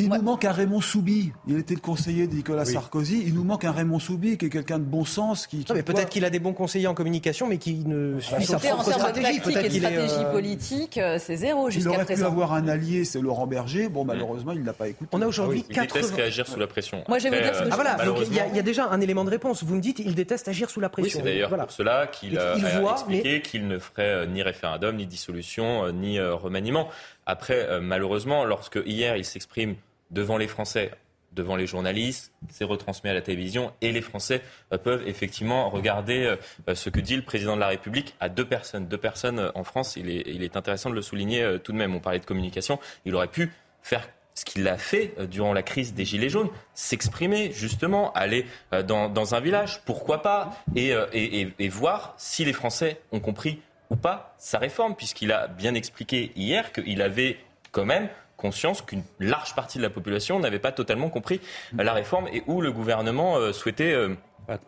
Il 0.00 0.08
nous 0.08 0.22
manque 0.22 0.44
un 0.44 0.52
Raymond 0.52 0.80
Soubi. 0.80 1.32
Il 1.46 1.58
était 1.58 1.74
le 1.74 1.80
conseiller 1.80 2.26
de 2.26 2.34
Nicolas 2.34 2.64
Sarkozy. 2.64 3.22
Il 3.26 3.34
nous 3.34 3.44
manque 3.44 3.64
un 3.64 3.72
Raymond 3.72 3.98
Soubi 3.98 4.38
qui 4.38 4.46
est 4.46 4.50
quelqu'un 4.50 4.78
de 4.78 4.84
bon 4.84 5.04
sens. 5.04 5.46
Qui, 5.46 5.64
mais 5.74 5.82
peut-être 5.82 6.08
qu'il 6.08 6.24
a 6.24 6.30
des 6.30 6.38
bons 6.38 6.52
conseillers 6.52 6.86
en 6.86 6.94
communication, 6.94 7.46
mais 7.46 7.58
qui 7.58 7.74
ne 7.86 8.18
suit 8.20 8.44
sa 8.44 8.58
propre 8.58 8.92
stratégie. 8.92 9.40
Peut-être 9.40 9.68
qu'il 9.68 9.80
stratégie 9.80 10.14
euh, 10.18 10.32
politique, 10.32 10.98
euh, 10.98 11.18
c'est 11.18 11.36
zéro 11.36 11.70
jusqu'à 11.70 11.90
présent. 11.90 12.02
Il 12.02 12.04
aurait 12.04 12.14
pu 12.14 12.24
avoir 12.24 12.52
un 12.54 12.68
allié, 12.68 13.04
c'est 13.04 13.20
Laurent 13.20 13.46
Berger. 13.46 13.88
Bon, 13.88 14.04
malheureusement, 14.04 14.52
il 14.52 14.60
ne 14.60 14.66
l'a 14.66 14.72
pas 14.72 14.88
écouté. 14.88 15.10
On 15.12 15.22
a 15.22 15.26
aujourd'hui 15.26 15.64
ah, 15.68 15.72
Il 15.74 15.80
déteste 15.80 16.14
réagir 16.14 16.46
sous 16.46 16.58
la 16.58 16.66
pression. 16.66 17.04
Moi, 17.08 17.18
je 17.18 17.28
vais 17.28 17.36
vous 17.36 17.42
dire 17.42 17.54
ce 17.54 17.62
que 17.62 17.68
ah, 17.70 17.74
voilà, 17.74 17.96
il 18.26 18.56
y, 18.56 18.58
a 18.58 18.62
déjà 18.62 18.88
un 18.88 19.00
élément 19.00 19.24
de 19.24 19.30
réponse. 19.30 19.62
Vous 19.64 19.74
me 19.74 19.80
dites, 19.80 19.98
il 19.98 20.14
déteste 20.14 20.48
agir 20.48 20.70
sous 20.70 20.80
la 20.80 20.88
pression. 20.88 21.18
Oui, 21.18 21.24
c'est 21.24 21.30
d'ailleurs 21.30 21.56
pour 21.56 21.70
cela 21.70 22.06
qu'il 22.06 22.38
a 22.38 22.56
expliqué 22.92 23.42
qu'il 23.42 23.68
ne 23.68 23.78
ferait 23.78 24.02
euh, 24.02 24.26
ni 24.26 24.42
référendum, 24.42 24.96
ni 24.96 25.06
dissolution, 25.06 25.90
ni 25.92 26.20
remaniement. 26.20 26.88
Après, 27.26 27.80
malheureusement, 27.80 28.44
lorsque 28.44 28.80
hier 28.84 29.16
il 29.16 29.24
s'exprime 29.24 29.76
devant 30.10 30.36
les 30.36 30.48
Français, 30.48 30.90
devant 31.32 31.56
les 31.56 31.66
journalistes, 31.66 32.32
c'est 32.48 32.64
retransmis 32.64 33.10
à 33.10 33.14
la 33.14 33.20
télévision 33.20 33.72
et 33.80 33.92
les 33.92 34.00
Français 34.00 34.42
euh, 34.72 34.78
peuvent 34.78 35.06
effectivement 35.06 35.70
regarder 35.70 36.36
euh, 36.68 36.74
ce 36.74 36.90
que 36.90 37.00
dit 37.00 37.16
le 37.16 37.22
président 37.22 37.54
de 37.54 37.60
la 37.60 37.68
République 37.68 38.14
à 38.20 38.28
deux 38.28 38.44
personnes. 38.44 38.86
Deux 38.86 38.98
personnes 38.98 39.38
euh, 39.38 39.50
en 39.54 39.64
France, 39.64 39.96
il 39.96 40.10
est, 40.10 40.56
intéressant 40.56 40.90
de 40.90 40.94
le 40.94 41.02
souligner 41.02 41.58
tout 41.62 41.72
de 41.72 41.76
même. 41.76 41.94
On 41.94 42.00
parlait 42.00 42.18
de 42.18 42.24
communication, 42.24 42.80
il 43.04 43.14
aurait 43.14 43.28
pu 43.28 43.52
faire 43.82 44.08
ce 44.34 44.44
qu'il 44.44 44.66
a 44.66 44.76
fait 44.76 45.14
durant 45.28 45.52
la 45.52 45.62
crise 45.62 45.94
des 45.94 46.04
Gilets 46.04 46.28
jaunes, 46.28 46.48
s'exprimer 46.74 47.52
justement, 47.52 48.12
aller 48.14 48.46
dans, 48.84 49.34
un 49.34 49.40
village, 49.40 49.82
pourquoi 49.84 50.22
pas, 50.22 50.50
et, 50.74 51.68
voir 51.68 52.14
si 52.16 52.44
les 52.44 52.52
Français 52.52 53.00
ont 53.12 53.20
compris 53.20 53.60
ou 53.90 53.96
pas 53.96 54.34
sa 54.38 54.58
réforme, 54.58 54.96
puisqu'il 54.96 55.30
a 55.30 55.46
bien 55.46 55.74
expliqué 55.74 56.32
hier 56.34 56.72
qu'il 56.72 57.00
avait 57.00 57.38
quand 57.70 57.84
même 57.84 58.08
conscience 58.40 58.82
qu'une 58.82 59.04
large 59.20 59.54
partie 59.54 59.78
de 59.78 59.82
la 59.82 59.90
population 59.90 60.40
n'avait 60.40 60.58
pas 60.58 60.72
totalement 60.72 61.10
compris 61.10 61.40
la 61.76 61.92
réforme 61.92 62.26
et 62.32 62.42
où 62.46 62.60
le 62.60 62.72
gouvernement 62.72 63.36
euh, 63.36 63.52
souhaitait 63.52 63.92
euh, 63.92 64.16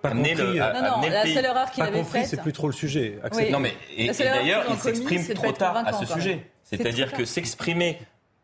amener 0.02 0.34
le, 0.34 0.44
non, 0.44 1.00
non, 1.00 1.08
la 1.08 1.26
seule 1.26 1.44
erreur 1.44 1.70
qu'il 1.70 1.82
avait 1.82 2.04
faite. 2.04 2.26
C'est 2.26 2.40
plus 2.40 2.52
trop 2.52 2.68
le 2.68 2.72
sujet. 2.72 3.18
Non, 3.50 3.58
mais 3.58 3.74
et, 3.96 4.10
d'ailleurs, 4.10 4.64
il 4.70 4.76
s'exprime 4.76 5.26
trop 5.34 5.52
tard 5.52 5.82
à 5.84 5.92
ce 5.92 6.06
sujet. 6.06 6.46
C'est-à-dire 6.62 7.12
que 7.12 7.24
s'exprimer 7.24 7.98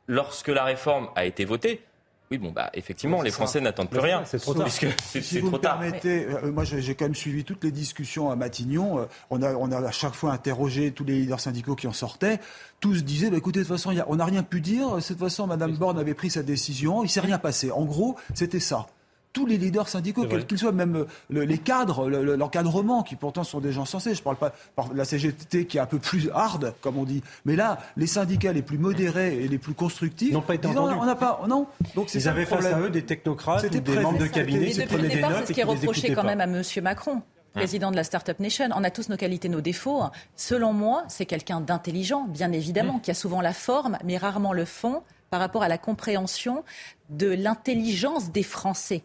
lorsque 0.07 0.49
la 0.49 0.65
réforme 0.65 1.09
a 1.15 1.25
été 1.27 1.45
votée, 1.45 1.83
oui, 2.31 2.39
bon, 2.39 2.51
bah, 2.51 2.71
effectivement, 2.75 3.23
les 3.23 3.31
Français 3.31 3.61
n'attendent 3.61 3.89
plus 3.89 4.01
rien. 4.01 4.23
C'est 4.27 4.39
trop 4.39 4.55
tard. 4.55 4.69
si 4.71 5.41
vous 5.41 5.51
me 5.51 5.59
permettez, 5.59 6.27
euh, 6.27 6.53
moi, 6.53 6.65
j'ai 6.65 6.95
quand 6.95 7.07
même 7.07 7.15
suivi 7.15 7.45
toutes 7.45 7.65
les 7.65 7.71
discussions 7.71 8.31
à 8.31 8.37
Matignon. 8.37 8.99
Euh, 8.99 9.05
on, 9.31 9.43
a, 9.43 9.55
on 9.55 9.73
a 9.73 9.79
à 9.79 9.91
chaque 9.91 10.15
fois 10.15 10.33
interrogé 10.33 10.93
tous 10.93 11.05
les 11.05 11.21
leaders 11.21 11.41
syndicaux 11.41 11.75
qui 11.75 11.87
en 11.87 11.93
sortaient. 11.93 12.39
Tous 12.81 13.03
disaient, 13.03 13.31
bah, 13.31 13.39
écoutez, 13.39 13.61
de 13.61 13.65
toute 13.65 13.77
façon, 13.77 13.95
on 14.07 14.17
n'a 14.17 14.25
rien 14.27 14.43
pu 14.43 14.61
dire. 14.61 14.97
De 14.97 15.01
toute 15.01 15.19
façon, 15.19 15.47
Madame 15.47 15.77
Borne 15.77 15.99
avait 15.99 16.15
pris 16.15 16.31
sa 16.31 16.43
décision. 16.43 17.03
Il 17.03 17.09
s'est 17.09 17.21
rien 17.21 17.39
passé. 17.39 17.71
En 17.71 17.85
gros, 17.85 18.17
c'était 18.35 18.61
ça 18.61 18.87
tous 19.33 19.47
les 19.47 19.57
leaders 19.57 19.89
syndicaux, 19.89 20.27
quels 20.27 20.47
qu'ils 20.47 20.59
soient, 20.59 20.73
même 20.73 20.97
euh, 21.35 21.45
les 21.45 21.59
cadres, 21.59 22.09
l'encadrement, 22.09 23.03
qui 23.03 23.17
pourtant 23.17 23.45
sont 23.45 23.61
des 23.61 23.73
gens 23.73 23.85
sensés. 23.85 24.15
Je 24.15 24.21
ne 24.21 24.25
parle 24.25 24.37
pas 24.37 24.53
de 24.91 24.97
la 24.97 25.05
CGT 25.05 25.67
qui 25.67 25.79
est 25.79 25.81
un 25.81 25.87
peu 25.87 25.99
plus 25.99 26.31
hard, 26.35 26.75
comme 26.81 26.99
on 26.99 27.05
dit. 27.05 27.23
Mais 27.45 27.57
là, 27.57 27.79
les 27.97 28.07
syndicats 28.07 28.53
les 28.53 28.63
plus 28.63 28.79
modérés 28.79 29.37
et 29.37 29.49
les 29.49 29.59
plus 29.59 29.75
constructifs 29.75 30.33
n'ont 30.33 30.41
pas 30.41 30.55
été 30.55 30.69
entendus. 30.69 30.97
On 30.99 31.07
n'a 31.07 31.17
pas, 31.17 31.41
non. 31.49 31.67
Donc 31.95 32.13
Ils 32.15 32.29
avaient 32.29 32.47
face 32.47 32.67
à 32.67 32.81
eux 32.81 32.91
des 32.91 33.03
technocrates 33.03 33.65
ou 33.65 33.69
des 33.69 33.99
membres 34.01 34.19
de 34.19 34.27
cabinet 34.27 34.71
qui 34.71 34.87
prenaient 34.87 35.09
des 35.09 35.21
notes 35.21 35.33
C'est 35.41 35.47
ce 35.47 35.53
qui 35.53 35.61
est 35.61 35.65
reproché 35.65 36.13
quand 36.13 36.25
même 36.25 36.41
à 36.41 36.45
M. 36.45 36.63
Macron 36.83 37.23
président 37.55 37.91
de 37.91 37.97
la 37.97 38.05
Startup 38.05 38.39
Nation. 38.39 38.69
On 38.75 38.85
a 38.85 38.91
tous 38.91 39.09
nos 39.09 39.17
qualités, 39.17 39.49
nos 39.49 39.61
défauts. 39.61 40.03
Selon 40.37 40.73
moi, 40.73 41.05
c'est 41.09 41.27
quelqu'un 41.27 41.61
d'intelligent, 41.61 42.27
bien 42.29 42.53
évidemment, 42.53 43.01
qui 43.01 43.11
a 43.11 43.15
souvent 43.15 43.41
la 43.41 43.53
forme, 43.53 43.99
mais 44.05 44.17
rarement 44.17 44.53
le 44.53 44.65
fond 44.65 45.03
par 45.31 45.41
rapport 45.41 45.63
à 45.63 45.69
la 45.69 45.79
compréhension 45.79 46.65
de 47.11 47.29
l'intelligence 47.29 48.31
des 48.31 48.43
Français. 48.43 49.03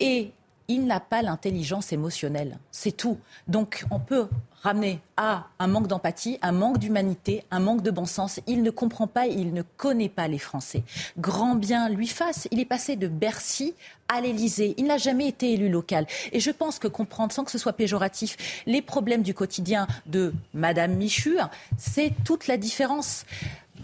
Et 0.00 0.32
il 0.68 0.86
n'a 0.86 1.00
pas 1.00 1.22
l'intelligence 1.22 1.92
émotionnelle. 1.92 2.58
C'est 2.70 2.96
tout. 2.96 3.18
Donc 3.48 3.84
on 3.90 4.00
peut 4.00 4.28
ramener 4.62 4.98
à 5.16 5.46
un 5.60 5.68
manque 5.68 5.86
d'empathie, 5.86 6.38
un 6.42 6.50
manque 6.50 6.78
d'humanité, 6.78 7.44
un 7.52 7.60
manque 7.60 7.82
de 7.82 7.90
bon 7.92 8.04
sens. 8.04 8.40
Il 8.48 8.62
ne 8.62 8.70
comprend 8.70 9.06
pas, 9.06 9.26
il 9.26 9.54
ne 9.54 9.62
connaît 9.62 10.08
pas 10.08 10.26
les 10.26 10.38
Français. 10.38 10.82
Grand 11.18 11.54
bien 11.54 11.88
lui 11.88 12.08
fasse. 12.08 12.48
Il 12.50 12.58
est 12.58 12.64
passé 12.64 12.96
de 12.96 13.06
Bercy 13.06 13.74
à 14.08 14.20
l'Élysée. 14.20 14.74
Il 14.76 14.86
n'a 14.86 14.98
jamais 14.98 15.28
été 15.28 15.52
élu 15.52 15.68
local. 15.68 16.06
Et 16.32 16.40
je 16.40 16.50
pense 16.50 16.80
que 16.80 16.88
comprendre, 16.88 17.32
sans 17.32 17.44
que 17.44 17.52
ce 17.52 17.58
soit 17.58 17.74
péjoratif, 17.74 18.62
les 18.66 18.82
problèmes 18.82 19.22
du 19.22 19.34
quotidien 19.34 19.86
de 20.06 20.34
Madame 20.52 20.94
Michu, 20.94 21.38
c'est 21.78 22.12
toute 22.24 22.48
la 22.48 22.56
différence. 22.56 23.24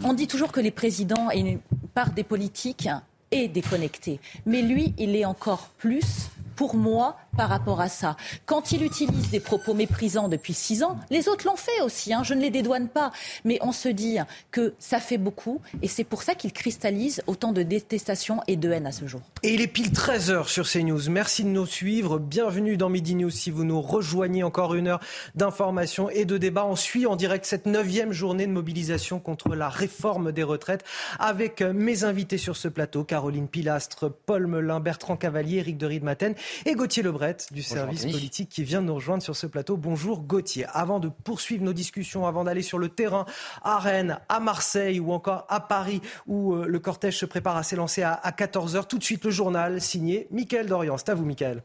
On 0.03 0.13
dit 0.13 0.27
toujours 0.27 0.51
que 0.51 0.59
les 0.59 0.71
présidents 0.71 1.29
et 1.31 1.39
une 1.39 1.59
part 1.93 2.11
des 2.11 2.23
politiques 2.23 2.89
est 3.31 3.47
déconnecté. 3.47 4.19
Mais 4.45 4.61
lui, 4.61 4.93
il 4.97 5.15
est 5.15 5.25
encore 5.25 5.69
plus 5.77 6.29
pour 6.55 6.75
moi 6.75 7.17
par 7.35 7.49
rapport 7.49 7.81
à 7.81 7.89
ça. 7.89 8.15
Quand 8.45 8.71
il 8.71 8.83
utilise 8.83 9.29
des 9.29 9.39
propos 9.39 9.73
méprisants 9.73 10.27
depuis 10.27 10.53
six 10.53 10.83
ans, 10.83 10.97
les 11.09 11.27
autres 11.27 11.47
l'ont 11.47 11.55
fait 11.55 11.81
aussi, 11.81 12.13
hein, 12.13 12.21
je 12.23 12.33
ne 12.33 12.41
les 12.41 12.51
dédouane 12.51 12.87
pas. 12.87 13.11
Mais 13.43 13.57
on 13.61 13.71
se 13.71 13.89
dit 13.89 14.17
que 14.51 14.73
ça 14.79 14.99
fait 14.99 15.17
beaucoup 15.17 15.61
et 15.81 15.87
c'est 15.87 16.03
pour 16.03 16.23
ça 16.23 16.35
qu'il 16.35 16.53
cristallise 16.53 17.23
autant 17.27 17.51
de 17.51 17.63
détestation 17.63 18.41
et 18.47 18.55
de 18.55 18.71
haine 18.71 18.85
à 18.85 18.91
ce 18.91 19.07
jour. 19.07 19.21
Et 19.41 19.53
il 19.53 19.61
est 19.61 19.67
pile 19.67 19.89
13h 19.89 20.47
sur 20.47 20.69
CNews. 20.69 21.09
Merci 21.09 21.43
de 21.43 21.49
nous 21.49 21.65
suivre. 21.65 22.19
Bienvenue 22.19 22.77
dans 22.77 22.89
Midi 22.89 23.15
News 23.15 23.29
si 23.29 23.49
vous 23.51 23.63
nous 23.63 23.81
rejoignez 23.81 24.43
encore 24.43 24.75
une 24.75 24.87
heure 24.87 24.99
d'information 25.35 26.09
et 26.09 26.25
de 26.25 26.37
débat. 26.37 26.65
On 26.65 26.75
suit 26.75 27.05
en 27.05 27.15
direct 27.15 27.45
cette 27.45 27.65
neuvième 27.65 28.11
journée 28.11 28.47
de 28.47 28.51
mobilisation 28.51 29.19
contre 29.19 29.55
la 29.55 29.69
réforme 29.69 30.31
des 30.31 30.43
retraites 30.43 30.83
avec 31.19 31.61
mes 31.61 32.03
invités 32.03 32.37
sur 32.37 32.55
ce 32.55 32.67
plateau, 32.67 33.03
Caroline 33.03 33.47
Pilastre, 33.47 34.11
Paul 34.11 34.47
Melun, 34.47 34.79
Bertrand 34.79 35.17
Cavalier, 35.17 35.57
Eric 35.57 35.77
de 35.77 35.85
Riedmaten 35.85 36.35
et 36.65 36.75
Gauthier 36.75 37.03
Lebret 37.03 37.37
du 37.51 37.63
service 37.63 38.05
politique 38.05 38.49
qui 38.49 38.63
vient 38.63 38.81
de 38.81 38.87
nous 38.87 38.95
rejoindre 38.95 39.23
sur 39.23 39.35
ce 39.35 39.47
plateau. 39.47 39.77
Bonjour 39.77 40.21
Gauthier. 40.21 40.65
Avant 40.71 40.99
de 40.99 41.09
poursuivre 41.09 41.63
nos 41.63 41.73
discussions, 41.73 42.25
avant 42.25 42.43
d'aller 42.43 42.61
sur 42.61 42.79
le 42.79 42.89
terrain 42.89 43.25
à 43.61 43.79
Rennes, 43.79 44.19
à 44.29 44.39
Marseille 44.39 44.99
ou 44.99 45.11
encore 45.11 45.45
à 45.49 45.59
Paris 45.59 46.01
où 46.27 46.53
euh, 46.53 46.65
le 46.67 46.79
cortège 46.79 47.17
se 47.17 47.25
prépare 47.25 47.57
à 47.57 47.63
s'élancer 47.63 48.03
à, 48.03 48.13
à 48.13 48.31
14h, 48.31 48.87
tout 48.87 48.97
de 48.97 49.03
suite 49.03 49.25
le 49.25 49.31
journal 49.31 49.81
signé 49.81 50.27
Mickaël 50.31 50.67
Dorian. 50.67 50.97
C'est 50.97 51.09
à 51.09 51.15
vous 51.15 51.25
Mickaël. 51.25 51.63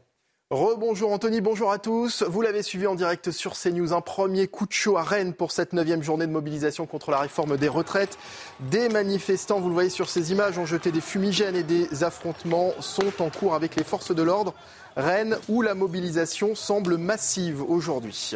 Rebonjour 0.51 1.11
Anthony, 1.11 1.41
bonjour 1.41 1.71
à 1.71 1.77
tous. 1.77 2.23
Vous 2.23 2.41
l'avez 2.41 2.63
suivi 2.63 2.87
en 2.87 2.95
direct 2.95 3.29
sur 3.29 3.53
CNews. 3.53 3.93
Un 3.93 4.01
premier 4.01 4.47
coup 4.47 4.65
de 4.65 4.71
chaud 4.71 4.97
à 4.97 5.03
Rennes 5.03 5.35
pour 5.35 5.51
cette 5.51 5.73
neuvième 5.73 6.01
journée 6.01 6.25
de 6.25 6.31
mobilisation 6.31 6.87
contre 6.87 7.11
la 7.11 7.19
réforme 7.19 7.55
des 7.55 7.67
retraites. 7.67 8.17
Des 8.59 8.89
manifestants, 8.89 9.59
vous 9.59 9.67
le 9.67 9.75
voyez 9.75 9.91
sur 9.91 10.09
ces 10.09 10.31
images, 10.31 10.57
ont 10.57 10.65
jeté 10.65 10.91
des 10.91 11.01
fumigènes 11.01 11.55
et 11.55 11.61
des 11.61 12.03
affrontements 12.03 12.71
sont 12.79 13.21
en 13.21 13.29
cours 13.29 13.53
avec 13.53 13.75
les 13.75 13.83
forces 13.83 14.09
de 14.09 14.23
l'ordre. 14.23 14.55
Rennes 14.97 15.37
où 15.49 15.61
la 15.61 15.75
mobilisation 15.75 16.55
semble 16.55 16.97
massive 16.97 17.61
aujourd'hui. 17.61 18.33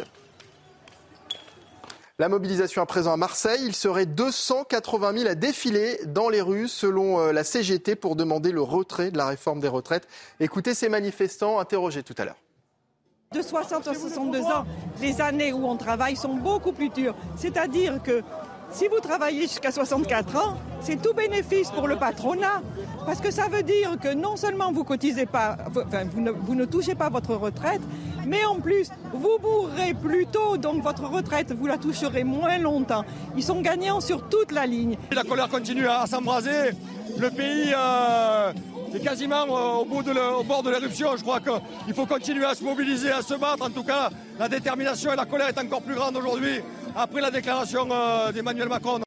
La 2.20 2.28
mobilisation 2.28 2.80
à 2.80 2.86
présent 2.86 3.12
à 3.12 3.16
Marseille, 3.16 3.60
il 3.64 3.74
serait 3.74 4.06
280 4.06 5.18
000 5.18 5.28
à 5.28 5.34
défiler 5.34 5.98
dans 6.06 6.28
les 6.28 6.40
rues 6.40 6.68
selon 6.68 7.18
euh, 7.18 7.32
la 7.32 7.42
CGT 7.42 7.96
pour 7.96 8.14
demander 8.14 8.52
le 8.52 8.62
retrait 8.62 9.10
de 9.10 9.18
la 9.18 9.26
réforme 9.26 9.58
des 9.58 9.66
retraites. 9.66 10.06
Écoutez 10.38 10.74
ces 10.74 10.88
manifestants 10.88 11.58
interrogés 11.58 12.04
tout 12.04 12.14
à 12.16 12.24
l'heure. 12.24 12.36
De 13.32 13.42
60 13.42 13.88
à 13.88 13.94
62 13.94 14.42
ans, 14.42 14.64
les 15.00 15.20
années 15.20 15.52
où 15.52 15.66
on 15.66 15.76
travaille 15.76 16.14
sont 16.14 16.34
beaucoup 16.34 16.70
plus 16.70 16.88
dures. 16.88 17.16
C'est-à-dire 17.34 18.00
que 18.00 18.22
si 18.74 18.88
vous 18.88 18.98
travaillez 18.98 19.42
jusqu'à 19.42 19.70
64 19.70 20.36
ans, 20.36 20.56
c'est 20.80 21.00
tout 21.00 21.14
bénéfice 21.14 21.70
pour 21.70 21.86
le 21.86 21.96
patronat. 21.96 22.60
Parce 23.06 23.20
que 23.20 23.30
ça 23.30 23.46
veut 23.48 23.62
dire 23.62 23.96
que 24.02 24.12
non 24.12 24.36
seulement 24.36 24.72
vous 24.72 24.82
cotisez 24.82 25.26
pas, 25.26 25.56
enfin, 25.68 26.04
vous, 26.12 26.54
ne, 26.54 26.64
touchez 26.64 26.94
pas 26.94 27.08
votre 27.08 27.34
retraite, 27.34 27.80
mais 28.26 28.44
en 28.44 28.56
plus, 28.56 28.88
vous 29.12 29.38
mourrez 29.40 29.94
plus 29.94 30.26
tôt, 30.26 30.56
donc 30.56 30.82
votre 30.82 31.04
retraite, 31.04 31.52
vous 31.52 31.66
la 31.66 31.78
toucherez 31.78 32.24
moins 32.24 32.58
longtemps. 32.58 33.04
Ils 33.36 33.44
sont 33.44 33.60
gagnants 33.60 34.00
sur 34.00 34.28
toute 34.28 34.50
la 34.50 34.66
ligne. 34.66 34.96
La 35.12 35.22
colère 35.22 35.48
continue 35.48 35.86
à 35.86 36.06
s'embraser. 36.06 36.72
Le 37.16 37.30
pays 37.30 37.72
euh, 37.76 38.52
est 38.92 39.00
quasiment 39.00 39.44
au, 39.44 40.02
de 40.02 40.38
au 40.40 40.42
bord 40.42 40.64
de 40.64 40.70
l'éruption. 40.70 41.16
Je 41.16 41.22
crois 41.22 41.38
qu'il 41.38 41.94
faut 41.94 42.06
continuer 42.06 42.44
à 42.44 42.54
se 42.54 42.64
mobiliser, 42.64 43.12
à 43.12 43.22
se 43.22 43.34
battre. 43.34 43.64
En 43.64 43.70
tout 43.70 43.84
cas, 43.84 44.10
la 44.38 44.48
détermination 44.48 45.12
et 45.12 45.16
la 45.16 45.26
colère 45.26 45.48
est 45.48 45.58
encore 45.58 45.82
plus 45.82 45.94
grande 45.94 46.16
aujourd'hui 46.16 46.60
après 46.96 47.20
la 47.20 47.30
déclaration 47.30 47.88
euh, 47.90 48.32
d'Emmanuel 48.32 48.68
Macron. 48.68 49.00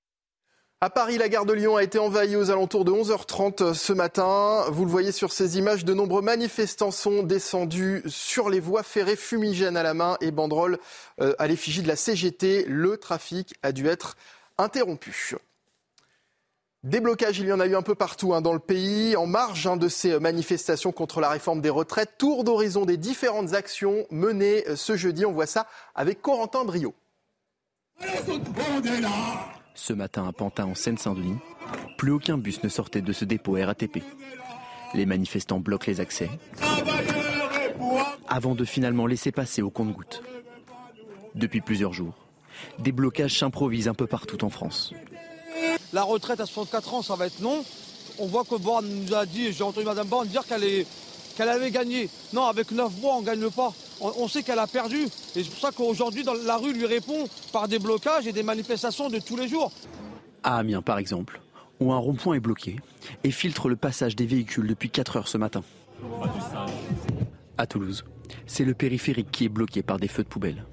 À 0.79 0.91
Paris, 0.91 1.17
la 1.17 1.27
gare 1.27 1.45
de 1.45 1.53
Lyon 1.53 1.75
a 1.75 1.83
été 1.83 1.97
envahie 1.97 2.35
aux 2.35 2.51
alentours 2.51 2.85
de 2.85 2.91
11h30 2.91 3.73
ce 3.73 3.93
matin. 3.93 4.65
Vous 4.69 4.85
le 4.85 4.91
voyez 4.91 5.11
sur 5.11 5.31
ces 5.31 5.57
images, 5.57 5.85
de 5.85 5.93
nombreux 5.95 6.21
manifestants 6.21 6.91
sont 6.91 7.23
descendus 7.23 8.03
sur 8.05 8.51
les 8.51 8.59
voies 8.59 8.83
ferrées, 8.83 9.15
fumigènes 9.15 9.75
à 9.75 9.81
la 9.81 9.95
main 9.95 10.17
et 10.21 10.29
banderoles 10.29 10.77
euh, 11.19 11.33
à 11.39 11.47
l'effigie 11.47 11.81
de 11.81 11.87
la 11.87 11.95
CGT. 11.95 12.65
Le 12.67 12.97
trafic 12.97 13.55
a 13.63 13.71
dû 13.71 13.87
être 13.87 14.17
interrompu. 14.59 15.35
Des 16.83 16.99
blocages, 16.99 17.39
il 17.39 17.47
y 17.47 17.51
en 17.51 17.59
a 17.59 17.65
eu 17.65 17.75
un 17.75 17.81
peu 17.81 17.95
partout 17.95 18.35
hein, 18.35 18.41
dans 18.41 18.53
le 18.53 18.59
pays. 18.59 19.15
En 19.15 19.25
marge 19.25 19.65
hein, 19.65 19.77
de 19.77 19.89
ces 19.89 20.19
manifestations 20.19 20.91
contre 20.91 21.21
la 21.21 21.29
réforme 21.29 21.61
des 21.61 21.71
retraites, 21.71 22.19
tour 22.19 22.43
d'horizon 22.43 22.85
des 22.85 22.97
différentes 22.97 23.55
actions 23.55 24.05
menées 24.11 24.63
euh, 24.67 24.75
ce 24.75 24.95
jeudi. 24.95 25.25
On 25.25 25.31
voit 25.31 25.47
ça 25.47 25.65
avec 25.95 26.21
Corentin 26.21 26.65
Brio. 26.65 26.93
Ce 29.75 29.93
matin 29.93 30.27
à 30.27 30.31
Pantin, 30.31 30.65
en 30.65 30.75
Seine-Saint-Denis, 30.75 31.37
plus 31.97 32.11
aucun 32.11 32.37
bus 32.37 32.63
ne 32.63 32.69
sortait 32.69 33.01
de 33.01 33.13
ce 33.13 33.25
dépôt 33.25 33.53
RATP. 33.53 34.01
Les 34.93 35.05
manifestants 35.05 35.59
bloquent 35.59 35.87
les 35.87 35.99
accès 35.99 36.29
avant 38.29 38.55
de 38.55 38.65
finalement 38.65 39.05
laisser 39.07 39.31
passer 39.31 39.61
au 39.61 39.69
compte-gouttes. 39.69 40.21
Depuis 41.35 41.61
plusieurs 41.61 41.93
jours, 41.93 42.13
des 42.79 42.91
blocages 42.91 43.37
s'improvisent 43.39 43.87
un 43.87 43.93
peu 43.93 44.07
partout 44.07 44.43
en 44.43 44.49
France. 44.49 44.93
La 45.93 46.03
retraite 46.03 46.39
à 46.39 46.45
64 46.45 46.93
ans, 46.95 47.01
ça 47.01 47.15
va 47.15 47.27
être 47.27 47.39
long. 47.39 47.63
On 48.19 48.25
voit 48.27 48.43
que 48.43 48.55
Borne 48.55 48.87
nous 48.87 49.13
a 49.13 49.25
dit, 49.25 49.51
j'ai 49.53 49.63
entendu 49.63 49.85
Madame 49.85 50.07
Borne 50.07 50.27
dire 50.27 50.45
qu'elle 50.45 50.63
est- 50.63 50.87
qu'elle 51.37 51.49
avait 51.49 51.69
gagné. 51.71 52.09
Non, 52.33 52.45
avec 52.45 52.71
9 52.71 52.99
mois, 52.99 53.17
on 53.17 53.21
ne 53.21 53.25
gagne 53.25 53.49
pas. 53.51 53.71
On, 54.01 54.27
sait 54.27 54.41
qu'elle 54.41 54.59
a 54.59 54.67
perdu. 54.67 55.03
Et 55.35 55.43
c'est 55.43 55.49
pour 55.49 55.59
ça 55.59 55.71
qu'aujourd'hui, 55.71 56.23
dans 56.23 56.33
la 56.33 56.57
rue 56.57 56.73
lui 56.73 56.85
répond 56.85 57.27
par 57.53 57.67
des 57.67 57.79
blocages 57.79 58.27
et 58.27 58.33
des 58.33 58.43
manifestations 58.43 59.09
de 59.09 59.19
tous 59.19 59.37
les 59.37 59.47
jours. 59.47 59.71
À 60.43 60.57
Amiens, 60.57 60.81
par 60.81 60.97
exemple, 60.97 61.39
où 61.79 61.93
un 61.93 61.97
rond-point 61.97 62.35
est 62.35 62.39
bloqué 62.39 62.77
et 63.23 63.31
filtre 63.31 63.69
le 63.69 63.75
passage 63.75 64.15
des 64.15 64.25
véhicules 64.25 64.67
depuis 64.67 64.89
4 64.89 65.17
heures 65.17 65.27
ce 65.27 65.37
matin. 65.37 65.63
À 67.57 67.67
Toulouse, 67.67 68.03
c'est 68.47 68.65
le 68.65 68.73
périphérique 68.73 69.31
qui 69.31 69.45
est 69.45 69.49
bloqué 69.49 69.83
par 69.83 69.99
des 69.99 70.07
feux 70.07 70.23
de 70.23 70.27
poubelle. 70.27 70.65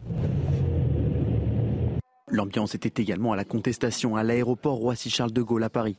L'ambiance 2.31 2.75
était 2.75 3.03
également 3.03 3.33
à 3.33 3.37
la 3.37 3.45
contestation 3.45 4.17
à 4.17 4.23
l'aéroport 4.23 4.77
Roissy-Charles 4.77 5.33
de 5.33 5.43
Gaulle 5.43 5.63
à 5.63 5.71
Paris. 5.71 5.97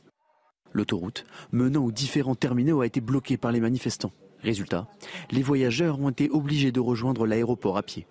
L'autoroute 0.72 1.24
menant 1.52 1.84
aux 1.84 1.92
différents 1.92 2.34
terminaux 2.34 2.80
a 2.80 2.86
été 2.86 3.00
bloquée 3.00 3.36
par 3.36 3.52
les 3.52 3.60
manifestants. 3.60 4.12
Résultat, 4.46 4.86
les 5.32 5.42
voyageurs 5.42 6.00
ont 6.00 6.10
été 6.10 6.30
obligés 6.30 6.70
de 6.70 6.78
rejoindre 6.78 7.26
l'aéroport 7.26 7.76
à 7.76 7.82
pied. 7.82 8.06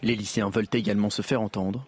Les 0.00 0.14
lycéens 0.14 0.48
veulent 0.48 0.68
également 0.72 1.10
se 1.10 1.22
faire 1.22 1.42
entendre. 1.42 1.84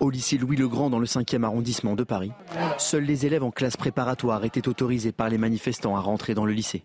Au 0.00 0.08
lycée 0.08 0.38
Louis 0.38 0.56
le 0.56 0.66
Grand 0.66 0.88
dans 0.88 0.98
le 0.98 1.04
5e 1.04 1.42
arrondissement 1.42 1.96
de 1.96 2.02
Paris, 2.02 2.32
seuls 2.78 3.04
les 3.04 3.26
élèves 3.26 3.44
en 3.44 3.50
classe 3.50 3.76
préparatoire 3.76 4.42
étaient 4.46 4.68
autorisés 4.68 5.12
par 5.12 5.28
les 5.28 5.36
manifestants 5.36 5.96
à 5.96 6.00
rentrer 6.00 6.32
dans 6.32 6.46
le 6.46 6.54
lycée. 6.54 6.82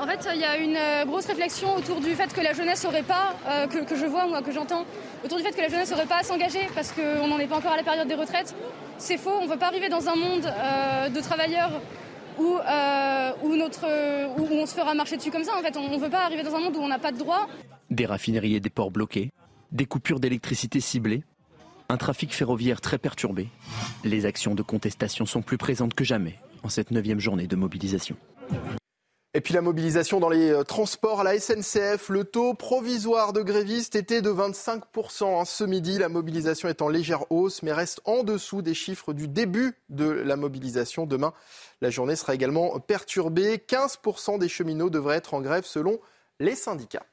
En 0.00 0.06
fait, 0.06 0.28
il 0.32 0.40
y 0.40 0.44
a 0.44 0.56
une 0.58 0.76
euh, 0.76 1.04
grosse 1.06 1.26
réflexion 1.26 1.74
autour 1.74 2.00
du 2.00 2.14
fait 2.14 2.32
que 2.32 2.40
la 2.40 2.52
jeunesse 2.52 2.84
n'aurait 2.84 3.02
pas, 3.02 3.34
euh, 3.48 3.66
que, 3.66 3.78
que 3.78 3.96
je 3.96 4.06
vois, 4.06 4.28
moi, 4.28 4.42
que 4.42 4.52
j'entends, 4.52 4.84
autour 5.24 5.38
du 5.38 5.42
fait 5.42 5.56
que 5.56 5.60
la 5.60 5.68
jeunesse 5.68 5.90
n'aurait 5.90 6.06
pas 6.06 6.18
à 6.18 6.22
s'engager 6.22 6.68
parce 6.72 6.92
qu'on 6.92 7.26
n'en 7.26 7.38
est 7.40 7.48
pas 7.48 7.56
encore 7.56 7.72
à 7.72 7.76
la 7.76 7.82
période 7.82 8.06
des 8.06 8.14
retraites. 8.14 8.54
C'est 8.98 9.16
faux, 9.16 9.38
on 9.40 9.46
ne 9.46 9.50
veut 9.50 9.58
pas 9.58 9.66
arriver 9.66 9.88
dans 9.88 10.08
un 10.08 10.14
monde 10.14 10.46
euh, 10.46 11.08
de 11.08 11.20
travailleurs 11.20 11.72
où, 12.38 12.56
euh, 12.56 13.32
où, 13.42 13.56
notre, 13.56 13.86
où 14.38 14.46
on 14.52 14.66
se 14.66 14.74
fera 14.74 14.94
marcher 14.94 15.16
dessus 15.16 15.30
comme 15.30 15.44
ça. 15.44 15.56
En 15.56 15.62
fait, 15.62 15.76
on 15.76 15.90
ne 15.90 15.98
veut 15.98 16.10
pas 16.10 16.24
arriver 16.24 16.42
dans 16.42 16.54
un 16.54 16.60
monde 16.60 16.76
où 16.76 16.80
on 16.80 16.88
n'a 16.88 16.98
pas 16.98 17.12
de 17.12 17.18
droits. 17.18 17.48
Des 17.90 18.06
raffineries 18.06 18.56
et 18.56 18.60
des 18.60 18.70
ports 18.70 18.90
bloqués, 18.90 19.30
des 19.72 19.86
coupures 19.86 20.20
d'électricité 20.20 20.80
ciblées, 20.80 21.22
un 21.88 21.96
trafic 21.96 22.34
ferroviaire 22.34 22.80
très 22.80 22.98
perturbé. 22.98 23.48
Les 24.04 24.26
actions 24.26 24.54
de 24.54 24.62
contestation 24.62 25.26
sont 25.26 25.42
plus 25.42 25.58
présentes 25.58 25.94
que 25.94 26.04
jamais 26.04 26.38
en 26.62 26.68
cette 26.68 26.90
neuvième 26.90 27.20
journée 27.20 27.46
de 27.46 27.56
mobilisation. 27.56 28.16
Et 29.36 29.42
puis 29.42 29.52
la 29.52 29.60
mobilisation 29.60 30.18
dans 30.18 30.30
les 30.30 30.50
euh, 30.50 30.64
transports 30.64 31.20
à 31.20 31.24
la 31.24 31.38
SNCF, 31.38 32.08
le 32.08 32.24
taux 32.24 32.54
provisoire 32.54 33.34
de 33.34 33.42
grévistes 33.42 33.94
était 33.94 34.22
de 34.22 34.30
25% 34.30 35.40
hein, 35.40 35.44
ce 35.44 35.62
midi. 35.62 35.98
La 35.98 36.08
mobilisation 36.08 36.70
est 36.70 36.80
en 36.80 36.88
légère 36.88 37.30
hausse, 37.30 37.62
mais 37.62 37.74
reste 37.74 38.00
en 38.06 38.24
dessous 38.24 38.62
des 38.62 38.72
chiffres 38.72 39.12
du 39.12 39.28
début 39.28 39.74
de 39.90 40.06
la 40.06 40.36
mobilisation. 40.36 41.04
Demain, 41.04 41.34
la 41.80 41.90
journée 41.90 42.16
sera 42.16 42.34
également 42.34 42.78
perturbée. 42.80 43.58
15% 43.58 44.38
des 44.38 44.48
cheminots 44.48 44.90
devraient 44.90 45.16
être 45.16 45.34
en 45.34 45.40
grève 45.40 45.64
selon 45.64 46.00
les 46.40 46.54
syndicats. 46.54 47.06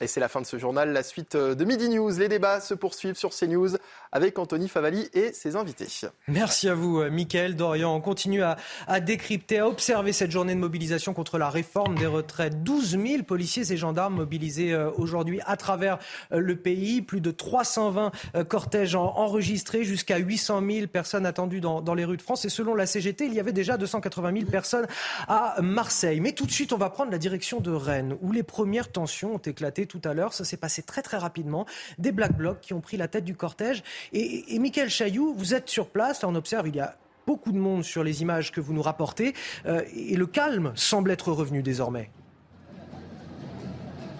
Et 0.00 0.08
c'est 0.08 0.20
la 0.20 0.28
fin 0.28 0.40
de 0.40 0.46
ce 0.46 0.58
journal. 0.58 0.92
La 0.92 1.02
suite 1.02 1.36
euh, 1.36 1.54
de 1.54 1.64
Midi 1.64 1.88
News. 1.88 2.10
Les 2.18 2.28
débats 2.28 2.60
se 2.60 2.74
poursuivent 2.74 3.16
sur 3.16 3.30
CNews 3.30 3.76
avec 4.12 4.38
Anthony 4.38 4.68
Favali 4.68 5.08
et 5.14 5.32
ses 5.32 5.56
invités. 5.56 5.86
Merci 6.28 6.68
à 6.68 6.74
vous, 6.74 7.00
euh, 7.00 7.10
Mickaël 7.10 7.56
Dorian. 7.56 7.94
On 7.94 8.00
continue 8.00 8.42
à, 8.42 8.56
décrypter, 9.00 9.58
à 9.58 9.66
observer 9.68 10.12
cette 10.12 10.30
journée 10.30 10.54
de 10.54 10.60
mobilisation 10.60 11.14
contre 11.14 11.38
la 11.38 11.48
réforme 11.50 11.96
des 11.96 12.06
retraites. 12.06 12.62
12 12.62 12.98
000 13.02 13.22
policiers 13.22 13.72
et 13.72 13.76
gendarmes 13.76 14.14
mobilisés 14.16 14.72
euh, 14.72 14.90
aujourd'hui 14.96 15.40
à 15.46 15.56
travers 15.56 15.98
euh, 16.32 16.38
le 16.40 16.56
pays. 16.56 17.00
Plus 17.02 17.20
de 17.20 17.30
320 17.30 18.12
euh, 18.36 18.44
cortèges 18.44 18.94
en- 18.94 19.16
enregistrés, 19.16 19.84
jusqu'à 19.84 20.18
800 20.18 20.62
000 20.70 20.86
personnes 20.88 21.26
attendues 21.26 21.60
dans, 21.60 21.80
dans 21.80 21.94
les 21.94 22.04
rues 22.04 22.16
de 22.18 22.22
France. 22.22 22.44
Et 22.44 22.48
selon 22.50 22.74
la 22.74 22.86
CGT, 22.86 23.26
il 23.26 23.34
y 23.34 23.40
avait 23.40 23.52
déjà 23.52 23.76
280 23.76 24.32
000 24.40 24.44
personnes 24.50 24.86
à 25.28 25.56
Marseille. 25.62 26.20
Mais 26.20 26.32
tout 26.32 26.46
de 26.46 26.52
suite, 26.52 26.72
on 26.72 26.78
va 26.78 26.90
prendre 26.90 27.10
la 27.10 27.18
direction 27.18 27.60
de 27.60 27.70
Rennes, 27.70 28.16
où 28.20 28.32
les 28.32 28.42
premières 28.42 28.90
tensions 28.92 29.34
ont 29.34 29.38
éclaté 29.38 29.86
tout 29.86 30.00
à 30.04 30.12
l'heure. 30.14 30.32
Ça 30.34 30.44
s'est 30.44 30.56
passé 30.56 30.82
très 30.82 31.02
très 31.02 31.16
rapidement. 31.16 31.66
Des 31.98 32.12
Black 32.12 32.36
Blocs 32.36 32.60
qui 32.60 32.74
ont 32.74 32.80
pris 32.80 32.96
la 32.96 33.08
tête 33.08 33.24
du 33.24 33.34
cortège. 33.34 33.82
Et, 34.12 34.54
et 34.54 34.88
Chailloux, 34.88 35.34
vous 35.36 35.54
êtes 35.54 35.68
sur 35.68 35.86
place. 35.86 36.22
Là, 36.22 36.28
on 36.28 36.34
observe, 36.34 36.68
il 36.68 36.76
y 36.76 36.80
a 36.80 36.96
beaucoup 37.26 37.52
de 37.52 37.58
monde 37.58 37.84
sur 37.84 38.02
les 38.04 38.22
images 38.22 38.50
que 38.52 38.60
vous 38.60 38.72
nous 38.72 38.82
rapportez. 38.82 39.34
Euh, 39.66 39.82
et 39.94 40.16
le 40.16 40.26
calme 40.26 40.72
semble 40.74 41.10
être 41.10 41.32
revenu 41.32 41.62
désormais. 41.62 42.10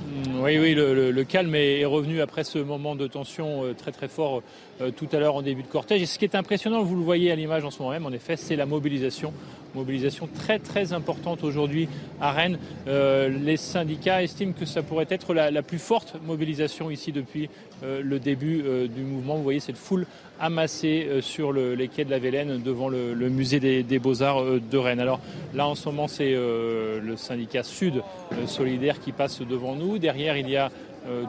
Mm, 0.06 0.40
Oui, 0.40 0.58
oui, 0.58 0.74
le, 0.74 1.24
calme 1.24 1.54
est, 1.54 1.80
est 1.80 1.84
revenu 1.84 2.20
après 2.20 2.44
ce 2.44 2.58
moment 2.58 2.94
de 2.94 3.06
tension 3.06 3.64
euh, 3.64 3.74
très 3.74 3.92
très 3.92 4.08
fort 4.08 4.42
euh, 4.80 4.90
tout 4.90 5.08
à 5.12 5.18
l'heure 5.18 5.36
en 5.36 5.42
début 5.42 5.62
de 5.62 5.68
cortège. 5.68 6.02
Et 6.02 6.06
ce 6.06 6.18
qui 6.18 6.24
est 6.24 6.34
impressionnant, 6.34 6.82
vous 6.82 6.96
le 6.96 7.02
voyez 7.02 7.30
à 7.30 7.34
l'image 7.34 7.64
en 7.64 7.70
ce 7.70 7.78
moment 7.78 7.92
même, 7.92 8.06
en 8.06 8.12
effet, 8.12 8.36
c'est 8.36 8.56
la 8.56 8.66
mobilisation. 8.66 9.32
Mobilisation 9.74 10.28
très 10.32 10.58
très 10.58 10.92
importante 10.92 11.44
aujourd'hui 11.44 11.88
à 12.20 12.32
Rennes. 12.32 12.58
Euh, 12.88 13.28
les 13.28 13.56
syndicats 13.56 14.22
estiment 14.22 14.52
que 14.52 14.66
ça 14.66 14.82
pourrait 14.82 15.06
être 15.08 15.32
la, 15.32 15.62
plus 15.62 15.78
forte 15.78 16.16
mobilisation 16.26 16.90
ici 16.90 17.10
depuis 17.10 17.48
euh, 17.82 18.02
le 18.04 18.18
début 18.18 18.62
euh, 18.66 18.86
du 18.86 19.00
mouvement. 19.00 19.36
Vous 19.36 19.42
voyez 19.42 19.60
cette 19.60 19.78
foule 19.78 20.06
amassée 20.38 21.08
sur 21.20 21.52
le- 21.52 21.74
les 21.74 21.88
quais 21.88 22.04
de 22.04 22.10
la 22.10 22.18
Vélène 22.18 22.60
devant 22.60 22.88
le, 22.88 23.14
musée 23.30 23.60
des, 23.60 23.98
Beaux-Arts 23.98 24.44
de 24.70 24.78
Rennes. 24.78 25.00
Alors 25.00 25.20
là 25.54 25.66
en 25.66 25.74
ce 25.74 25.88
moment 25.88 26.08
c'est 26.08 26.32
le 26.32 27.14
syndicat 27.16 27.62
Sud 27.62 28.02
solidaire 28.46 28.98
qui 29.00 29.12
passe 29.12 29.40
devant 29.40 29.76
nous. 29.76 29.98
Derrière 29.98 30.36
il 30.36 30.50
y 30.50 30.56
a 30.56 30.70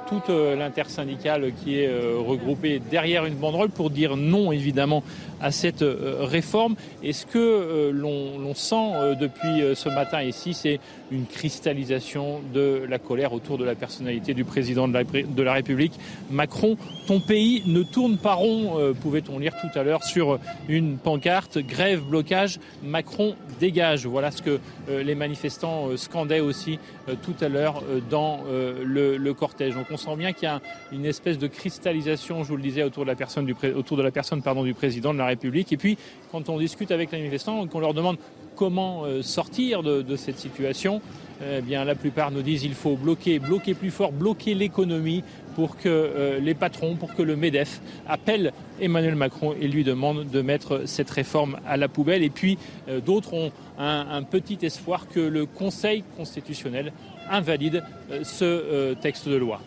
toute 0.07 0.29
l'intersyndicale 0.29 1.51
qui 1.63 1.79
est 1.79 1.91
regroupée 2.17 2.79
derrière 2.79 3.25
une 3.25 3.35
banderole 3.35 3.69
pour 3.69 3.91
dire 3.91 4.17
non 4.17 4.51
évidemment 4.51 5.03
à 5.43 5.51
cette 5.51 5.83
réforme. 5.83 6.75
Et 7.03 7.13
ce 7.13 7.25
que 7.25 7.91
l'on 7.91 8.55
sent 8.55 9.15
depuis 9.19 9.75
ce 9.75 9.89
matin 9.89 10.23
ici, 10.23 10.53
c'est 10.53 10.79
une 11.11 11.25
cristallisation 11.25 12.41
de 12.53 12.83
la 12.89 12.97
colère 12.97 13.33
autour 13.33 13.57
de 13.57 13.65
la 13.65 13.75
personnalité 13.75 14.33
du 14.33 14.45
président 14.45 14.87
de 14.87 15.43
la, 15.43 15.53
République? 15.53 15.93
Macron, 16.31 16.77
ton 17.07 17.19
pays 17.19 17.61
ne 17.67 17.83
tourne 17.83 18.17
pas 18.17 18.33
rond, 18.33 18.93
pouvait-on 19.01 19.37
lire 19.37 19.53
tout 19.61 19.77
à 19.77 19.83
l'heure 19.83 20.03
sur 20.03 20.39
une 20.67 20.97
pancarte, 20.97 21.59
grève, 21.59 22.01
blocage, 22.01 22.59
Macron 22.83 23.35
dégage. 23.59 24.05
Voilà 24.05 24.31
ce 24.31 24.41
que 24.41 24.59
les 24.89 25.15
manifestants 25.15 25.95
scandaient 25.97 26.39
aussi 26.39 26.79
tout 27.21 27.35
à 27.41 27.49
l'heure 27.49 27.83
dans 28.09 28.39
le, 28.47 29.33
cortège. 29.33 29.73
Donc 29.73 29.87
on 29.91 29.97
sent 29.97 30.15
bien 30.15 30.31
qu'il 30.31 30.43
y 30.43 30.51
a 30.51 30.61
une 30.91 31.05
espèce 31.05 31.37
de 31.37 31.47
cristallisation, 31.47 32.43
je 32.43 32.49
vous 32.49 32.57
le 32.57 32.61
disais, 32.61 32.83
autour 32.83 33.03
de 33.03 33.09
la 33.09 33.15
personne 33.15 33.45
du, 33.45 33.55
autour 33.75 33.97
de 33.97 34.03
la 34.03 34.11
personne, 34.11 34.41
du 34.63 34.73
président 34.73 35.13
de 35.13 35.19
la 35.19 35.25
République. 35.25 35.32
Et 35.43 35.77
puis, 35.77 35.97
quand 36.31 36.49
on 36.49 36.57
discute 36.57 36.91
avec 36.91 37.11
les 37.11 37.19
manifestants, 37.19 37.65
qu'on 37.67 37.79
leur 37.79 37.93
demande 37.93 38.17
comment 38.55 39.05
euh, 39.05 39.21
sortir 39.21 39.84
de, 39.84 40.15
cette 40.15 40.38
situation, 40.38 41.01
eh 41.45 41.61
bien, 41.61 41.84
la 41.84 41.95
plupart 41.95 42.31
nous 42.31 42.41
disent 42.41 42.61
qu'il 42.61 42.73
faut 42.73 42.95
bloquer, 42.95 43.39
bloquer 43.39 43.73
plus 43.73 43.91
fort, 43.91 44.11
bloquer 44.11 44.53
l'économie 44.53 45.23
pour 45.55 45.75
que 45.77 45.89
euh, 45.89 46.39
les 46.39 46.53
patrons, 46.53 46.95
pour 46.95 47.13
que 47.13 47.21
le 47.21 47.36
MEDEF 47.36 47.81
appelle 48.07 48.53
Emmanuel 48.79 49.15
Macron 49.15 49.53
et 49.59 49.67
lui 49.67 49.84
demande 49.84 50.29
de 50.29 50.41
mettre 50.41 50.84
cette 50.86 51.09
réforme 51.09 51.57
à 51.67 51.77
la 51.77 51.88
poubelle. 51.88 52.23
Et 52.23 52.29
puis, 52.29 52.57
euh, 52.88 53.01
d'autres 53.01 53.34
ont 53.34 53.51
un, 53.77 54.23
petit 54.23 54.59
espoir 54.61 55.07
que 55.07 55.19
le 55.19 55.45
Conseil 55.45 56.03
constitutionnel 56.15 56.93
invalide 57.29 57.84
ce 58.23 58.93
texte 58.93 59.27
de 59.27 59.36
loi. 59.36 59.61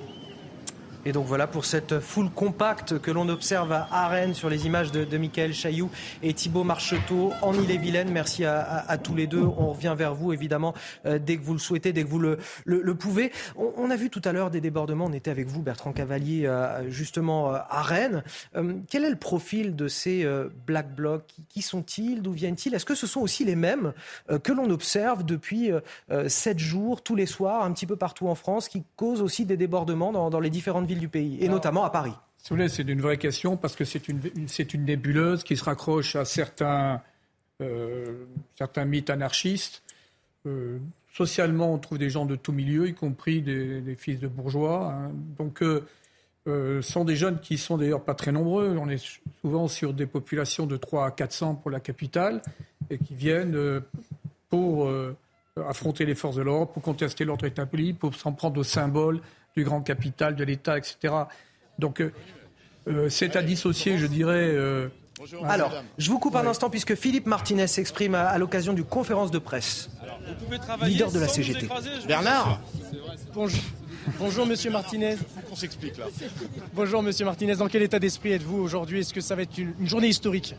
Et 1.06 1.12
donc 1.12 1.26
voilà 1.26 1.46
pour 1.46 1.64
cette 1.64 2.00
foule 2.00 2.30
compacte 2.30 2.98
que 2.98 3.12
l'on 3.12 3.28
observe 3.28 3.70
à 3.70 4.08
Rennes 4.08 4.34
sur 4.34 4.50
les 4.50 4.66
images 4.66 4.90
de, 4.90 5.16
Michael 5.16 5.54
Chailloux 5.54 5.88
et 6.20 6.34
Thibault 6.34 6.64
Marcheteau 6.64 7.32
en 7.42 7.54
Ille-et-Vilaine. 7.54 8.10
Merci 8.10 8.44
à, 8.44 8.98
tous 9.00 9.14
les 9.14 9.28
deux. 9.28 9.44
On 9.44 9.72
revient 9.72 9.94
vers 9.96 10.16
vous 10.16 10.32
évidemment 10.32 10.74
euh, 11.04 11.20
dès 11.20 11.36
que 11.36 11.44
vous 11.44 11.52
le 11.52 11.60
souhaitez, 11.60 11.92
dès 11.92 12.02
que 12.02 12.08
vous 12.08 12.18
le, 12.18 12.94
pouvez. 12.94 13.30
On, 13.56 13.88
a 13.88 13.94
vu 13.94 14.10
tout 14.10 14.20
à 14.24 14.32
l'heure 14.32 14.50
des 14.50 14.60
débordements. 14.60 15.04
On 15.04 15.12
était 15.12 15.30
avec 15.30 15.46
vous, 15.46 15.62
Bertrand 15.62 15.92
Cavalier, 15.92 16.44
euh, 16.44 16.90
justement 16.90 17.54
euh, 17.54 17.58
à 17.70 17.82
Rennes. 17.82 18.24
quel 18.90 19.04
est 19.04 19.10
le 19.10 19.14
profil 19.14 19.76
de 19.76 19.86
ces 19.86 20.28
Black 20.66 20.92
Blocs? 20.92 21.36
Qui 21.48 21.62
sont-ils? 21.62 22.20
D'où 22.20 22.32
viennent-ils? 22.32 22.74
Est-ce 22.74 22.84
que 22.84 22.96
ce 22.96 23.06
sont 23.06 23.20
aussi 23.20 23.44
les 23.44 23.54
mêmes 23.54 23.92
que 24.42 24.50
l'on 24.50 24.70
observe 24.70 25.24
depuis 25.24 25.70
sept 26.26 26.58
jours, 26.58 27.02
tous 27.02 27.14
les 27.14 27.26
soirs, 27.26 27.62
un 27.62 27.72
petit 27.72 27.86
peu 27.86 27.94
partout 27.94 28.26
en 28.26 28.34
France, 28.34 28.68
qui 28.68 28.82
causent 28.96 29.22
aussi 29.22 29.44
des 29.44 29.56
débordements 29.56 30.10
dans 30.12 30.40
les 30.40 30.50
différentes 30.50 30.86
villes 30.86 30.95
du 30.98 31.08
pays, 31.08 31.38
et 31.40 31.48
notamment 31.48 31.84
à 31.84 31.90
Paris 31.90 32.12
C'est 32.38 32.78
une 32.78 33.00
vraie 33.00 33.18
question 33.18 33.56
parce 33.56 33.76
que 33.76 33.84
c'est 33.84 34.08
une, 34.08 34.20
une, 34.34 34.84
nébuleuse 34.84 35.44
qui 35.44 35.56
se 35.56 35.64
raccroche 35.64 36.16
à 36.16 36.24
certains, 36.24 37.02
euh, 37.60 38.24
certains 38.56 38.84
mythes 38.84 39.10
anarchistes. 39.10 39.82
Euh, 40.46 40.78
socialement, 41.12 41.72
on 41.72 41.78
trouve 41.78 41.98
des 41.98 42.10
gens 42.10 42.26
de 42.26 42.36
tout 42.36 42.52
milieu, 42.52 42.88
y 42.88 42.94
compris 42.94 43.42
des, 43.42 43.96
fils 43.96 44.20
de 44.20 44.28
bourgeois. 44.28 44.92
Hein. 44.92 45.10
Donc, 45.38 45.62
euh, 45.62 45.82
ce 46.46 46.80
sont 46.82 47.04
des 47.04 47.16
jeunes 47.16 47.40
qui 47.40 47.58
sont 47.58 47.76
d'ailleurs 47.76 48.04
pas 48.04 48.14
très 48.14 48.30
nombreux. 48.30 48.76
On 48.78 48.88
est 48.88 49.04
souvent 49.40 49.66
sur 49.66 49.92
des 49.92 50.06
populations 50.06 50.66
de 50.66 50.76
3 50.76 51.06
à 51.06 51.10
400 51.10 51.56
pour 51.56 51.70
la 51.70 51.80
capitale 51.80 52.40
et 52.90 52.98
qui 52.98 53.14
viennent 53.14 53.82
pour 54.48 54.88
affronter 55.56 56.04
les 56.04 56.14
forces 56.14 56.36
de 56.36 56.42
l'ordre, 56.42 56.70
pour 56.70 56.82
contester 56.82 57.24
l'ordre 57.24 57.46
établi, 57.46 57.94
pour 57.94 58.14
s'en 58.14 58.32
prendre 58.32 58.60
au 58.60 58.62
symbole 58.62 59.20
du 59.56 59.64
grand 59.64 59.80
capital, 59.80 60.36
de 60.36 60.44
l'État, 60.44 60.76
etc. 60.76 61.14
Donc 61.78 62.00
euh, 62.00 62.12
euh, 62.88 63.08
c'est 63.08 63.36
à 63.36 63.42
dissocier, 63.42 63.98
je 63.98 64.06
dirais. 64.06 64.50
Euh, 64.52 64.88
Alors, 65.44 65.72
je 65.96 66.10
vous 66.10 66.18
coupe 66.18 66.36
un 66.36 66.46
instant 66.46 66.68
puisque 66.68 66.94
Philippe 66.94 67.26
Martinez 67.26 67.66
s'exprime 67.66 68.14
à, 68.14 68.36
l'occasion 68.38 68.74
d'une 68.74 68.84
conférence 68.84 69.30
de 69.30 69.38
presse. 69.38 69.90
leader 70.82 71.10
de 71.10 71.18
la 71.18 71.28
CGT. 71.28 71.68
Bernard 72.06 72.60
Bonjour. 73.32 73.60
Bonjour 74.18 74.46
Monsieur 74.46 74.70
Martinez. 74.70 75.16
On 75.50 75.56
s'explique 75.56 75.96
là. 75.96 76.06
Bonjour 76.74 77.02
Monsieur 77.02 77.24
Martinez. 77.24 77.56
Dans 77.56 77.66
quel 77.66 77.82
état 77.82 77.98
d'esprit 77.98 78.32
êtes-vous 78.32 78.58
aujourd'hui? 78.58 79.00
Est-ce 79.00 79.12
que 79.12 79.20
ça 79.20 79.34
va 79.34 79.42
être 79.42 79.58
une, 79.58 79.74
journée 79.84 80.08
historique? 80.08 80.54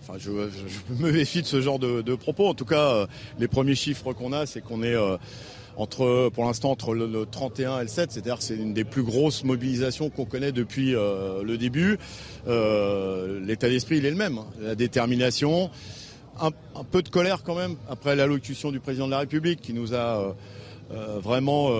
Enfin, 0.00 0.18
je, 0.18 0.30
me 0.30 1.12
méfie 1.12 1.42
de 1.42 1.46
ce 1.46 1.60
genre 1.60 1.78
de, 1.78 2.14
propos. 2.16 2.48
En 2.48 2.54
tout 2.54 2.64
cas, 2.64 3.06
les 3.38 3.46
premiers 3.46 3.76
chiffres 3.76 4.12
qu'on 4.14 4.32
a, 4.32 4.46
c'est 4.46 4.62
qu'on 4.62 4.82
est, 4.82 4.96
entre, 5.76 6.30
pour 6.30 6.44
l'instant 6.44 6.70
entre 6.70 6.94
le, 6.94 7.26
31 7.26 7.78
et 7.78 7.82
le 7.82 7.88
7, 7.88 8.12
c'est-à-dire 8.12 8.38
que 8.38 8.44
c'est 8.44 8.56
une 8.56 8.74
des 8.74 8.84
plus 8.84 9.02
grosses 9.02 9.44
mobilisations 9.44 10.10
qu'on 10.10 10.24
connaît 10.24 10.52
depuis 10.52 10.94
euh, 10.94 11.42
le 11.42 11.58
début. 11.58 11.98
Euh, 12.48 13.40
l'état 13.44 13.68
d'esprit, 13.68 13.98
il 13.98 14.06
est 14.06 14.10
le 14.10 14.16
même, 14.16 14.38
hein. 14.38 14.46
la 14.60 14.74
détermination, 14.74 15.70
un, 16.40 16.50
peu 16.90 17.02
de 17.02 17.08
colère 17.08 17.42
quand 17.42 17.54
même 17.54 17.76
après 17.88 18.16
l'allocution 18.16 18.72
du 18.72 18.80
président 18.80 19.06
de 19.06 19.12
la 19.12 19.20
République 19.20 19.60
qui 19.60 19.72
nous 19.72 19.94
a 19.94 20.34
euh, 20.92 21.18
vraiment, 21.20 21.70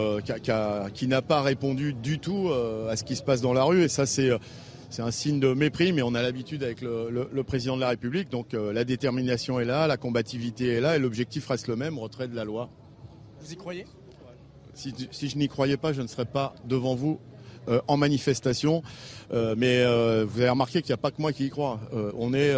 qui, 0.94 1.06
n'a 1.08 1.22
pas 1.22 1.42
répondu 1.42 1.92
du 1.92 2.18
tout 2.18 2.50
à 2.88 2.96
ce 2.96 3.04
qui 3.04 3.16
se 3.16 3.22
passe 3.22 3.40
dans 3.40 3.52
la 3.52 3.64
rue, 3.64 3.82
et 3.82 3.88
ça 3.88 4.06
c'est 4.06 4.30
c'est 4.88 5.00
un 5.00 5.10
signe 5.10 5.40
de 5.40 5.54
mépris, 5.54 5.90
mais 5.94 6.02
on 6.02 6.14
a 6.14 6.20
l'habitude 6.20 6.62
avec 6.62 6.82
le, 6.82 7.42
président 7.44 7.76
de 7.76 7.80
la 7.80 7.88
République. 7.88 8.28
Donc 8.30 8.52
la 8.52 8.84
détermination 8.84 9.58
est 9.58 9.64
là, 9.64 9.86
la 9.86 9.96
combativité 9.96 10.68
est 10.68 10.80
là, 10.82 10.96
et 10.96 10.98
l'objectif 10.98 11.48
reste 11.48 11.66
le 11.66 11.76
même, 11.76 11.98
retrait 11.98 12.28
de 12.28 12.36
la 12.36 12.44
loi. 12.44 12.68
Vous 13.42 13.52
y 13.52 13.56
croyez? 13.56 13.86
Si, 14.74 14.94
je 15.28 15.36
n'y 15.36 15.48
croyais 15.48 15.76
pas, 15.76 15.92
je 15.92 16.00
ne 16.00 16.06
serais 16.06 16.24
pas 16.24 16.54
devant 16.64 16.94
vous 16.94 17.18
euh, 17.68 17.80
en 17.88 17.96
manifestation. 17.96 18.82
Euh, 19.32 19.54
mais 19.58 19.80
euh, 19.80 20.24
vous 20.26 20.40
avez 20.40 20.50
remarqué 20.50 20.80
qu'il 20.80 20.90
n'y 20.90 20.94
a 20.94 20.98
pas 20.98 21.10
que 21.10 21.20
moi 21.20 21.32
qui 21.32 21.46
y 21.46 21.50
crois. 21.50 21.80
on 22.16 22.34
est, 22.34 22.54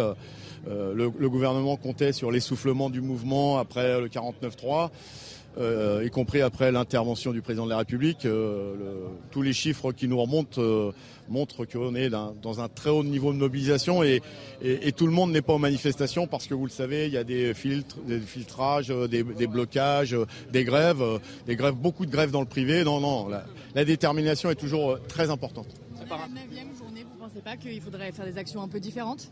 le, 0.67 1.11
le, 1.17 1.29
gouvernement 1.29 1.75
comptait 1.75 2.13
sur 2.13 2.31
l'essoufflement 2.31 2.91
du 2.91 3.01
mouvement 3.01 3.57
après 3.57 3.99
le 3.99 4.07
49-3. 4.09 4.91
Euh, 5.57 6.03
y 6.05 6.09
compris 6.09 6.41
après 6.41 6.71
l'intervention 6.71 7.31
du 7.31 7.41
président 7.41 7.65
de 7.65 7.69
la 7.69 7.77
République. 7.77 8.25
Euh, 8.25 8.75
tous 9.31 9.41
les 9.41 9.53
chiffres 9.53 9.93
qui 9.93 10.07
nous 10.07 10.19
remontent 10.19 10.61
euh, 10.61 10.91
montrent 11.29 11.65
qu'on 11.65 11.95
est 11.95 12.09
dans 12.09 12.59
un 12.59 12.67
très 12.67 12.89
haut 12.89 13.03
niveau 13.03 13.31
de 13.31 13.37
mobilisation 13.37 14.03
et, 14.03 14.21
tout 14.95 15.07
le 15.07 15.13
monde 15.13 15.31
n'est 15.31 15.41
pas 15.41 15.53
aux 15.53 15.59
manifestations 15.59 16.27
parce 16.27 16.47
que 16.47 16.53
vous 16.53 16.65
le 16.65 16.71
savez, 16.71 17.07
il 17.07 17.13
y 17.13 17.17
a 17.17 17.23
des 17.23 17.53
filtres, 17.53 17.97
des 18.07 18.19
filtrages, 18.19 18.87
des, 18.87 19.47
blocages, 19.47 20.15
des 20.51 20.63
grèves, 20.63 21.03
des 21.45 21.55
grèves, 21.55 21.75
beaucoup 21.75 22.05
de 22.05 22.11
grèves 22.11 22.31
dans 22.31 22.41
le 22.41 22.47
privé. 22.47 22.83
Non, 22.83 22.99
non, 22.99 23.27
la, 23.73 23.85
détermination 23.85 24.49
est 24.49 24.55
toujours 24.55 24.99
très 25.07 25.29
importante. 25.29 25.67
la 25.97 26.05
9 26.05 26.77
journée, 26.77 27.03
vous 27.03 27.15
ne 27.15 27.27
pensez 27.27 27.41
pas 27.41 27.57
qu'il 27.57 27.81
faudrait 27.81 28.11
faire 28.11 28.25
des 28.25 28.37
actions 28.37 28.61
un 28.61 28.67
peu 28.67 28.79
différentes? 28.79 29.31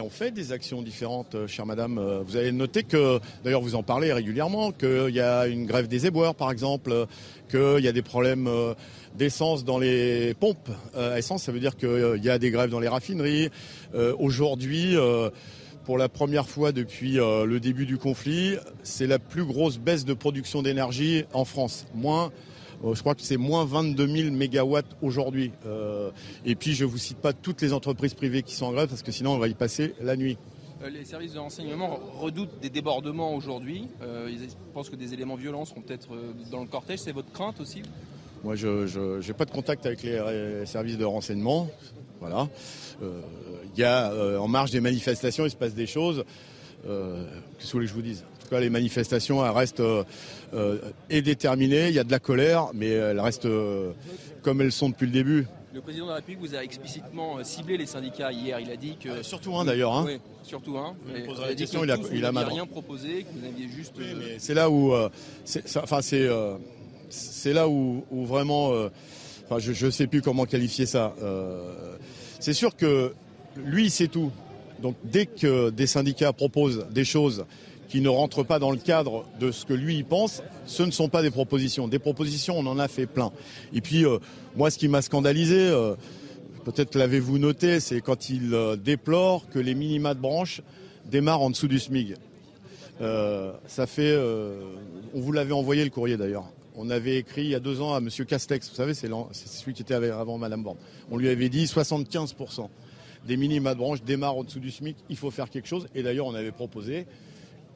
On 0.00 0.10
fait 0.10 0.30
des 0.30 0.52
actions 0.52 0.82
différentes, 0.82 1.34
euh, 1.34 1.46
chère 1.46 1.66
madame. 1.66 1.98
Euh, 1.98 2.22
vous 2.24 2.36
avez 2.36 2.52
noté 2.52 2.82
que, 2.82 3.20
d'ailleurs 3.44 3.60
vous 3.60 3.74
en 3.74 3.82
parlez 3.82 4.12
régulièrement, 4.12 4.72
qu'il 4.72 5.10
y 5.10 5.20
a 5.20 5.46
une 5.46 5.66
grève 5.66 5.88
des 5.88 6.06
éboueurs 6.06 6.34
par 6.34 6.50
exemple, 6.50 6.92
euh, 6.92 7.06
qu'il 7.50 7.84
y 7.84 7.88
a 7.88 7.92
des 7.92 8.02
problèmes 8.02 8.48
d'essence 9.14 9.64
dans 9.64 9.78
les 9.78 10.34
pompes 10.34 10.70
essence, 11.16 11.44
ça 11.44 11.52
veut 11.52 11.60
dire 11.60 11.76
qu'il 11.76 12.20
y 12.22 12.30
a 12.30 12.38
des 12.38 12.50
grèves 12.50 12.70
dans 12.70 12.80
les 12.80 12.88
raffineries. 12.88 13.50
Aujourd'hui, 14.18 14.96
pour 15.84 15.98
la 15.98 16.08
première 16.08 16.48
fois 16.48 16.72
depuis 16.72 17.12
le 17.12 17.58
début 17.58 17.86
du 17.86 17.98
conflit, 17.98 18.56
c'est 18.82 19.06
la 19.06 19.18
plus 19.18 19.44
grosse 19.44 19.78
baisse 19.78 20.04
de 20.04 20.14
production 20.14 20.62
d'énergie 20.62 21.26
en 21.32 21.44
France. 21.44 21.86
Moins 21.94 22.32
je 22.92 23.00
crois 23.00 23.14
que 23.14 23.22
c'est 23.22 23.36
moins 23.36 23.64
22 23.64 24.06
000 24.06 24.30
mégawatts 24.32 24.96
aujourd'hui. 25.00 25.52
Euh, 25.66 26.10
et 26.44 26.54
puis 26.54 26.74
je 26.74 26.84
ne 26.84 26.90
vous 26.90 26.98
cite 26.98 27.18
pas 27.18 27.32
toutes 27.32 27.62
les 27.62 27.72
entreprises 27.72 28.14
privées 28.14 28.42
qui 28.42 28.54
sont 28.54 28.66
en 28.66 28.72
grève 28.72 28.88
parce 28.88 29.02
que 29.02 29.12
sinon 29.12 29.32
on 29.32 29.38
va 29.38 29.48
y 29.48 29.54
passer 29.54 29.94
la 30.00 30.16
nuit. 30.16 30.36
Euh, 30.82 30.90
les 30.90 31.04
services 31.04 31.32
de 31.32 31.38
renseignement 31.38 31.98
redoutent 32.18 32.60
des 32.60 32.68
débordements 32.68 33.34
aujourd'hui. 33.34 33.88
ils 34.28 34.48
pensent 34.74 34.90
que 34.90 34.96
des 34.96 35.14
éléments 35.14 35.36
violents 35.36 35.64
seront 35.64 35.80
peut-être 35.80 36.08
dans 36.50 36.60
le 36.60 36.66
cortège. 36.66 36.98
C'est 36.98 37.12
votre 37.12 37.32
crainte 37.32 37.60
aussi? 37.60 37.82
Moi, 38.42 38.56
je 38.56 39.26
n'ai 39.26 39.32
pas 39.32 39.46
de 39.46 39.50
contact 39.50 39.86
avec 39.86 40.02
les, 40.02 40.66
services 40.66 40.98
de 40.98 41.04
renseignement. 41.04 41.70
Voilà. 42.20 42.48
Il 43.00 43.80
y 43.80 43.84
a, 43.84 44.12
en 44.38 44.48
marge 44.48 44.70
des 44.70 44.80
manifestations, 44.80 45.46
il 45.46 45.50
se 45.50 45.56
passe 45.56 45.74
des 45.74 45.86
choses. 45.86 46.24
Qu'est-ce 46.82 46.90
que 46.90 47.62
vous 47.62 47.70
voulez 47.72 47.86
que 47.86 47.90
je 47.90 47.94
vous 47.94 48.02
dise? 48.02 48.24
En 48.44 48.46
tout 48.46 48.56
cas, 48.56 48.60
les 48.60 48.68
manifestations 48.68 49.38
restent 49.54 49.80
euh, 49.80 50.78
déterminée. 51.08 51.88
Il 51.88 51.94
y 51.94 51.98
a 51.98 52.04
de 52.04 52.10
la 52.10 52.18
colère, 52.18 52.68
mais 52.74 52.88
elles 52.88 53.18
restent 53.18 53.46
euh, 53.46 53.92
comme 54.42 54.60
elles 54.60 54.70
sont 54.70 54.90
depuis 54.90 55.06
le 55.06 55.12
début. 55.12 55.46
Le 55.72 55.80
président 55.80 56.04
de 56.04 56.10
la 56.10 56.16
République 56.16 56.40
vous 56.40 56.54
a 56.54 56.62
explicitement 56.62 57.38
euh, 57.38 57.42
ciblé 57.42 57.78
les 57.78 57.86
syndicats 57.86 58.30
hier. 58.32 58.60
Il 58.60 58.70
a 58.70 58.76
dit 58.76 58.98
que. 59.02 59.22
surtout 59.22 59.56
un 59.56 59.64
d'ailleurs. 59.64 59.94
Hein. 59.94 60.04
Oui, 60.06 60.20
surtout 60.42 60.76
un. 60.76 60.94
Il, 61.16 61.56
question, 61.56 61.84
il 61.84 61.90
a, 61.90 61.96
il 62.12 62.22
a 62.22 62.30
rien 62.32 62.66
proposé, 62.66 63.24
que 63.24 63.38
vous 63.38 63.46
aviez 63.46 63.66
juste. 63.66 63.94
c'est 64.36 64.52
là 64.52 64.68
où. 64.68 64.92
enfin, 64.92 66.02
c'est. 66.02 66.28
c'est 67.08 67.54
là 67.54 67.66
où, 67.66 68.04
vraiment. 68.10 68.72
enfin, 69.46 69.58
je 69.58 69.86
ne 69.86 69.90
sais 69.90 70.06
plus 70.06 70.20
comment 70.20 70.44
qualifier 70.44 70.84
ça. 70.84 71.14
c'est 72.40 72.52
sûr 72.52 72.76
que 72.76 73.14
lui, 73.56 73.84
il 73.84 73.90
sait 73.90 74.08
tout. 74.08 74.30
Donc, 74.82 74.96
dès 75.02 75.24
que 75.24 75.70
des 75.70 75.86
syndicats 75.86 76.34
proposent 76.34 76.86
des 76.90 77.06
choses 77.06 77.46
qui 77.94 78.00
ne 78.00 78.08
rentrent 78.08 78.42
pas 78.42 78.58
dans 78.58 78.72
le 78.72 78.76
cadre 78.76 79.24
de 79.38 79.52
ce 79.52 79.64
que 79.64 79.72
lui 79.72 79.94
il 79.94 80.04
pense, 80.04 80.42
ce 80.66 80.82
ne 80.82 80.90
sont 80.90 81.08
pas 81.08 81.22
des 81.22 81.30
propositions. 81.30 81.86
Des 81.86 82.00
propositions, 82.00 82.58
on 82.58 82.66
en 82.66 82.80
a 82.80 82.88
fait 82.88 83.06
plein. 83.06 83.30
Et 83.72 83.80
puis, 83.80 84.04
euh, 84.04 84.18
moi, 84.56 84.72
ce 84.72 84.78
qui 84.78 84.88
m'a 84.88 85.00
scandalisé, 85.00 85.60
euh, 85.60 85.94
peut-être 86.64 86.96
l'avez-vous 86.96 87.38
noté, 87.38 87.78
c'est 87.78 88.00
quand 88.00 88.30
il 88.30 88.52
euh, 88.52 88.74
déplore 88.74 89.48
que 89.48 89.60
les 89.60 89.76
minima 89.76 90.14
de 90.14 90.18
branche 90.18 90.60
démarrent 91.04 91.42
en 91.42 91.50
dessous 91.50 91.68
du 91.68 91.78
SMIG. 91.78 92.16
Ça 92.98 93.86
fait, 93.86 94.18
on 95.14 95.20
vous 95.20 95.30
l'avait 95.30 95.52
envoyé 95.52 95.84
le 95.84 95.90
courrier 95.90 96.16
d'ailleurs. 96.16 96.50
On 96.74 96.90
avait 96.90 97.18
écrit 97.18 97.42
il 97.42 97.50
y 97.50 97.54
a 97.54 97.60
deux 97.60 97.80
ans 97.80 97.94
à 97.94 97.98
M. 97.98 98.08
Castex, 98.26 98.70
vous 98.70 98.74
savez, 98.74 98.94
c'est 98.94 99.08
celui 99.08 99.72
qui 99.72 99.82
était 99.82 99.94
avant 99.94 100.36
Mme 100.36 100.64
Borne. 100.64 100.78
On 101.12 101.16
lui 101.16 101.28
avait 101.28 101.48
dit 101.48 101.66
75% 101.66 102.68
des 103.24 103.36
minima 103.36 103.74
de 103.74 103.78
branche 103.78 104.02
démarrent 104.02 104.38
en 104.38 104.44
dessous 104.44 104.60
du 104.60 104.70
SMIC, 104.70 104.96
il 105.08 105.16
faut 105.16 105.30
faire 105.30 105.48
quelque 105.48 105.68
chose. 105.68 105.86
Et 105.94 106.02
d'ailleurs, 106.02 106.26
on 106.26 106.34
avait 106.34 106.52
proposé 106.52 107.06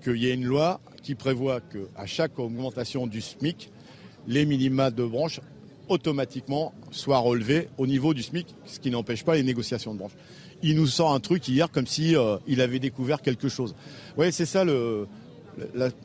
qu'il 0.03 0.17
y 0.17 0.29
ait 0.29 0.35
une 0.35 0.45
loi 0.45 0.81
qui 1.03 1.15
prévoit 1.15 1.61
qu'à 1.61 2.07
chaque 2.07 2.39
augmentation 2.39 3.07
du 3.07 3.21
SMIC, 3.21 3.71
les 4.27 4.45
minima 4.45 4.91
de 4.91 5.05
branche 5.05 5.41
automatiquement 5.89 6.73
soient 6.91 7.19
relevés 7.19 7.69
au 7.79 7.87
niveau 7.87 8.15
du 8.15 8.23
SMIC, 8.23 8.47
ce 8.67 8.79
qui 8.79 8.91
n'empêche 8.91 9.25
pas 9.25 9.35
les 9.35 9.43
négociations 9.43 9.95
de 9.95 9.99
branche. 9.99 10.13
Il 10.63 10.77
nous 10.77 10.87
sort 10.87 11.13
un 11.13 11.21
truc 11.21 11.47
hier 11.49 11.71
comme 11.71 11.87
si 11.87 12.17
euh, 12.17 12.37
il 12.47 12.61
avait 12.61 12.79
découvert 12.79 13.23
quelque 13.23 13.49
chose. 13.49 13.75
Oui, 14.17 14.33
c'est 14.33 14.47
ça 14.47 14.65
le, 14.65 15.07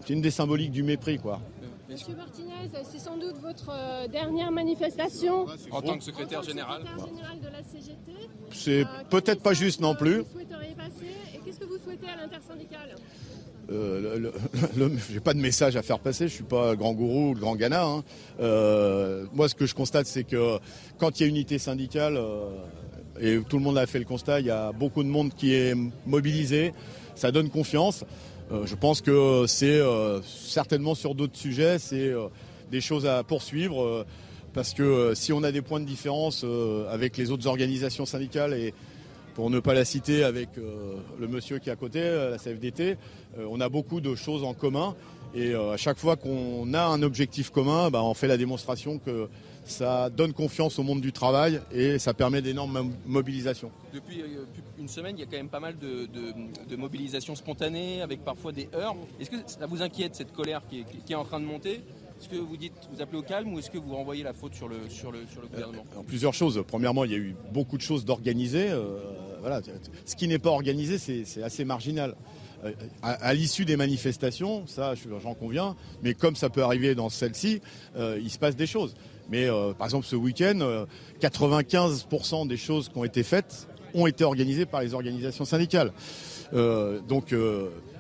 une 0.10 0.22
des 0.22 0.32
symboliques 0.32 0.72
du 0.72 0.84
mépris, 0.84 1.18
quoi. 1.18 1.42
Monsieur 1.90 2.16
Martinez, 2.16 2.70
c'est 2.90 3.00
sans 3.00 3.18
doute 3.18 3.36
votre 3.42 3.70
euh, 3.70 4.08
dernière 4.08 4.52
manifestation 4.52 5.46
en 5.70 5.82
tant 5.82 5.98
que 5.98 6.04
secrétaire 6.04 6.42
général. 6.42 6.82
de 6.82 7.48
la 7.48 7.62
CGT. 7.62 8.30
C'est 8.52 8.84
euh, 8.84 9.04
peut-être 9.10 9.44
pas 9.44 9.54
juste 9.54 9.80
non 9.80 9.94
plus. 9.94 10.20
Vous 10.22 10.32
souhaiteriez 10.32 10.74
passer 10.74 11.12
et 11.36 11.40
qu'est-ce 11.46 11.60
que 11.60 11.66
vous 11.66 11.78
souhaitez 11.84 12.08
à 12.08 12.16
l'intersyndicale? 12.16 12.96
Euh, 13.74 14.32
j'ai 15.12 15.20
pas 15.20 15.34
de 15.34 15.40
message 15.40 15.76
à 15.76 15.82
faire 15.82 16.00
passer, 16.00 16.28
je 16.28 16.34
suis 16.34 16.44
pas 16.44 16.76
grand 16.76 16.94
gourou 16.94 17.32
ou 17.32 17.34
grand 17.34 17.56
gana. 17.56 17.86
Hein. 17.86 18.04
Euh, 18.40 19.26
moi, 19.34 19.50
ce 19.50 19.56
que 19.56 19.66
je 19.66 19.74
constate, 19.74 20.06
c'est 20.06 20.24
que 20.24 20.60
quand 20.98 21.20
il 21.20 21.24
y 21.24 21.26
a 21.26 21.30
unité 21.30 21.58
syndicale, 21.58 22.18
euh, 22.18 22.50
et 23.20 23.40
tout 23.48 23.58
le 23.58 23.64
monde 23.64 23.78
a 23.78 23.86
fait 23.86 24.00
le 24.00 24.06
constat, 24.06 24.40
il 24.40 24.48
y 24.48 24.52
a 24.52 24.72
beaucoup 24.72 25.04
de 25.04 25.10
monde 25.10 25.34
qui 25.34 25.54
est 25.54 25.76
mobilisé, 26.06 26.74
ça 27.16 27.32
donne 27.32 27.50
confiance. 27.50 28.04
Euh, 28.52 28.66
je 28.66 28.76
pense 28.76 29.02
que 29.02 29.46
c'est 29.48 29.82
certainement 30.24 30.96
sur 30.96 31.16
d'autres 31.16 31.38
sujets, 31.38 31.80
c'est 31.80 32.12
des 32.72 32.82
choses 32.82 33.06
à 33.06 33.24
poursuivre. 33.24 34.06
parce 34.54 34.74
que 34.74 35.14
si 35.16 35.34
on 35.34 35.44
a 35.44 35.52
des 35.52 35.62
points 35.62 35.80
de 35.80 35.86
différence 35.86 36.46
avec 36.90 37.18
les 37.18 37.32
autres 37.32 37.48
organisations 37.48 38.06
syndicales 38.06 38.54
et 38.54 38.74
pour 39.34 39.50
ne 39.50 39.60
pas 39.60 39.74
la 39.74 39.86
citer 39.86 40.24
avec 40.24 40.50
euh, 40.58 40.96
le 41.20 41.28
monsieur 41.28 41.60
qui 41.60 41.70
est 41.70 41.72
à 41.72 41.76
côté, 41.76 42.00
euh, 42.02 42.32
la 42.32 42.38
CFDT, 42.38 42.98
euh, 43.38 43.48
on 43.50 43.60
a 43.62 43.70
beaucoup 43.70 44.02
de 44.02 44.16
choses 44.16 44.44
en 44.44 44.54
commun. 44.54 44.96
Et 45.36 45.56
à 45.56 45.78
chaque 45.78 45.98
fois 45.98 46.16
qu'on 46.16 46.76
a 46.76 46.86
un 46.86 47.02
objectif 47.02 47.50
commun, 47.50 47.90
bah, 47.90 48.04
on 48.04 48.14
fait 48.14 48.28
la 48.28 48.38
démonstration 48.38 49.00
que 49.00 49.30
ça 49.66 50.12
donne 50.12 50.32
confiance 50.32 50.78
au 50.78 50.84
monde 50.84 51.02
du 51.02 51.12
travail 51.12 51.60
et 51.72 51.98
ça 51.98 52.14
permet 52.14 52.44
d'énormes 52.44 52.94
mobilisations. 53.08 53.72
Depuis 53.92 54.24
une 54.78 54.88
semaine, 54.88 55.16
il 55.18 55.22
y 55.22 55.24
a 55.24 55.26
quand 55.26 55.38
même 55.38 55.50
pas 55.50 55.60
mal 55.60 55.74
de, 55.80 56.76
mobilisations 56.76 57.34
spontanées 57.34 58.04
avec 58.04 58.24
parfois 58.24 58.52
des 58.52 58.70
heurts. 58.76 58.96
Est-ce 59.20 59.32
que 59.32 59.38
ça 59.48 59.66
vous 59.66 59.82
inquiète 59.82 60.14
cette 60.14 60.34
colère 60.34 60.62
qui 60.70 60.86
est 61.10 61.16
en 61.16 61.26
train 61.26 61.40
de 61.40 61.46
monter? 61.46 61.82
Est-ce 62.24 62.30
que 62.30 62.38
vous 62.38 62.56
dites, 62.56 62.74
vous 62.94 63.02
appelez 63.02 63.18
au 63.18 63.24
calme 63.24 63.54
ou 63.54 63.60
est-ce 63.60 63.70
que 63.70 63.78
vous 63.78 63.94
renvoyez 63.94 64.24
la 64.24 64.32
faute 64.32 64.56
sur 64.56 64.70
le, 64.70 64.78
sur 64.88 65.12
le, 65.12 65.20
sur 65.30 65.42
le 65.42 65.48
gouvernement 65.48 65.84
Plusieurs 66.08 66.34
choses. 66.34 66.64
Premièrement, 66.66 67.04
il 67.04 67.12
y 67.12 67.16
a 67.16 67.18
eu 67.18 67.36
beaucoup 67.52 67.76
de 67.76 67.82
choses 67.82 68.06
d'organisées. 68.06 68.70
Euh, 68.70 69.00
voilà. 69.42 69.60
Ce 70.06 70.16
qui 70.16 70.30
n'est 70.30 70.40
pas 70.40 70.52
organisé, 70.52 70.98
c'est 70.98 71.44
assez 71.44 71.66
marginal. 71.66 72.16
Euh, 72.64 72.72
à, 73.02 73.34
l'issue 73.34 73.66
des 73.66 73.76
manifestations, 73.76 74.66
ça 74.68 74.94
j'en 75.22 75.34
conviens, 75.34 75.76
mais 76.02 76.14
comme 76.14 76.38
ça 76.38 76.50
peut 76.50 76.64
arriver 76.64 76.96
dans 76.96 77.10
celle-ci, 77.10 77.62
euh, 77.98 78.18
il 78.24 78.30
se 78.30 78.40
passe 78.40 78.56
des 78.56 78.68
choses. 78.68 78.96
Mais 79.30 79.48
par 79.78 79.88
exemple 79.88 80.06
ce 80.06 80.16
week-end, 80.16 80.86
95% 81.22 82.48
des 82.48 82.58
choses 82.58 82.90
qui 82.90 82.98
ont 82.98 83.06
été 83.06 83.24
faites 83.24 83.68
ont 83.94 84.08
été 84.08 84.24
organisées 84.24 84.66
par 84.66 84.82
les 84.82 84.94
organisations 84.94 85.46
syndicales. 85.46 85.92
donc 86.52 87.34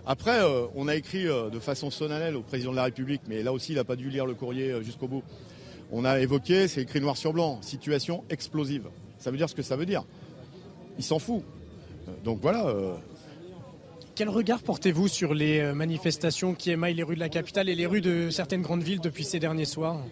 après, 0.05 0.41
euh, 0.41 0.67
on 0.75 0.87
a 0.89 0.95
écrit 0.95 1.27
euh, 1.27 1.49
de 1.49 1.59
façon 1.59 1.89
solennelle 1.89 2.35
au 2.35 2.41
président 2.41 2.71
de 2.71 2.75
la 2.75 2.83
République, 2.83 3.21
mais 3.27 3.41
là 3.41 3.53
aussi, 3.53 3.71
il 3.71 3.75
n'a 3.75 3.85
pas 3.85 3.95
dû 3.95 4.09
lire 4.09 4.25
le 4.25 4.33
courrier 4.33 4.71
euh, 4.71 4.83
jusqu'au 4.83 5.07
bout. 5.07 5.23
On 5.91 6.03
a 6.03 6.19
évoqué, 6.19 6.67
c'est 6.67 6.81
écrit 6.81 6.99
noir 6.99 7.15
sur 7.15 7.31
blanc, 7.31 7.59
situation 7.61 8.23
explosive. 8.29 8.89
Ça 9.17 9.31
veut 9.31 9.37
dire 9.37 9.49
ce 9.49 9.55
que 9.55 9.61
ça 9.61 9.77
veut 9.77 9.85
dire. 9.85 10.03
Il 10.97 11.03
s'en 11.03 11.19
fout. 11.19 11.43
Donc 12.23 12.39
voilà. 12.41 12.75
Quel 14.15 14.27
regard 14.27 14.61
portez-vous 14.61 15.07
sur 15.07 15.33
les 15.33 15.71
manifestations 15.73 16.53
qui 16.53 16.71
émaillent 16.71 16.95
les 16.95 17.03
rues 17.03 17.15
de 17.15 17.19
la 17.19 17.29
capitale 17.29 17.69
et 17.69 17.75
les 17.75 17.85
rues 17.85 18.01
de 18.01 18.29
certaines 18.29 18.61
grandes 18.61 18.83
villes 18.83 18.99
depuis 18.99 19.23
ces 19.23 19.39
derniers 19.39 19.65
soirs? 19.65 20.03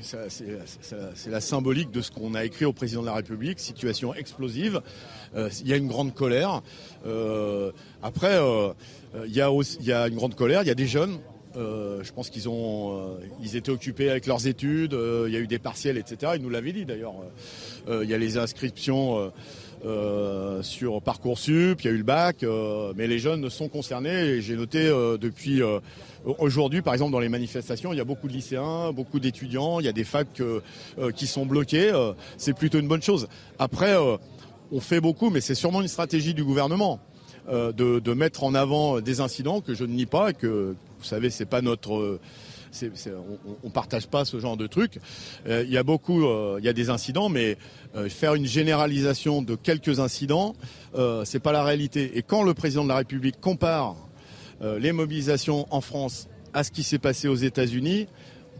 C'est 0.00 1.30
la 1.30 1.40
symbolique 1.40 1.90
de 1.90 2.00
ce 2.00 2.10
qu'on 2.10 2.34
a 2.34 2.44
écrit 2.44 2.64
au 2.64 2.72
président 2.72 3.00
de 3.02 3.06
la 3.06 3.14
République, 3.14 3.60
situation 3.60 4.14
explosive. 4.14 4.80
Euh, 5.34 5.50
il 5.60 5.68
y 5.68 5.72
a 5.72 5.76
une 5.76 5.88
grande 5.88 6.14
colère. 6.14 6.62
Euh, 7.06 7.72
après, 8.02 8.36
euh, 8.36 8.72
il 9.26 9.32
y, 9.32 9.40
a 9.40 10.08
une 10.08 10.16
grande 10.16 10.34
colère, 10.34 10.62
il 10.62 10.68
y 10.68 10.70
a 10.70 10.74
des 10.74 10.86
jeunes. 10.86 11.18
je 11.54 12.12
pense 12.12 12.30
qu'ils 12.30 12.48
ont, 12.48 13.18
ils 13.42 13.56
étaient 13.56 13.70
occupés 13.70 14.10
avec 14.10 14.26
leurs 14.26 14.46
études. 14.46 14.96
il 15.26 15.32
y 15.32 15.36
a 15.36 15.40
eu 15.40 15.46
des 15.46 15.58
partiels, 15.58 15.98
etc. 15.98 16.32
Ils 16.36 16.42
nous 16.42 16.50
l'avaient 16.50 16.72
dit 16.72 16.84
d'ailleurs. 16.84 17.14
il 17.88 18.08
y 18.08 18.14
a 18.14 18.18
les 18.18 18.36
inscriptions 18.38 19.32
euh, 19.84 20.62
sur 20.62 21.00
Parcoursup, 21.02 21.80
il 21.80 21.84
y 21.84 21.88
a 21.88 21.92
eu 21.92 21.98
le 21.98 22.02
bac, 22.02 22.42
euh, 22.42 22.92
mais 22.96 23.06
les 23.06 23.18
jeunes 23.18 23.48
sont 23.48 23.68
concernés 23.68 24.40
j'ai 24.40 24.56
noté 24.56 24.86
euh, 24.86 25.16
depuis 25.18 25.62
aujourd'hui, 26.24 26.82
par 26.82 26.94
exemple, 26.94 27.12
dans 27.12 27.20
les 27.20 27.28
manifestations, 27.28 27.92
il 27.92 27.96
y 27.96 28.00
a 28.00 28.04
beaucoup 28.04 28.28
de 28.28 28.32
lycéens, 28.32 28.92
beaucoup 28.92 29.20
d'étudiants, 29.20 29.80
il 29.80 29.86
y 29.86 29.88
a 29.88 29.92
des 29.92 30.04
facs 30.04 30.42
qui 31.14 31.26
sont 31.26 31.46
bloqués. 31.46 31.92
c'est 32.36 32.54
plutôt 32.54 32.78
une 32.78 32.88
bonne 32.88 33.02
chose. 33.02 33.28
Après, 33.58 33.94
on 34.72 34.80
fait 34.80 35.00
beaucoup, 35.00 35.30
mais 35.30 35.40
c'est 35.40 35.54
sûrement 35.54 35.80
une 35.80 35.88
stratégie 35.88 36.34
du 36.34 36.44
gouvernement. 36.44 37.00
De, 37.50 37.72
de, 37.98 38.12
mettre 38.12 38.44
en 38.44 38.54
avant 38.54 39.00
des 39.00 39.20
incidents 39.20 39.62
que 39.62 39.72
je 39.72 39.84
ne 39.84 39.94
nie 39.94 40.04
pas 40.04 40.34
que 40.34 40.76
vous 40.98 41.04
savez 41.04 41.30
c'est 41.30 41.46
pas 41.46 41.62
notre 41.62 42.20
on, 43.62 43.66
ne 43.66 43.72
partage 43.72 44.06
pas 44.06 44.24
ce 44.24 44.38
genre 44.38 44.56
de 44.56 44.66
truc. 44.66 44.98
Euh, 45.46 45.64
il 45.66 45.72
y 45.72 45.76
a 45.76 45.82
beaucoup, 45.82 46.24
euh, 46.24 46.56
il 46.60 46.64
y 46.64 46.68
a 46.68 46.72
des 46.72 46.90
incidents, 46.90 47.28
mais 47.28 47.56
euh, 47.96 48.08
faire 48.08 48.34
une 48.34 48.46
généralisation 48.46 49.42
de 49.42 49.54
quelques 49.54 50.00
incidents, 50.00 50.54
c'est 51.24 51.40
pas 51.40 51.52
la 51.52 51.62
réalité. 51.62 52.18
Et 52.18 52.22
quand 52.22 52.42
le 52.42 52.54
président 52.54 52.82
de 52.82 52.88
la 52.88 52.96
République 52.96 53.40
compare 53.40 53.96
les 54.60 54.90
mobilisations 54.90 55.66
en 55.70 55.80
France 55.80 56.28
à 56.52 56.64
ce 56.64 56.72
qui 56.72 56.82
s'est 56.82 56.98
passé 56.98 57.28
aux 57.28 57.36
États-Unis, 57.36 58.08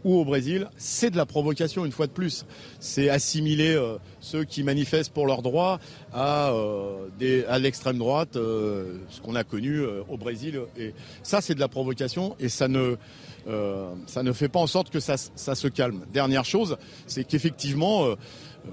ou 0.05 0.15
au 0.15 0.25
Brésil, 0.25 0.69
c'est 0.77 1.11
de 1.11 1.17
la 1.17 1.27
provocation 1.27 1.85
une 1.85 1.91
fois 1.91 2.07
de 2.07 2.13
plus. 2.13 2.47
C'est 2.79 3.09
assimiler 3.09 3.77
ceux 4.21 4.45
qui 4.45 4.63
manifestent 4.63 5.13
pour 5.13 5.27
leurs 5.27 5.43
droits 5.43 5.81
à, 6.13 6.53
à 7.49 7.59
l'extrême 7.59 7.99
droite, 7.99 8.35
ce 8.35 9.21
qu'on 9.25 9.35
a 9.35 9.43
connu 9.43 9.83
au 10.09 10.17
Brésil. 10.17 10.61
Et 10.79 10.95
ça, 11.25 11.41
c'est 11.41 11.57
de 11.57 11.61
la 11.61 11.69
provocation 11.69 12.37
et 12.39 12.49
ça 12.49 12.69
ne, 12.69 12.97
euh, 13.47 13.91
ça 14.07 14.23
ne 14.23 14.33
fait 14.33 14.49
pas 14.49 14.59
en 14.59 14.67
sorte 14.67 14.91
que 14.91 15.01
ça, 15.01 15.17
se 15.17 15.69
calme. 15.69 16.05
Dernière 16.13 16.45
chose, 16.45 16.77
c'est 17.07 17.25
qu'effectivement, 17.25 18.05
euh, 18.05 18.15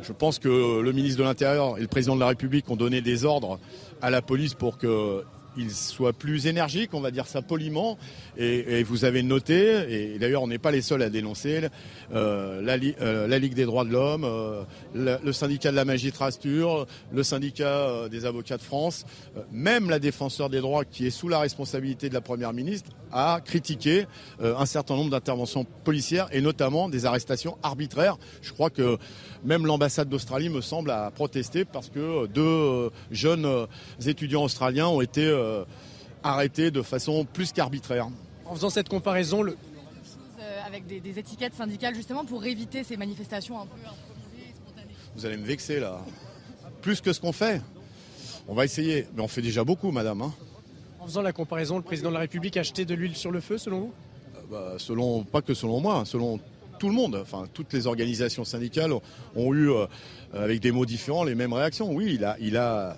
je 0.02 0.12
pense 0.12 0.40
que 0.40 0.82
le 0.82 0.92
ministre 0.92 1.20
de 1.20 1.24
l'Intérieur 1.24 1.78
et 1.78 1.82
le 1.82 1.88
président 1.88 2.16
de 2.16 2.20
la 2.20 2.28
République 2.28 2.70
ont 2.70 2.76
donné 2.76 3.02
des 3.02 3.26
ordres 3.26 3.60
à 4.02 4.10
la 4.10 4.22
police 4.22 4.54
pour 4.54 4.78
que 4.78 5.24
il 5.58 5.72
soit 5.72 6.14
plus 6.14 6.48
énergique, 6.48 6.94
on 6.94 7.02
va 7.02 7.12
dire 7.12 7.28
ça 7.28 7.42
poliment. 7.42 7.98
Et, 8.38 8.84
vous 8.84 9.06
avez 9.06 9.24
noté, 9.24 10.14
et 10.16 10.20
d'ailleurs 10.20 10.44
on 10.44 10.48
n'est 10.48 10.58
pas 10.58 10.72
les 10.72 10.82
seuls 10.82 11.02
à 11.02 11.10
dénoncer, 11.10 11.62
euh, 12.14 12.62
euh, 13.02 13.28
la, 13.28 13.40
Ligue 13.40 13.54
des 13.54 13.66
droits 13.66 13.86
de 13.86 13.92
l'homme, 13.92 14.24
euh, 14.24 14.64
le, 14.94 15.32
syndicat 15.32 15.72
de 15.72 15.76
la 15.76 15.86
magistrature, 15.86 16.86
le 17.12 17.24
syndicat 17.24 18.10
des 18.10 18.26
avocats 18.26 18.58
de 18.58 18.62
France, 18.62 19.06
même 19.52 19.90
la 19.90 20.00
défenseur 20.00 20.50
des 20.50 20.62
droits 20.62 20.86
qui 20.86 21.08
est 21.08 21.12
sous 21.12 21.30
la 21.30 21.40
responsabilité 21.40 22.10
de 22.10 22.14
la 22.14 22.22
Première 22.22 22.54
ministre, 22.54 22.92
a 23.12 23.40
critiqué 23.44 24.06
un 24.42 24.66
certain 24.66 24.96
nombre 24.96 25.12
d'interventions 25.12 25.66
policières 25.84 26.28
et 26.32 26.42
notamment 26.42 26.90
des 26.90 27.06
arrestations 27.06 27.58
arbitraires. 27.64 28.18
Je 28.42 28.52
crois 28.52 28.70
que 28.70 28.98
même 29.44 29.66
l'ambassade 29.66 30.10
d'Australie 30.10 30.50
me 30.50 30.62
semble 30.62 30.92
à 30.92 31.12
protester 31.12 31.66
parce 31.66 31.90
que 31.90 32.28
deux 32.28 32.90
jeunes 33.12 33.68
étudiants 34.06 34.44
australiens 34.44 34.88
ont 34.88 35.02
été 35.02 35.26
arrêté 36.26 36.72
de 36.72 36.82
façon 36.82 37.26
plus 37.26 37.52
qu'arbitraire. 37.52 38.08
En 38.46 38.56
faisant 38.56 38.70
cette 38.70 38.90
comparaison, 38.90 39.44
le... 39.44 39.56
Euh, 40.40 40.60
avec 40.66 40.86
des, 40.88 41.20
étiquettes 41.20 41.54
syndicales 41.54 41.96
justement 41.96 42.26
pour 42.26 42.44
éviter 42.46 42.84
ces 42.84 42.98
manifestations 42.98 43.60
un 43.60 43.66
peu 43.66 43.78
improvisées, 43.80 44.54
spontanées. 44.56 44.94
Vous 45.16 45.26
allez 45.26 45.38
me 45.38 45.46
vexer 45.46 45.80
là. 45.80 46.02
Plus 46.82 47.02
que 47.02 47.14
ce 47.14 47.20
qu'on 47.20 47.32
fait. 47.32 47.62
On 48.48 48.54
va 48.54 48.66
essayer, 48.66 49.08
mais 49.16 49.24
on 49.24 49.28
fait 49.28 49.42
déjà 49.42 49.64
beaucoup, 49.64 49.92
madame. 49.92 50.22
Hein. 50.22 50.34
En 51.00 51.06
faisant 51.06 51.22
la 51.22 51.32
comparaison, 51.32 51.78
le 51.78 51.84
président 51.84 52.10
de 52.10 52.16
la 52.16 52.20
République 52.20 52.58
a 52.58 52.62
acheté 52.62 52.86
de 52.86 52.94
l'huile 52.94 53.16
sur 53.16 53.32
le 53.32 53.40
feu, 53.40 53.58
selon 53.58 53.80
vous? 53.80 53.94
Euh, 54.36 54.40
bah, 54.52 54.76
Selon, 54.78 55.24
pas 55.24 55.42
que 55.42 55.54
selon 55.54 55.80
moi, 55.80 55.96
hein, 55.96 56.06
selon 56.06 56.40
tout 56.78 56.90
le 56.90 56.96
monde. 56.96 57.16
Enfin, 57.16 57.46
toutes 57.54 57.72
les 57.74 57.88
organisations 57.88 58.44
syndicales 58.44 58.94
ont 59.36 59.54
eu, 59.54 59.72
avec 60.34 60.60
des 60.60 60.72
mots 60.72 60.86
différents, 60.86 61.24
les 61.24 61.36
mêmes 61.36 61.54
réactions. 61.54 61.92
Oui, 61.92 62.16
il 62.16 62.26
a, 62.26 62.36
il 62.42 62.58
a, 62.58 62.98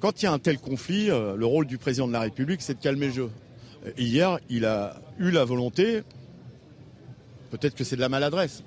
quand 0.00 0.22
il 0.22 0.24
y 0.24 0.28
a 0.28 0.32
un 0.32 0.38
tel 0.38 0.58
conflit, 0.58 1.10
euh, 1.10 1.36
le 1.36 1.46
rôle 1.46 1.66
du 1.66 1.78
président 1.78 2.08
de 2.08 2.12
la 2.12 2.20
République, 2.20 2.62
c'est 2.62 2.74
de 2.74 2.80
calmer 2.80 3.06
le 3.06 3.12
jeu. 3.12 3.30
hier, 3.98 4.38
il 4.48 4.64
a 4.64 5.00
eu 5.18 5.30
la 5.30 5.44
volonté, 5.44 6.02
peut-être 7.50 7.74
que 7.74 7.84
c'est 7.84 7.96
de 7.96 8.00
la 8.00 8.08
maladresse, 8.08 8.62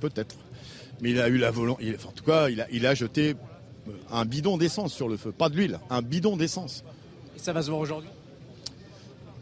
peut-être, 0.00 0.36
mais 1.00 1.10
il 1.10 1.20
a 1.20 1.28
eu 1.28 1.38
la 1.38 1.50
volonté. 1.50 1.96
en 2.06 2.12
tout 2.12 2.24
cas, 2.24 2.48
il 2.48 2.60
a, 2.60 2.66
il 2.72 2.86
a 2.86 2.94
jeté 2.94 3.36
un 4.10 4.24
bidon 4.24 4.56
d'essence 4.56 4.92
sur 4.92 5.08
le 5.08 5.16
feu, 5.16 5.32
pas 5.32 5.48
de 5.48 5.56
l'huile, 5.56 5.78
un 5.90 6.02
bidon 6.02 6.36
d'essence. 6.36 6.84
Et 7.36 7.38
ça 7.38 7.52
va 7.52 7.62
se 7.62 7.68
voir 7.68 7.80
aujourd'hui? 7.80 8.10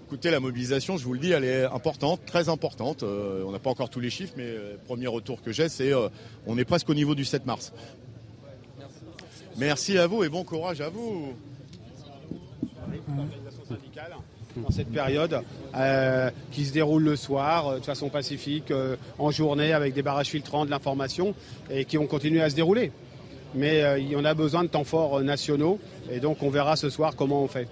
Écoutez, 0.07 0.31
la 0.31 0.41
mobilisation, 0.41 0.97
je 0.97 1.05
vous 1.05 1.13
le 1.13 1.19
dis, 1.19 1.33
elle 1.33 1.45
est 1.45 1.65
importante, 1.65 2.25
très 2.25 2.49
importante. 2.49 3.03
Euh, 3.03 3.45
on 3.47 3.53
n'a 3.53 3.59
pas 3.59 3.69
encore 3.69 3.91
tous 3.91 4.01
les 4.01 4.09
chiffres, 4.09 4.33
mais 4.39 4.53
le 4.55 4.79
premier 4.87 5.07
retour 5.07 5.43
que 5.43 5.53
j'ai, 5.53 5.69
c'est 5.69 5.93
euh, 5.93 6.09
on 6.47 6.57
est 6.57 6.65
presque 6.65 6.89
au 6.89 6.95
niveau 6.95 7.15
du 7.15 7.27
7 7.27 7.45
mars. 7.45 7.75
Merci 9.59 9.99
à 9.99 10.07
vous 10.07 10.23
et 10.23 10.29
bon 10.29 10.45
courage 10.45 10.81
à 10.81 10.89
vous. 10.89 11.33
dans 14.57 14.71
cette 14.71 14.91
période 14.91 15.41
euh, 15.77 16.31
qui 16.53 16.65
se 16.65 16.73
déroule 16.73 17.03
le 17.03 17.17
soir 17.17 17.77
de 17.79 17.85
façon 17.85 18.09
pacifique, 18.09 18.73
en 19.19 19.31
journée 19.31 19.73
avec 19.73 19.95
des 19.95 20.03
barrages 20.03 20.29
filtrants, 20.29 20.65
de 20.65 20.71
l'information 20.71 21.35
et 21.71 21.85
qui 21.85 21.97
vont 21.97 22.07
continuer 22.07 22.41
à 22.41 22.51
se 22.51 22.55
dérouler. 22.55 22.93
Mais 23.55 23.83
il 24.01 24.09
y 24.09 24.17
en 24.17 24.25
a 24.25 24.35
besoin 24.35 24.63
de 24.63 24.69
temps 24.69 24.85
forts 24.85 25.21
nationaux 25.23 25.79
et 26.11 26.21
donc 26.21 26.43
on 26.43 26.51
verra 26.51 26.77
ce 26.77 26.89
soir 26.89 27.17
comment 27.17 27.43
on 27.43 27.49
fait. 27.49 27.69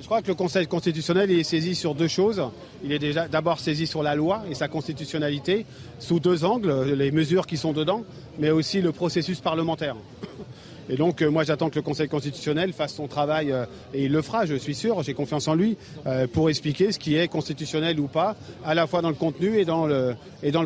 Je 0.00 0.06
crois 0.06 0.22
que 0.22 0.28
le 0.28 0.34
Conseil 0.34 0.66
constitutionnel 0.66 1.30
est 1.30 1.42
saisi 1.44 1.74
sur 1.74 1.94
deux 1.94 2.08
choses. 2.08 2.42
Il 2.82 2.92
est 2.92 2.98
déjà 2.98 3.28
d'abord 3.28 3.60
saisi 3.60 3.86
sur 3.86 4.02
la 4.02 4.14
loi 4.14 4.42
et 4.50 4.54
sa 4.54 4.68
constitutionnalité, 4.68 5.66
sous 5.98 6.18
deux 6.18 6.44
angles, 6.44 6.94
les 6.94 7.10
mesures 7.10 7.46
qui 7.46 7.56
sont 7.56 7.72
dedans, 7.72 8.02
mais 8.38 8.50
aussi 8.50 8.80
le 8.80 8.92
processus 8.92 9.40
parlementaire. 9.40 9.96
Et 10.90 10.96
donc, 10.96 11.22
euh, 11.22 11.30
moi, 11.30 11.44
j'attends 11.44 11.70
que 11.70 11.76
le 11.76 11.82
Conseil 11.82 12.08
constitutionnel 12.08 12.72
fasse 12.72 12.94
son 12.94 13.06
travail, 13.06 13.52
euh, 13.52 13.66
et 13.94 14.06
il 14.06 14.12
le 14.12 14.20
fera, 14.20 14.46
je 14.46 14.56
suis 14.56 14.74
sûr, 14.74 15.00
j'ai 15.04 15.14
confiance 15.14 15.46
en 15.46 15.54
lui, 15.54 15.76
euh, 16.06 16.26
pour 16.26 16.50
expliquer 16.50 16.90
ce 16.90 16.98
qui 16.98 17.14
est 17.16 17.28
constitutionnel 17.28 18.00
ou 18.00 18.08
pas, 18.08 18.34
à 18.64 18.74
la 18.74 18.88
fois 18.88 19.00
dans 19.00 19.08
le 19.08 19.14
contenu 19.14 19.58
et 19.58 19.64
dans 19.64 19.86
le, 19.86 20.16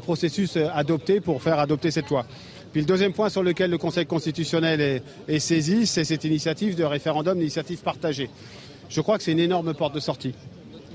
processus 0.01 0.57
adopté 0.57 1.21
pour 1.21 1.43
faire 1.43 1.59
adopter 1.59 1.91
cette 1.91 2.09
loi. 2.09 2.25
Puis 2.73 2.81
le 2.81 2.87
deuxième 2.87 3.13
point 3.13 3.29
sur 3.29 3.43
lequel 3.43 3.71
le 3.71 3.79
Conseil 3.79 4.07
constitutionnel 4.07 5.03
est, 5.29 5.39
saisi, 5.39 5.87
c'est 5.87 6.05
cette 6.05 6.25
initiative 6.25 6.77
de 6.77 6.85
référendum 6.85 7.39
d'initiative 7.39 7.81
partagée. 7.81 8.31
Je 8.89 9.01
crois 9.01 9.19
que 9.19 9.25
c'est 9.25 9.33
une 9.33 9.41
énorme 9.41 9.75
porte 9.75 9.95
de 9.95 10.01
sortie. 10.01 10.35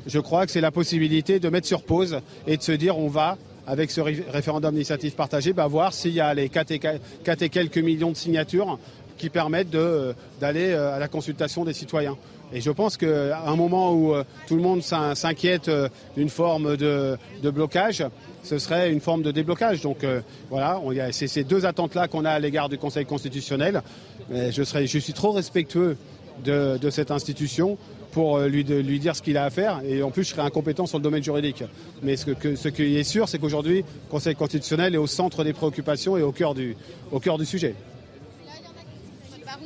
Je 0.07 0.19
crois 0.19 0.45
que 0.45 0.51
c'est 0.51 0.61
la 0.61 0.71
possibilité 0.71 1.39
de 1.39 1.49
mettre 1.49 1.67
sur 1.67 1.83
pause 1.83 2.19
et 2.47 2.57
de 2.57 2.61
se 2.61 2.71
dire 2.71 2.97
on 2.97 3.07
va, 3.07 3.37
avec 3.67 3.91
ce 3.91 4.01
référendum 4.01 4.71
d'initiative 4.73 5.13
partagée, 5.13 5.53
bah, 5.53 5.67
voir 5.67 5.93
s'il 5.93 6.13
y 6.13 6.19
a 6.19 6.33
les 6.33 6.49
4 6.49 6.71
et, 6.71 7.49
quelques 7.49 7.77
millions 7.77 8.11
de 8.11 8.17
signatures 8.17 8.79
qui 9.17 9.29
permettent 9.29 9.69
d'aller 9.69 10.71
euh, 10.71 10.95
à 10.95 10.99
la 10.99 11.07
consultation 11.07 11.63
des 11.63 11.73
citoyens. 11.73 12.17
Et 12.53 12.59
je 12.59 12.71
pense 12.71 12.97
qu'à 12.97 13.43
un 13.45 13.55
moment 13.55 13.93
où 13.93 14.13
euh, 14.13 14.23
tout 14.47 14.55
le 14.55 14.61
monde 14.61 14.81
s'inquiète 14.81 15.69
euh, 15.69 15.87
d'une 16.17 16.29
forme 16.29 16.75
de, 16.75 17.17
blocage, 17.43 18.03
ce 18.43 18.57
serait 18.57 18.91
une 18.91 18.99
forme 18.99 19.21
de 19.21 19.31
déblocage. 19.31 19.81
Donc 19.81 20.03
euh, 20.03 20.21
voilà, 20.49 20.79
c'est 21.11 21.27
ces 21.27 21.43
deux 21.45 21.65
attentes-là 21.65 22.07
qu'on 22.07 22.25
a 22.25 22.31
à 22.31 22.39
l'égard 22.39 22.67
du 22.67 22.77
Conseil 22.77 23.05
constitutionnel. 23.05 23.81
je 24.29 24.99
suis 24.99 25.13
trop 25.13 25.31
respectueux 25.31 25.97
de, 26.43 26.89
cette 26.89 27.11
institution 27.11 27.77
pour 28.11 28.39
lui, 28.39 28.63
lui 28.63 28.99
dire 28.99 29.15
ce 29.15 29.21
qu'il 29.21 29.37
a 29.37 29.45
à 29.45 29.49
faire. 29.49 29.81
Et 29.85 30.03
en 30.03 30.11
plus, 30.11 30.23
je 30.23 30.29
serais 30.29 30.41
incompétent 30.41 30.85
sur 30.85 30.97
le 30.97 31.03
domaine 31.03 31.23
juridique. 31.23 31.63
Mais 32.03 32.17
ce, 32.17 32.31
que, 32.31 32.55
ce 32.55 32.67
qui 32.67 32.97
est 32.97 33.03
sûr, 33.03 33.29
c'est 33.29 33.39
qu'aujourd'hui, 33.39 33.77
le 33.77 34.09
Conseil 34.09 34.35
constitutionnel 34.35 34.95
est 34.95 34.97
au 34.97 35.07
centre 35.07 35.43
des 35.43 35.53
préoccupations 35.53 36.17
et 36.17 36.21
au 36.21 36.31
cœur 36.31 36.53
du, 36.53 36.75
au 37.11 37.19
cœur 37.19 37.37
du 37.37 37.45
sujet 37.45 37.75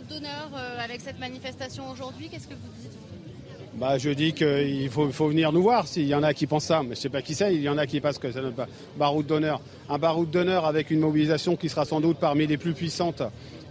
d'honneur 0.09 0.49
euh, 0.55 0.83
avec 0.83 1.01
cette 1.01 1.19
manifestation 1.19 1.89
aujourd'hui. 1.91 2.29
Qu'est-ce 2.29 2.47
que 2.47 2.53
vous 2.53 2.81
dites 2.81 2.91
bah, 3.77 3.97
je 3.97 4.09
dis 4.11 4.31
qu'il 4.31 4.89
faut, 4.89 5.11
faut, 5.11 5.27
venir 5.27 5.51
nous 5.51 5.61
voir 5.61 5.85
s'il 5.85 6.05
y 6.05 6.15
en 6.15 6.23
a 6.23 6.33
qui 6.33 6.47
pensent 6.47 6.63
ça. 6.63 6.79
Mais 6.79 6.85
je 6.85 6.91
ne 6.91 6.95
sais 6.95 7.09
pas 7.09 7.21
qui 7.21 7.35
c'est, 7.35 7.53
il 7.53 7.61
y 7.61 7.67
en 7.67 7.77
a 7.77 7.85
qui 7.85 7.99
pensent 7.99 8.19
que 8.19 8.31
c'est 8.31 8.39
un 8.39 8.53
baroud 8.95 9.25
d'honneur. 9.25 9.59
Un 9.89 9.97
baroud 9.97 10.31
d'honneur 10.31 10.65
avec 10.65 10.91
une 10.91 11.01
mobilisation 11.01 11.57
qui 11.57 11.67
sera 11.67 11.83
sans 11.83 11.99
doute 11.99 12.17
parmi 12.17 12.47
les 12.47 12.55
plus 12.55 12.71
puissantes 12.71 13.21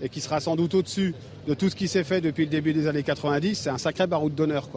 et 0.02 0.10
qui 0.10 0.20
sera 0.20 0.40
sans 0.40 0.56
doute 0.56 0.74
au-dessus 0.74 1.14
de 1.46 1.54
tout 1.54 1.68
ce 1.68 1.76
qui 1.76 1.88
s'est 1.88 2.04
fait 2.04 2.20
depuis 2.20 2.44
le 2.44 2.50
début 2.50 2.72
des 2.72 2.86
années 2.86 3.02
90, 3.02 3.54
c'est 3.54 3.70
un 3.70 3.78
sacré 3.78 4.06
baroud 4.06 4.34
d'honneur. 4.34 4.68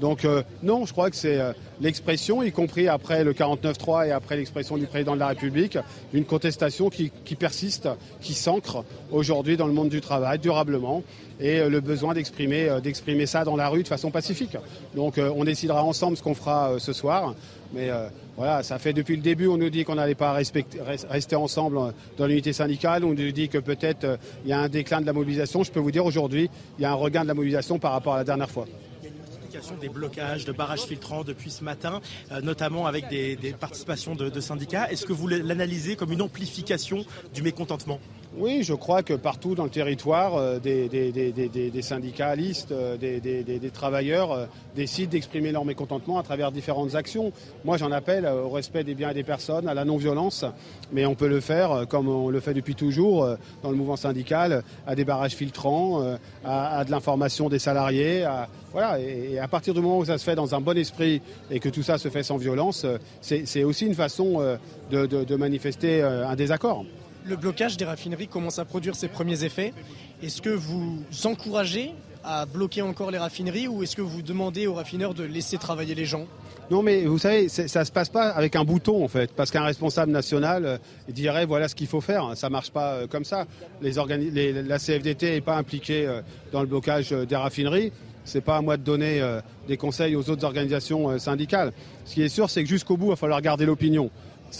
Donc 0.00 0.24
euh, 0.24 0.42
non, 0.62 0.86
je 0.86 0.92
crois 0.92 1.10
que 1.10 1.16
c'est 1.16 1.38
euh, 1.38 1.52
l'expression, 1.80 2.42
y 2.42 2.52
compris 2.52 2.88
après 2.88 3.24
le 3.24 3.32
49-3 3.32 4.08
et 4.08 4.10
après 4.12 4.36
l'expression 4.36 4.76
du 4.76 4.86
président 4.86 5.14
de 5.14 5.20
la 5.20 5.28
République, 5.28 5.78
une 6.12 6.24
contestation 6.24 6.90
qui, 6.90 7.10
persiste, 7.38 7.88
qui 8.20 8.34
s'ancre 8.34 8.84
aujourd'hui 9.10 9.56
dans 9.56 9.66
le 9.66 9.72
monde 9.72 9.88
du 9.88 10.00
travail 10.00 10.38
durablement 10.38 11.02
et 11.40 11.60
euh, 11.60 11.68
le 11.68 11.80
besoin 11.80 12.14
d'exprimer, 12.14 12.68
d'exprimer 12.82 13.26
ça 13.26 13.44
dans 13.44 13.56
la 13.56 13.68
rue 13.68 13.82
de 13.82 13.88
façon 13.88 14.10
pacifique. 14.10 14.56
Donc 14.94 15.18
on 15.18 15.44
décidera 15.44 15.82
ensemble 15.82 16.16
ce 16.16 16.22
qu'on 16.22 16.34
fera 16.34 16.78
ce 16.78 16.92
soir. 16.92 17.34
Mais 17.72 17.88
voilà, 18.40 18.62
ça 18.62 18.78
fait 18.78 18.94
depuis 18.94 19.16
le 19.16 19.22
début, 19.22 19.48
on 19.48 19.58
nous 19.58 19.68
dit 19.68 19.84
qu'on 19.84 19.96
n'allait 19.96 20.14
pas 20.14 20.32
rester 20.32 21.36
ensemble 21.36 21.92
dans 22.16 22.26
l'unité 22.26 22.54
syndicale. 22.54 23.04
On 23.04 23.12
nous 23.12 23.32
dit 23.32 23.50
que 23.50 23.58
peut-être 23.58 24.18
il 24.44 24.48
y 24.48 24.54
a 24.54 24.60
un 24.60 24.68
déclin 24.70 25.02
de 25.02 25.04
la 25.04 25.12
mobilisation. 25.12 25.62
Je 25.62 25.70
peux 25.70 25.78
vous 25.78 25.90
dire 25.90 26.06
aujourd'hui, 26.06 26.48
il 26.78 26.82
y 26.82 26.86
a 26.86 26.90
un 26.90 26.94
regain 26.94 27.20
de 27.20 27.28
la 27.28 27.34
mobilisation 27.34 27.78
par 27.78 27.92
rapport 27.92 28.14
à 28.14 28.16
la 28.16 28.24
dernière 28.24 28.50
fois 28.50 28.64
des 29.78 29.90
blocages, 29.90 30.46
de 30.46 30.52
barrages 30.52 30.84
filtrants 30.84 31.22
depuis 31.22 31.50
ce 31.50 31.62
matin, 31.62 32.00
euh, 32.32 32.40
notamment 32.40 32.86
avec 32.86 33.08
des, 33.08 33.36
participations 33.60 34.14
de, 34.14 34.40
syndicats. 34.40 34.90
Est-ce 34.90 35.04
que 35.04 35.12
vous 35.12 35.28
l'analysez 35.28 35.96
comme 35.96 36.12
une 36.12 36.22
amplification 36.22 37.04
du 37.34 37.42
mécontentement? 37.42 38.00
Oui, 38.36 38.62
je 38.62 38.74
crois 38.74 39.02
que 39.02 39.14
partout 39.14 39.54
dans 39.54 39.64
le 39.64 39.70
territoire, 39.70 40.36
euh, 40.36 40.58
des, 40.58 41.82
syndicalistes, 41.82 42.72
euh, 42.72 42.96
des, 42.96 43.70
travailleurs 43.72 44.48
décident 44.76 45.10
d'exprimer 45.10 45.52
leur 45.52 45.64
mécontentement 45.64 46.18
à 46.18 46.22
travers 46.22 46.52
différentes 46.52 46.94
actions. 46.94 47.32
Moi, 47.64 47.76
j'en 47.76 47.90
appelle 47.90 48.26
au 48.26 48.50
respect 48.50 48.84
des 48.84 48.94
biens 48.94 49.10
et 49.10 49.14
des 49.14 49.24
personnes, 49.24 49.68
à 49.68 49.74
la 49.74 49.84
non-violence, 49.84 50.44
mais 50.92 51.06
on 51.06 51.14
peut 51.14 51.28
le 51.28 51.40
faire 51.40 51.86
comme 51.88 52.08
on 52.08 52.30
le 52.30 52.40
fait 52.40 52.54
depuis 52.54 52.74
toujours 52.74 53.26
dans 53.62 53.70
le 53.70 53.76
mouvement 53.76 53.96
syndical, 53.96 54.62
à 54.86 54.94
des 54.94 55.04
barrages 55.04 55.34
filtrants, 55.34 56.16
à, 56.44 56.84
de 56.84 56.90
l'information 56.90 57.48
des 57.48 57.58
salariés, 57.58 58.26
voilà, 58.72 59.00
et, 59.00 59.38
à 59.38 59.48
partir 59.48 59.74
du 59.74 59.80
moment 59.80 59.98
où 59.98 60.04
ça 60.04 60.18
se 60.18 60.24
fait 60.24 60.34
dans 60.34 60.54
un 60.54 60.60
bon 60.60 60.78
esprit 60.78 61.20
et 61.50 61.58
que 61.58 61.68
tout 61.68 61.82
ça 61.82 61.98
se 61.98 62.08
fait 62.08 62.22
sans 62.22 62.36
violence, 62.36 62.84
euh, 62.84 62.98
c'est 63.20 63.64
aussi 63.64 63.86
une 63.86 63.94
façon 63.94 64.40
euh, 64.40 64.56
de, 64.90 65.36
manifester 65.36 66.02
euh, 66.02 66.28
un 66.28 66.36
désaccord. 66.36 66.84
Le 67.24 67.36
blocage 67.36 67.76
des 67.76 67.84
raffineries 67.84 68.28
commence 68.28 68.58
à 68.58 68.64
produire 68.64 68.94
ses 68.96 69.08
premiers 69.08 69.44
effets. 69.44 69.72
Est-ce 70.22 70.42
que 70.42 70.50
vous 70.50 70.98
encouragez 71.24 71.92
à 72.24 72.46
bloquer 72.46 72.82
encore 72.82 73.10
les 73.10 73.18
raffineries 73.18 73.68
ou 73.68 73.82
est-ce 73.82 73.96
que 73.96 74.02
vous 74.02 74.22
demandez 74.22 74.66
aux 74.66 74.74
raffineurs 74.74 75.14
de 75.14 75.24
laisser 75.24 75.58
travailler 75.58 75.94
les 75.94 76.04
gens? 76.04 76.26
Non, 76.70 76.82
mais 76.82 77.04
vous 77.04 77.18
savez, 77.18 77.48
ça 77.48 77.80
ne 77.80 77.84
se 77.84 77.90
passe 77.92 78.08
pas 78.10 78.28
avec 78.28 78.54
un 78.54 78.64
bouton 78.64 79.04
en 79.04 79.08
fait, 79.08 79.32
parce 79.32 79.50
qu'un 79.50 79.64
responsable 79.64 80.12
national 80.12 80.78
dirait 81.08 81.44
voilà 81.44 81.66
ce 81.66 81.74
qu'il 81.74 81.88
faut 81.88 82.00
faire. 82.00 82.36
Ça 82.36 82.48
ne 82.48 82.52
marche 82.52 82.70
pas 82.70 83.06
comme 83.08 83.24
ça. 83.24 83.46
La 83.82 84.78
CFDT 84.78 85.32
n'est 85.32 85.40
pas 85.40 85.56
impliquée 85.56 86.08
dans 86.52 86.60
le 86.60 86.66
blocage 86.66 87.10
des 87.10 87.36
raffineries. 87.36 87.92
Ce 88.24 88.38
n'est 88.38 88.42
pas 88.42 88.58
à 88.58 88.62
moi 88.62 88.76
de 88.76 88.82
donner 88.82 89.20
euh, 89.20 89.40
des 89.66 89.76
conseils 89.76 90.14
aux 90.14 90.28
autres 90.30 90.44
organisations 90.44 91.10
euh, 91.10 91.18
syndicales. 91.18 91.72
Ce 92.04 92.14
qui 92.14 92.22
est 92.22 92.28
sûr, 92.28 92.50
c'est 92.50 92.62
que 92.62 92.68
jusqu'au 92.68 92.96
bout, 92.96 93.06
il 93.06 93.10
va 93.10 93.16
falloir 93.16 93.40
garder 93.40 93.66
l'opinion. 93.66 94.10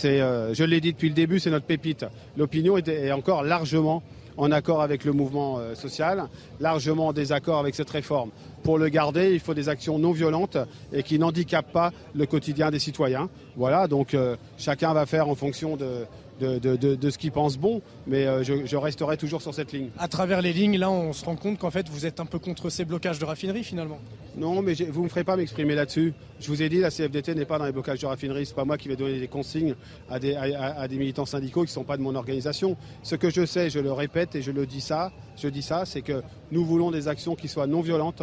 Euh, 0.05 0.55
je 0.55 0.65
l'ai 0.65 0.81
dit 0.81 0.93
depuis 0.93 1.09
le 1.09 1.15
début, 1.15 1.39
c'est 1.41 1.51
notre 1.51 1.67
pépite. 1.67 2.05
L'opinion 2.37 2.77
est, 2.77 3.13
encore 3.13 3.43
largement 3.43 4.03
en 4.37 4.53
accord 4.53 4.81
avec 4.81 5.05
le 5.05 5.13
mouvement 5.13 5.59
social, 5.75 6.29
largement 6.61 7.09
en 7.09 7.13
désaccord 7.13 7.59
avec 7.59 7.75
cette 7.75 7.91
réforme. 7.91 8.31
Pour 8.63 8.79
le 8.79 8.89
garder, 8.89 9.33
il 9.33 9.41
faut 9.41 9.55
des 9.55 9.69
actions 9.69 9.99
non 9.99 10.13
violentes 10.13 10.59
et 10.93 11.03
qui 11.03 11.19
n'handicapent 11.19 11.73
pas 11.73 11.93
le 12.15 12.27
quotidien 12.27 12.71
des 12.71 12.79
citoyens. 12.79 13.29
Voilà, 13.57 13.89
donc 13.89 14.17
chacun 14.59 14.93
va 14.93 15.07
faire 15.07 15.29
en 15.29 15.35
fonction 15.35 15.77
de, 15.77 16.07
de, 16.41 17.11
ce 17.11 17.19
qu'ils 17.19 17.33
pensent 17.33 17.59
bon, 17.59 17.83
mais 18.07 18.27
euh, 18.27 18.43
je, 18.43 18.77
resterai 18.77 19.17
toujours 19.17 19.43
sur 19.43 19.55
cette 19.55 19.73
ligne. 19.73 19.91
À 19.99 20.09
travers 20.09 20.41
les 20.41 20.53
lignes, 20.53 20.79
là, 20.79 20.91
on 20.91 21.13
se 21.13 21.25
rend 21.25 21.37
compte 21.37 21.59
qu'en 21.59 21.71
fait, 21.71 21.89
vous 21.89 22.07
êtes 22.07 22.21
un 22.21 22.27
peu 22.27 22.39
contre 22.39 22.71
ces 22.71 22.85
blocages 22.85 23.19
de 23.19 23.25
raffinerie 23.25 23.65
finalement. 23.65 23.99
Non, 24.37 24.63
mais 24.63 24.75
vous 24.75 25.01
ne 25.01 25.05
me 25.05 25.09
ferez 25.09 25.25
pas 25.25 25.37
m'exprimer 25.37 25.75
là-dessus. 25.75 26.15
Je 26.39 26.49
vous 26.49 26.63
ai 26.63 26.69
dit, 26.69 26.79
la 26.79 26.91
CFDT 26.91 27.35
n'est 27.35 27.45
pas 27.45 27.59
dans 27.59 27.67
les 27.67 27.73
blocages 27.73 28.01
de 28.01 28.07
raffinerie. 28.07 28.47
Ce 28.47 28.53
n'est 28.53 28.57
pas 28.57 28.65
moi 28.65 28.79
qui 28.79 28.89
vais 28.89 28.97
donner 28.97 29.19
des 29.19 29.29
consignes 29.29 29.75
à 30.09 30.19
des, 30.19 30.35
à, 30.35 30.87
des 30.89 30.97
militants 30.97 31.27
syndicaux 31.27 31.63
qui 31.63 31.71
ne 31.71 31.75
sont 31.75 31.85
pas 31.85 31.97
de 31.97 32.03
mon 32.03 32.15
organisation. 32.15 32.77
Ce 33.03 33.17
que 33.17 33.29
je 33.29 33.45
sais, 33.45 33.71
je 33.71 33.81
le 33.81 33.93
répète 33.93 34.35
et 34.37 34.43
je 34.43 34.53
le 34.53 34.67
dis 34.67 34.81
ça, 34.81 35.13
je 35.37 35.49
dis 35.49 35.63
ça, 35.63 35.85
c'est 35.85 36.03
que 36.03 36.23
nous 36.53 36.65
voulons 36.65 36.91
des 36.91 37.09
actions 37.09 37.35
qui 37.35 37.49
soient 37.49 37.67
non 37.67 37.81
violentes, 37.81 38.23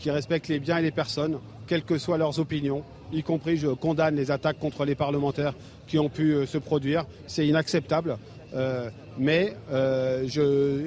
qui 0.00 0.10
respectent 0.10 0.48
les 0.48 0.58
biens 0.58 0.78
et 0.78 0.82
les 0.82 0.90
personnes, 0.90 1.38
quelles 1.68 1.84
que 1.84 1.98
soient 1.98 2.18
leurs 2.18 2.40
opinions 2.40 2.82
y 3.12 3.22
compris 3.22 3.56
je 3.56 3.68
condamne 3.68 4.16
les 4.16 4.30
attaques 4.30 4.58
contre 4.58 4.84
les 4.84 4.94
parlementaires 4.94 5.54
qui 5.86 5.98
ont 5.98 6.08
pu 6.08 6.32
euh, 6.32 6.46
se 6.46 6.58
produire. 6.58 7.06
C'est 7.26 7.46
inacceptable. 7.46 8.18
Euh, 8.52 8.90
mais 9.18 9.54
euh, 9.70 10.26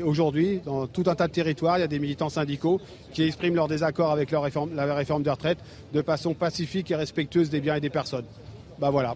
aujourd'hui, 0.04 0.62
dans 0.66 0.88
tout 0.88 1.04
un 1.08 1.16
tas 1.16 1.28
de 1.28 1.34
territoires, 1.34 1.78
il 1.78 1.82
y 1.82 1.84
a 1.84 1.88
des 1.88 2.00
militants 2.00 2.30
syndicaux 2.30 2.82
qui 3.14 3.24
expriment 3.24 3.56
leur 3.56 3.68
désaccord 3.68 4.12
avec 4.12 4.32
leur 4.32 4.44
réforme, 4.44 4.76
la 4.76 4.94
réforme 4.94 5.24
des 5.24 5.30
retraites 5.30 5.60
de 5.94 6.02
façon 6.02 6.34
pacifique 6.34 6.92
et 6.92 6.96
respectueuse 6.96 7.50
des 7.50 7.62
biens 7.62 7.76
et 7.76 7.82
des 7.82 7.90
personnes. 7.90 8.26
Bah 8.80 8.90
voilà. 8.90 9.16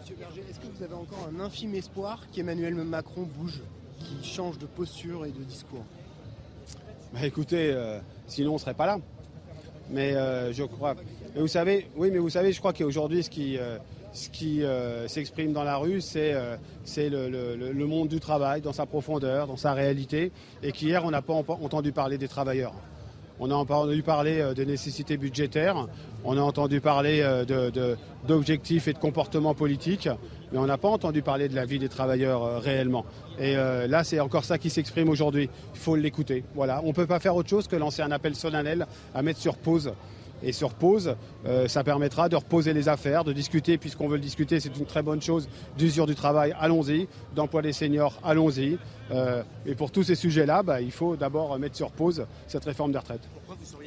Monsieur 0.00 0.16
Berger, 0.16 0.42
est-ce 0.48 0.60
que 0.60 0.74
vous 0.74 0.82
avez 0.82 0.94
encore 0.94 1.28
un 1.34 1.40
infime 1.40 1.74
espoir 1.74 2.26
qu'Emmanuel 2.32 2.74
Macron 2.74 3.22
bouge, 3.22 3.60
qu'il 3.98 4.24
change 4.24 4.58
de 4.58 4.66
posture 4.66 5.26
et 5.26 5.30
de 5.30 5.42
discours? 5.42 5.84
Bah 7.12 7.20
Écoutez, 7.24 7.74
sinon 8.26 8.52
on 8.52 8.54
ne 8.54 8.58
serait 8.58 8.74
pas 8.74 8.86
là. 8.86 8.98
Mais 9.90 10.14
je 10.52 10.64
crois. 10.64 10.94
Vous 11.36 11.48
savez, 11.48 11.86
oui, 11.96 12.10
mais 12.10 12.52
je 12.52 12.58
crois 12.58 12.72
qu'aujourd'hui, 12.72 13.22
ce 13.22 13.30
qui, 13.30 13.58
euh, 13.58 13.78
qui 14.32 14.62
s'exprime 15.06 15.52
dans 15.52 15.64
la 15.64 15.76
rue, 15.76 16.00
c'est 16.00 16.34
le, 16.96 17.84
monde 17.84 18.08
du 18.08 18.20
travail, 18.20 18.60
dans 18.60 18.72
sa 18.72 18.86
profondeur, 18.86 19.46
dans 19.46 19.56
sa 19.56 19.74
réalité, 19.74 20.32
et 20.62 20.72
qu'hier, 20.72 21.04
on 21.04 21.10
n'a 21.10 21.22
pas 21.22 21.34
entendu 21.34 21.92
parler 21.92 22.18
des 22.18 22.28
travailleurs. 22.28 22.74
On 23.38 23.50
a 23.50 23.54
entendu 23.54 24.02
parler 24.02 24.40
euh, 24.40 24.54
de 24.54 24.64
nécessités 24.64 25.18
budgétaires, 25.18 25.86
on 26.24 26.38
a 26.38 26.40
entendu 26.40 26.80
parler 26.80 27.20
euh, 27.20 27.44
d'objectifs 28.26 28.88
et 28.88 28.94
de 28.94 28.98
comportements 28.98 29.54
politiques, 29.54 30.08
mais 30.52 30.58
on 30.58 30.66
n'a 30.66 30.78
pas 30.78 30.88
entendu 30.88 31.22
parler 31.22 31.48
de 31.48 31.54
la 31.54 31.64
vie 31.64 31.78
des 31.78 31.88
travailleurs 31.88 32.42
euh, 32.42 32.58
réellement. 32.58 33.04
Et 33.38 33.54
là, 33.54 34.02
c'est 34.02 34.18
encore 34.18 34.44
ça 34.44 34.56
qui 34.56 34.70
s'exprime 34.70 35.10
aujourd'hui. 35.10 35.50
Il 35.74 35.78
faut 35.78 35.94
l'écouter. 35.94 36.42
On 36.56 36.64
ne 36.64 36.92
peut 36.92 37.06
pas 37.06 37.20
faire 37.20 37.36
autre 37.36 37.50
chose 37.50 37.68
que 37.68 37.76
lancer 37.76 38.00
un 38.00 38.10
appel 38.10 38.34
solennel 38.34 38.86
à 39.14 39.20
mettre 39.22 39.40
sur 39.40 39.56
pause 39.56 39.92
et 40.42 40.52
sur 40.52 40.72
pause, 40.72 41.16
ça 41.66 41.84
permettra 41.84 42.30
de 42.30 42.36
reposer 42.36 42.72
les 42.72 42.88
affaires, 42.88 43.24
de 43.24 43.34
discuter, 43.34 43.76
puisqu'on 43.76 44.08
veut 44.08 44.16
le 44.16 44.22
discuter, 44.22 44.58
c'est 44.58 44.74
une 44.74 44.86
très 44.86 45.02
bonne 45.02 45.20
chose, 45.20 45.50
d'usure 45.76 46.06
du 46.06 46.14
travail, 46.14 46.54
allons-y, 46.58 47.08
d'emploi 47.34 47.60
des 47.60 47.74
seniors, 47.74 48.18
allons-y. 48.24 48.78
et 49.66 49.74
pour 49.74 49.90
tous 49.90 50.04
ces 50.04 50.14
sujets-là, 50.14 50.62
bah, 50.62 50.80
il 50.80 50.92
faut 50.92 51.14
d'abord 51.14 51.58
mettre 51.58 51.76
sur 51.76 51.90
pause 51.90 52.26
cette 52.46 52.64
réforme 52.64 52.92
des 52.92 52.98
retraites 52.98 53.28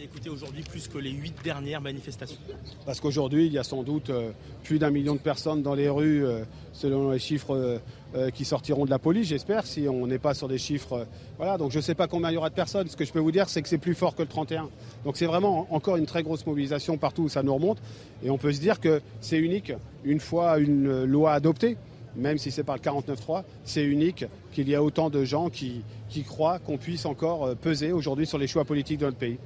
écouté 0.09 0.29
aujourd'hui 0.29 0.63
plus 0.63 0.87
que 0.87 0.97
les 0.97 1.11
huit 1.11 1.35
dernières 1.43 1.81
manifestations 1.81 2.39
Parce 2.85 2.99
qu'aujourd'hui, 2.99 3.45
il 3.45 3.53
y 3.53 3.59
a 3.59 3.63
sans 3.63 3.83
doute 3.83 4.09
euh, 4.09 4.31
plus 4.63 4.79
d'un 4.79 4.89
million 4.89 5.13
de 5.13 5.19
personnes 5.19 5.61
dans 5.61 5.75
les 5.75 5.87
rues, 5.87 6.25
euh, 6.25 6.43
selon 6.73 7.11
les 7.11 7.19
chiffres 7.19 7.79
euh, 8.15 8.31
qui 8.31 8.43
sortiront 8.43 8.85
de 8.85 8.89
la 8.89 8.97
police, 8.97 9.27
j'espère, 9.27 9.67
si 9.67 9.87
on 9.87 10.07
n'est 10.07 10.17
pas 10.17 10.33
sur 10.33 10.47
des 10.47 10.57
chiffres. 10.57 11.05
voilà, 11.37 11.59
donc 11.59 11.71
je 11.71 11.77
ne 11.77 11.83
sais 11.83 11.93
pas 11.93 12.07
combien 12.07 12.31
il 12.31 12.33
y 12.33 12.37
aura 12.37 12.49
de 12.49 12.55
personnes. 12.55 12.87
Ce 12.87 12.97
que 12.97 13.05
je 13.05 13.11
peux 13.11 13.19
vous 13.19 13.31
dire, 13.31 13.49
c'est 13.49 13.61
que 13.61 13.69
c'est 13.69 13.77
plus 13.77 13.93
fort 13.93 14.15
que 14.15 14.23
le 14.23 14.27
31. 14.27 14.69
Donc 15.05 15.15
c'est 15.15 15.27
vraiment 15.27 15.67
encore 15.69 15.97
une 15.97 16.07
très 16.07 16.23
grosse 16.23 16.45
mobilisation 16.45 16.97
partout 16.97 17.23
où 17.23 17.29
ça 17.29 17.43
nous 17.43 17.53
remonte. 17.53 17.77
Et 18.23 18.31
on 18.31 18.39
peut 18.39 18.51
se 18.51 18.59
dire 18.59 18.79
que 18.79 19.01
c'est 19.21 19.37
unique, 19.37 19.73
une 20.03 20.19
fois 20.19 20.57
une 20.57 21.03
loi 21.03 21.33
adoptée 21.33 21.77
même 22.15 22.39
si 22.39 22.49
c'est 22.49 22.63
par 22.63 22.75
le 22.75 22.81
49.3, 22.81 23.43
c'est 23.63 23.83
unique 23.83 24.25
qu'il 24.51 24.67
y 24.67 24.73
a 24.73 24.81
autant 24.81 25.11
de 25.11 25.23
gens 25.23 25.49
qui, 25.49 25.83
qui 26.09 26.23
croient 26.23 26.57
qu'on 26.57 26.77
puisse 26.77 27.05
encore 27.05 27.55
peser 27.57 27.91
aujourd'hui 27.91 28.25
sur 28.25 28.39
les 28.39 28.47
choix 28.47 28.65
politiques 28.65 28.99
de 28.99 29.05
notre 29.05 29.17
pays 29.17 29.37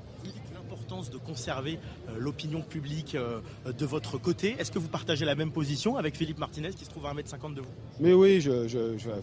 de 1.01 1.17
conserver 1.17 1.79
euh, 2.07 2.19
l'opinion 2.19 2.61
publique 2.61 3.15
euh, 3.15 3.39
de 3.65 3.85
votre 3.85 4.17
côté. 4.17 4.55
Est-ce 4.59 4.71
que 4.71 4.79
vous 4.79 4.87
partagez 4.87 5.25
la 5.25 5.35
même 5.35 5.51
position 5.51 5.97
avec 5.97 6.15
Philippe 6.15 6.37
Martinez 6.37 6.69
qui 6.69 6.85
se 6.85 6.89
trouve 6.89 7.05
à 7.07 7.13
1m50 7.13 7.55
de 7.55 7.61
vous? 7.61 7.67
Mais 7.99 8.13
oui, 8.13 8.47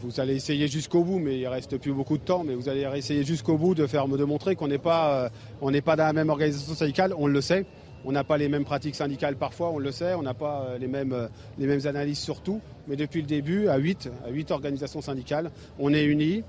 vous 0.01 0.21
allez 0.21 0.35
essayer 0.35 0.67
jusqu'au 0.69 1.05
bout, 1.05 1.19
mais 1.19 1.39
il 1.39 1.47
reste 1.47 1.77
plus 1.79 1.93
beaucoup 1.93 2.19
de 2.19 2.25
temps, 2.25 2.43
mais 2.45 2.55
vous 2.55 2.69
allez 2.69 2.89
essayer 2.97 3.25
jusqu'au 3.25 3.57
bout 3.57 3.75
de 3.75 3.87
faire 3.87 4.09
de 4.09 4.25
montrer 4.25 4.57
qu'on 4.57 4.69
n'est 4.69 4.79
pas, 4.79 5.31
euh, 5.63 5.81
pas 5.81 5.97
dans 5.97 6.05
la 6.05 6.13
même 6.13 6.31
organisation 6.31 6.75
syndicale, 6.75 7.15
on 7.17 7.27
le 7.27 7.41
sait. 7.41 7.67
On 8.05 8.13
n'a 8.13 8.25
pas 8.25 8.39
les 8.39 8.49
mêmes 8.49 8.65
pratiques 8.65 8.95
syndicales 8.95 9.37
parfois, 9.37 9.71
on 9.71 9.79
le 9.79 9.93
sait, 9.93 10.15
on 10.15 10.23
n'a 10.23 10.33
pas 10.33 10.79
les 10.81 10.89
mêmes, 10.89 11.29
les 11.59 11.67
mêmes 11.67 11.87
analyses 11.87 12.19
sur 12.19 12.41
tout. 12.41 12.63
Mais 12.89 12.97
depuis 12.97 13.21
le 13.21 13.27
début, 13.27 13.69
à 13.69 13.77
8, 13.77 14.11
à 14.27 14.31
8 14.31 14.51
organisations 14.53 15.03
syndicales, 15.03 15.51
on 15.79 15.93
est 15.93 16.05
unis, 16.05 16.43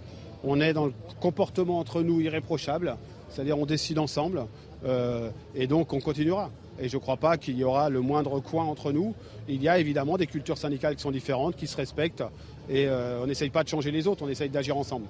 on 0.46 0.62
est 0.62 0.72
dans 0.72 0.86
le 0.86 0.94
comportement 1.20 1.80
entre 1.80 2.04
nous 2.04 2.22
irréprochable, 2.22 2.96
c'est-à-dire 3.30 3.58
on 3.58 3.66
décide 3.66 4.00
ensemble, 4.00 4.46
et 4.84 5.68
donc 5.68 5.94
on 5.94 6.00
continuera. 6.00 6.50
Et 6.82 6.90
je 6.90 6.98
ne 6.98 7.02
crois 7.02 7.18
pas 7.18 7.38
qu'il 7.38 7.58
y 7.58 7.64
aura 7.64 7.90
le 7.90 8.02
moindre 8.02 8.40
coin 8.40 8.64
entre 8.64 8.92
nous. 8.92 9.14
Il 9.48 9.62
y 9.62 9.70
a 9.70 9.78
évidemment 9.78 10.18
des 10.18 10.28
cultures 10.28 10.58
syndicales 10.58 10.96
qui 10.96 11.02
sont 11.02 11.12
différentes, 11.12 11.56
qui 11.56 11.68
se 11.68 11.78
respectent. 11.78 12.24
Et 12.70 12.88
euh, 12.88 13.22
on 13.22 13.28
n'essaye 13.28 13.50
pas 13.50 13.64
de 13.64 13.70
changer 13.70 13.92
les 13.92 14.08
autres, 14.08 14.24
on 14.24 14.30
essaye 14.30 14.50
d'agir 14.50 14.78
ensemble. 14.78 15.06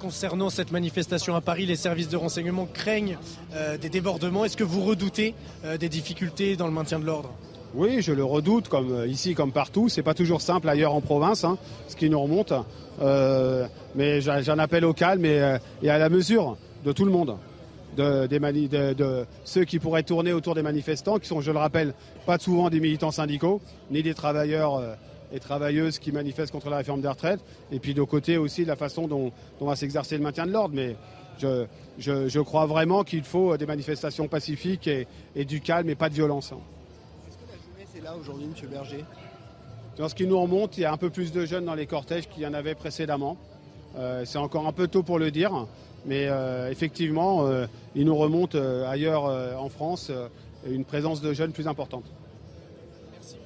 Concernant 0.00 0.50
cette 0.50 0.72
manifestation 0.72 1.36
à 1.36 1.40
Paris, 1.40 1.64
les 1.64 1.76
services 1.76 2.08
de 2.08 2.16
renseignement 2.16 2.66
craignent 2.66 3.18
euh, 3.54 3.78
des 3.78 3.88
débordements. 3.88 4.44
Est-ce 4.44 4.56
que 4.56 4.64
vous 4.64 4.82
redoutez 4.82 5.34
des 5.78 5.88
difficultés 5.88 6.56
dans 6.56 6.66
le 6.66 6.72
maintien 6.72 6.98
de 6.98 7.04
l'ordre? 7.04 7.30
Oui, 7.74 8.02
je 8.02 8.12
le 8.12 8.24
redoute, 8.24 8.68
comme 8.68 9.06
ici, 9.06 9.34
comme 9.34 9.52
partout. 9.52 9.88
C'est 9.88 10.02
pas 10.02 10.14
toujours 10.14 10.40
simple 10.40 10.68
ailleurs 10.68 10.92
en 10.92 11.00
province, 11.00 11.44
hein, 11.44 11.56
ce 11.88 11.94
qui 11.94 12.10
nous 12.10 12.20
remonte. 12.20 12.52
mais 13.94 14.20
j'en 14.20 14.58
appelle 14.58 14.84
au 14.84 14.92
calme 14.92 15.24
et 15.24 15.40
à 15.88 15.98
la 15.98 16.08
mesure 16.08 16.56
de 16.84 16.92
tout 16.92 17.04
le 17.04 17.12
monde 17.12 17.36
de, 17.96 19.26
ceux 19.44 19.64
qui 19.64 19.78
pourraient 19.78 20.02
tourner 20.02 20.32
autour 20.32 20.54
des 20.54 20.62
manifestants, 20.62 21.18
qui 21.18 21.28
sont, 21.28 21.40
je 21.40 21.50
le 21.50 21.58
rappelle, 21.58 21.94
pas 22.26 22.38
souvent 22.38 22.70
des 22.70 22.80
militants 22.80 23.10
syndicaux, 23.10 23.60
ni 23.90 24.02
des 24.02 24.14
travailleurs 24.14 24.76
euh, 24.76 24.94
et 25.32 25.40
travailleuses 25.40 25.98
qui 25.98 26.12
manifestent 26.12 26.52
contre 26.52 26.70
la 26.70 26.78
réforme 26.78 27.00
des 27.00 27.08
retraites, 27.08 27.40
et 27.70 27.78
puis 27.78 27.94
de 27.94 28.02
côté 28.02 28.36
aussi 28.36 28.64
la 28.64 28.76
façon 28.76 29.08
dont, 29.08 29.32
va 29.60 29.76
s'exercer 29.76 30.16
le 30.16 30.22
maintien 30.22 30.46
de 30.46 30.52
l'ordre. 30.52 30.74
Mais 30.74 30.96
je, 31.38 32.40
crois 32.40 32.66
vraiment 32.66 33.04
qu'il 33.04 33.24
faut 33.24 33.56
des 33.56 33.66
manifestations 33.66 34.28
pacifiques 34.28 34.88
et, 34.88 35.44
du 35.44 35.60
calme 35.60 35.88
et 35.88 35.94
pas 35.94 36.08
de 36.08 36.14
violence. 36.14 36.52
Est-ce 37.26 37.36
que 37.36 37.50
la 37.50 37.56
jeunesse 37.56 37.96
est 37.96 38.04
là 38.04 38.14
aujourd'hui, 38.16 38.46
M. 38.46 38.68
Berger? 38.70 39.04
Dans 39.96 40.08
ce 40.08 40.14
qui 40.14 40.26
nous 40.26 40.40
remonte, 40.40 40.78
il 40.78 40.82
y 40.82 40.84
a 40.84 40.92
un 40.92 40.96
peu 40.96 41.10
plus 41.10 41.32
de 41.32 41.44
jeunes 41.44 41.66
dans 41.66 41.74
les 41.74 41.86
cortèges 41.86 42.28
qu'il 42.28 42.42
y 42.42 42.46
en 42.46 42.54
avait 42.54 42.74
précédemment. 42.74 43.36
Euh, 43.96 44.24
c'est 44.24 44.38
encore 44.38 44.66
un 44.66 44.72
peu 44.72 44.88
tôt 44.88 45.02
pour 45.02 45.18
le 45.18 45.30
dire. 45.30 45.66
Mais 46.04 46.26
euh, 46.28 46.70
effectivement, 46.70 47.46
euh, 47.46 47.66
il 47.94 48.06
nous 48.06 48.16
remonte 48.16 48.54
euh, 48.54 48.88
ailleurs 48.88 49.24
en 49.60 49.68
France 49.68 50.10
une 50.68 50.84
présence 50.84 51.20
de 51.20 51.32
jeunes 51.32 51.52
plus 51.52 51.68
importante. 51.68 52.04
Merci. 53.10 53.36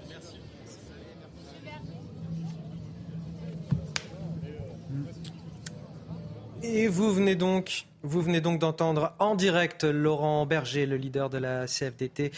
Et 6.63 6.89
vous 6.89 7.13
venez 7.13 7.37
donc, 7.37 7.87
vous 8.03 8.23
venez 8.23 8.41
donc 8.41 8.59
d'entendre 8.59 9.13
en 9.19 9.35
direct 9.35 9.85
Laurent 9.85 10.47
Berger, 10.47 10.87
le 10.87 10.97
leader 10.97 11.31
de 11.31 11.39
la 11.39 11.67
CFDT, 11.67 12.33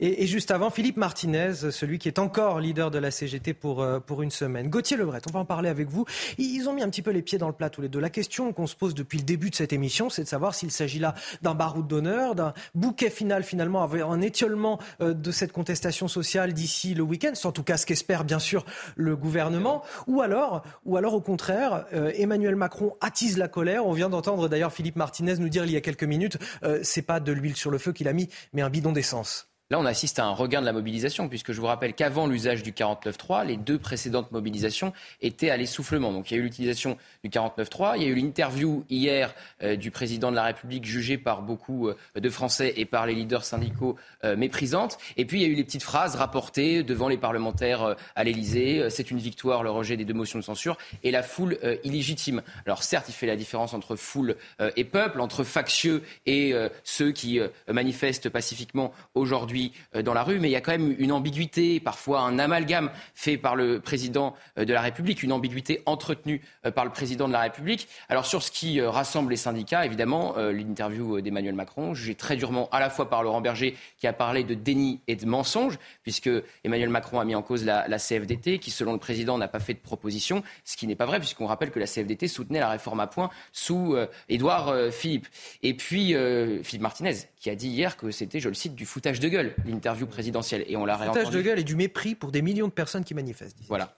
et, 0.00 0.26
juste 0.26 0.50
avant, 0.50 0.70
Philippe 0.70 0.96
Martinez, 0.96 1.54
celui 1.70 1.98
qui 1.98 2.08
est 2.08 2.18
encore 2.18 2.60
leader 2.60 2.90
de 2.90 2.98
la 2.98 3.10
CGT 3.10 3.52
pour, 3.52 3.82
euh, 3.82 3.98
pour 3.98 4.22
une 4.22 4.30
semaine. 4.30 4.68
Gauthier 4.68 4.96
Lebret, 4.96 5.20
on 5.28 5.32
va 5.32 5.40
en 5.40 5.44
parler 5.44 5.68
avec 5.68 5.88
vous. 5.88 6.04
Ils 6.38 6.68
ont 6.68 6.72
mis 6.72 6.82
un 6.82 6.88
petit 6.88 7.02
peu 7.02 7.10
les 7.10 7.22
pieds 7.22 7.38
dans 7.38 7.48
le 7.48 7.52
plat 7.52 7.68
tous 7.68 7.80
les 7.80 7.88
deux. 7.88 7.98
La 7.98 8.10
question 8.10 8.52
qu'on 8.52 8.66
se 8.66 8.76
pose 8.76 8.94
depuis 8.94 9.18
le 9.18 9.24
début 9.24 9.50
de 9.50 9.56
cette 9.56 9.72
émission, 9.72 10.08
c'est 10.08 10.22
de 10.22 10.28
savoir 10.28 10.54
s'il 10.54 10.70
s'agit 10.70 11.00
là 11.00 11.14
d'un 11.42 11.54
baroud 11.54 11.86
d'honneur, 11.86 12.34
d'un 12.34 12.54
bouquet 12.74 13.10
final 13.10 13.42
finalement, 13.42 13.82
un 13.82 14.20
étiolement 14.20 14.78
euh, 15.00 15.14
de 15.14 15.30
cette 15.32 15.52
contestation 15.52 16.06
sociale 16.06 16.52
d'ici 16.52 16.94
le 16.94 17.02
week-end, 17.02 17.32
c'est 17.34 17.46
en 17.46 17.52
tout 17.52 17.64
cas 17.64 17.76
ce 17.76 17.86
qu'espère 17.86 18.24
bien 18.24 18.38
sûr 18.38 18.64
le 18.94 19.16
gouvernement, 19.16 19.82
ou 20.06 20.20
alors, 20.22 20.62
ou 20.84 20.96
alors 20.96 21.14
au 21.14 21.20
contraire, 21.20 21.86
euh, 21.92 22.12
Emmanuel 22.14 22.54
Macron 22.54 22.94
attise 23.00 23.36
la 23.36 23.48
colère. 23.48 23.86
On 23.86 23.92
vient 23.92 24.08
d'entendre 24.08 24.48
d'ailleurs 24.48 24.72
Philippe 24.72 24.96
Martinez 24.96 25.36
nous 25.38 25.48
dire 25.48 25.64
il 25.64 25.72
y 25.72 25.76
a 25.76 25.80
quelques 25.80 26.04
minutes, 26.04 26.38
c'est 26.82 27.02
pas 27.02 27.20
de 27.20 27.32
l'huile 27.32 27.56
sur 27.56 27.70
le 27.70 27.78
feu 27.78 27.92
qu'il 27.92 28.08
a 28.08 28.12
mis, 28.12 28.28
mais 28.52 28.62
un 28.62 28.70
bidon 28.70 28.92
d'essence. 28.92 29.47
Là, 29.70 29.78
on 29.78 29.84
assiste 29.84 30.18
à 30.18 30.24
un 30.24 30.30
regain 30.30 30.62
de 30.62 30.66
la 30.66 30.72
mobilisation, 30.72 31.28
puisque 31.28 31.52
je 31.52 31.60
vous 31.60 31.66
rappelle 31.66 31.92
qu'avant 31.92 32.26
l'usage 32.26 32.62
du 32.62 32.72
49.3, 32.72 33.44
les 33.44 33.58
deux 33.58 33.78
précédentes 33.78 34.32
mobilisations 34.32 34.94
étaient 35.20 35.50
à 35.50 35.58
l'essoufflement. 35.58 36.10
Donc 36.10 36.30
il 36.30 36.34
y 36.34 36.36
a 36.38 36.40
eu 36.40 36.44
l'utilisation 36.44 36.96
du 37.22 37.28
49.3, 37.28 37.96
il 37.96 38.02
y 38.02 38.06
a 38.06 38.08
eu 38.08 38.14
l'interview 38.14 38.86
hier 38.88 39.34
euh, 39.62 39.76
du 39.76 39.90
président 39.90 40.30
de 40.30 40.36
la 40.36 40.44
République 40.44 40.86
jugée 40.86 41.18
par 41.18 41.42
beaucoup 41.42 41.88
euh, 41.88 41.96
de 42.16 42.30
Français 42.30 42.72
et 42.78 42.86
par 42.86 43.04
les 43.04 43.12
leaders 43.12 43.44
syndicaux 43.44 43.96
euh, 44.24 44.38
méprisante. 44.38 44.96
Et 45.18 45.26
puis 45.26 45.40
il 45.40 45.42
y 45.42 45.44
a 45.44 45.52
eu 45.52 45.54
les 45.54 45.64
petites 45.64 45.82
phrases 45.82 46.16
rapportées 46.16 46.82
devant 46.82 47.08
les 47.08 47.18
parlementaires 47.18 47.94
à 48.16 48.24
l'Élysée. 48.24 48.88
C'est 48.88 49.10
une 49.10 49.18
victoire, 49.18 49.62
le 49.62 49.70
rejet 49.70 49.98
des 49.98 50.06
deux 50.06 50.14
motions 50.14 50.38
de 50.38 50.44
censure, 50.44 50.78
et 51.02 51.10
la 51.10 51.22
foule 51.22 51.58
illégitime. 51.84 52.40
Alors 52.64 52.82
certes, 52.82 53.10
il 53.10 53.12
fait 53.12 53.26
la 53.26 53.36
différence 53.36 53.74
entre 53.74 53.96
foule 53.96 54.36
et 54.76 54.84
peuple, 54.84 55.20
entre 55.20 55.44
factieux 55.44 56.02
et 56.26 56.54
ceux 56.84 57.12
qui 57.12 57.40
manifestent 57.68 58.28
pacifiquement 58.28 58.92
aujourd'hui 59.14 59.57
euh, 59.94 60.02
dans 60.02 60.14
la 60.14 60.22
rue, 60.22 60.38
mais 60.38 60.48
il 60.48 60.52
y 60.52 60.56
a 60.56 60.60
quand 60.60 60.72
même 60.72 60.94
une 60.98 61.12
ambiguïté, 61.12 61.80
parfois 61.80 62.20
un 62.20 62.38
amalgame 62.38 62.90
fait 63.14 63.36
par 63.36 63.56
le 63.56 63.80
président 63.80 64.34
euh, 64.58 64.64
de 64.64 64.72
la 64.72 64.80
République, 64.80 65.22
une 65.22 65.32
ambiguïté 65.32 65.82
entretenue 65.86 66.40
euh, 66.66 66.70
par 66.70 66.84
le 66.84 66.90
président 66.90 67.28
de 67.28 67.32
la 67.32 67.40
République. 67.40 67.88
Alors 68.08 68.26
sur 68.26 68.42
ce 68.42 68.50
qui 68.50 68.80
rassemble 68.80 69.30
les 69.30 69.36
syndicats, 69.36 69.84
évidemment, 69.84 70.34
l'interview 70.36 71.20
d'Emmanuel 71.20 71.54
Macron, 71.54 71.94
jugée 71.94 72.14
très 72.14 72.36
durement 72.36 72.68
à 72.70 72.80
la 72.80 72.90
fois 72.90 73.08
par 73.08 73.22
Laurent 73.22 73.40
Berger, 73.40 73.76
qui 73.98 74.06
a 74.06 74.12
parlé 74.12 74.44
de 74.44 74.54
déni 74.54 75.00
et 75.06 75.16
de 75.16 75.26
mensonge, 75.26 75.78
puisque 76.02 76.30
Emmanuel 76.64 76.88
Macron 76.88 77.20
a 77.20 77.24
mis 77.24 77.34
en 77.34 77.42
cause 77.42 77.64
la, 77.64 77.98
CFDT, 77.98 78.58
qui 78.58 78.70
selon 78.70 78.92
le 78.92 78.98
président 78.98 79.38
n'a 79.38 79.48
pas 79.48 79.60
fait 79.60 79.74
de 79.74 79.78
proposition, 79.78 80.42
ce 80.64 80.76
qui 80.76 80.86
n'est 80.86 80.96
pas 80.96 81.06
vrai, 81.06 81.18
puisqu'on 81.18 81.46
rappelle 81.46 81.70
que 81.70 81.78
la 81.78 81.86
CFDT 81.86 82.28
soutenait 82.28 82.60
la 82.60 82.70
réforme 82.70 83.00
à 83.00 83.06
point 83.06 83.30
sous 83.52 83.96
Édouard 84.28 84.74
Philippe. 84.92 85.26
Et 85.62 85.74
puis 85.74 86.14
Philippe 86.62 86.82
Martinez, 86.82 87.14
qui 87.40 87.50
a 87.50 87.54
dit 87.54 87.68
hier 87.68 87.96
que 87.96 88.10
c'était, 88.10 88.40
je 88.40 88.48
le 88.48 88.54
cite, 88.54 88.74
du 88.74 88.86
foutage 88.86 89.20
de 89.20 89.28
gueule, 89.28 89.47
l'interview 89.66 90.06
présidentielle. 90.06 90.64
Et 90.66 90.76
on 90.76 90.84
l'a 90.84 90.96
réentendu. 90.96 91.20
Foutage 91.20 91.34
de 91.34 91.42
gueule 91.42 91.58
et 91.58 91.64
du 91.64 91.76
mépris 91.76 92.14
pour 92.14 92.32
des 92.32 92.42
millions 92.42 92.68
de 92.68 92.72
personnes 92.72 93.04
qui 93.04 93.14
manifestent. 93.14 93.58
Voilà. 93.68 93.96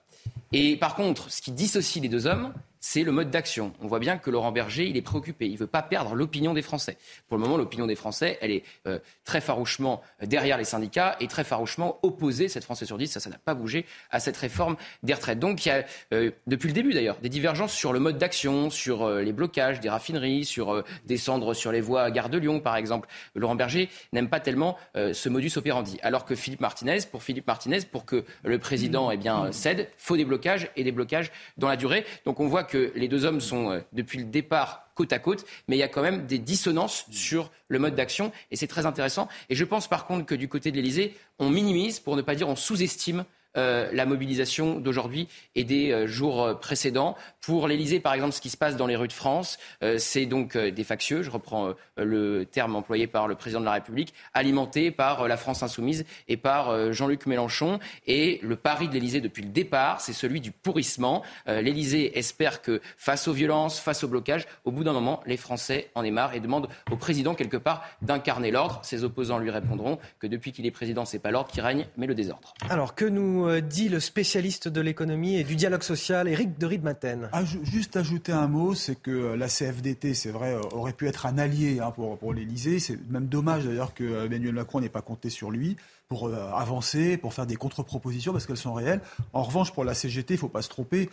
Et 0.51 0.75
par 0.77 0.95
contre, 0.95 1.31
ce 1.31 1.41
qui 1.41 1.51
dissocie 1.51 2.01
les 2.01 2.09
deux 2.09 2.27
hommes, 2.27 2.53
c'est 2.81 3.03
le 3.03 3.11
mode 3.11 3.29
d'action. 3.29 3.73
On 3.79 3.87
voit 3.87 3.99
bien 3.99 4.17
que 4.17 4.31
Laurent 4.31 4.51
Berger, 4.51 4.87
il 4.87 4.97
est 4.97 5.03
préoccupé. 5.03 5.45
Il 5.45 5.53
ne 5.53 5.57
veut 5.57 5.67
pas 5.67 5.83
perdre 5.83 6.15
l'opinion 6.15 6.53
des 6.53 6.63
Français. 6.63 6.97
Pour 7.29 7.37
le 7.37 7.43
moment, 7.43 7.55
l'opinion 7.55 7.85
des 7.85 7.95
Français, 7.95 8.39
elle 8.41 8.49
est 8.49 8.63
euh, 8.87 8.97
très 9.23 9.39
farouchement 9.39 10.01
derrière 10.23 10.57
les 10.57 10.63
syndicats 10.63 11.15
et 11.19 11.27
très 11.27 11.43
farouchement 11.43 11.99
opposée, 12.01 12.49
cette 12.49 12.63
Français 12.63 12.87
sur 12.87 12.97
10, 12.97 13.07
ça, 13.07 13.19
ça 13.19 13.29
n'a 13.29 13.37
pas 13.37 13.53
bougé, 13.53 13.85
à 14.09 14.19
cette 14.19 14.35
réforme 14.35 14.77
des 15.03 15.13
retraites. 15.13 15.37
Donc 15.37 15.63
il 15.63 15.69
y 15.69 15.71
a, 15.71 15.85
euh, 16.11 16.31
depuis 16.47 16.67
le 16.67 16.73
début 16.73 16.93
d'ailleurs, 16.93 17.17
des 17.21 17.29
divergences 17.29 17.71
sur 17.71 17.93
le 17.93 17.99
mode 17.99 18.17
d'action, 18.17 18.71
sur 18.71 19.03
euh, 19.03 19.21
les 19.21 19.31
blocages 19.31 19.79
des 19.79 19.89
raffineries, 19.89 20.43
sur 20.43 20.83
descendre 21.05 21.53
sur 21.53 21.71
les 21.71 21.81
voies 21.81 22.01
à 22.01 22.09
Gare 22.09 22.29
de 22.29 22.39
Lyon, 22.39 22.61
par 22.61 22.75
exemple. 22.77 23.07
Laurent 23.35 23.55
Berger 23.55 23.89
n'aime 24.11 24.29
pas 24.29 24.39
tellement 24.39 24.77
ce 24.95 25.29
modus 25.29 25.51
operandi. 25.55 25.99
Alors 26.01 26.25
que 26.25 26.35
Philippe 26.35 26.61
Martinez, 26.61 26.99
pour 27.11 27.23
Philippe 27.23 27.47
Martinez, 27.47 27.79
pour 27.91 28.05
que 28.05 28.25
le 28.43 28.57
président 28.57 29.11
eh 29.11 29.17
bien, 29.17 29.51
cède, 29.51 29.89
faut 29.97 30.17
des 30.17 30.25
blocages 30.25 30.69
et 30.75 30.83
des 30.83 30.91
blocages 30.91 31.31
dans 31.57 31.67
la 31.67 31.75
durée. 31.75 32.05
Donc 32.25 32.39
on 32.39 32.47
voit 32.47 32.63
que 32.63 32.70
les 32.77 33.07
deux 33.07 33.25
hommes 33.25 33.41
sont, 33.41 33.71
euh, 33.71 33.79
depuis 33.93 34.19
le 34.19 34.25
départ, 34.25 34.89
côte 34.95 35.13
à 35.13 35.19
côte, 35.19 35.45
mais 35.67 35.75
il 35.75 35.79
y 35.79 35.83
a 35.83 35.87
quand 35.87 36.01
même 36.01 36.25
des 36.25 36.37
dissonances 36.37 37.05
sur 37.11 37.51
le 37.67 37.79
mode 37.79 37.95
d'action, 37.95 38.31
et 38.51 38.55
c'est 38.55 38.67
très 38.67 38.85
intéressant. 38.85 39.27
Et 39.49 39.55
je 39.55 39.63
pense 39.63 39.87
par 39.87 40.05
contre 40.05 40.25
que 40.25 40.35
du 40.35 40.47
côté 40.47 40.71
de 40.71 40.75
l'Élysée, 40.77 41.15
on 41.39 41.49
minimise, 41.49 41.99
pour 41.99 42.15
ne 42.15 42.21
pas 42.21 42.35
dire 42.35 42.47
on 42.49 42.55
sous-estime 42.55 43.25
la 43.55 44.05
mobilisation 44.05 44.79
d'aujourd'hui 44.79 45.27
et 45.55 45.63
des 45.63 45.91
euh, 45.91 46.07
jours 46.07 46.43
euh, 46.43 46.53
précédents. 46.53 47.15
Pour 47.41 47.67
l'Elysée, 47.67 47.99
par 47.99 48.13
exemple, 48.13 48.33
ce 48.33 48.41
qui 48.41 48.49
se 48.49 48.57
passe 48.57 48.77
dans 48.77 48.87
les 48.87 48.95
rues 48.95 49.07
de 49.07 49.13
France, 49.13 49.57
c'est 49.97 50.27
donc 50.27 50.55
des 50.55 50.83
factieux, 50.83 51.23
je 51.23 51.31
reprends 51.31 51.73
le 51.97 52.45
terme 52.45 52.75
employé 52.75 53.07
par 53.07 53.27
le 53.27 53.33
président 53.33 53.59
de 53.59 53.65
la 53.65 53.71
République, 53.71 54.13
alimenté 54.35 54.91
par 54.91 55.27
la 55.27 55.37
France 55.37 55.63
insoumise 55.63 56.05
et 56.27 56.37
par 56.37 56.93
Jean-Luc 56.93 57.25
Mélenchon. 57.25 57.79
Et 58.05 58.39
le 58.43 58.55
pari 58.55 58.89
de 58.89 58.93
l'Elysée 58.93 59.21
depuis 59.21 59.41
le 59.41 59.49
départ, 59.49 60.01
c'est 60.01 60.13
celui 60.13 60.39
du 60.39 60.51
pourrissement. 60.51 61.23
L'Elysée 61.47 62.15
espère 62.19 62.61
que 62.61 62.79
face 62.95 63.27
aux 63.27 63.33
violences, 63.33 63.79
face 63.79 64.03
au 64.03 64.07
blocage, 64.07 64.45
au 64.63 64.71
bout 64.71 64.83
d'un 64.83 64.93
moment, 64.93 65.21
les 65.25 65.37
Français 65.37 65.89
en 65.95 66.03
aient 66.03 66.11
marre 66.11 66.35
et 66.35 66.41
demandent 66.41 66.69
au 66.91 66.95
président 66.95 67.33
quelque 67.33 67.57
part 67.57 67.83
d'incarner 68.03 68.51
l'ordre. 68.51 68.81
Ses 68.83 69.03
opposants 69.03 69.39
lui 69.39 69.49
répondront 69.49 69.97
que 70.19 70.27
depuis 70.27 70.51
qu'il 70.51 70.67
est 70.67 70.71
président, 70.71 71.05
c'est 71.05 71.19
pas 71.19 71.31
l'ordre 71.31 71.49
qui 71.49 71.59
règne, 71.59 71.87
mais 71.97 72.05
le 72.05 72.13
désordre. 72.13 72.53
Alors 72.69 72.93
que 72.93 73.05
nous 73.05 73.40
euh, 73.47 73.61
dit 73.61 73.89
le 73.89 73.99
spécialiste 73.99 74.67
de 74.67 74.81
l'économie 74.81 75.35
et 75.35 75.43
du 75.43 75.55
dialogue 75.55 75.83
social, 75.83 76.27
Éric 76.27 76.57
de 76.57 76.65
Riedmaten. 76.65 77.29
juste 77.63 77.97
ajouter 77.97 78.31
un 78.31 78.47
mot, 78.47 78.75
c'est 78.75 78.95
que 78.95 79.11
euh, 79.11 79.35
la 79.37 79.47
CFDT, 79.47 80.13
c'est 80.13 80.31
vrai, 80.31 80.53
euh, 80.53 80.61
aurait 80.71 80.93
pu 80.93 81.07
être 81.07 81.25
un 81.25 81.37
allié 81.37 81.79
hein, 81.79 81.91
pour, 81.91 82.17
pour 82.17 82.33
l'Élysée. 82.33 82.79
C'est 82.79 82.97
même 83.09 83.27
dommage 83.27 83.65
d'ailleurs 83.65 83.93
que 83.93 84.25
Emmanuel 84.25 84.53
Macron 84.53 84.81
n'ait 84.81 84.89
pas 84.89 85.01
compté 85.01 85.29
sur 85.29 85.51
lui 85.51 85.77
pour 86.11 86.27
avancer, 86.27 87.15
pour 87.15 87.33
faire 87.33 87.45
des 87.45 87.55
contre-propositions, 87.55 88.33
parce 88.33 88.45
qu'elles 88.45 88.57
sont 88.57 88.73
réelles. 88.73 88.99
En 89.31 89.43
revanche, 89.43 89.71
pour 89.71 89.85
la 89.85 89.93
CGT, 89.93 90.33
il 90.33 90.35
ne 90.35 90.41
faut 90.41 90.49
pas 90.49 90.61
se 90.61 90.67
tromper. 90.67 91.09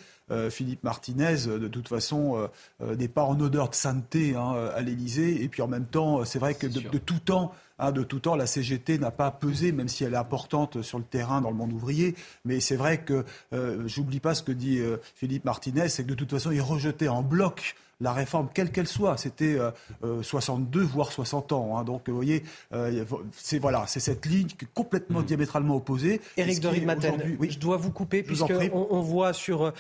Philippe 0.51 0.83
Martinez, 0.83 1.47
de 1.47 1.69
toute 1.69 1.87
façon, 1.87 2.49
n'est 2.81 3.07
pas 3.07 3.23
en 3.23 3.39
odeur 3.39 3.71
de 3.71 3.77
sainteté 3.77 4.35
hein, 4.35 4.71
à 4.75 4.81
l'Élysée. 4.81 5.45
Et 5.45 5.49
puis 5.49 5.63
en 5.63 5.69
même 5.69 5.87
temps, 5.87 6.25
c'est 6.25 6.41
vrai 6.41 6.55
que 6.55 6.67
de 6.67 6.99
tout 6.99 7.21
temps, 7.21 7.53
Hein, 7.79 7.93
de 7.93 8.03
tout 8.03 8.19
temps, 8.19 8.35
la 8.35 8.47
CGT 8.47 8.99
n'a 8.99 9.13
pas 9.13 9.31
pesé, 9.31 9.71
même 9.71 9.89
si 9.89 10.03
elle 10.03 10.15
est 10.15 10.17
importante 10.19 10.83
sur 10.83 10.99
le 10.99 11.05
terrain 11.05 11.41
dans 11.41 11.51
le 11.51 11.57
monde 11.57 11.73
ouvrier. 11.73 12.17
Mais 12.45 12.61
c'est 12.61 12.77
vrai 12.77 12.99
que, 12.99 13.25
euh, 13.53 13.87
j'oublie 13.87 14.21
pas 14.21 14.35
ce 14.35 14.43
que 14.43 14.53
dit 14.53 14.79
euh, 14.79 14.97
Philippe 15.15 15.45
Martinez, 15.45 15.89
c'est 15.89 16.03
que 16.03 16.09
de 16.09 16.15
toute 16.15 16.31
façon, 16.31 16.51
il 16.51 16.61
rejetait 16.61 17.09
en 17.09 17.23
bloc 17.23 17.77
la 18.01 18.13
réforme, 18.13 18.49
quelle 18.53 18.71
qu'elle 18.71 18.87
soit. 18.87 19.17
C'était 19.17 19.59
62, 20.23 20.81
euh, 20.81 20.85
voire 20.85 21.13
60 21.13 21.53
ans. 21.53 21.79
Hein. 21.79 21.85
Donc, 21.85 22.09
vous 22.09 22.15
voyez, 22.15 22.45
c'est 23.33 23.59
voilà, 23.59 23.85
c'est 23.87 24.01
cette 24.01 24.27
ligne 24.27 24.49
complètement 24.75 25.23
diamétralement 25.23 25.77
opposée. 25.77 26.21
Éric 26.37 26.61
de 26.61 26.85
Maten, 26.85 27.37
oui, 27.39 27.51
je 27.51 27.59
dois 27.59 27.77
vous 27.77 27.91
couper, 27.91 28.23
puisqu'on 28.23 28.89
on 28.91 29.01
voit 29.01 29.33
sur 29.33 29.73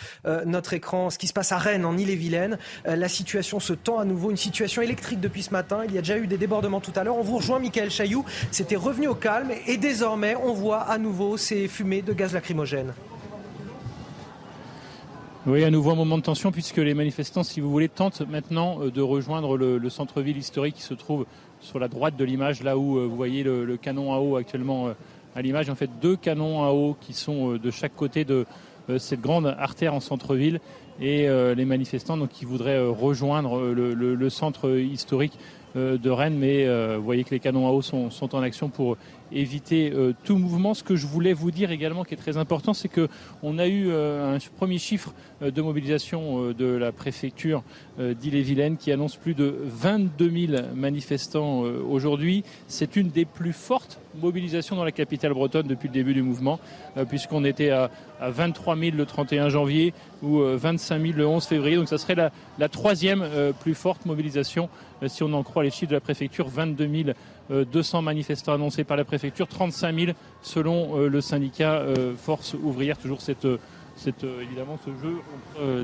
notre 0.46 0.72
écran 0.72 1.10
ce 1.10 1.18
qui 1.18 1.26
se 1.26 1.32
passe 1.32 1.52
à 1.52 1.58
Rennes, 1.58 1.84
en 1.84 1.96
Ille-et-Vilaine. 1.96 2.58
la 2.84 3.08
situation 3.08 3.60
se 3.60 3.72
tend 3.72 3.98
à 3.98 4.04
nouveau, 4.04 4.30
une 4.30 4.36
situation 4.36 4.82
électrique 4.82 5.20
depuis 5.20 5.42
ce 5.42 5.50
matin. 5.50 5.82
Il 5.86 5.94
y 5.94 5.98
a 5.98 6.02
déjà 6.02 6.18
eu 6.18 6.26
des 6.26 6.38
débordements 6.38 6.80
tout 6.80 6.92
à 6.96 7.04
l'heure. 7.04 7.16
On 7.16 7.22
vous 7.22 7.38
rejoint, 7.38 7.58
Michael 7.58 7.90
Chailloux, 7.90 8.24
c'était 8.50 8.76
revenu 8.76 9.08
au 9.08 9.14
calme 9.14 9.50
et 9.66 9.76
désormais 9.76 10.36
on 10.36 10.52
voit 10.52 10.80
à 10.80 10.98
nouveau 10.98 11.36
ces 11.36 11.68
fumées 11.68 12.02
de 12.02 12.12
gaz 12.12 12.32
lacrymogène. 12.32 12.94
Oui, 15.46 15.62
à 15.62 15.70
nouveau 15.70 15.92
un 15.92 15.94
moment 15.94 16.18
de 16.18 16.22
tension 16.22 16.50
puisque 16.50 16.78
les 16.78 16.94
manifestants, 16.94 17.44
si 17.44 17.60
vous 17.60 17.70
voulez, 17.70 17.88
tentent 17.88 18.22
maintenant 18.28 18.82
euh, 18.82 18.90
de 18.90 19.00
rejoindre 19.00 19.56
le, 19.56 19.88
centre-ville 19.88 20.36
historique 20.36 20.74
qui 20.74 20.82
se 20.82 20.94
trouve 20.94 21.26
sur 21.60 21.78
la 21.78 21.86
droite 21.86 22.16
de 22.16 22.24
l'image, 22.24 22.62
là 22.64 22.76
où 22.76 22.98
euh, 22.98 23.06
vous 23.06 23.14
voyez 23.14 23.44
le, 23.44 23.76
canon 23.76 24.12
à 24.12 24.18
eau 24.18 24.36
actuellement 24.36 24.88
euh, 24.88 24.92
à 25.36 25.42
l'image. 25.42 25.70
En 25.70 25.76
fait, 25.76 25.90
deux 26.02 26.16
canons 26.16 26.64
à 26.64 26.72
eau 26.72 26.96
qui 27.00 27.12
sont 27.12 27.52
de 27.52 27.70
chaque 27.70 27.94
côté 27.94 28.24
de 28.24 28.46
cette 28.98 29.20
grande 29.20 29.46
artère 29.46 29.94
en 29.94 30.00
centre-ville 30.00 30.60
et 31.00 31.28
les 31.28 31.64
manifestants 31.66 32.16
donc, 32.16 32.30
qui 32.30 32.44
voudraient 32.46 32.80
rejoindre 32.80 33.60
le 33.60 34.30
centre 34.30 34.70
historique 34.78 35.38
de 35.76 36.10
Rennes, 36.10 36.38
mais 36.38 36.66
vous 36.96 37.04
voyez 37.04 37.22
que 37.22 37.30
les 37.30 37.38
canons 37.38 37.68
à 37.68 37.70
eau 37.70 37.82
sont 37.82 38.34
en 38.34 38.40
action 38.40 38.70
pour 38.70 38.96
éviter 39.32 39.92
euh, 39.92 40.14
tout 40.24 40.36
mouvement. 40.36 40.74
Ce 40.74 40.82
que 40.82 40.96
je 40.96 41.06
voulais 41.06 41.32
vous 41.32 41.50
dire 41.50 41.70
également, 41.70 42.04
qui 42.04 42.14
est 42.14 42.18
très 42.18 42.36
important, 42.36 42.74
c'est 42.74 42.88
que 42.88 43.08
on 43.42 43.58
a 43.58 43.66
eu 43.66 43.92
un 43.92 44.38
premier 44.56 44.78
chiffre 44.78 45.14
de 45.40 45.62
mobilisation 45.62 46.52
de 46.52 46.66
la 46.66 46.92
préfecture 46.92 47.62
d'Ille-et-Vilaine 47.98 48.76
qui 48.76 48.90
annonce 48.92 49.16
plus 49.16 49.34
de 49.34 49.54
22 49.64 50.30
000 50.46 50.62
manifestants 50.74 51.60
aujourd'hui. 51.60 52.44
C'est 52.66 52.96
une 52.96 53.08
des 53.08 53.24
plus 53.24 53.52
fortes 53.52 54.00
mobilisations 54.20 54.76
dans 54.76 54.84
la 54.84 54.92
capitale 54.92 55.32
bretonne 55.32 55.66
depuis 55.66 55.88
le 55.88 55.94
début 55.94 56.14
du 56.14 56.22
mouvement, 56.22 56.58
puisqu'on 57.08 57.44
était 57.44 57.70
à, 57.70 57.90
23 58.20 58.76
000 58.76 58.96
le 58.96 59.06
31 59.06 59.48
janvier 59.48 59.94
ou 60.22 60.40
25 60.40 61.00
000 61.00 61.12
le 61.16 61.26
11 61.26 61.44
février. 61.44 61.76
Donc 61.76 61.88
ça 61.88 61.98
serait 61.98 62.16
la, 62.16 62.32
la 62.58 62.68
troisième 62.68 63.24
plus 63.60 63.74
forte 63.74 64.06
mobilisation 64.06 64.68
si 65.06 65.22
on 65.22 65.32
en 65.32 65.42
croit 65.42 65.62
les 65.62 65.70
chiffres 65.70 65.90
de 65.90 65.96
la 65.96 66.00
préfecture, 66.00 66.48
22 66.48 66.86
200 67.50 68.02
manifestants 68.02 68.52
annoncés 68.52 68.84
par 68.84 68.96
la 68.96 69.04
préfecture, 69.04 69.46
35 69.46 69.98
000 69.98 70.12
selon 70.42 70.98
euh, 70.98 71.08
le 71.08 71.20
syndicat 71.20 71.74
euh, 71.74 72.14
Force 72.16 72.54
ouvrière. 72.54 72.98
Toujours 72.98 73.20
cette, 73.20 73.44
euh, 73.44 73.58
évidemment 74.42 74.78
ce 74.84 74.90
jeu 75.02 75.16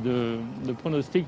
de, 0.01 0.73
pronostic 0.75 1.27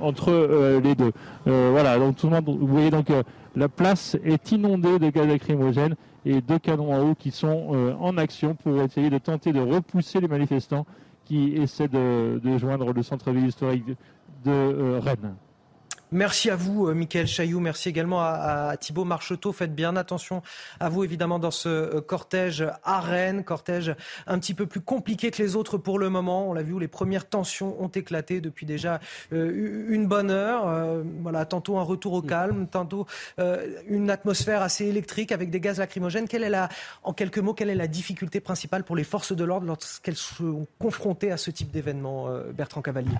entre 0.00 0.80
les 0.82 0.94
deux. 0.94 1.12
voilà, 1.46 1.98
donc 1.98 2.16
tout 2.16 2.28
le 2.28 2.34
monde, 2.34 2.58
vous 2.58 2.66
voyez 2.66 2.90
donc 2.90 3.06
la 3.54 3.68
place 3.68 4.16
est 4.24 4.52
inondée 4.52 4.98
de 4.98 5.10
gaz 5.10 5.26
lacrymogènes 5.26 5.94
et 6.26 6.40
deux 6.40 6.58
canons 6.58 6.94
à 6.94 7.00
eau 7.00 7.14
qui 7.14 7.30
sont 7.30 7.94
en 8.00 8.18
action 8.18 8.54
pour 8.54 8.80
essayer 8.82 9.10
de 9.10 9.18
tenter 9.18 9.52
de 9.52 9.60
repousser 9.60 10.20
les 10.20 10.28
manifestants 10.28 10.86
qui 11.24 11.54
essaient 11.54 11.88
de, 11.88 12.40
de 12.42 12.58
joindre 12.58 12.92
le 12.92 13.02
centre-ville 13.02 13.46
historique 13.46 13.84
de 14.44 14.98
Rennes. 14.98 15.34
Merci 16.12 16.50
à 16.50 16.56
vous, 16.56 16.88
euh, 16.88 16.94
Michael 16.94 17.26
Chailloux. 17.26 17.58
Merci 17.58 17.88
également 17.88 18.20
à, 18.20 18.76
Thibault 18.78 19.06
Marcheteau. 19.06 19.50
Faites 19.50 19.74
bien 19.74 19.96
attention 19.96 20.42
à 20.78 20.90
vous, 20.90 21.04
évidemment, 21.04 21.38
dans 21.38 21.50
ce 21.50 21.70
euh, 21.70 22.00
cortège 22.02 22.66
à 22.84 23.00
Rennes. 23.00 23.44
Cortège 23.44 23.94
un 24.26 24.38
petit 24.38 24.52
peu 24.52 24.66
plus 24.66 24.82
compliqué 24.82 25.30
que 25.30 25.42
les 25.42 25.56
autres 25.56 25.78
pour 25.78 25.98
le 25.98 26.10
moment. 26.10 26.50
On 26.50 26.52
l'a 26.52 26.62
vu 26.62 26.74
où 26.74 26.78
les 26.78 26.86
premières 26.86 27.26
tensions 27.26 27.82
ont 27.82 27.88
éclaté 27.88 28.42
depuis 28.42 28.66
déjà 28.66 29.00
euh, 29.32 29.86
une 29.88 30.06
bonne 30.06 30.30
heure. 30.30 31.02
voilà, 31.20 31.46
tantôt 31.46 31.78
un 31.78 31.82
retour 31.82 32.12
au 32.12 32.22
calme, 32.22 32.66
tantôt 32.66 33.06
une 33.88 34.10
atmosphère 34.10 34.60
assez 34.60 34.84
électrique 34.84 35.32
avec 35.32 35.50
des 35.50 35.60
gaz 35.60 35.78
lacrymogènes. 35.78 36.28
Quelle 36.28 36.44
est 36.44 36.50
la, 36.50 36.68
en 37.04 37.14
quelques 37.14 37.38
mots, 37.38 37.54
quelle 37.54 37.70
est 37.70 37.74
la 37.74 37.86
difficulté 37.86 38.40
principale 38.40 38.84
pour 38.84 38.96
les 38.96 39.04
forces 39.04 39.32
de 39.32 39.44
l'ordre 39.44 39.66
lorsqu'elles 39.66 40.16
sont 40.16 40.66
confrontées 40.78 41.32
à 41.32 41.36
ce 41.36 41.50
type 41.50 41.70
d'événement, 41.70 42.28
Bertrand 42.54 42.82
Cavalier? 42.82 43.16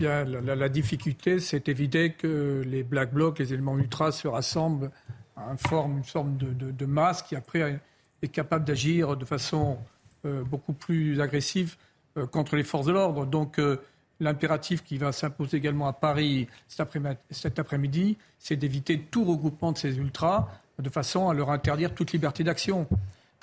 La, 0.00 0.24
la 0.24 0.68
difficulté, 0.68 1.40
c'est 1.40 1.68
évident 1.68 2.08
que 2.16 2.35
les 2.64 2.82
Black 2.82 3.12
Blocs, 3.12 3.38
les 3.38 3.52
éléments 3.52 3.78
ultras 3.78 4.12
se 4.12 4.28
rassemblent 4.28 4.90
à 5.36 5.50
une 5.50 5.58
forme, 5.58 5.98
une 5.98 6.04
forme 6.04 6.36
de, 6.36 6.86
masse 6.86 7.22
qui 7.22 7.36
après 7.36 7.80
est 8.22 8.28
capable 8.28 8.64
d'agir 8.64 9.16
de 9.16 9.24
façon 9.24 9.78
euh, 10.24 10.42
beaucoup 10.42 10.72
plus 10.72 11.20
agressive 11.20 11.76
euh, 12.16 12.26
contre 12.26 12.56
les 12.56 12.64
forces 12.64 12.86
de 12.86 12.92
l'ordre. 12.92 13.26
Donc 13.26 13.58
euh, 13.58 13.80
l'impératif 14.18 14.82
qui 14.82 14.96
va 14.96 15.12
s'imposer 15.12 15.58
également 15.58 15.86
à 15.86 15.92
Paris 15.92 16.48
cet 16.68 17.58
après-midi, 17.58 18.16
c'est 18.38 18.56
d'éviter 18.56 19.00
tout 19.00 19.24
regroupement 19.24 19.72
de 19.72 19.78
ces 19.78 19.98
ultras 19.98 20.48
de 20.78 20.90
façon 20.90 21.28
à 21.28 21.34
leur 21.34 21.50
interdire 21.50 21.94
toute 21.94 22.12
liberté 22.12 22.44
d'action. 22.44 22.86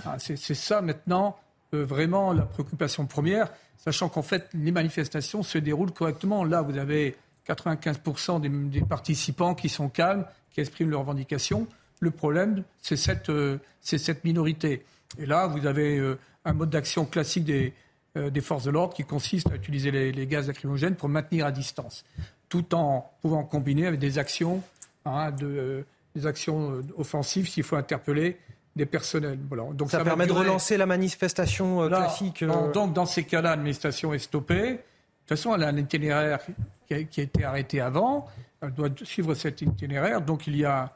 Ah, 0.06 0.18
c'est 0.18 0.38
ça 0.38 0.82
maintenant 0.82 1.38
vraiment 1.72 2.34
la 2.34 2.44
préoccupation 2.44 3.06
première, 3.06 3.50
sachant 3.78 4.10
qu'en 4.10 4.22
fait 4.22 4.48
les 4.54 4.72
manifestations 4.72 5.44
se 5.44 5.58
déroulent 5.58 5.92
correctement. 5.92 6.44
Là, 6.44 6.62
vous 6.62 6.78
avez 6.78 7.16
95% 7.48 8.70
des, 8.70 8.82
participants 8.82 9.56
qui 9.56 9.70
sont 9.70 9.90
calmes, 9.90 10.26
qui 10.52 10.62
expriment 10.62 10.90
leurs 10.90 11.02
revendications. 11.02 11.68
Le 12.00 12.12
problème, 12.12 12.64
c'est 12.82 12.98
cette, 12.98 13.30
euh, 13.30 13.58
cette, 13.82 14.24
minorité. 14.24 14.86
Et 15.18 15.26
là, 15.26 15.48
vous 15.48 15.66
avez 15.66 15.98
euh, 15.98 16.18
un 16.46 16.54
mode 16.54 16.70
d'action 16.70 17.06
classique 17.06 17.46
des, 17.46 17.74
euh, 18.18 18.30
des 18.30 18.42
forces 18.42 18.64
de 18.64 18.72
l'ordre 18.72 18.94
qui 18.94 19.04
consiste 19.04 19.50
à 19.52 19.56
utiliser 19.56 19.92
les, 19.92 20.28
gaz 20.28 20.48
lacrymogènes 20.48 20.96
pour 20.96 21.10
maintenir 21.10 21.46
à 21.46 21.52
distance, 21.52 22.06
tout 22.50 22.74
en 22.76 23.12
pouvant 23.22 23.44
combiner 23.44 23.88
avec 23.88 24.00
des 24.00 24.18
actions, 24.18 24.62
hein, 25.06 25.32
de, 25.32 25.86
des 26.16 26.26
actions 26.26 26.82
offensives 26.98 27.50
s'il 27.50 27.64
faut 27.64 27.76
interpeller 27.76 28.38
des 28.76 28.86
personnels. 28.86 29.38
Donc 29.74 29.92
ça, 29.92 30.04
permet 30.04 30.26
de 30.26 30.32
relancer 30.32 30.78
la 30.78 30.88
manifestation 30.88 31.88
classique. 31.88 32.44
donc 32.74 32.94
dans 32.94 33.06
ces 33.06 33.24
cas-là, 33.24 33.52
l'administration 33.52 34.14
est 34.14 34.20
stoppée. 34.20 34.80
Toute 35.26 35.38
façon, 35.38 35.56
elle 35.56 35.64
a 35.64 35.70
un 35.70 35.78
itinéraire 35.78 36.40
qui 36.88 36.94
a, 36.94 36.98
été 36.98 37.44
arrêté 37.44 37.80
avant. 37.80 38.28
Elle 38.62 38.74
doit 38.74 38.90
suivre 39.04 39.34
cet 39.34 39.62
itinéraire. 39.62 40.22
Donc 40.22 40.48
il 40.48 40.58
y 40.58 40.66
a 40.66 40.94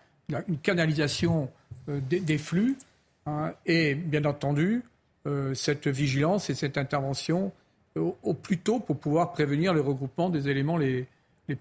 une 0.47 0.57
canalisation 0.57 1.49
euh, 1.87 2.01
des, 2.01 2.37
flux 2.37 2.77
hein, 3.25 3.53
et 3.65 3.95
bien 3.95 4.25
entendu 4.25 4.83
euh, 5.25 5.53
cette 5.53 5.87
vigilance 5.87 6.49
et 6.49 6.55
cette 6.55 6.77
intervention 6.77 7.51
au, 7.95 8.33
plus 8.33 8.57
tôt 8.57 8.79
pour 8.79 8.97
pouvoir 8.97 9.31
prévenir 9.31 9.73
le 9.73 9.81
regroupement 9.81 10.29
des 10.29 10.49
éléments 10.49 10.77
les, 10.77 11.07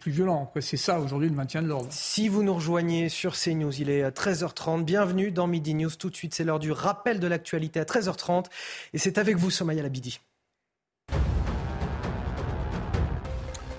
plus 0.00 0.10
violents. 0.10 0.52
C'est 0.60 0.76
ça 0.76 0.98
aujourd'hui 0.98 1.28
le 1.28 1.36
maintien 1.36 1.62
de 1.62 1.68
l'ordre. 1.68 1.86
Si 1.90 2.28
vous 2.28 2.42
nous 2.42 2.54
rejoignez 2.54 3.08
sur 3.08 3.36
CNews, 3.36 3.72
il 3.80 3.88
est 3.88 4.10
13h30. 4.10 4.84
Bienvenue 4.84 5.30
dans 5.30 5.46
Midi 5.46 5.74
News. 5.74 5.90
Tout 5.96 6.10
de 6.10 6.16
suite, 6.16 6.34
c'est 6.34 6.42
l'heure 6.42 6.58
du 6.58 6.72
rappel 6.72 7.20
de 7.20 7.26
l'actualité 7.28 7.78
à 7.78 7.84
13h30. 7.84 8.46
Et 8.92 8.98
c'est 8.98 9.16
avec 9.16 9.36
vous, 9.36 9.50
Somaya 9.50 9.84
Labidi. 9.84 10.18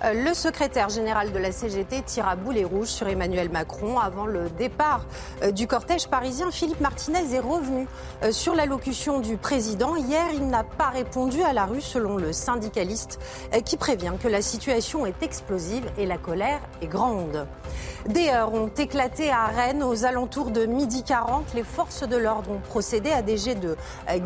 Le 0.04 0.34
secrétaire 0.34 0.90
général 0.90 1.32
de 1.32 1.40
la 1.40 1.52
CGT 1.52 2.04
tire 2.04 2.28
à 2.28 2.36
boulet 2.36 2.64
rouges 2.64 2.90
sur 2.90 3.08
Emmanuel 3.08 3.50
Macron 3.50 3.98
avant 3.98 4.28
le 4.28 4.50
départ 4.50 5.06
euh, 5.42 5.52
du 5.52 5.66
cortège 5.66 6.08
parisien. 6.08 6.52
Philippe 6.52 6.82
Martinez 6.82 7.34
est 7.34 7.40
revenu 7.40 7.88
euh, 8.24 8.32
sur 8.32 8.54
l'allocution 8.54 9.20
du 9.20 9.38
président. 9.38 9.96
Hier, 9.96 10.28
il 10.34 10.48
n'a 10.48 10.64
pas 10.64 10.90
répondu 10.90 11.42
à 11.42 11.52
la 11.52 11.66
rue 11.66 11.82
selon 11.82 12.18
le 12.18 12.32
syndicaliste 12.32 13.20
qui 13.66 13.78
prévient 13.78 14.14
que 14.22 14.28
la 14.28 14.42
situation 14.42 15.06
est 15.06 15.24
explosive 15.24 15.86
et 15.98 16.06
la 16.06 16.18
colère 16.18 16.60
est 16.82 16.88
grande. 16.88 17.48
Des 18.08 18.30
heures 18.30 18.54
ont 18.54 18.68
éclaté 18.68 19.30
à 19.32 19.46
Rennes 19.48 19.84
aux 19.84 20.06
alentours 20.06 20.52
de 20.52 20.66
midi 20.66 21.04
40. 21.04 21.54
Les 21.56 21.64
forces 21.64 22.08
de 22.08 22.16
l'ordre 22.16 22.52
ont 22.52 22.60
procédé 22.60 23.12
à 23.12 23.22
des 23.22 23.38
jets 23.38 23.56
de 23.56 23.76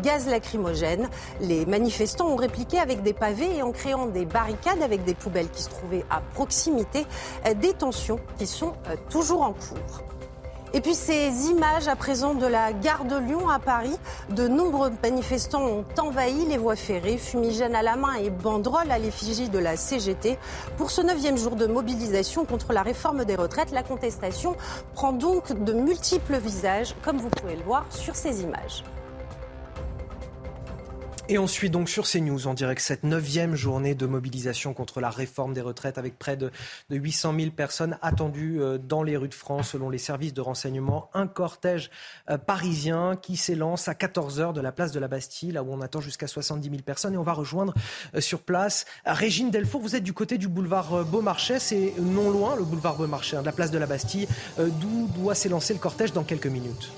gaz 0.02 0.28
lacrymogène. 0.28 1.08
Les 1.40 1.66
manifestants 1.66 2.28
ont 2.28 2.36
répliqué 2.36 2.78
avec 2.78 3.02
des 3.02 3.12
pavés 3.12 3.56
et 3.56 3.62
en 3.62 3.72
créant 3.72 4.06
des 4.06 4.24
barricades 4.24 4.82
avec 4.82 5.04
des 5.04 5.14
poubelles 5.14 5.48
qui 5.50 5.61
se 5.62 5.70
à 6.10 6.20
proximité. 6.34 7.06
Des 7.56 7.72
tensions 7.72 8.20
qui 8.38 8.46
sont 8.46 8.72
toujours 9.08 9.42
en 9.42 9.52
cours. 9.52 10.02
Et 10.74 10.80
puis 10.80 10.94
ces 10.94 11.50
images 11.50 11.86
à 11.86 11.96
présent 11.96 12.34
de 12.34 12.46
la 12.46 12.72
gare 12.72 13.04
de 13.04 13.16
Lyon 13.16 13.48
à 13.50 13.58
Paris. 13.58 13.94
De 14.30 14.48
nombreux 14.48 14.90
manifestants 15.02 15.64
ont 15.64 15.84
envahi 15.98 16.46
les 16.46 16.56
voies 16.56 16.76
ferrées, 16.76 17.18
fumigènes 17.18 17.74
à 17.74 17.82
la 17.82 17.96
main 17.96 18.14
et 18.14 18.30
banderoles 18.30 18.90
à 18.90 18.98
l'effigie 18.98 19.50
de 19.50 19.58
la 19.58 19.76
CGT. 19.76 20.38
Pour 20.78 20.90
ce 20.90 21.02
neuvième 21.02 21.36
jour 21.36 21.56
de 21.56 21.66
mobilisation 21.66 22.46
contre 22.46 22.72
la 22.72 22.82
réforme 22.82 23.26
des 23.26 23.36
retraites, 23.36 23.70
la 23.70 23.82
contestation 23.82 24.56
prend 24.94 25.12
donc 25.12 25.52
de 25.52 25.74
multiples 25.74 26.38
visages, 26.38 26.94
comme 27.02 27.18
vous 27.18 27.28
pouvez 27.28 27.56
le 27.56 27.62
voir 27.64 27.84
sur 27.90 28.16
ces 28.16 28.42
images. 28.42 28.82
Et 31.32 31.38
on 31.38 31.46
suit 31.46 31.70
donc 31.70 31.88
sur 31.88 32.06
CNews 32.06 32.46
en 32.46 32.52
direct 32.52 32.82
cette 32.82 33.04
neuvième 33.04 33.54
journée 33.54 33.94
de 33.94 34.04
mobilisation 34.04 34.74
contre 34.74 35.00
la 35.00 35.08
réforme 35.08 35.54
des 35.54 35.62
retraites 35.62 35.96
avec 35.96 36.18
près 36.18 36.36
de, 36.36 36.50
de 36.90 36.96
800 36.96 37.34
000 37.38 37.50
personnes 37.52 37.96
attendues 38.02 38.60
euh, 38.60 38.76
dans 38.76 39.02
les 39.02 39.16
rues 39.16 39.30
de 39.30 39.34
France 39.34 39.70
selon 39.70 39.88
les 39.88 39.96
services 39.96 40.34
de 40.34 40.42
renseignement. 40.42 41.08
Un 41.14 41.26
cortège 41.26 41.90
euh, 42.28 42.36
parisien 42.36 43.16
qui 43.16 43.38
s'élance 43.38 43.88
à 43.88 43.94
14h 43.94 44.52
de 44.52 44.60
la 44.60 44.72
place 44.72 44.92
de 44.92 45.00
la 45.00 45.08
Bastille, 45.08 45.52
là 45.52 45.62
où 45.62 45.72
on 45.72 45.80
attend 45.80 46.02
jusqu'à 46.02 46.26
70 46.26 46.68
000 46.68 46.82
personnes. 46.82 47.14
Et 47.14 47.16
on 47.16 47.22
va 47.22 47.32
rejoindre 47.32 47.72
euh, 48.14 48.20
sur 48.20 48.42
place 48.42 48.84
Régine 49.06 49.50
Delfour. 49.50 49.80
Vous 49.80 49.96
êtes 49.96 50.04
du 50.04 50.12
côté 50.12 50.36
du 50.36 50.48
boulevard 50.48 51.02
Beaumarchais. 51.06 51.60
C'est 51.60 51.94
non 51.98 52.28
loin 52.28 52.56
le 52.56 52.64
boulevard 52.64 52.96
Beaumarchais, 52.96 53.38
hein, 53.38 53.40
de 53.40 53.46
la 53.46 53.52
place 53.52 53.70
de 53.70 53.78
la 53.78 53.86
Bastille, 53.86 54.28
d'où 54.58 55.08
doit 55.14 55.34
s'élancer 55.34 55.72
le 55.72 55.80
cortège 55.80 56.12
dans 56.12 56.24
quelques 56.24 56.46
minutes? 56.46 56.92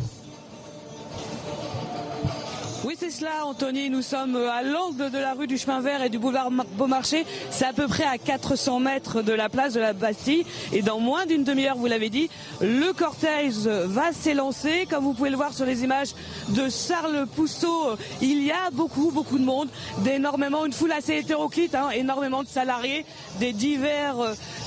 C'est 3.05 3.10
cela, 3.10 3.44
Anthony. 3.44 3.90
Nous 3.90 4.01
sommes 4.01 4.36
à 4.36 4.62
l'angle 4.62 5.10
de 5.10 5.18
la 5.18 5.35
rue 5.35 5.47
du 5.47 5.59
Chemin 5.59 5.81
Vert 5.81 6.02
et 6.02 6.09
du 6.09 6.18
boulevard 6.18 6.51
Beaumarchais. 6.51 7.26
C'est 7.51 7.66
à 7.66 7.74
peu 7.74 7.86
près 7.86 8.05
à 8.05 8.16
400 8.16 8.81
mètres 8.81 9.20
de 9.20 9.32
la 9.32 9.51
place 9.51 9.74
de 9.74 9.81
la 9.81 9.93
Bastille. 9.93 10.47
Et 10.72 10.81
dans 10.81 11.01
moins 11.01 11.26
d'une 11.26 11.44
demi-heure, 11.44 11.76
vous 11.76 11.86
l'avez 11.86 12.09
dit, 12.09 12.31
le 12.62 12.93
cortège 12.93 13.66
va 13.66 14.12
s'élancer. 14.12 14.86
Comme 14.89 15.05
vous 15.05 15.12
pouvez 15.12 15.28
le 15.28 15.36
voir 15.36 15.52
sur 15.52 15.66
les 15.66 15.85
images 15.85 16.14
de 16.51 16.68
Charles 16.70 17.26
Pousseau, 17.36 17.90
il 18.22 18.43
y 18.43 18.51
a 18.51 18.70
beaucoup, 18.72 19.10
beaucoup 19.10 19.39
de 19.39 19.44
monde, 19.44 19.68
une 20.06 20.72
foule 20.72 20.93
assez 20.93 21.16
hétéroclite, 21.16 21.74
hein, 21.74 21.90
énormément 21.90 22.43
de 22.43 22.48
salariés, 22.48 23.05
des 23.39 23.52
divers, 23.52 24.16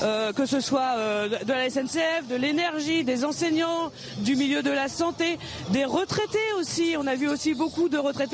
euh, 0.04 0.32
que 0.34 0.46
ce 0.46 0.60
soit 0.60 0.94
euh, 0.98 1.30
de 1.44 1.54
la 1.54 1.70
SNCF, 1.70 2.28
de 2.30 2.36
l'énergie, 2.36 3.04
des 3.04 3.26
enseignants, 3.26 3.92
du 4.20 4.36
milieu 4.36 4.62
de 4.62 4.70
la 4.70 4.90
santé, 4.90 5.40
des 5.72 5.86
retraités 5.86 6.38
aussi. 6.60 6.96
On 7.00 7.08
a 7.08 7.16
vu 7.16 7.28
aussi 7.30 7.56
beaucoup 7.56 7.90
de 7.90 7.98
retraités 7.98 8.27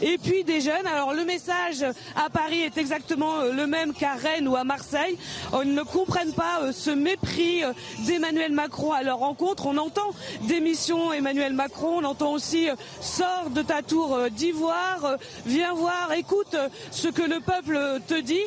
et 0.00 0.18
puis 0.18 0.44
des 0.44 0.60
jeunes. 0.60 0.86
Alors 0.86 1.12
le 1.14 1.24
message 1.24 1.84
à 2.16 2.30
Paris 2.30 2.60
est 2.60 2.78
exactement 2.78 3.42
le 3.42 3.66
même 3.66 3.92
qu'à 3.92 4.14
Rennes 4.14 4.48
ou 4.48 4.56
à 4.56 4.64
Marseille. 4.64 5.16
Ils 5.64 5.74
ne 5.74 5.82
comprennent 5.82 6.34
pas 6.34 6.72
ce 6.72 6.90
mépris 6.90 7.62
d'Emmanuel 8.06 8.52
Macron 8.52 8.92
à 8.92 9.02
leur 9.02 9.18
rencontre. 9.18 9.66
On 9.66 9.76
entend 9.76 10.10
démission 10.42 11.12
Emmanuel 11.12 11.52
Macron, 11.52 11.98
on 11.98 12.04
entend 12.04 12.32
aussi 12.32 12.68
sors 13.00 13.50
de 13.50 13.62
ta 13.62 13.82
tour 13.82 14.18
d'ivoire, 14.30 15.16
viens 15.46 15.74
voir, 15.74 16.12
écoute 16.12 16.56
ce 16.90 17.08
que 17.08 17.22
le 17.22 17.40
peuple 17.40 18.00
te 18.06 18.20
dit. 18.20 18.44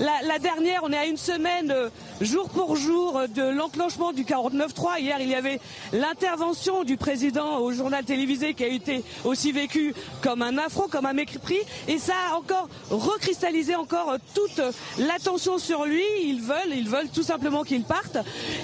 La, 0.00 0.38
dernière, 0.38 0.80
on 0.84 0.92
est 0.92 0.96
à 0.96 1.06
une 1.06 1.16
semaine, 1.16 1.72
jour 2.20 2.48
pour 2.48 2.76
jour, 2.76 3.22
de 3.34 3.42
l'enclenchement 3.42 4.12
du 4.12 4.24
49-3. 4.24 5.00
Hier, 5.00 5.18
il 5.20 5.28
y 5.28 5.34
avait 5.34 5.60
l'intervention 5.92 6.82
du 6.82 6.96
président 6.96 7.58
au 7.58 7.72
journal 7.72 8.04
télévisé 8.04 8.54
qui 8.54 8.64
a 8.64 8.68
été 8.68 9.04
aussi 9.24 9.52
vécu 9.52 9.94
comme 10.22 10.42
un 10.42 10.56
affront, 10.58 10.88
comme 10.88 11.06
un 11.06 11.12
mépris. 11.12 11.58
Et 11.88 11.98
ça 11.98 12.14
a 12.30 12.36
encore 12.36 12.68
recristallisé 12.90 13.74
encore 13.74 14.16
toute 14.34 14.60
l'attention 14.98 15.58
sur 15.58 15.84
lui. 15.84 16.04
Ils 16.24 16.40
veulent, 16.40 16.74
ils 16.74 16.88
veulent 16.88 17.10
tout 17.10 17.22
simplement 17.22 17.62
qu'il 17.62 17.84
parte. 17.84 18.16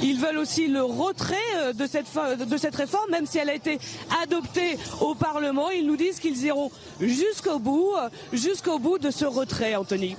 Ils 0.03 0.19
veulent 0.19 0.39
aussi 0.39 0.67
le 0.67 0.83
retrait 0.83 1.73
de 1.75 1.87
cette, 1.87 2.07
de 2.49 2.57
cette 2.57 2.75
réforme, 2.75 3.11
même 3.11 3.27
si 3.27 3.39
elle 3.39 3.51
a 3.51 3.55
été 3.55 3.79
adoptée 4.23 4.79
au 5.01 5.15
Parlement. 5.15 5.71
Ils 5.71 5.87
nous 5.87 5.97
disent 5.97 6.21
qu'ils 6.21 6.43
iront 6.45 6.71
jusqu'au 7.01 7.59
bout, 7.59 7.93
jusqu'au 8.33 8.79
bout 8.79 8.99
de 8.99 9.11
ce 9.11 9.27
retrait, 9.27 9.77
Anthony. 9.77 10.17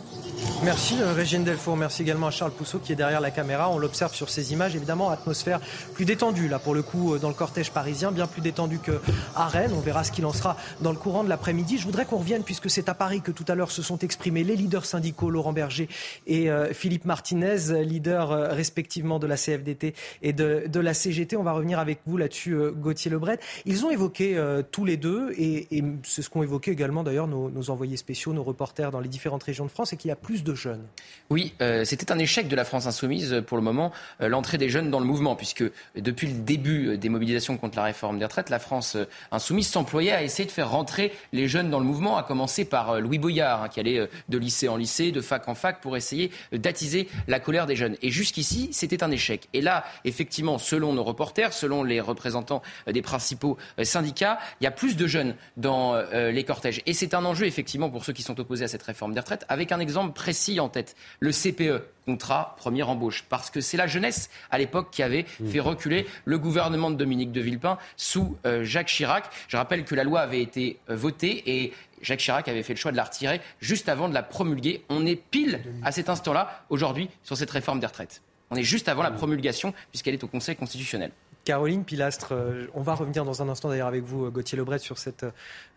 Merci 0.63 0.98
Régine 1.01 1.43
Delfour, 1.43 1.77
merci 1.77 2.01
également 2.01 2.27
à 2.27 2.31
Charles 2.31 2.51
Pousseau 2.51 2.79
qui 2.79 2.91
est 2.91 2.95
derrière 2.95 3.21
la 3.21 3.31
caméra. 3.31 3.69
On 3.69 3.77
l'observe 3.77 4.13
sur 4.13 4.29
ces 4.29 4.51
images, 4.51 4.75
évidemment, 4.75 5.09
atmosphère 5.09 5.59
plus 5.93 6.05
détendue 6.05 6.47
là 6.47 6.59
pour 6.59 6.73
le 6.73 6.81
coup 6.81 7.17
dans 7.17 7.29
le 7.29 7.33
cortège 7.33 7.71
parisien, 7.71 8.11
bien 8.11 8.27
plus 8.27 8.41
détendue 8.41 8.79
qu'à 8.79 9.47
Rennes. 9.47 9.71
On 9.75 9.79
verra 9.79 10.03
ce 10.03 10.11
qu'il 10.11 10.25
en 10.25 10.33
sera 10.33 10.57
dans 10.81 10.91
le 10.91 10.97
courant 10.97 11.23
de 11.23 11.29
l'après-midi. 11.29 11.77
Je 11.77 11.85
voudrais 11.85 12.05
qu'on 12.05 12.17
revienne, 12.17 12.43
puisque 12.43 12.69
c'est 12.69 12.89
à 12.89 12.93
Paris 12.93 13.21
que 13.21 13.31
tout 13.31 13.45
à 13.47 13.55
l'heure 13.55 13.71
se 13.71 13.81
sont 13.81 13.97
exprimés 13.99 14.43
les 14.43 14.55
leaders 14.55 14.85
syndicaux, 14.85 15.29
Laurent 15.29 15.53
Berger 15.53 15.87
et 16.27 16.49
euh, 16.49 16.73
Philippe 16.73 17.05
Martinez, 17.05 17.83
leaders 17.83 18.31
euh, 18.31 18.47
respectivement 18.49 19.19
de 19.19 19.27
la 19.27 19.37
CFDT 19.37 19.93
et 20.21 20.33
de, 20.33 20.79
la 20.79 20.93
CGT. 20.93 21.37
On 21.37 21.43
va 21.43 21.53
revenir 21.53 21.79
avec 21.79 21.99
vous 22.05 22.17
là-dessus, 22.17 22.53
euh, 22.53 22.71
Gauthier 22.71 23.11
Lebret. 23.11 23.39
Ils 23.65 23.85
ont 23.85 23.91
évoqué 23.91 24.37
tous 24.71 24.85
les 24.85 24.97
deux, 24.97 25.31
et, 25.37 25.77
et 25.77 25.83
c'est 26.03 26.21
ce 26.21 26.29
qu'ont 26.29 26.43
évoqué 26.43 26.71
également 26.71 27.03
d'ailleurs 27.03 27.27
nos, 27.27 27.49
nos, 27.49 27.69
envoyés 27.69 27.97
spéciaux, 27.97 28.33
nos 28.33 28.43
reporters 28.43 28.91
dans 28.91 28.99
les 28.99 29.09
différentes 29.09 29.43
régions 29.43 29.65
de 29.65 29.71
France, 29.71 29.93
et 29.93 29.97
qu'il 29.97 30.09
y 30.09 30.11
a 30.11 30.15
plus 30.15 30.43
de 30.43 30.55
jeunes. 30.55 30.88
Oui, 31.31 31.53
euh, 31.61 31.85
c'était 31.85 32.11
un 32.11 32.17
échec 32.17 32.47
de 32.47 32.55
la 32.55 32.65
France 32.65 32.87
insoumise 32.87 33.43
pour 33.45 33.55
le 33.55 33.61
moment, 33.61 33.91
euh, 34.19 34.29
l'entrée 34.29 34.57
des 34.57 34.67
jeunes 34.67 34.89
dans 34.89 34.99
le 34.99 35.05
mouvement, 35.05 35.35
puisque 35.35 35.63
depuis 35.95 36.25
le 36.25 36.33
début 36.33 36.97
des 36.97 37.09
mobilisations 37.09 37.55
contre 37.57 37.77
la 37.77 37.83
réforme 37.83 38.17
des 38.17 38.25
retraites, 38.25 38.49
la 38.49 38.57
France 38.57 38.97
insoumise 39.31 39.67
s'employait 39.67 40.11
à 40.11 40.23
essayer 40.23 40.47
de 40.47 40.51
faire 40.51 40.71
rentrer 40.71 41.13
les 41.31 41.47
jeunes 41.47 41.69
dans 41.69 41.77
le 41.77 41.85
mouvement, 41.85 42.17
à 42.17 42.23
commencer 42.23 42.65
par 42.65 42.99
Louis 42.99 43.19
Boyard, 43.19 43.61
hein, 43.61 43.69
qui 43.69 43.79
allait 43.79 44.09
de 44.27 44.37
lycée 44.39 44.67
en 44.69 44.75
lycée, 44.75 45.11
de 45.11 45.21
fac 45.21 45.47
en 45.47 45.53
fac, 45.53 45.81
pour 45.81 45.95
essayer 45.95 46.31
d'attiser 46.51 47.07
la 47.27 47.39
colère 47.39 47.67
des 47.67 47.75
jeunes. 47.75 47.95
Et 48.01 48.09
jusqu'ici, 48.09 48.69
c'était 48.71 49.03
un 49.03 49.11
échec. 49.11 49.49
Et 49.53 49.61
là, 49.61 49.85
effectivement, 50.05 50.57
selon 50.57 50.93
nos 50.93 51.03
reporters, 51.03 51.53
selon 51.53 51.83
les 51.83 52.01
représentants 52.01 52.63
des 52.91 53.03
principaux 53.03 53.57
syndicats, 53.83 54.39
il 54.61 54.63
y 54.63 54.67
a 54.67 54.71
plus 54.71 54.97
de 54.97 55.05
jeunes 55.05 55.35
dans 55.57 55.95
les 56.11 56.43
cortèges. 56.43 56.81
Et 56.87 56.93
c'est 56.93 57.13
un 57.13 57.23
enjeu, 57.23 57.45
effectivement, 57.45 57.91
pour 57.91 58.03
ceux 58.03 58.13
qui 58.13 58.23
sont 58.23 58.39
opposés 58.39 58.65
à 58.65 58.67
cette 58.67 58.83
réforme 58.83 59.13
des 59.13 59.19
retraites, 59.19 59.45
avec 59.47 59.71
un 59.71 59.79
exemple 59.79 60.13
précis 60.13 60.59
en 60.59 60.69
tête. 60.69 60.78
Le 61.19 61.31
CPE, 61.31 61.83
contrat 62.05 62.55
première 62.57 62.89
embauche. 62.89 63.23
Parce 63.29 63.49
que 63.49 63.61
c'est 63.61 63.77
la 63.77 63.87
jeunesse, 63.87 64.29
à 64.49 64.57
l'époque, 64.57 64.89
qui 64.91 65.03
avait 65.03 65.23
fait 65.23 65.59
reculer 65.59 66.07
le 66.25 66.39
gouvernement 66.39 66.89
de 66.89 66.95
Dominique 66.95 67.31
de 67.31 67.41
Villepin 67.41 67.77
sous 67.97 68.37
euh, 68.45 68.63
Jacques 68.63 68.87
Chirac. 68.87 69.25
Je 69.47 69.57
rappelle 69.57 69.85
que 69.85 69.95
la 69.95 70.03
loi 70.03 70.21
avait 70.21 70.41
été 70.41 70.79
euh, 70.89 70.95
votée 70.95 71.43
et 71.45 71.73
Jacques 72.01 72.19
Chirac 72.19 72.47
avait 72.47 72.63
fait 72.63 72.73
le 72.73 72.79
choix 72.79 72.91
de 72.91 72.97
la 72.97 73.03
retirer 73.03 73.41
juste 73.61 73.89
avant 73.89 74.09
de 74.09 74.13
la 74.13 74.23
promulguer. 74.23 74.83
On 74.89 75.05
est 75.05 75.15
pile 75.15 75.61
à 75.83 75.91
cet 75.91 76.09
instant-là, 76.09 76.63
aujourd'hui, 76.69 77.09
sur 77.23 77.37
cette 77.37 77.51
réforme 77.51 77.79
des 77.79 77.87
retraites. 77.87 78.21
On 78.51 78.55
est 78.55 78.63
juste 78.63 78.89
avant 78.89 79.03
la 79.03 79.11
promulgation, 79.11 79.73
puisqu'elle 79.91 80.15
est 80.15 80.23
au 80.23 80.27
Conseil 80.27 80.55
constitutionnel. 80.55 81.11
Caroline 81.45 81.83
Pilastre, 81.83 82.33
on 82.73 82.81
va 82.81 82.93
revenir 82.93 83.25
dans 83.25 83.41
un 83.41 83.49
instant 83.49 83.69
d'ailleurs 83.69 83.87
avec 83.87 84.03
vous, 84.03 84.29
Gauthier 84.29 84.57
Lebret, 84.57 84.79
sur 84.79 84.97
cette 84.97 85.25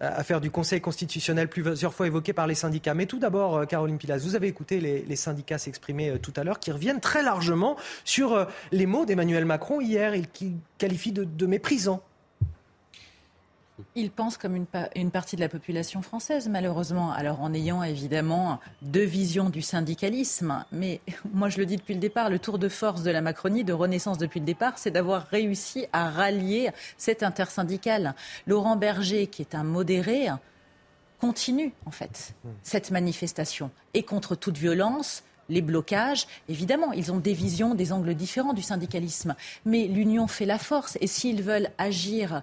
affaire 0.01 0.41
du 0.41 0.51
Conseil 0.51 0.81
constitutionnel 0.81 1.49
plusieurs 1.49 1.95
fois 1.95 2.07
évoquée 2.07 2.33
par 2.33 2.47
les 2.47 2.55
syndicats. 2.55 2.95
Mais 2.95 3.07
tout 3.07 3.19
d'abord, 3.19 3.67
Caroline 3.67 3.99
Pilastre, 3.99 4.29
vous 4.29 4.37
avez 4.37 4.49
écouté 4.49 4.81
les, 4.81 5.17
syndicats 5.17 5.59
s'exprimer 5.59 6.19
tout 6.21 6.33
à 6.37 6.45
l'heure, 6.45 6.59
qui 6.59 6.73
reviennent 6.73 7.01
très 7.01 7.23
largement 7.23 7.77
sur 8.05 8.47
les 8.71 8.87
mots 8.87 9.07
d'Emmanuel 9.07 9.45
Macron 9.45 9.81
hier, 9.81 10.15
et 10.15 10.23
qui 10.23 10.57
qualifie 10.79 11.13
de, 11.13 11.25
de 11.25 11.47
méprisant 11.47 12.03
Ils 13.95 14.11
pensent 14.11 14.37
comme 14.37 14.57
une, 14.57 14.67
une, 14.97 15.11
partie 15.11 15.37
de 15.37 15.41
la 15.41 15.49
population 15.49 16.03
française, 16.03 16.49
malheureusement. 16.49 17.13
Alors 17.13 17.41
en 17.41 17.53
ayant 17.55 17.83
évidemment 17.83 18.61
deux 18.83 19.05
visions 19.05 19.51
du 19.51 19.63
syndicalisme. 19.63 20.65
Mais 20.73 21.01
moi 21.33 21.49
je 21.49 21.59
le 21.59 21.67
dis 21.67 21.77
depuis 21.77 21.95
le 21.95 22.01
départ, 22.01 22.31
le 22.31 22.39
tour 22.39 22.59
de 22.59 22.69
force 22.69 23.03
de 23.03 23.11
la 23.11 23.21
Macronie, 23.21 23.65
de 23.65 23.73
Renaissance 23.73 24.19
depuis 24.19 24.41
le 24.41 24.47
départ, 24.47 24.79
c'est 24.79 24.91
d'avoir 24.91 25.27
réussi 25.27 25.87
à 25.93 26.11
rallier 26.11 26.71
cette 26.97 27.23
intersyndical. 27.23 28.15
Laurent 28.47 28.77
Berger, 28.77 29.27
qui 29.27 29.43
est 29.43 29.55
un 29.55 29.65
modéré, 29.65 30.29
continue 31.21 31.73
en 31.87 31.91
fait 31.91 32.35
hmm. 32.45 32.49
cette 32.63 32.91
manifestation. 32.91 33.71
Et 33.95 34.03
contre 34.03 34.35
toute 34.35 34.59
violence, 34.59 35.23
les 35.49 35.63
blocages. 35.63 36.27
Évidemment, 36.49 36.93
ils 36.93 37.13
ont 37.13 37.19
des 37.19 37.35
visions, 37.35 37.75
des 37.75 37.93
angles 37.93 38.15
différents 38.15 38.55
du 38.55 38.63
syndicalisme. 38.63 39.35
Mais 39.65 39.87
l'union 39.87 40.27
fait 40.27 40.47
la 40.47 40.59
force. 40.59 40.99
Et 41.01 41.07
s'ils 41.07 41.43
veulent 41.43 41.71
agir 41.79 42.43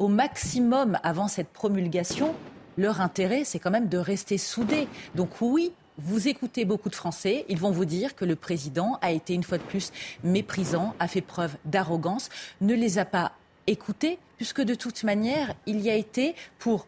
au 0.00 0.08
maximum 0.08 0.98
avant 1.04 1.28
cette 1.28 1.50
promulgation, 1.50 2.34
leur 2.76 3.00
intérêt, 3.02 3.44
c'est 3.44 3.58
quand 3.58 3.70
même 3.70 3.88
de 3.88 3.98
rester 3.98 4.38
soudés. 4.38 4.88
Donc 5.14 5.40
oui, 5.42 5.72
vous 5.98 6.26
écoutez 6.26 6.64
beaucoup 6.64 6.88
de 6.88 6.94
Français, 6.94 7.44
ils 7.50 7.58
vont 7.58 7.70
vous 7.70 7.84
dire 7.84 8.16
que 8.16 8.24
le 8.24 8.34
président 8.34 8.98
a 9.02 9.12
été 9.12 9.34
une 9.34 9.42
fois 9.42 9.58
de 9.58 9.62
plus 9.62 9.92
méprisant, 10.24 10.94
a 10.98 11.06
fait 11.06 11.20
preuve 11.20 11.54
d'arrogance, 11.66 12.30
ne 12.62 12.74
les 12.74 12.98
a 12.98 13.04
pas 13.04 13.32
écoutés, 13.66 14.18
puisque 14.38 14.62
de 14.62 14.74
toute 14.74 15.04
manière, 15.04 15.52
il 15.66 15.80
y 15.80 15.90
a 15.90 15.94
été 15.94 16.34
pour 16.58 16.86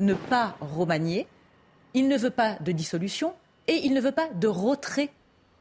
ne 0.00 0.14
pas 0.14 0.56
remanier, 0.60 1.28
il 1.94 2.08
ne 2.08 2.16
veut 2.16 2.30
pas 2.30 2.56
de 2.60 2.72
dissolution, 2.72 3.32
et 3.68 3.80
il 3.84 3.94
ne 3.94 4.00
veut 4.00 4.10
pas 4.10 4.28
de 4.34 4.48
retrait 4.48 5.10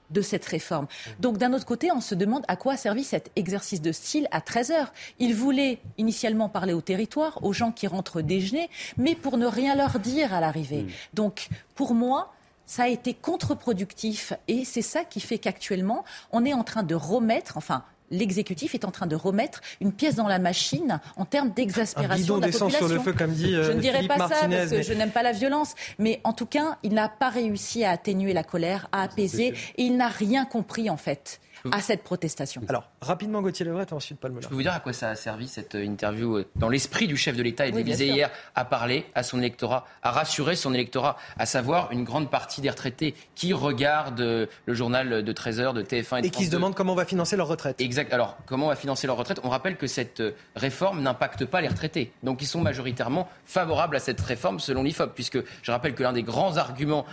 de 0.10 0.22
cette 0.22 0.46
réforme. 0.46 0.88
Donc 1.20 1.38
d'un 1.38 1.54
autre 1.54 1.66
côté, 1.66 1.92
on 1.92 2.02
se 2.02 2.16
demande 2.16 2.44
à 2.48 2.56
quoi 2.56 2.74
a 2.74 2.78
servi 2.78 3.04
cet 3.04 3.32
exercice 3.36 3.82
de 3.82 3.92
style 3.92 4.28
à 4.32 4.42
13 4.42 4.72
heures. 4.72 4.94
Il 5.20 5.36
voulait 5.36 5.80
initialement 5.98 6.50
parler 6.50 6.74
au 6.74 6.82
territoire, 6.82 7.44
aux 7.44 7.54
gens 7.54 7.72
qui 7.72 7.88
rentrent 7.88 8.22
déjeuner, 8.22 8.70
mais 8.98 9.16
pour 9.16 9.38
ne 9.38 9.46
rien 9.46 9.76
leur 9.76 10.00
dire 10.00 10.34
à 10.34 10.40
l'arrivée. 10.40 10.84
Mm. 10.84 10.90
Donc 11.14 11.50
pour 11.76 11.94
moi, 11.94 12.34
ça 12.66 12.84
a 12.84 12.88
été 12.88 13.16
contre-productif 13.16 14.34
et 14.48 14.64
c'est 14.64 14.84
ça 14.84 15.04
qui 15.04 15.20
fait 15.20 15.40
qu'actuellement, 15.40 16.06
on 16.32 16.46
est 16.46 16.54
en 16.54 16.64
train 16.64 16.84
de 16.84 16.94
remettre, 16.94 17.58
enfin, 17.58 17.84
l'exécutif 18.12 18.76
est 18.76 18.86
en 18.86 18.92
train 18.92 19.08
de 19.08 19.16
remettre 19.16 19.62
une 19.82 19.92
pièce 19.92 20.16
dans 20.16 20.28
la 20.28 20.40
machine 20.40 21.00
en 21.18 21.26
termes 21.26 21.52
d'exaspération 21.52 22.38
de 22.38 22.42
la 22.42 22.52
population. 22.52 22.88
sur 22.88 22.96
le 22.96 23.00
feu, 23.00 23.14
comme 23.14 23.32
dit 23.32 23.52
Je 23.52 23.72
ne 23.72 23.78
euh, 23.78 23.80
dirais 23.80 24.08
pas 24.08 24.18
ça 24.18 24.48
parce 24.48 24.72
que 24.72 24.82
je 24.82 24.94
n'aime 24.94 25.12
pas 25.12 25.24
la 25.24 25.32
violence, 25.32 25.76
mais 25.98 26.22
en 26.24 26.34
tout 26.34 26.46
cas, 26.46 26.78
il 26.84 26.94
n'a 26.94 27.10
pas 27.10 27.30
réussi 27.30 27.84
à 27.84 27.92
atténuer 27.92 28.34
la 28.34 28.44
colère, 28.44 28.88
à 28.92 29.04
apaiser, 29.04 29.54
et 29.78 29.84
il 29.84 29.98
n'a 29.98 30.08
rien 30.08 30.46
compris 30.46 30.90
en 30.90 30.98
fait 30.98 31.40
à 31.72 31.82
cette 31.82 32.04
protestation. 32.04 32.62
Alors, 32.68 32.90
rapidement, 33.02 33.42
Gauthier 33.42 33.66
Levret 33.66 33.86
et 33.90 33.94
ensuite 33.94 34.20
Paul 34.20 34.34
Je 34.40 34.48
peux 34.48 34.56
vous 34.56 34.62
dire 34.62 34.74
à 34.74 34.80
quoi 34.80 34.94
ça 34.94 35.10
a 35.10 35.16
servi 35.16 35.48
cette 35.48 35.76
euh, 35.76 35.84
interview 35.84 36.38
euh, 36.38 36.46
dans 36.56 36.70
l'esprit 36.70 37.08
du 37.08 37.18
chef 37.18 37.36
de 37.36 37.44
l'État 37.44 37.68
et 37.68 37.72
de 37.72 37.78
l'Élysée 37.78 38.08
hier 38.08 38.30
à 38.56 38.66
parler 38.66 39.06
à 39.16 39.24
son 39.24 39.40
électorat, 39.40 39.86
à 40.04 40.12
rassurer 40.12 40.56
son 40.56 40.74
électorat, 40.74 41.18
à 41.38 41.46
savoir 41.46 41.92
une 41.92 42.04
grande 42.04 42.30
partie 42.30 42.62
des 42.62 42.70
retraités 42.70 43.16
qui 43.36 43.54
regardent 43.54 44.22
euh, 44.22 44.46
le 44.66 44.74
journal 44.74 45.24
de 45.24 45.34
13h, 45.34 45.74
de 45.74 45.84
TF1 45.84 46.24
et, 46.24 46.28
et 46.28 46.30
qui 46.30 46.46
se 46.46 46.52
demandent 46.52 46.76
comment 46.76 46.94
on 46.94 46.98
va 46.98 47.06
financer 47.06 47.36
leur 47.36 47.48
retraite. 47.48 47.80
Exact. 47.82 48.14
Alors, 48.14 48.38
comment 48.46 48.68
on 48.68 48.70
va 48.70 48.76
financer 48.76 49.08
leur 49.08 49.18
retraite? 49.18 49.40
On 49.44 49.50
rappelle 49.50 49.78
que 49.78 49.88
cette 49.88 50.24
réforme 50.56 51.02
n'impacte 51.02 51.46
pas 51.46 51.62
les 51.62 51.68
retraités. 51.68 52.12
Donc, 52.24 52.42
ils 52.42 52.48
sont 52.48 52.62
majoritairement 52.62 53.30
favorables 53.46 53.96
à 53.96 54.00
cette 54.00 54.22
réforme 54.22 54.60
selon 54.60 54.84
l'IFOP, 54.84 55.14
puisque 55.14 55.40
je 55.62 55.72
rappelle 55.72 55.96
que 55.96 56.04
l'un 56.04 56.14
des 56.14 56.24
grands 56.24 56.58
arguments 56.58 57.06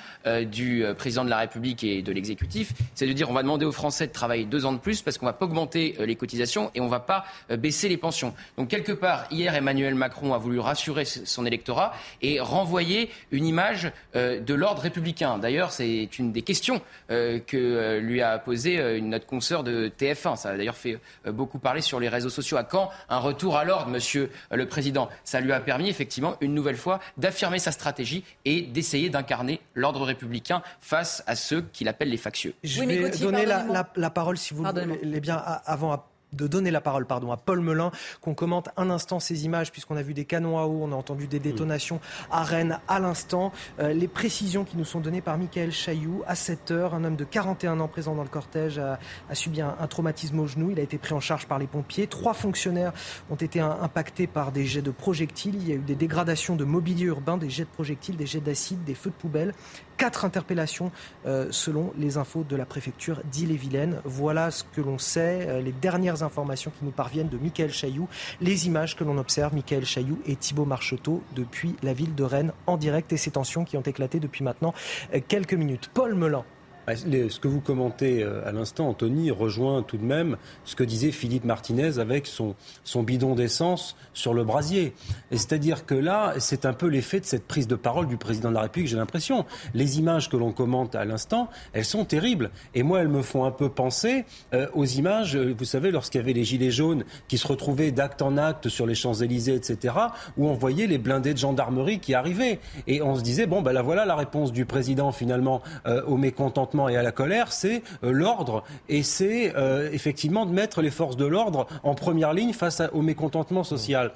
du 0.47 0.85
président 0.97 1.25
de 1.25 1.31
la 1.31 1.39
République 1.39 1.85
et 1.85 2.03
de 2.03 2.13
l'exécutif, 2.13 2.73
c'est 2.95 3.07
de 3.07 3.13
dire 3.13 3.31
on 3.31 3.35
va 3.35 3.43
demander 3.43 3.65
aux 3.65 3.73
Français 3.73 4.07
de 4.07 4.13
travailler 4.13 4.36
deux 4.45 4.67
ans 4.67 4.73
de 4.73 4.79
plus 4.79 5.03
parce 5.03 5.19
qu'on 5.19 5.27
va 5.27 5.33
pas 5.33 5.47
augmenter 5.47 5.97
euh, 6.01 6.07
les 6.07 6.17
cotisations 6.17 6.71
et 6.75 6.81
on 6.81 6.89
va 6.89 7.01
pas 7.01 7.25
euh, 7.51 7.57
baisser 7.57 7.89
les 7.89 7.97
pensions. 7.97 8.35
Donc 8.57 8.69
quelque 8.69 8.93
part, 8.93 9.27
hier, 9.31 9.55
Emmanuel 9.55 9.95
Macron 9.95 10.35
a 10.35 10.39
voulu 10.39 10.59
rassurer 10.59 11.05
son 11.05 11.47
électorat 11.47 11.95
et 12.23 12.41
renvoyer 12.41 13.11
une 13.31 13.47
image 13.47 13.91
euh, 14.15 14.41
de 14.41 14.55
l'ordre 14.55 14.83
républicain. 14.83 15.39
D'ailleurs, 15.39 15.73
c'est 15.73 16.19
une 16.19 16.33
des 16.33 16.43
questions 16.43 16.81
que 17.09 17.99
lui 17.99 18.23
a 18.23 18.39
posé 18.39 19.01
notre 19.01 19.27
consoeur 19.27 19.63
de 19.63 19.91
TF1. 19.99 20.37
Ça 20.37 20.51
a 20.51 20.57
d'ailleurs 20.57 20.77
fait 20.77 20.99
beaucoup 21.27 21.59
parler 21.59 21.81
sur 21.81 22.01
les 22.01 22.09
réseaux 22.09 22.31
sociaux. 22.31 22.57
À 22.57 22.65
quand 22.65 22.91
un 23.09 23.19
retour 23.19 23.57
à 23.57 23.65
l'ordre, 23.65 23.91
Monsieur 23.91 24.31
le 24.51 24.67
Président? 24.67 25.09
Ça 25.25 25.41
lui 25.41 25.53
a 25.53 25.61
permis 25.61 25.89
effectivement 25.89 26.37
une 26.41 26.55
nouvelle 26.55 26.77
fois 26.77 27.01
d'affirmer 27.17 27.59
sa 27.59 27.73
stratégie 27.73 28.25
et 28.45 28.63
d'essayer 28.63 29.11
d'incarner 29.11 29.61
l'ordre 29.75 30.03
républicain 30.03 30.63
face 30.81 31.23
à 31.27 31.37
ceux 31.37 31.63
qu'il 31.73 31.89
appelle 31.89 32.11
les 32.11 32.17
factieux. 32.17 32.55
Je 32.65 32.83
vais 32.83 33.11
donner 33.19 33.47
la, 33.47 33.67
la, 33.95 34.11
parole, 34.11 34.26
si 34.35 34.55
vous 34.55 34.65
le 34.65 35.21
bien 35.21 35.37
avant 35.37 35.93
de 36.37 36.47
donner 36.47 36.71
la 36.71 36.81
parole 36.81 37.07
pardon, 37.07 37.33
à 37.33 37.37
Paul 37.37 37.61
Melun, 37.61 37.91
qu'on 38.21 38.35
commente 38.35 38.69
un 38.77 38.91
instant 38.91 39.21
ces 39.21 39.45
images, 39.45 39.73
puisqu'on 39.73 39.97
a 39.97 40.03
vu 40.03 40.15
des 40.15 40.25
canons 40.25 40.59
à 40.59 40.67
eau, 40.67 40.81
on 40.83 40.93
a 40.93 40.95
entendu 40.95 41.27
des 41.27 41.39
détonations 41.39 42.01
à 42.31 42.43
Rennes 42.43 42.79
à 42.89 43.01
l'instant. 43.01 43.53
Euh, 43.81 43.93
les 43.93 44.09
précisions 44.09 44.65
qui 44.65 44.77
nous 44.77 44.85
sont 44.85 45.01
données 45.01 45.21
par 45.21 45.39
Michael 45.39 45.73
Chailloux, 45.73 46.23
à 46.27 46.35
7 46.35 46.71
heures, 46.71 46.95
un 46.95 47.05
homme 47.05 47.17
de 47.17 47.25
41 47.25 47.81
ans 47.81 47.89
présent 47.89 48.15
dans 48.15 48.23
le 48.23 48.29
cortège 48.29 48.79
a, 48.79 48.99
subi 49.35 49.61
un, 49.61 49.75
traumatisme 49.89 50.39
au 50.41 50.47
genou. 50.47 50.71
Il 50.71 50.79
a 50.79 50.83
été 50.83 50.99
pris 50.99 51.15
en 51.15 51.21
charge 51.21 51.47
par 51.47 51.59
les 51.59 51.67
pompiers. 51.67 52.07
Trois 52.07 52.35
fonctionnaires 52.35 52.93
ont 53.31 53.37
été 53.37 53.61
impactés 53.61 54.27
par 54.27 54.53
des 54.53 54.67
jets 54.67 54.83
de 54.83 54.91
projectiles. 54.91 55.55
Il 55.57 55.69
y 55.69 55.73
a 55.73 55.77
eu 55.77 55.79
des 55.79 55.95
dégradations 55.95 56.57
de 56.57 56.65
mobilier 56.65 57.07
urbain, 57.07 57.37
des 57.37 57.51
jets 57.51 57.65
de 57.65 57.71
projectiles, 57.71 58.17
des 58.17 58.27
jets 58.27 58.41
d'acide, 58.41 58.85
des 58.85 58.95
feux 58.95 59.11
de 59.11 59.15
poubelle 59.15 59.53
quatre 59.97 60.25
interpellations 60.25 60.93
euh, 61.27 61.49
selon 61.51 61.93
les 61.99 62.17
infos 62.17 62.45
de 62.45 62.57
la 62.57 62.67
préfecture 62.67 63.21
d'Ille-et-Vilaine. 63.31 64.01
Voilà 64.05 64.51
ce 64.51 64.65
que 64.65 64.81
l'on 64.81 64.99
sait, 64.99 65.47
euh, 65.49 65.61
les 65.61 65.73
dernières 65.73 66.23
informations 66.27 66.71
qui 66.79 66.85
nous 66.85 66.91
parviennent 66.91 67.29
de 67.29 67.39
Michael 67.39 67.73
Chailloux, 67.73 68.09
les 68.41 68.67
images 68.67 68.97
que 68.97 69.05
l'on 69.05 69.19
observe, 69.19 69.55
Michael 69.55 69.85
Chailloux 69.85 70.21
et 70.27 70.37
Thibault 70.37 70.65
Marcheteau 70.65 71.23
depuis 71.35 71.75
la 71.83 71.93
ville 71.93 72.15
de 72.15 72.25
Rennes 72.25 72.53
en 72.67 72.77
direct 72.77 73.13
et 73.13 73.17
ces 73.17 73.31
tensions 73.31 73.65
qui 73.65 73.77
ont 73.77 73.83
éclaté 73.83 74.21
depuis 74.21 74.45
maintenant 74.45 74.75
euh, 75.15 75.21
quelques 75.27 75.55
minutes. 75.55 75.91
Paul 75.95 76.15
Melun. 76.15 76.45
Bah, 76.87 76.95
ce 76.95 77.41
que 77.41 77.49
vous 77.49 77.61
commentez 77.61 78.23
euh, 78.23 78.47
à 78.47 78.53
l'instant, 78.53 78.89
Anthony, 78.89 79.33
rejoint 79.33 79.83
tout 79.83 79.97
de 79.97 80.05
même 80.05 80.37
ce 80.65 80.77
que 80.77 80.85
disait 80.85 81.11
Philippe 81.11 81.45
Martinez 81.45 81.99
avec 81.99 82.29
son, 82.29 82.55
son 82.85 83.03
bidon 83.03 83.35
d'essence 83.35 83.97
sur 84.15 84.33
le 84.35 84.45
brasier. 84.45 84.95
C'est-à-dire 85.33 85.85
que 85.85 85.97
là, 85.97 86.35
c'est 86.39 86.65
un 86.65 86.73
peu 86.73 86.87
l'effet 86.87 87.19
de 87.19 87.25
cette 87.25 87.45
prise 87.45 87.67
de 87.67 87.75
parole 87.75 88.07
du 88.07 88.17
président 88.17 88.51
de 88.51 88.55
la 88.55 88.61
République, 88.61 88.89
j'ai 88.89 88.97
l'impression. 88.97 89.47
Les 89.75 89.99
images 89.99 90.31
que 90.31 90.37
l'on 90.37 90.53
commente 90.53 90.95
à 90.95 91.05
l'instant, 91.05 91.49
elles 91.73 91.85
sont 91.85 92.05
terribles. 92.05 92.51
Et 92.77 92.85
moi, 92.85 93.01
elles 93.01 93.09
me 93.09 93.23
font 93.23 93.45
un 93.45 93.51
peu 93.51 93.69
penser 93.69 94.25
euh, 94.55 94.69
aux 94.73 94.85
images, 94.85 95.35
euh, 95.35 95.57
vous 95.59 95.65
savez, 95.65 95.91
lorsqu'il 95.91 96.21
y 96.21 96.23
avait 96.23 96.35
les 96.35 96.45
gilets 96.45 96.71
jaunes 96.71 97.03
qui 97.27 97.37
se 97.37 97.49
retrouvaient 97.49 97.91
d'acte 97.91 98.23
en 98.23 98.37
acte 98.37 98.69
sur 98.69 98.87
les 98.87 98.95
Champs-Élysées, 98.95 99.57
etc., 99.57 99.93
où 100.37 100.47
on 100.47 100.55
voyait 100.55 100.87
les 100.87 100.99
blindés 100.99 101.33
de 101.33 101.39
gendarmerie 101.39 101.99
qui 101.99 102.15
arrivaient. 102.15 102.61
Et 102.87 103.03
on 103.03 103.17
se 103.17 103.23
disait, 103.23 103.47
bon, 103.47 103.61
ben 103.61 103.73
là, 103.73 103.83
voilà 103.83 104.05
la 104.05 104.15
réponse 104.15 104.53
du 104.53 104.67
président, 104.67 105.11
finalement, 105.11 105.63
au 106.07 106.17
mécontentement 106.17 106.76
et 106.89 106.97
à 106.97 107.03
la 107.03 107.13
colère, 107.13 107.53
c'est 107.53 107.83
euh, 108.05 108.13
l'ordre. 108.13 108.63
Et 108.89 109.03
c'est 109.03 109.55
euh, 109.57 109.91
effectivement 109.93 110.47
de 110.47 110.53
mettre 110.53 110.83
les 110.83 110.91
forces 110.91 111.17
de 111.17 111.27
l'ordre 111.27 111.67
en 111.83 111.95
première 111.95 112.33
ligne 112.33 112.53
face 112.53 112.83
au 112.93 113.03
mécontentement 113.03 113.65
social. 113.65 114.13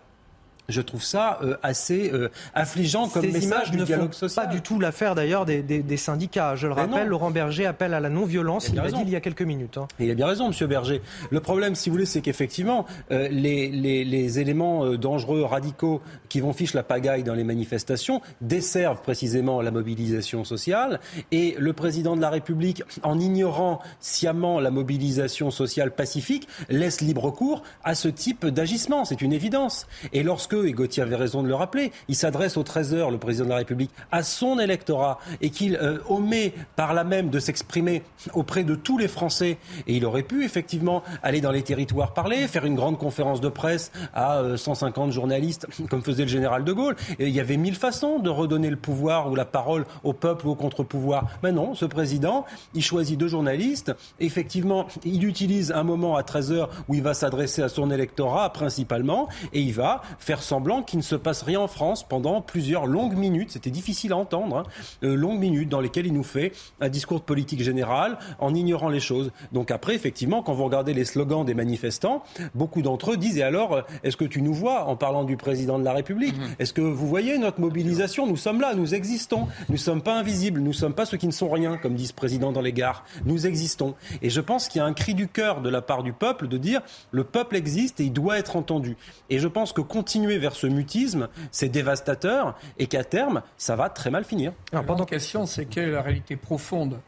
Je 0.70 0.80
trouve 0.80 1.02
ça 1.02 1.38
euh, 1.42 1.56
assez 1.62 2.10
euh, 2.12 2.28
affligeant 2.55 3.09
comme 3.09 3.22
Ces 3.22 3.28
message 3.32 3.44
images 3.44 3.70
du 3.70 3.78
ne 3.78 3.84
dialogue 3.84 4.12
font 4.12 4.18
social. 4.18 4.47
Pas 4.47 4.52
du 4.52 4.60
tout 4.62 4.78
l'affaire 4.78 5.14
d'ailleurs 5.14 5.44
des, 5.47 5.62
des, 5.62 5.80
des, 5.80 5.97
syndicats. 5.97 6.56
Je 6.56 6.66
le 6.66 6.74
Mais 6.74 6.82
rappelle, 6.82 7.05
non. 7.05 7.10
Laurent 7.10 7.30
Berger 7.30 7.66
appelle 7.66 7.94
à 7.94 8.01
la 8.01 8.09
non-violence. 8.09 8.68
Il 8.68 8.76
l'a 8.76 8.90
dit 8.90 9.01
il 9.02 9.10
y 9.10 9.16
a 9.16 9.20
quelques 9.20 9.42
minutes. 9.42 9.78
hein. 9.78 9.88
Et 9.98 10.05
il 10.05 10.10
a 10.10 10.14
bien 10.14 10.26
raison, 10.26 10.48
Monsieur 10.48 10.66
Berger. 10.66 11.02
Le 11.30 11.40
problème, 11.40 11.74
si 11.74 11.88
vous 11.88 11.94
voulez, 11.94 12.06
c'est 12.06 12.20
qu'effectivement, 12.20 12.86
euh, 13.10 13.28
les, 13.30 13.68
les, 13.70 14.05
les 14.05 14.38
éléments 14.38 14.86
dangereux, 14.97 15.42
radicaux, 15.42 16.01
qui 16.28 16.40
vont 16.40 16.52
fiche 16.52 16.74
la 16.74 16.82
pagaille 16.82 17.22
dans 17.22 17.34
les 17.34 17.44
manifestations, 17.44 18.20
desservent 18.40 19.02
précisément 19.02 19.60
la 19.62 19.70
mobilisation 19.70 20.44
sociale. 20.44 21.01
Et 21.32 21.56
le 21.59 21.72
président 21.72 22.16
de 22.16 22.20
la 22.20 22.30
République, 22.30 22.82
en 23.02 23.18
ignorant 23.18 23.80
sciemment 24.01 24.60
la 24.60 24.70
mobilisation 24.70 25.51
sociale 25.51 25.90
pacifique, 25.92 26.48
laisse 26.68 27.01
libre 27.01 27.30
cours 27.30 27.62
à 27.84 27.94
ce 27.94 28.09
type 28.09 28.47
d'agissement. 28.47 29.05
C'est 29.05 29.22
une 29.22 29.32
évidence. 29.32 29.86
Et 30.12 30.22
lorsque, 30.22 30.55
et 30.66 30.73
Gauthier 30.73 31.03
avait 31.03 31.16
raison 31.16 31.43
de 31.43 31.49
le 31.49 31.55
rappeler, 31.55 31.93
il 32.09 32.15
s'adresse 32.15 32.57
au 32.57 32.62
13h, 32.62 33.11
le 33.11 33.19
président 33.19 33.45
de 33.45 33.51
la 33.51 33.57
République, 33.57 33.91
à 34.12 34.23
son 34.23 34.59
électorat, 34.59 35.19
et 35.41 35.51
qu'il 35.51 35.77
euh, 35.77 35.99
omet 36.09 36.55
par 36.77 36.95
là 36.95 37.05
même 37.05 37.31
de 37.31 37.39
s'exprimer 37.39 38.03
auprès 38.35 38.65
de 38.65 38.74
tous 38.74 38.99
les 38.99 39.09
Français, 39.09 39.59
et 39.87 39.97
il 39.97 40.05
aurait 40.05 40.23
pu 40.23 40.45
effectivement 40.45 41.03
aller 41.23 41.41
dans 41.41 41.53
les 41.53 41.62
territoires 41.62 42.15
parler, 42.15 42.49
faire 42.49 42.65
une 42.65 42.74
grande 42.74 42.99
conférence 42.99 43.41
de 43.41 43.49
presse 43.49 43.93
à 44.15 44.39
euh, 44.39 44.57
150 44.57 45.12
journalistes, 45.12 45.66
comme 45.91 46.03
faisait 46.03 46.24
le 46.24 46.28
général 46.28 46.65
de 46.65 46.73
Gaulle. 46.73 46.97
Il 47.19 47.28
y 47.28 47.41
avait 47.41 47.57
mille 47.57 47.74
façons 47.74 48.19
de 48.19 48.31
redonner 48.31 48.70
le 48.70 48.77
pouvoir 48.77 49.31
ou 49.31 49.35
la 49.35 49.45
parole 49.45 49.87
au 50.05 50.12
peuple 50.12 50.47
ou 50.47 50.51
au 50.51 50.55
contre-pouvoir. 50.55 51.27
Mais 51.43 51.53
non, 51.53 51.74
ce 51.74 51.85
président, 51.85 52.45
il 52.74 52.82
choisit 52.82 53.19
deux 53.19 53.28
journalistes. 53.28 53.93
Effectivement, 54.19 54.87
il 55.05 55.24
utilise 55.24 55.73
un 55.73 55.82
moment 55.82 56.16
à 56.16 56.23
13h 56.23 56.69
où 56.89 56.95
il 56.95 57.03
va 57.03 57.15
s'adresser 57.15 57.62
à 57.62 57.69
son 57.69 57.91
électorat 57.91 58.53
principalement, 58.53 59.28
et 59.53 59.61
il 59.61 59.73
va 59.73 60.03
faire 60.19 60.43
semblant 60.51 60.82
qu'il 60.82 60.98
ne 60.98 61.05
se 61.05 61.14
passe 61.14 61.43
rien 61.43 61.60
en 61.60 61.68
France 61.68 62.02
pendant 62.02 62.40
plusieurs 62.40 62.86
longues 62.86 63.16
minutes. 63.16 63.52
C'était 63.52 63.70
difficile 63.70 64.10
à 64.12 64.16
entendre, 64.16 64.56
hein, 64.56 64.62
euh, 65.05 65.14
longues 65.14 65.39
minutes 65.39 65.68
dans 65.68 65.81
lesquelles 65.81 66.06
il 66.06 66.12
nous 66.12 66.24
fait 66.24 66.51
un 66.81 66.89
discours 66.89 67.20
de 67.20 67.24
politique 67.24 67.62
générale 67.62 68.18
en 68.40 68.52
ignorant 68.52 68.89
les 68.89 68.98
choses. 68.98 69.31
Donc 69.52 69.70
après, 69.70 69.94
effectivement, 69.94 70.43
quand 70.43 70.52
vous 70.52 70.64
regardez 70.64 70.93
les 70.93 71.05
slogans 71.05 71.44
des 71.44 71.55
manifestants, 71.55 72.24
beaucoup 72.56 72.82
d'entre 72.82 73.12
eux 73.12 73.16
disent 73.16 73.39
et 73.39 73.44
alors, 73.44 73.74
euh, 73.74 73.82
est-ce 74.02 74.16
que 74.16 74.24
tu 74.24 74.43
nous 74.43 74.52
vois 74.52 74.86
en 74.86 74.97
parlant 74.97 75.22
du 75.22 75.36
président 75.36 75.78
de 75.78 75.85
la 75.85 75.93
République? 75.93 76.36
Mhm. 76.36 76.56
Est-ce 76.59 76.72
que 76.72 76.81
vous 76.81 77.06
voyez 77.06 77.39
notre 77.39 77.60
mobilisation? 77.60 78.27
Nous 78.27 78.36
sommes 78.36 78.60
là, 78.60 78.74
nous 78.74 78.93
existons. 78.93 79.47
Nous 79.68 79.74
ne 79.74 79.78
sommes 79.78 80.02
pas 80.02 80.18
invisibles, 80.18 80.59
nous 80.59 80.68
ne 80.68 80.72
sommes 80.72 80.94
pas 80.94 81.06
ceux 81.06 81.16
qui 81.16 81.28
ne 81.28 81.32
sont 81.32 81.48
rien, 81.48 81.77
comme 81.77 81.94
dit 81.94 82.09
ce 82.09 82.12
président 82.12 82.51
dans 82.51 82.60
les 82.60 82.72
gares. 82.72 83.05
Nous 83.24 83.47
existons. 83.47 83.94
Et 84.20 84.31
je 84.31 84.40
pense 84.40 84.66
qu'il 84.66 84.81
y 84.81 84.82
a 84.82 84.86
un 84.86 84.94
cri 84.94 85.14
du 85.14 85.28
cœur 85.28 85.60
de 85.60 85.68
la 85.68 85.81
part 85.81 86.02
du 86.02 86.12
peuple 86.12 86.48
de 86.48 86.59
dire 86.59 86.81
le 87.12 87.22
peuple 87.22 87.55
existe 87.55 88.01
et 88.01 88.05
il 88.06 88.12
doit 88.12 88.36
être 88.36 88.56
entendu. 88.56 88.97
Et 89.28 89.39
je 89.39 89.47
pense 89.47 89.72
que 89.72 89.81
continuer 89.81 90.40
vers 90.41 90.55
ce 90.55 90.67
mutisme, 90.67 91.29
c'est 91.51 91.69
dévastateur 91.69 92.59
et 92.79 92.87
qu'à 92.87 93.05
terme, 93.05 93.43
ça 93.57 93.77
va 93.77 93.89
très 93.89 94.11
mal 94.11 94.25
finir. 94.25 94.53
Alors, 94.73 94.85
pendant 94.85 95.05
question, 95.05 95.47
c'est 95.47 95.67
quelle 95.67 95.91
est 95.91 95.93
la 95.93 96.03
réalité 96.03 96.37
profonde 96.37 96.99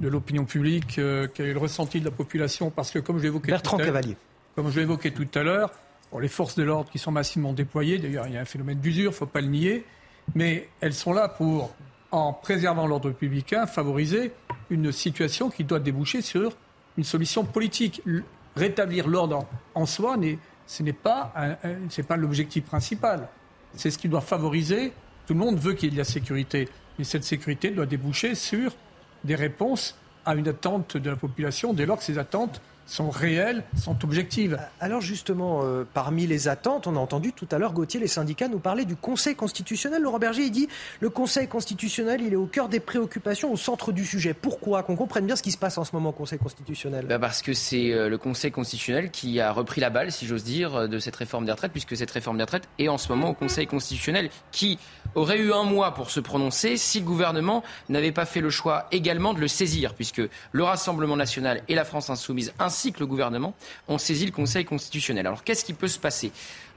de 0.00 0.08
l'opinion 0.08 0.44
publique, 0.44 0.98
euh, 0.98 1.26
quel 1.32 1.46
est 1.46 1.52
le 1.52 1.58
ressenti 1.58 2.00
de 2.00 2.04
la 2.04 2.10
population? 2.10 2.70
Parce 2.70 2.90
que, 2.90 2.98
comme 2.98 3.18
je 3.18 3.24
l'évoquais 3.24 3.50
Bertrand 3.50 3.78
Cavalier. 3.78 4.16
Comme 4.54 4.70
je 4.70 4.80
l'évoquais 4.80 5.10
tout 5.10 5.28
à 5.34 5.42
l'heure, 5.42 5.70
les 6.18 6.28
forces 6.28 6.56
de 6.56 6.62
l'ordre 6.62 6.90
qui 6.90 6.98
sont 6.98 7.10
massivement 7.10 7.52
déployées, 7.52 7.98
d'ailleurs, 7.98 8.26
il 8.26 8.34
y 8.34 8.36
a 8.36 8.40
un 8.40 8.46
phénomène 8.46 8.78
d'usure, 8.78 9.10
il 9.10 9.14
ne 9.14 9.18
faut 9.18 9.26
pas 9.26 9.40
le 9.40 9.48
nier, 9.48 9.84
mais 10.34 10.68
elles 10.80 10.94
sont 10.94 11.12
là 11.12 11.28
pour, 11.28 11.74
en 12.10 12.32
préservant 12.32 12.86
l'ordre 12.86 13.10
public, 13.10 13.54
favoriser 13.66 14.32
une 14.70 14.92
situation 14.92 15.50
qui 15.50 15.64
doit 15.64 15.80
déboucher 15.80 16.22
sur 16.22 16.52
une 16.96 17.04
solution 17.04 17.44
politique. 17.44 18.02
Rétablir 18.56 19.06
l'ordre 19.06 19.46
en 19.74 19.84
soi, 19.84 20.16
ce 20.66 20.82
n'est 20.82 20.92
pas, 20.92 21.32
pas 22.08 22.16
l'objectif 22.16 22.64
principal. 22.64 23.28
C'est 23.74 23.90
ce 23.90 23.98
qui 23.98 24.08
doit 24.08 24.20
favoriser. 24.20 24.92
Tout 25.26 25.34
le 25.34 25.40
monde 25.40 25.58
veut 25.58 25.74
qu'il 25.74 25.88
y 25.88 25.88
ait 25.88 25.92
de 25.92 25.98
la 25.98 26.04
sécurité, 26.04 26.68
mais 26.98 27.04
cette 27.04 27.24
sécurité 27.24 27.70
doit 27.70 27.86
déboucher 27.86 28.34
sur 28.34 28.74
des 29.24 29.34
réponses 29.34 29.96
à 30.24 30.34
une 30.34 30.48
attente 30.48 30.96
de 30.96 31.10
la 31.10 31.16
population 31.16 31.72
dès 31.72 31.86
lors 31.86 31.98
que 31.98 32.04
ces 32.04 32.18
attentes 32.18 32.60
sont 32.86 33.10
réelles, 33.10 33.64
sont 33.76 34.04
objectives. 34.04 34.58
Alors 34.80 35.00
justement, 35.00 35.60
euh, 35.64 35.84
parmi 35.92 36.26
les 36.26 36.48
attentes, 36.48 36.86
on 36.86 36.96
a 36.96 36.98
entendu 36.98 37.32
tout 37.32 37.48
à 37.50 37.58
l'heure 37.58 37.72
Gauthier, 37.72 38.00
les 38.00 38.06
syndicats 38.06 38.48
nous 38.48 38.60
parler 38.60 38.84
du 38.84 38.96
Conseil 38.96 39.34
constitutionnel. 39.34 40.02
Laurent 40.02 40.18
Berger, 40.18 40.44
il 40.44 40.52
dit 40.52 40.68
le 41.00 41.10
Conseil 41.10 41.48
constitutionnel, 41.48 42.22
il 42.22 42.32
est 42.32 42.36
au 42.36 42.46
cœur 42.46 42.68
des 42.68 42.80
préoccupations, 42.80 43.52
au 43.52 43.56
centre 43.56 43.92
du 43.92 44.06
sujet. 44.06 44.34
Pourquoi? 44.34 44.84
Qu'on 44.84 44.96
comprenne 44.96 45.26
bien 45.26 45.36
ce 45.36 45.42
qui 45.42 45.50
se 45.50 45.58
passe 45.58 45.78
en 45.78 45.84
ce 45.84 45.90
moment 45.94 46.10
au 46.10 46.12
Conseil 46.12 46.38
constitutionnel. 46.38 47.06
Bah, 47.06 47.18
parce 47.18 47.42
que 47.42 47.52
c'est 47.52 47.92
euh, 47.92 48.08
le 48.08 48.18
Conseil 48.18 48.52
constitutionnel 48.52 49.10
qui 49.10 49.40
a 49.40 49.52
repris 49.52 49.80
la 49.80 49.90
balle, 49.90 50.12
si 50.12 50.26
j'ose 50.26 50.44
dire, 50.44 50.76
euh, 50.76 50.86
de 50.86 50.98
cette 50.98 51.16
réforme 51.16 51.44
des 51.44 51.52
retraites, 51.52 51.72
puisque 51.72 51.96
cette 51.96 52.10
réforme 52.10 52.36
des 52.36 52.44
retraites 52.44 52.68
est 52.78 52.88
en 52.88 52.98
ce 52.98 53.08
moment 53.08 53.30
au 53.30 53.34
Conseil 53.34 53.66
constitutionnel, 53.66 54.30
qui 54.52 54.78
aurait 55.14 55.38
eu 55.38 55.52
un 55.52 55.64
mois 55.64 55.94
pour 55.94 56.10
se 56.10 56.20
prononcer 56.20 56.76
si 56.76 57.00
le 57.00 57.06
gouvernement 57.06 57.64
n'avait 57.88 58.12
pas 58.12 58.26
fait 58.26 58.40
le 58.40 58.50
choix 58.50 58.86
également 58.92 59.34
de 59.34 59.40
le 59.40 59.48
saisir, 59.48 59.94
puisque 59.94 60.22
le 60.52 60.62
Rassemblement 60.62 61.16
national 61.16 61.62
et 61.68 61.74
la 61.74 61.84
France 61.84 62.10
insoumise, 62.10 62.52
ainsi 62.58 62.75
que 62.92 63.00
le 63.00 63.06
gouvernement, 63.06 63.54
ont 63.88 63.98
saisi 63.98 64.26
le 64.26 64.32
Conseil 64.32 64.64
constitutionnel. 64.64 65.26
Alors 65.26 65.44
qu'est-ce 65.44 65.64
qui 65.64 65.72
peut 65.72 65.88
se 65.88 65.98
passer? 65.98 66.32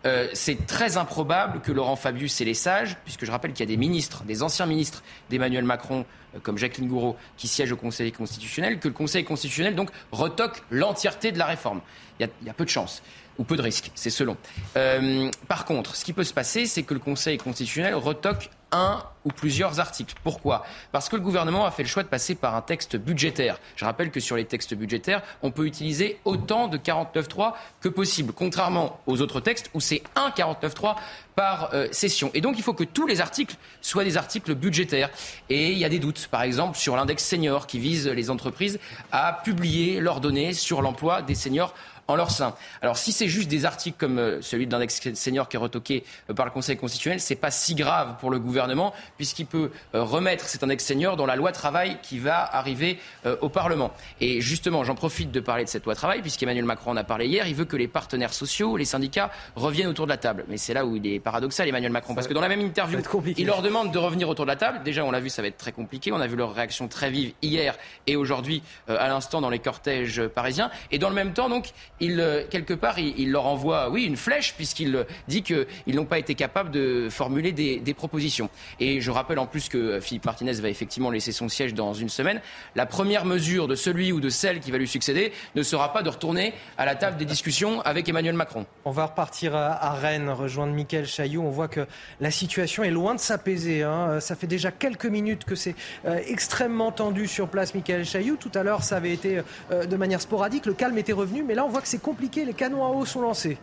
Euh, 0.05 0.29
c'est 0.33 0.65
très 0.65 0.97
improbable 0.97 1.59
que 1.59 1.71
Laurent 1.71 1.97
Fabius 1.97 2.39
et 2.39 2.45
les 2.45 2.53
sages, 2.53 2.97
puisque 3.03 3.25
je 3.25 3.31
rappelle 3.31 3.51
qu'il 3.51 3.61
y 3.61 3.69
a 3.69 3.73
des 3.73 3.77
ministres, 3.77 4.23
des 4.23 4.43
anciens 4.43 4.65
ministres 4.65 5.03
d'Emmanuel 5.29 5.65
Macron, 5.65 6.05
euh, 6.35 6.39
comme 6.41 6.57
Jacqueline 6.57 6.87
Gouraud, 6.87 7.17
qui 7.35 7.47
siègent 7.47 7.73
au 7.73 7.77
Conseil 7.77 8.11
constitutionnel, 8.11 8.79
que 8.79 8.87
le 8.87 8.93
Conseil 8.93 9.25
constitutionnel 9.25 9.75
donc 9.75 9.89
retoque 10.11 10.63
l'entièreté 10.71 11.31
de 11.31 11.37
la 11.37 11.45
réforme. 11.45 11.81
Il 12.19 12.29
y, 12.45 12.49
a, 12.49 12.53
peu 12.53 12.65
de 12.65 12.69
chances 12.69 13.01
ou 13.37 13.43
peu 13.43 13.55
de 13.55 13.61
risques, 13.61 13.91
c'est 13.95 14.09
selon. 14.09 14.35
Euh, 14.75 15.29
par 15.47 15.65
contre, 15.65 15.95
ce 15.95 16.03
qui 16.03 16.11
peut 16.11 16.25
se 16.25 16.33
passer, 16.33 16.65
c'est 16.65 16.83
que 16.83 16.93
le 16.93 16.99
Conseil 16.99 17.37
constitutionnel 17.37 17.95
retoque 17.95 18.49
un 18.71 19.03
ou 19.25 19.29
plusieurs 19.29 19.79
articles. 19.79 20.15
Pourquoi? 20.23 20.65
Parce 20.91 21.09
que 21.09 21.15
le 21.15 21.21
gouvernement 21.21 21.65
a 21.65 21.71
fait 21.71 21.83
le 21.83 21.89
choix 21.89 22.03
de 22.03 22.07
passer 22.07 22.35
par 22.35 22.55
un 22.55 22.61
texte 22.61 22.95
budgétaire. 22.95 23.59
Je 23.75 23.85
rappelle 23.85 24.11
que 24.11 24.19
sur 24.19 24.35
les 24.35 24.45
textes 24.45 24.73
budgétaires, 24.73 25.21
on 25.41 25.51
peut 25.51 25.65
utiliser 25.65 26.19
autant 26.25 26.67
de 26.67 26.77
49.3 26.77 27.53
que 27.81 27.89
possible, 27.89 28.33
contrairement 28.33 28.99
aux 29.07 29.21
autres 29.21 29.39
textes 29.39 29.69
où 29.73 29.79
c'est 29.79 30.03
un 30.15 30.29
49.3 30.29 30.95
par 31.35 31.73
euh, 31.73 31.87
session. 31.91 32.31
Et 32.33 32.41
donc 32.41 32.57
il 32.57 32.63
faut 32.63 32.73
que 32.73 32.83
tous 32.83 33.07
les 33.07 33.21
articles 33.21 33.55
soient 33.81 34.03
des 34.03 34.17
articles 34.17 34.55
budgétaires. 34.55 35.09
Et 35.49 35.71
il 35.71 35.77
y 35.77 35.85
a 35.85 35.89
des 35.89 35.99
doutes, 35.99 36.27
par 36.27 36.43
exemple, 36.43 36.77
sur 36.77 36.95
l'index 36.95 37.23
senior 37.23 37.67
qui 37.67 37.79
vise 37.79 38.07
les 38.07 38.29
entreprises 38.29 38.79
à 39.11 39.41
publier 39.43 39.99
leurs 39.99 40.21
données 40.21 40.53
sur 40.53 40.81
l'emploi 40.81 41.21
des 41.21 41.35
seniors 41.35 41.73
en 42.09 42.15
leur 42.15 42.31
sein. 42.31 42.55
Alors 42.81 42.97
si 42.97 43.11
c'est 43.11 43.27
juste 43.27 43.47
des 43.49 43.65
articles 43.65 43.97
comme 43.97 44.17
euh, 44.17 44.41
celui 44.41 44.65
de 44.65 44.71
l'index 44.71 45.13
senior 45.13 45.47
qui 45.47 45.55
est 45.57 45.59
retoqué 45.59 46.03
euh, 46.29 46.33
par 46.33 46.45
le 46.45 46.51
Conseil 46.51 46.75
constitutionnel, 46.75 47.19
c'est 47.19 47.35
pas 47.35 47.51
si 47.51 47.75
grave 47.75 48.15
pour 48.19 48.31
le 48.31 48.39
gouvernement 48.39 48.93
puisqu'il 49.15 49.45
peut 49.45 49.71
euh, 49.93 50.03
remettre 50.03 50.45
cet 50.45 50.63
index 50.63 50.83
senior 50.83 51.17
dans 51.17 51.27
la 51.27 51.35
loi 51.35 51.51
travail 51.51 51.97
qui 52.01 52.19
va 52.19 52.43
arriver 52.55 52.99
au 53.41 53.49
Parlement. 53.49 53.91
Et 54.21 54.41
justement, 54.41 54.83
j'en 54.83 54.95
profite 54.95 55.31
de 55.31 55.39
parler 55.39 55.63
de 55.63 55.69
cette 55.69 55.85
loi 55.85 55.93
travail 55.93 56.21
puisqu'Emmanuel 56.21 56.65
Macron 56.65 56.91
en 56.91 56.97
a 56.97 57.03
parlé 57.03 57.27
hier. 57.27 57.47
Il 57.47 57.55
veut 57.55 57.65
que 57.65 57.77
les 57.77 57.87
partenaires 57.87 58.33
sociaux, 58.33 58.77
les 58.77 58.85
syndicats 58.85 59.29
reviennent 59.55 59.87
autour 59.87 60.05
de 60.05 60.09
la 60.09 60.17
table. 60.17 60.45
Mais 60.47 60.57
c'est 60.57 60.73
là 60.73 60.85
où 60.85 60.95
il 60.95 61.05
est 61.05 61.19
paradoxal, 61.19 61.67
Emmanuel 61.67 61.91
Macron, 61.91 62.15
parce 62.15 62.27
que 62.27 62.33
dans 62.33 62.41
la 62.41 62.49
même 62.49 62.61
interview, 62.61 62.99
il 63.37 63.45
leur 63.45 63.61
demande 63.61 63.91
de 63.91 63.97
revenir 63.97 64.29
autour 64.29 64.45
de 64.45 64.49
la 64.49 64.55
table. 64.55 64.81
Déjà, 64.83 65.03
on 65.05 65.11
l'a 65.11 65.19
vu, 65.19 65.29
ça 65.29 65.41
va 65.41 65.47
être 65.47 65.57
très 65.57 65.71
compliqué. 65.71 66.11
On 66.11 66.19
a 66.19 66.27
vu 66.27 66.35
leur 66.35 66.53
réaction 66.53 66.87
très 66.87 67.11
vive 67.11 67.33
hier 67.41 67.75
et 68.07 68.15
aujourd'hui, 68.15 68.63
à 68.87 69.07
l'instant, 69.07 69.41
dans 69.41 69.49
les 69.49 69.59
cortèges 69.59 70.21
parisiens. 70.27 70.71
Et 70.91 70.97
dans 70.97 71.09
le 71.09 71.15
même 71.15 71.33
temps, 71.33 71.49
donc, 71.49 71.71
il, 71.99 72.19
euh, 72.19 72.43
quelque 72.49 72.73
part, 72.73 72.99
il, 72.99 73.31
leur 73.31 73.45
envoie, 73.45 73.89
oui, 73.89 74.03
une 74.03 74.17
flèche, 74.17 74.53
puisqu'il 74.55 75.05
dit 75.27 75.43
qu'ils 75.43 75.95
n'ont 75.95 76.05
pas 76.05 76.19
été 76.19 76.35
capables 76.35 76.71
de 76.71 77.07
formuler 77.09 77.51
des, 77.51 77.93
propositions. 77.93 78.49
Et 78.79 79.01
je 79.01 79.11
rappelle 79.11 79.39
en 79.39 79.47
plus 79.47 79.67
que 79.67 79.99
Philippe 79.99 80.25
Martinez 80.25 80.53
va 80.53 80.69
effectivement 80.69 81.09
laisser 81.09 81.31
son 81.31 81.49
siège 81.49 81.73
dans 81.73 81.93
une 81.93 82.07
semaine. 82.07 82.39
La 82.75 82.85
première 82.85 83.25
mesure 83.25 83.67
de 83.67 83.75
celui 83.75 84.11
ou 84.11 84.19
de 84.19 84.29
celle 84.29 84.59
qui 84.59 84.71
va 84.71 84.77
lui 84.77 84.87
succéder 84.87 85.33
ne 85.55 85.63
sera 85.63 85.91
pas 85.91 86.01
de 86.01 86.09
retourner 86.09 86.53
à 86.77 86.85
la 86.85 86.95
table 86.95 87.17
des 87.17 87.25
discussions 87.25 87.81
avec 87.81 88.07
Emmanuel 88.07 88.35
Macron. 88.35 88.65
On 88.85 88.91
va 88.91 89.07
repartir 89.07 89.55
à, 89.55 89.93
Rennes, 89.93 90.29
rejoindre 90.29 90.73
Mickaël 90.73 91.07
Chailloux. 91.07 91.41
On 91.41 91.49
voit 91.49 91.67
que 91.67 91.87
la 92.21 92.31
situation 92.31 92.83
est 92.83 92.91
loin 92.91 93.15
de 93.15 93.19
s'apaiser. 93.19 93.83
Hein. 93.83 94.19
Ça 94.19 94.35
fait 94.35 94.47
déjà 94.47 94.71
quelques 94.71 95.05
minutes 95.07 95.43
que 95.43 95.55
c'est 95.55 95.75
euh, 96.05 96.19
extrêmement 96.27 96.91
tendu 96.91 97.27
sur 97.27 97.49
place, 97.49 97.73
Mickaël 97.73 98.05
Chailloux. 98.05 98.37
Tout 98.37 98.51
à 98.53 98.63
l'heure, 98.63 98.83
ça 98.83 98.97
avait 98.97 99.13
été 99.13 99.41
euh, 99.71 99.85
de 99.85 99.95
manière 99.97 100.21
sporadique. 100.21 100.65
Le 100.65 100.73
calme 100.73 100.97
était 100.97 101.13
revenu, 101.13 101.43
mais 101.43 101.55
là, 101.55 101.65
on 101.65 101.69
voit 101.69 101.81
que 101.81 101.88
c'est 101.89 102.01
compliqué. 102.01 102.45
Les 102.45 102.53
canons 102.53 102.85
à 102.85 102.89
eau 102.89 103.03
sont 103.03 103.21
lancés. 103.21 103.57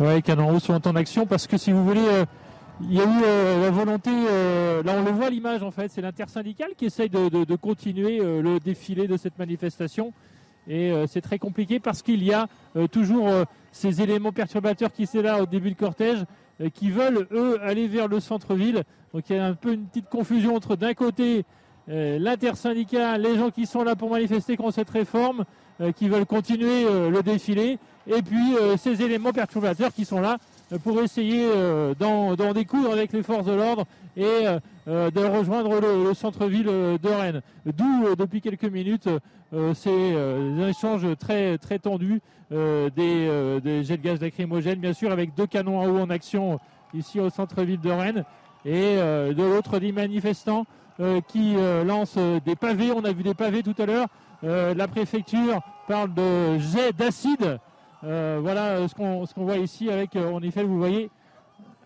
Les 0.00 0.20
canons 0.22 0.50
à 0.50 0.52
eau 0.52 0.58
sont 0.58 0.86
en 0.86 0.96
action 0.96 1.26
parce 1.26 1.46
que 1.46 1.56
si 1.56 1.70
vous 1.70 1.84
voulez, 1.84 2.04
euh, 2.04 2.24
il 2.80 2.94
y 2.94 3.00
a 3.00 3.04
eu 3.04 3.22
euh, 3.24 3.62
la 3.62 3.70
volonté, 3.70 4.10
euh, 4.10 4.82
là 4.82 4.94
on 4.98 5.04
le 5.04 5.12
voit 5.12 5.30
l'image 5.30 5.62
en 5.62 5.70
fait, 5.70 5.92
c'est 5.92 6.00
l'intersyndicale 6.00 6.70
qui 6.76 6.86
essaye 6.86 7.08
de, 7.08 7.54
continuer 7.54 8.18
le 8.18 8.58
défilé 8.58 9.06
de 9.06 9.16
cette 9.16 9.38
manifestation. 9.38 10.12
Et 10.66 10.92
c'est 11.08 11.20
très 11.20 11.38
compliqué 11.38 11.78
parce 11.78 12.00
qu'il 12.00 12.24
y 12.24 12.32
a 12.32 12.48
toujours 12.90 13.28
ces 13.70 14.00
éléments 14.00 14.32
perturbateurs 14.32 14.90
qui 14.90 15.06
sont 15.06 15.20
là 15.20 15.42
au 15.42 15.46
début 15.46 15.68
du 15.68 15.76
cortège, 15.76 16.24
qui 16.72 16.90
veulent 16.90 17.28
eux 17.32 17.60
aller 17.62 17.86
vers 17.86 18.08
le 18.08 18.18
centre-ville. 18.18 18.82
Donc 19.12 19.28
il 19.28 19.36
y 19.36 19.38
a 19.38 19.44
un 19.44 19.54
peu 19.54 19.74
une 19.74 19.84
petite 19.84 20.08
confusion 20.08 20.56
entre 20.56 20.74
d'un 20.74 20.94
côté 20.94 21.44
l'intersyndicat, 21.88 23.18
les 23.18 23.36
gens 23.36 23.50
qui 23.50 23.66
sont 23.66 23.84
là 23.84 23.94
pour 23.96 24.10
manifester 24.10 24.56
contre 24.56 24.74
cette 24.74 24.90
réforme, 24.90 25.44
euh, 25.80 25.90
qui 25.90 26.08
veulent 26.08 26.24
continuer 26.24 26.84
euh, 26.86 27.10
le 27.10 27.20
défilé, 27.24 27.80
et 28.06 28.22
puis 28.22 28.56
euh, 28.56 28.76
ces 28.76 29.02
éléments 29.02 29.32
perturbateurs 29.32 29.92
qui 29.92 30.04
sont 30.04 30.20
là 30.20 30.38
pour 30.84 31.02
essayer 31.02 31.48
d'en 31.98 32.52
découdre 32.54 32.92
avec 32.92 33.12
les 33.12 33.24
forces 33.24 33.44
de 33.44 33.52
l'ordre 33.52 33.84
et 34.16 34.46
de 34.86 35.24
rejoindre 35.24 35.78
le, 35.78 36.14
centre-ville 36.14 36.64
de 36.64 37.08
Rennes. 37.08 37.42
D'où, 37.66 38.16
depuis 38.16 38.40
quelques 38.40 38.64
minutes, 38.64 39.08
ces 39.74 40.16
échanges 40.66 41.06
très, 41.18 41.58
très 41.58 41.78
tendus 41.78 42.22
des, 42.50 43.84
jets 43.84 43.98
de 43.98 44.02
gaz 44.02 44.20
lacrymogènes, 44.20 44.80
bien 44.80 44.94
sûr, 44.94 45.12
avec 45.12 45.34
deux 45.36 45.46
canons 45.46 45.80
à 45.80 45.86
eau 45.86 45.98
en 45.98 46.10
action 46.10 46.58
ici 46.94 47.20
au 47.20 47.28
centre-ville 47.30 47.80
de 47.80 47.90
Rennes, 47.90 48.24
et 48.64 48.96
de 48.96 49.42
l'autre 49.42 49.78
des 49.78 49.92
manifestants 49.92 50.64
qui 51.28 51.56
lancent 51.84 52.18
des 52.44 52.56
pavés. 52.56 52.92
On 52.92 53.04
a 53.04 53.12
vu 53.12 53.22
des 53.22 53.34
pavés 53.34 53.62
tout 53.62 53.74
à 53.78 53.86
l'heure 53.86 54.08
euh, 54.44 54.74
la 54.74 54.88
préfecture 54.88 55.60
parle 55.88 56.12
de 56.12 56.58
jet 56.58 56.92
d'acide. 56.92 57.58
Euh, 58.04 58.38
voilà 58.42 58.86
ce 58.86 58.94
qu'on 58.94 59.44
voit 59.44 59.56
ici 59.56 59.90
avec, 59.90 60.16
euh, 60.16 60.30
en 60.30 60.42
effet, 60.42 60.62
vous 60.62 60.76
voyez, 60.76 61.10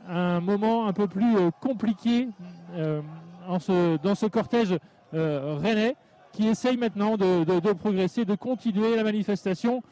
un 0.08 0.40
moment 0.40 0.88
un 0.88 0.92
peu 0.92 1.06
plus 1.06 1.36
compliqué 1.60 2.28
dans 3.46 3.60
ce 3.60 4.26
cortège 4.26 4.78
rennais 5.12 5.96
qui 6.32 6.48
essaye 6.48 6.78
maintenant 6.78 7.18
de, 7.18 7.72
progresser, 7.74 8.24
de 8.24 8.34
continuer 8.34 8.96
la 8.96 9.04
manifestation. 9.04 9.82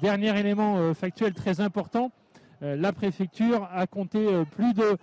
Dernier 0.00 0.38
élément 0.38 0.94
factuel 0.94 1.34
très 1.34 1.60
important, 1.60 2.12
la 2.60 2.92
préfecture 2.92 3.68
a 3.74 3.88
compté 3.88 4.44
plus 4.52 4.74
de 4.74 4.96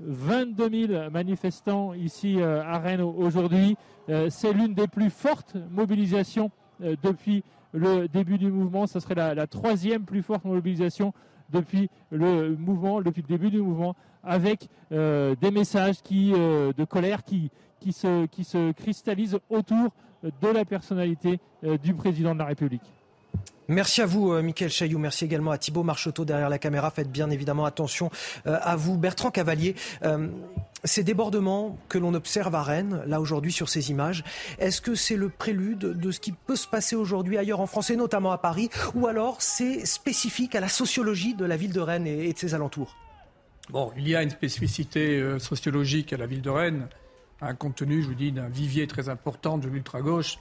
22 0.00 0.86
000 0.88 1.10
manifestants 1.10 1.94
ici 1.94 2.40
à 2.42 2.78
Rennes 2.78 3.00
aujourd'hui. 3.00 3.76
C'est 4.28 4.52
l'une 4.52 4.74
des 4.74 4.86
plus 4.86 5.10
fortes 5.10 5.56
mobilisations 5.70 6.50
euh, 6.82 6.96
depuis 7.02 7.42
le 7.72 8.06
début 8.06 8.38
du 8.38 8.50
mouvement. 8.50 8.86
Ce 8.86 9.00
serait 9.00 9.14
la, 9.14 9.46
troisième 9.46 10.04
plus 10.04 10.22
forte 10.22 10.44
mobilisation 10.44 11.12
depuis 11.50 11.90
le 12.10 12.56
mouvement, 12.56 13.00
depuis 13.00 13.22
le 13.22 13.28
début 13.28 13.50
du 13.50 13.60
mouvement, 13.60 13.94
avec 14.24 14.68
des 14.90 15.50
messages 15.52 16.02
qui, 16.02 16.32
de 16.32 16.84
colère 16.84 17.22
qui, 17.22 17.50
qui, 17.78 17.92
se, 17.92 18.26
qui 18.26 18.44
se 18.44 18.72
cristallisent 18.72 19.38
autour 19.48 19.90
de 20.22 20.48
la 20.48 20.64
personnalité 20.64 21.38
du 21.82 21.94
président 21.94 22.34
de 22.34 22.40
la 22.40 22.46
République. 22.46 22.95
Merci 23.68 24.00
à 24.00 24.06
vous, 24.06 24.32
euh, 24.32 24.42
Mickaël 24.42 24.70
Chailloux. 24.70 24.98
Merci 24.98 25.24
également 25.24 25.50
à 25.50 25.58
Thibault 25.58 25.82
Marcheteau 25.82 26.24
derrière 26.24 26.48
la 26.48 26.58
caméra. 26.58 26.90
Faites 26.90 27.10
bien 27.10 27.30
évidemment 27.30 27.64
attention 27.64 28.10
euh, 28.46 28.58
à 28.62 28.76
vous. 28.76 28.96
Bertrand 28.96 29.32
Cavalier, 29.32 29.74
euh, 30.04 30.28
ces 30.84 31.02
débordements 31.02 31.76
que 31.88 31.98
l'on 31.98 32.14
observe 32.14 32.54
à 32.54 32.62
Rennes, 32.62 33.02
là 33.06 33.20
aujourd'hui 33.20 33.50
sur 33.50 33.68
ces 33.68 33.90
images, 33.90 34.22
est-ce 34.60 34.80
que 34.80 34.94
c'est 34.94 35.16
le 35.16 35.30
prélude 35.30 35.78
de 35.78 36.10
ce 36.12 36.20
qui 36.20 36.30
peut 36.30 36.54
se 36.54 36.68
passer 36.68 36.94
aujourd'hui 36.94 37.38
ailleurs 37.38 37.60
en 37.60 37.66
France 37.66 37.90
et 37.90 37.96
notamment 37.96 38.30
à 38.30 38.38
Paris 38.38 38.70
ou 38.94 39.08
alors 39.08 39.42
c'est 39.42 39.84
spécifique 39.84 40.54
à 40.54 40.60
la 40.60 40.68
sociologie 40.68 41.34
de 41.34 41.44
la 41.44 41.56
ville 41.56 41.72
de 41.72 41.80
Rennes 41.80 42.06
et, 42.06 42.32
de 42.32 42.38
ses 42.38 42.54
alentours? 42.54 42.94
Bon, 43.70 43.90
il 43.96 44.08
y 44.08 44.14
a 44.14 44.22
une 44.22 44.30
spécificité 44.30 45.38
sociologique 45.40 46.12
à 46.12 46.16
la 46.16 46.26
ville 46.26 46.42
de 46.42 46.50
Rennes, 46.50 46.86
un 47.40 47.54
compte 47.54 47.82
je 47.84 48.06
vous 48.06 48.14
dis, 48.14 48.30
d'un 48.30 48.48
vivier 48.48 48.86
très 48.86 49.08
important 49.08 49.58
de 49.58 49.68
l'ultra-gauche. 49.68 50.38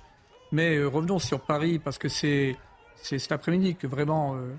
Mais 0.52 0.84
revenons 0.84 1.18
sur 1.18 1.40
Paris 1.42 1.80
parce 1.80 1.98
que 1.98 2.08
c'est 2.08 2.56
c'est 3.02 3.20
cet 3.20 3.32
après-midi 3.32 3.76
que 3.76 3.88
vraiment 3.88 4.36
euh, 4.36 4.56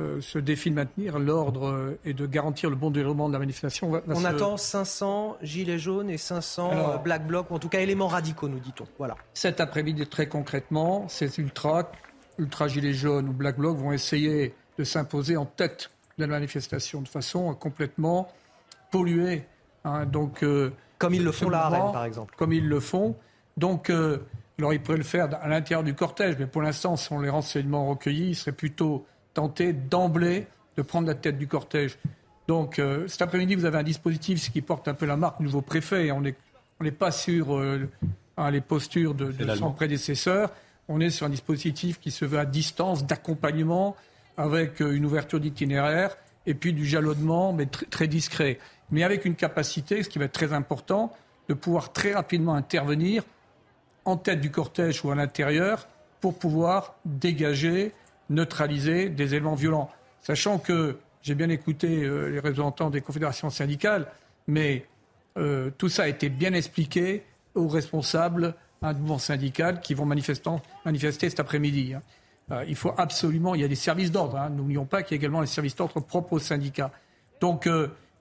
euh, 0.00 0.20
ce 0.20 0.38
défi 0.38 0.70
de 0.70 0.74
maintenir 0.74 1.18
l'ordre 1.18 1.68
euh, 1.68 1.98
et 2.04 2.12
de 2.12 2.26
garantir 2.26 2.70
le 2.70 2.76
bon 2.76 2.90
déroulement 2.90 3.28
de 3.28 3.32
la 3.32 3.38
manifestation. 3.38 3.90
on 4.06 4.24
attend 4.24 4.56
500 4.56 5.38
gilets 5.42 5.78
jaunes 5.78 6.10
et 6.10 6.18
500 6.18 7.02
black 7.02 7.26
blocs, 7.26 7.50
ou 7.50 7.54
en 7.54 7.58
tout 7.58 7.68
cas 7.68 7.80
éléments 7.80 8.08
radicaux, 8.08 8.48
nous 8.48 8.60
dit-on. 8.60 8.86
Voilà. 8.98 9.16
Cet 9.34 9.60
après-midi, 9.60 10.06
très 10.06 10.28
concrètement, 10.28 11.08
ces 11.08 11.38
ultras, 11.38 11.90
ultra 12.38 12.68
gilets 12.68 12.92
jaunes 12.92 13.28
ou 13.28 13.32
black 13.32 13.58
blocs 13.58 13.76
vont 13.76 13.92
essayer 13.92 14.54
de 14.78 14.84
s'imposer 14.84 15.36
en 15.36 15.46
tête 15.46 15.90
de 16.18 16.24
la 16.24 16.30
manifestation 16.30 17.00
de 17.00 17.08
façon 17.08 17.54
complètement 17.54 18.28
polluée. 18.90 19.44
Hein. 19.84 20.04
donc, 20.04 20.44
comme 20.98 21.14
ils 21.14 21.24
le 21.24 21.32
font 21.32 21.48
là 21.48 21.66
à 21.66 21.68
Rennes, 21.68 21.92
par 21.92 22.04
exemple. 22.04 22.34
Comme 22.36 22.52
ils 22.52 22.66
le 22.66 22.80
font. 22.80 23.16
Donc, 23.56 23.90
alors 24.58 24.72
il 24.72 24.80
pourrait 24.80 24.98
le 24.98 25.04
faire 25.04 25.28
à 25.42 25.48
l'intérieur 25.48 25.84
du 25.84 25.94
cortège, 25.94 26.36
mais 26.38 26.46
pour 26.46 26.62
l'instant, 26.62 26.96
selon 26.96 27.20
les 27.20 27.28
renseignements 27.28 27.88
recueillis, 27.88 28.30
il 28.30 28.34
serait 28.34 28.52
plutôt 28.52 29.06
tenté 29.34 29.74
d'emblée 29.74 30.46
de 30.76 30.82
prendre 30.82 31.06
la 31.06 31.14
tête 31.14 31.36
du 31.36 31.46
cortège. 31.46 31.98
Donc 32.48 32.78
euh, 32.78 33.06
cet 33.08 33.22
après-midi, 33.22 33.54
vous 33.54 33.66
avez 33.66 33.78
un 33.78 33.82
dispositif 33.82 34.50
qui 34.50 34.62
porte 34.62 34.88
un 34.88 34.94
peu 34.94 35.04
la 35.04 35.16
marque 35.16 35.38
du 35.38 35.44
nouveau 35.44 35.60
préfet. 35.60 36.10
On 36.10 36.22
n'est 36.22 36.90
pas 36.90 37.10
sur 37.10 37.56
euh, 37.56 37.90
les 38.50 38.60
postures 38.62 39.14
de, 39.14 39.32
son 39.56 39.72
prédécesseur. 39.72 40.50
On 40.88 41.00
est 41.00 41.10
sur 41.10 41.26
un 41.26 41.30
dispositif 41.30 42.00
qui 42.00 42.10
se 42.10 42.24
veut 42.24 42.38
à 42.38 42.46
distance, 42.46 43.04
d'accompagnement, 43.04 43.94
avec 44.38 44.80
euh, 44.80 44.92
une 44.92 45.04
ouverture 45.04 45.40
d'itinéraire 45.40 46.16
et 46.46 46.54
puis 46.54 46.72
du 46.72 46.86
jalonnement, 46.86 47.52
mais 47.52 47.66
très 47.66 48.06
discret. 48.06 48.58
Mais 48.90 49.02
avec 49.02 49.24
une 49.24 49.34
capacité, 49.34 50.02
ce 50.02 50.08
qui 50.08 50.18
va 50.18 50.26
être 50.26 50.32
très 50.32 50.52
important, 50.52 51.12
de 51.48 51.54
pouvoir 51.54 51.92
très 51.92 52.14
rapidement 52.14 52.54
intervenir 52.54 53.24
en 54.06 54.16
tête 54.16 54.40
du 54.40 54.50
cortège 54.50 55.04
ou 55.04 55.10
à 55.10 55.14
l'intérieur 55.14 55.86
pour 56.20 56.38
pouvoir 56.38 56.94
dégager, 57.04 57.92
neutraliser 58.30 59.10
des 59.10 59.34
éléments 59.34 59.54
violents. 59.54 59.90
Sachant 60.22 60.58
que 60.58 60.98
j'ai 61.22 61.34
bien 61.34 61.50
écouté 61.50 62.04
euh, 62.04 62.30
les 62.30 62.38
représentants 62.38 62.88
des 62.88 63.00
confédérations 63.00 63.50
syndicales, 63.50 64.06
mais 64.46 64.86
euh, 65.36 65.70
tout 65.76 65.88
ça 65.88 66.04
a 66.04 66.08
été 66.08 66.28
bien 66.28 66.52
expliqué 66.54 67.24
aux 67.54 67.68
responsables 67.68 68.54
d'un 68.80 68.92
mouvement 68.92 69.18
syndical 69.18 69.80
qui 69.80 69.94
vont 69.94 70.06
manifester 70.06 71.28
cet 71.28 71.40
après-midi. 71.40 71.94
Hein. 71.94 72.02
Euh, 72.52 72.64
il 72.68 72.76
faut 72.76 72.92
absolument, 72.96 73.54
il 73.54 73.60
y 73.60 73.64
a 73.64 73.68
des 73.68 73.74
services 73.74 74.12
d'ordre, 74.12 74.36
hein. 74.36 74.50
n'oublions 74.50 74.84
pas 74.84 75.02
qu'il 75.02 75.16
y 75.16 75.18
a 75.18 75.20
également 75.20 75.40
les 75.40 75.46
services 75.48 75.74
d'ordre 75.74 76.00
propres 76.00 76.34
aux 76.34 76.38
syndicats. 76.38 76.92
Donc 77.40 77.68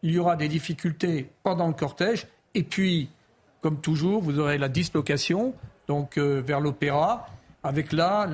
il 0.01 0.11
y 0.11 0.19
aura 0.19 0.35
des 0.35 0.47
difficultés 0.47 1.29
pendant 1.43 1.67
le 1.67 1.73
cortège, 1.73 2.27
et 2.53 2.63
puis, 2.63 3.09
comme 3.61 3.79
toujours, 3.81 4.21
vous 4.21 4.39
aurez 4.39 4.57
la 4.57 4.69
dislocation 4.69 5.53
donc 5.87 6.17
euh, 6.17 6.41
vers 6.45 6.59
l'opéra, 6.59 7.27
avec 7.63 7.91
là 7.91 8.27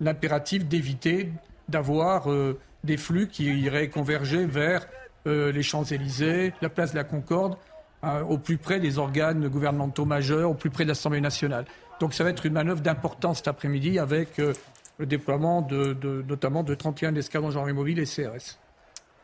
l'impératif 0.00 0.66
d'éviter 0.66 1.32
d'avoir 1.68 2.30
euh, 2.30 2.58
des 2.84 2.96
flux 2.96 3.28
qui 3.28 3.44
iraient 3.44 3.88
converger 3.88 4.46
vers 4.46 4.86
euh, 5.26 5.50
les 5.50 5.62
Champs-Élysées, 5.62 6.52
la 6.60 6.68
place 6.68 6.92
de 6.92 6.96
la 6.96 7.04
Concorde, 7.04 7.56
au 8.28 8.38
plus 8.38 8.56
près 8.56 8.78
des 8.78 8.98
organes 8.98 9.48
gouvernementaux 9.48 10.04
majeurs, 10.04 10.50
au 10.50 10.54
plus 10.54 10.70
près 10.70 10.84
de 10.84 10.90
l'Assemblée 10.90 11.20
nationale. 11.20 11.64
Donc 11.98 12.14
ça 12.14 12.22
va 12.22 12.30
être 12.30 12.46
une 12.46 12.52
manœuvre 12.52 12.80
d'importance 12.80 13.38
cet 13.38 13.48
après-midi 13.48 13.98
avec 13.98 14.36
le 14.36 15.06
déploiement 15.06 15.60
de, 15.60 15.96
notamment 16.28 16.62
de 16.62 16.72
31 16.76 17.16
escadrons 17.16 17.50
gendarmerie 17.50 17.72
mobile 17.72 17.98
et 17.98 18.04
CRS. 18.04 18.60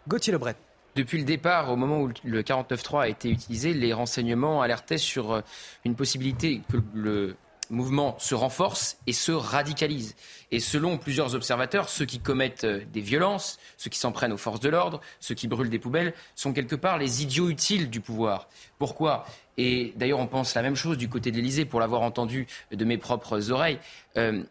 Gauthier 0.09 0.33
Lebret. 0.33 0.57
Depuis 0.95 1.19
le 1.19 1.25
départ, 1.25 1.71
au 1.71 1.77
moment 1.77 2.03
où 2.03 2.11
le 2.23 2.43
49.3 2.43 3.03
a 3.03 3.09
été 3.09 3.31
utilisé, 3.31 3.73
les 3.73 3.93
renseignements 3.93 4.61
alertaient 4.61 4.99
sur 4.99 5.33
euh, 5.33 5.41
une 5.85 5.95
possibilité 5.95 6.61
que 6.71 6.77
le 6.95 7.37
mouvement 7.71 8.15
se 8.19 8.35
renforce 8.35 8.99
et 9.07 9.13
se 9.13 9.33
radicalise. 9.33 10.15
Et 10.51 10.61
selon 10.61 10.99
plusieurs 10.99 11.35
observateurs, 11.35 11.89
ceux 11.89 12.05
qui 12.05 12.21
commettent 12.21 12.65
euh, 12.65 12.83
des 12.93 13.01
violences, 13.01 13.59
ceux 13.79 13.89
qui 13.89 13.99
s'en 13.99 14.13
prennent 14.13 14.33
aux 14.33 14.39
forces 14.39 14.61
de 14.61 14.69
l'ordre, 14.69 15.01
ceux 15.19 15.35
qui 15.35 15.49
brûlent 15.49 15.71
des 15.71 15.79
poubelles, 15.79 16.13
sont 16.35 16.53
quelque 16.53 16.77
part 16.77 16.99
les 16.99 17.23
idiots 17.23 17.49
utiles 17.49 17.89
du 17.89 18.01
pouvoir. 18.01 18.49
Pourquoi? 18.79 19.25
Et 19.57 19.95
d'ailleurs, 19.97 20.21
on 20.21 20.27
pense 20.27 20.55
la 20.55 20.63
même 20.63 20.77
chose 20.77 20.99
du 20.99 21.09
côté 21.09 21.31
de 21.31 21.37
l'Élysée, 21.37 21.65
pour 21.65 21.81
l'avoir 21.81 22.03
entendu 22.03 22.47
de 22.71 22.85
mes 22.85 22.99
propres 22.99 23.51
oreilles. 23.51 23.79
Euh, 24.17 24.43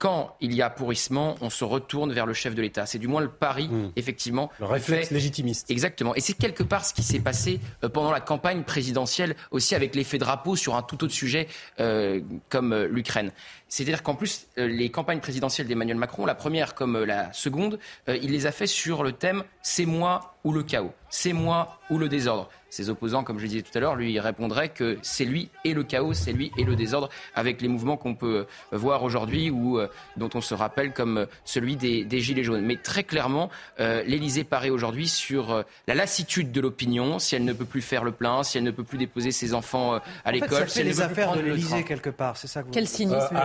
quand 0.00 0.34
il 0.40 0.54
y 0.54 0.62
a 0.62 0.70
pourrissement, 0.70 1.36
on 1.42 1.50
se 1.50 1.62
retourne 1.62 2.10
vers 2.10 2.24
le 2.24 2.32
chef 2.32 2.54
de 2.54 2.62
l'État. 2.62 2.86
C'est 2.86 2.98
du 2.98 3.06
moins 3.06 3.20
le 3.20 3.28
pari, 3.28 3.68
hmm. 3.68 3.92
effectivement. 3.96 4.50
Le 4.58 4.64
réflexe 4.64 5.10
légitimiste. 5.10 5.70
Exactement. 5.70 6.14
Et 6.14 6.20
c'est 6.20 6.32
quelque 6.32 6.62
part 6.62 6.86
ce 6.86 6.94
qui 6.94 7.02
s'est 7.02 7.20
passé 7.20 7.60
euh, 7.84 7.90
pendant 7.90 8.10
la 8.10 8.20
campagne 8.20 8.62
présidentielle, 8.62 9.36
aussi 9.50 9.74
avec 9.74 9.94
l'effet 9.94 10.16
drapeau 10.16 10.56
sur 10.56 10.74
un 10.74 10.82
tout 10.82 11.04
autre 11.04 11.12
sujet 11.12 11.48
euh, 11.80 12.20
comme 12.48 12.72
euh, 12.72 12.88
l'Ukraine. 12.88 13.30
C'est-à-dire 13.68 14.02
qu'en 14.02 14.14
plus, 14.14 14.46
les 14.56 14.90
campagnes 14.90 15.20
présidentielles 15.20 15.68
d'Emmanuel 15.68 15.98
Macron, 15.98 16.24
la 16.24 16.34
première 16.34 16.74
comme 16.74 17.04
la 17.04 17.32
seconde, 17.32 17.78
il 18.08 18.32
les 18.32 18.46
a 18.46 18.52
fait 18.52 18.66
sur 18.66 19.04
le 19.04 19.12
thème 19.12 19.44
c'est 19.62 19.86
moi 19.86 20.34
ou 20.42 20.52
le 20.52 20.64
chaos, 20.64 20.92
c'est 21.08 21.32
moi 21.32 21.78
ou 21.88 21.98
le 21.98 22.08
désordre. 22.08 22.48
Ses 22.70 22.88
opposants, 22.88 23.24
comme 23.24 23.38
je 23.38 23.42
le 23.42 23.48
disais 23.48 23.62
tout 23.62 23.76
à 23.76 23.80
l'heure, 23.80 23.96
lui 23.96 24.18
répondraient 24.20 24.68
que 24.68 24.96
c'est 25.02 25.24
lui 25.24 25.50
et 25.64 25.74
le 25.74 25.82
chaos, 25.82 26.14
c'est 26.14 26.32
lui 26.32 26.52
et 26.56 26.62
le 26.62 26.76
désordre, 26.76 27.08
avec 27.34 27.60
les 27.60 27.68
mouvements 27.68 27.96
qu'on 27.96 28.14
peut 28.14 28.46
euh, 28.72 28.76
voir 28.76 29.02
aujourd'hui 29.02 29.50
ou 29.50 29.78
euh, 29.78 29.88
dont 30.16 30.30
on 30.34 30.40
se 30.40 30.54
rappelle 30.54 30.92
comme 30.92 31.18
euh, 31.18 31.26
celui 31.44 31.76
des, 31.76 32.06
Gilets 32.20 32.44
jaunes. 32.44 32.64
Mais 32.64 32.76
très 32.76 33.02
clairement, 33.02 33.48
l'Élysée 33.78 34.44
paraît 34.44 34.68
aujourd'hui 34.68 35.08
sur 35.08 35.64
la 35.88 35.94
lassitude 35.94 36.52
de 36.52 36.60
l'opinion, 36.60 37.18
si 37.18 37.34
elle 37.34 37.44
ne 37.44 37.54
peut 37.54 37.64
plus 37.64 37.80
faire 37.80 38.04
le 38.04 38.12
plein, 38.12 38.42
si 38.42 38.58
elle 38.58 38.64
ne 38.64 38.70
peut 38.70 38.84
plus 38.84 38.98
déposer 38.98 39.32
ses 39.32 39.54
enfants 39.54 40.00
à 40.24 40.32
l'école. 40.32 40.68
C'est 40.68 40.84
les 40.84 41.00
affaires 41.00 41.34
de 41.34 41.40
l'Élysée 41.40 41.82
quelque 41.82 42.10
part, 42.10 42.36
c'est 42.36 42.46
ça 42.46 42.62
que 42.62 42.68
Quel 42.70 42.86
cynisme 42.86 43.40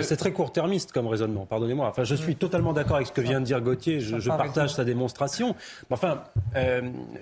C'est 0.00 0.16
très 0.16 0.32
court-termiste 0.32 0.92
comme 0.92 1.06
raisonnement, 1.06 1.44
pardonnez-moi. 1.44 1.86
Enfin, 1.88 2.04
je 2.04 2.14
suis 2.14 2.34
totalement 2.34 2.72
d'accord 2.72 2.96
avec 2.96 3.08
ce 3.08 3.12
que 3.12 3.20
vient 3.20 3.40
de 3.40 3.44
dire 3.44 3.60
Gauthier, 3.60 4.00
je, 4.00 4.18
je 4.18 4.28
partage 4.28 4.72
sa 4.72 4.84
démonstration. 4.84 5.54
Enfin, 5.90 6.22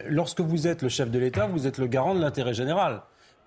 lorsque 0.08 0.40
vous 0.40 0.68
êtes 0.68 0.82
le 0.82 0.88
chef 0.88 1.10
de 1.10 1.18
l'État, 1.18 1.41
vous 1.46 1.66
êtes 1.66 1.78
le 1.78 1.86
garant 1.86 2.14
de 2.14 2.20
l'intérêt 2.20 2.54
général 2.54 3.02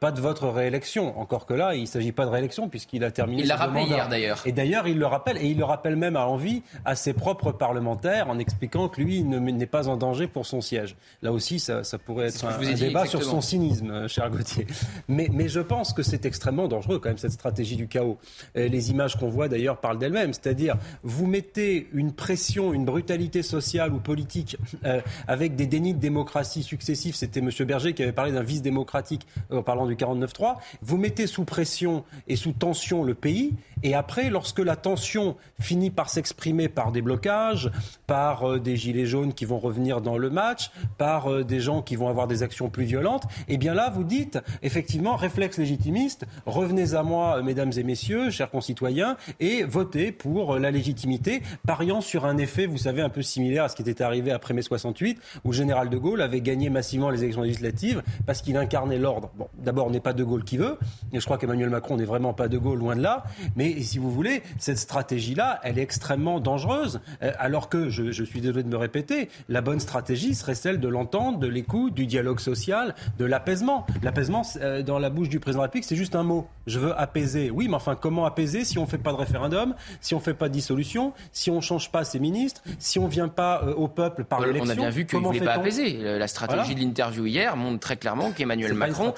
pas 0.05 0.11
de 0.11 0.21
votre 0.21 0.47
réélection. 0.49 1.19
Encore 1.19 1.47
que 1.47 1.55
là, 1.55 1.73
il 1.73 1.81
ne 1.81 1.85
s'agit 1.87 2.11
pas 2.11 2.25
de 2.25 2.29
réélection 2.29 2.69
puisqu'il 2.69 3.03
a 3.03 3.09
terminé 3.09 3.41
il 3.41 3.47
l'a 3.47 3.55
rappelé 3.55 3.85
hier 3.85 4.07
d'ailleurs. 4.07 4.39
Et 4.45 4.51
d'ailleurs, 4.51 4.87
il 4.87 4.99
le 4.99 5.07
rappelle, 5.07 5.37
et 5.37 5.47
il 5.47 5.57
le 5.57 5.63
rappelle 5.63 5.95
même 5.95 6.15
à 6.15 6.27
envie 6.27 6.61
à 6.85 6.95
ses 6.95 7.13
propres 7.13 7.51
parlementaires 7.51 8.29
en 8.29 8.37
expliquant 8.37 8.87
que 8.87 9.01
lui 9.01 9.23
n'est 9.23 9.65
pas 9.65 9.87
en 9.87 9.97
danger 9.97 10.27
pour 10.27 10.45
son 10.45 10.61
siège. 10.61 10.95
Là 11.23 11.31
aussi, 11.31 11.57
ça, 11.57 11.81
pourrait 12.05 12.27
être 12.27 12.45
un, 12.45 12.73
débat 12.75 13.07
sur 13.07 13.23
son 13.23 13.41
cynisme, 13.41 13.89
euh, 13.89 14.07
cher 14.07 14.29
Gauthier. 14.29 14.67
Mais, 15.07 15.27
mais 15.33 15.47
je 15.47 15.59
pense 15.59 15.91
que 15.91 16.03
c'est 16.03 16.23
extrêmement 16.27 16.67
dangereux 16.67 16.99
quand 16.99 17.09
même 17.09 17.17
cette 17.17 17.31
stratégie 17.31 17.75
du 17.75 17.87
chaos. 17.87 18.19
Les 18.53 18.91
images 18.91 19.15
qu'on 19.15 19.29
voit 19.29 19.47
d'ailleurs 19.47 19.77
parlent 19.77 19.97
d'elles-mêmes, 19.97 20.33
c'est-à-dire 20.33 20.75
vous 21.01 21.25
mettez 21.25 21.87
une 21.93 22.13
pression, 22.13 22.73
une 22.75 22.85
brutalité 22.85 23.41
sociale 23.41 23.91
ou 23.91 23.99
politique 23.99 24.57
euh, 24.85 25.01
avec 25.27 25.55
des 25.55 25.65
dénis 25.65 25.95
de 25.95 25.99
démocratie 25.99 26.61
successifs. 26.61 27.15
C'était 27.15 27.39
M. 27.39 27.49
Berger 27.61 27.93
qui 27.93 28.03
avait 28.03 28.11
parlé 28.11 28.31
d'un 28.31 28.43
vice 28.43 28.61
démocratique 28.61 29.25
en 29.51 29.63
parlant 29.63 29.87
du 29.87 29.94
49.3, 29.95 30.55
vous 30.81 30.97
mettez 30.97 31.27
sous 31.27 31.43
pression 31.43 32.03
et 32.27 32.35
sous 32.35 32.51
tension 32.51 33.03
le 33.03 33.13
pays, 33.13 33.53
et 33.83 33.93
après, 33.93 34.29
lorsque 34.29 34.59
la 34.59 34.75
tension 34.75 35.35
finit 35.59 35.91
par 35.91 36.09
s'exprimer 36.09 36.69
par 36.69 36.91
des 36.91 37.01
blocages, 37.01 37.69
par 38.07 38.49
euh, 38.49 38.59
des 38.59 38.75
gilets 38.77 39.05
jaunes 39.05 39.33
qui 39.33 39.45
vont 39.45 39.59
revenir 39.59 40.01
dans 40.01 40.17
le 40.17 40.29
match, 40.29 40.71
par 40.97 41.31
euh, 41.31 41.43
des 41.43 41.59
gens 41.59 41.81
qui 41.81 41.95
vont 41.95 42.07
avoir 42.07 42.27
des 42.27 42.41
actions 42.41 42.69
plus 42.69 42.85
violentes, 42.85 43.23
eh 43.47 43.57
bien 43.57 43.73
là, 43.73 43.91
vous 43.91 44.03
dites, 44.03 44.39
effectivement, 44.63 45.15
réflexe 45.15 45.57
légitimiste, 45.57 46.25
revenez 46.45 46.95
à 46.95 47.03
moi, 47.03 47.41
mesdames 47.41 47.71
et 47.77 47.83
messieurs, 47.83 48.31
chers 48.31 48.49
concitoyens, 48.49 49.17
et 49.39 49.63
votez 49.63 50.11
pour 50.11 50.57
la 50.57 50.71
légitimité, 50.71 51.43
pariant 51.67 52.01
sur 52.01 52.25
un 52.25 52.37
effet, 52.37 52.65
vous 52.65 52.77
savez, 52.77 53.01
un 53.01 53.09
peu 53.09 53.21
similaire 53.21 53.65
à 53.65 53.69
ce 53.69 53.75
qui 53.75 53.83
était 53.83 54.03
arrivé 54.03 54.31
après 54.31 54.53
mai 54.53 54.61
68, 54.61 55.19
où 55.43 55.51
le 55.51 55.55
général 55.55 55.89
de 55.89 55.97
Gaulle 55.97 56.21
avait 56.21 56.41
gagné 56.41 56.69
massivement 56.69 57.09
les 57.09 57.23
élections 57.23 57.43
législatives 57.43 58.01
parce 58.25 58.41
qu'il 58.41 58.57
incarnait 58.57 58.97
l'ordre. 58.97 59.31
Bon, 59.37 59.47
d'abord, 59.75 59.91
n'est 59.91 59.99
pas 59.99 60.13
De 60.13 60.23
Gaulle 60.23 60.45
qui 60.45 60.55
veut. 60.55 60.77
Et 61.11 61.19
je 61.19 61.25
crois 61.25 61.37
qu'Emmanuel 61.37 61.69
Macron 61.69 61.97
n'est 61.97 62.05
vraiment 62.05 62.33
pas 62.33 62.47
De 62.47 62.57
Gaulle, 62.57 62.79
loin 62.79 62.95
de 62.95 63.01
là. 63.01 63.25
Mais 63.57 63.81
si 63.81 63.99
vous 63.99 64.09
voulez, 64.09 64.41
cette 64.57 64.77
stratégie-là, 64.77 65.59
elle 65.63 65.77
est 65.77 65.81
extrêmement 65.81 66.39
dangereuse. 66.39 67.01
Euh, 67.21 67.31
alors 67.37 67.67
que, 67.67 67.89
je, 67.89 68.11
je, 68.11 68.23
suis 68.23 68.39
désolé 68.39 68.63
de 68.63 68.69
me 68.69 68.77
répéter, 68.77 69.29
la 69.49 69.59
bonne 69.61 69.81
stratégie 69.81 70.33
serait 70.33 70.55
celle 70.55 70.79
de 70.79 70.87
l'entente, 70.87 71.39
de 71.39 71.47
l'écoute, 71.47 71.93
du 71.93 72.05
dialogue 72.05 72.39
social, 72.39 72.95
de 73.19 73.25
l'apaisement. 73.25 73.85
L'apaisement, 74.01 74.43
euh, 74.61 74.81
dans 74.81 74.97
la 74.97 75.09
bouche 75.09 75.27
du 75.27 75.41
président 75.41 75.59
de 75.59 75.63
la 75.63 75.67
République, 75.67 75.85
c'est 75.85 75.97
juste 75.97 76.15
un 76.15 76.23
mot. 76.23 76.47
Je 76.67 76.79
veux 76.79 76.97
apaiser. 76.97 77.51
Oui, 77.51 77.67
mais 77.67 77.75
enfin, 77.75 77.95
comment 77.95 78.25
apaiser 78.25 78.63
si 78.63 78.77
on 78.77 78.83
ne 78.83 78.87
fait 78.87 78.97
pas 78.97 79.11
de 79.11 79.17
référendum, 79.17 79.75
si 79.99 80.13
on 80.15 80.19
ne 80.19 80.23
fait 80.23 80.33
pas 80.33 80.47
de 80.47 80.53
dissolution, 80.53 81.11
si 81.33 81.51
on 81.51 81.57
ne 81.57 81.61
change 81.61 81.91
pas 81.91 82.05
ses 82.05 82.19
ministres, 82.19 82.61
si 82.79 82.97
on 82.97 83.05
ne 83.05 83.11
vient 83.11 83.27
pas 83.27 83.61
euh, 83.63 83.73
au 83.73 83.89
peuple 83.89 84.23
par 84.23 84.39
l'élection 84.39 84.65
On 84.65 84.69
a 84.69 84.75
bien 84.75 84.89
vu 84.89 85.05
qu'il 85.05 85.19
ne 85.19 85.25
voulait 85.25 85.41
pas 85.41 85.55
apaiser. 85.55 85.97
La 86.01 86.27
stratégie 86.27 86.75
de 86.75 86.79
l'interview 86.79 87.25
hier 87.25 87.57
montre 87.57 87.79
très 87.79 87.97
clairement 87.97 88.31
qu'Emmanuel 88.31 88.73
Macron. 88.73 89.13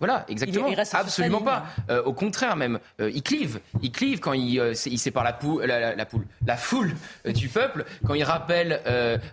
Pas 0.00 0.24
une 0.28 0.38
stratégie 0.38 0.58
d'apaisement. 0.68 0.72
Voilà, 0.72 0.84
exactement. 0.96 1.00
Absolument 1.00 1.40
pas. 1.42 1.64
Euh, 1.90 2.02
au 2.04 2.12
contraire, 2.12 2.56
même, 2.56 2.78
il 2.98 3.22
clive. 3.22 3.60
Il 3.82 3.92
clive 3.92 4.20
quand 4.20 4.32
il, 4.32 4.54
il 4.86 4.98
sépare 4.98 5.24
la, 5.24 5.32
poule, 5.32 5.64
la, 5.64 5.94
la, 5.94 6.06
poule, 6.06 6.26
la 6.46 6.56
foule 6.56 6.94
du 7.26 7.48
peuple, 7.48 7.84
quand 8.06 8.14
il 8.14 8.24
rappelle 8.24 8.80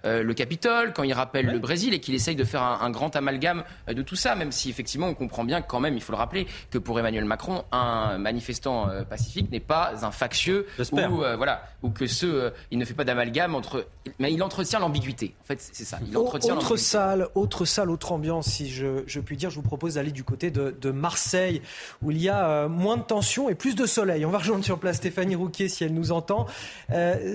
le 0.03 0.33
Capitole, 0.33 0.93
quand 0.93 1.03
il 1.03 1.13
rappelle 1.13 1.47
le 1.47 1.59
Brésil 1.59 1.93
et 1.93 1.99
qu'il 1.99 2.15
essaye 2.15 2.35
de 2.35 2.43
faire 2.43 2.63
un, 2.63 2.79
un, 2.81 2.89
grand 2.89 3.15
amalgame 3.15 3.63
de 3.87 4.01
tout 4.01 4.15
ça, 4.15 4.35
même 4.35 4.51
si 4.51 4.69
effectivement 4.69 5.07
on 5.07 5.13
comprend 5.13 5.43
bien 5.43 5.61
quand 5.61 5.79
même, 5.79 5.95
il 5.95 6.01
faut 6.01 6.11
le 6.11 6.17
rappeler, 6.17 6.47
que 6.71 6.77
pour 6.77 6.99
Emmanuel 6.99 7.25
Macron, 7.25 7.63
un 7.71 8.17
manifestant 8.17 8.89
euh, 8.89 9.03
pacifique 9.03 9.51
n'est 9.51 9.59
pas 9.59 10.05
un 10.05 10.11
factieux 10.11 10.67
ou 10.91 11.23
euh, 11.23 11.35
voilà, 11.35 11.63
ou 11.81 11.89
que 11.89 12.07
ce, 12.07 12.25
euh, 12.25 12.49
il 12.71 12.77
ne 12.77 12.85
fait 12.85 12.93
pas 12.93 13.03
d'amalgame 13.03 13.55
entre, 13.55 13.87
mais 14.19 14.33
il 14.33 14.41
entretient 14.43 14.79
l'ambiguïté. 14.79 15.35
En 15.41 15.45
fait, 15.45 15.59
c'est 15.61 15.83
ça. 15.83 15.99
Il 16.07 16.17
entretient 16.17 16.55
autre 16.55 16.77
salle, 16.77 17.27
autre 17.35 17.65
salle, 17.65 17.89
autre 17.89 18.11
ambiance, 18.11 18.47
si 18.47 18.69
je, 18.69 19.03
je 19.07 19.19
puis 19.19 19.37
dire. 19.37 19.49
Je 19.49 19.55
vous 19.55 19.61
propose 19.61 19.95
d'aller 19.95 20.11
du 20.11 20.23
côté 20.23 20.38
de, 20.39 20.91
Marseille, 20.91 21.61
où 22.01 22.11
il 22.11 22.21
y 22.21 22.29
a 22.29 22.67
moins 22.67 22.97
de 22.97 23.03
tension 23.03 23.49
et 23.49 23.55
plus 23.55 23.75
de 23.75 23.85
soleil. 23.85 24.25
On 24.25 24.31
va 24.31 24.39
rejoindre 24.39 24.63
sur 24.63 24.79
place 24.79 24.97
Stéphanie 24.97 25.35
Rouquier 25.35 25.69
si 25.69 25.83
elle 25.83 25.93
nous 25.93 26.11
entend. 26.11 26.47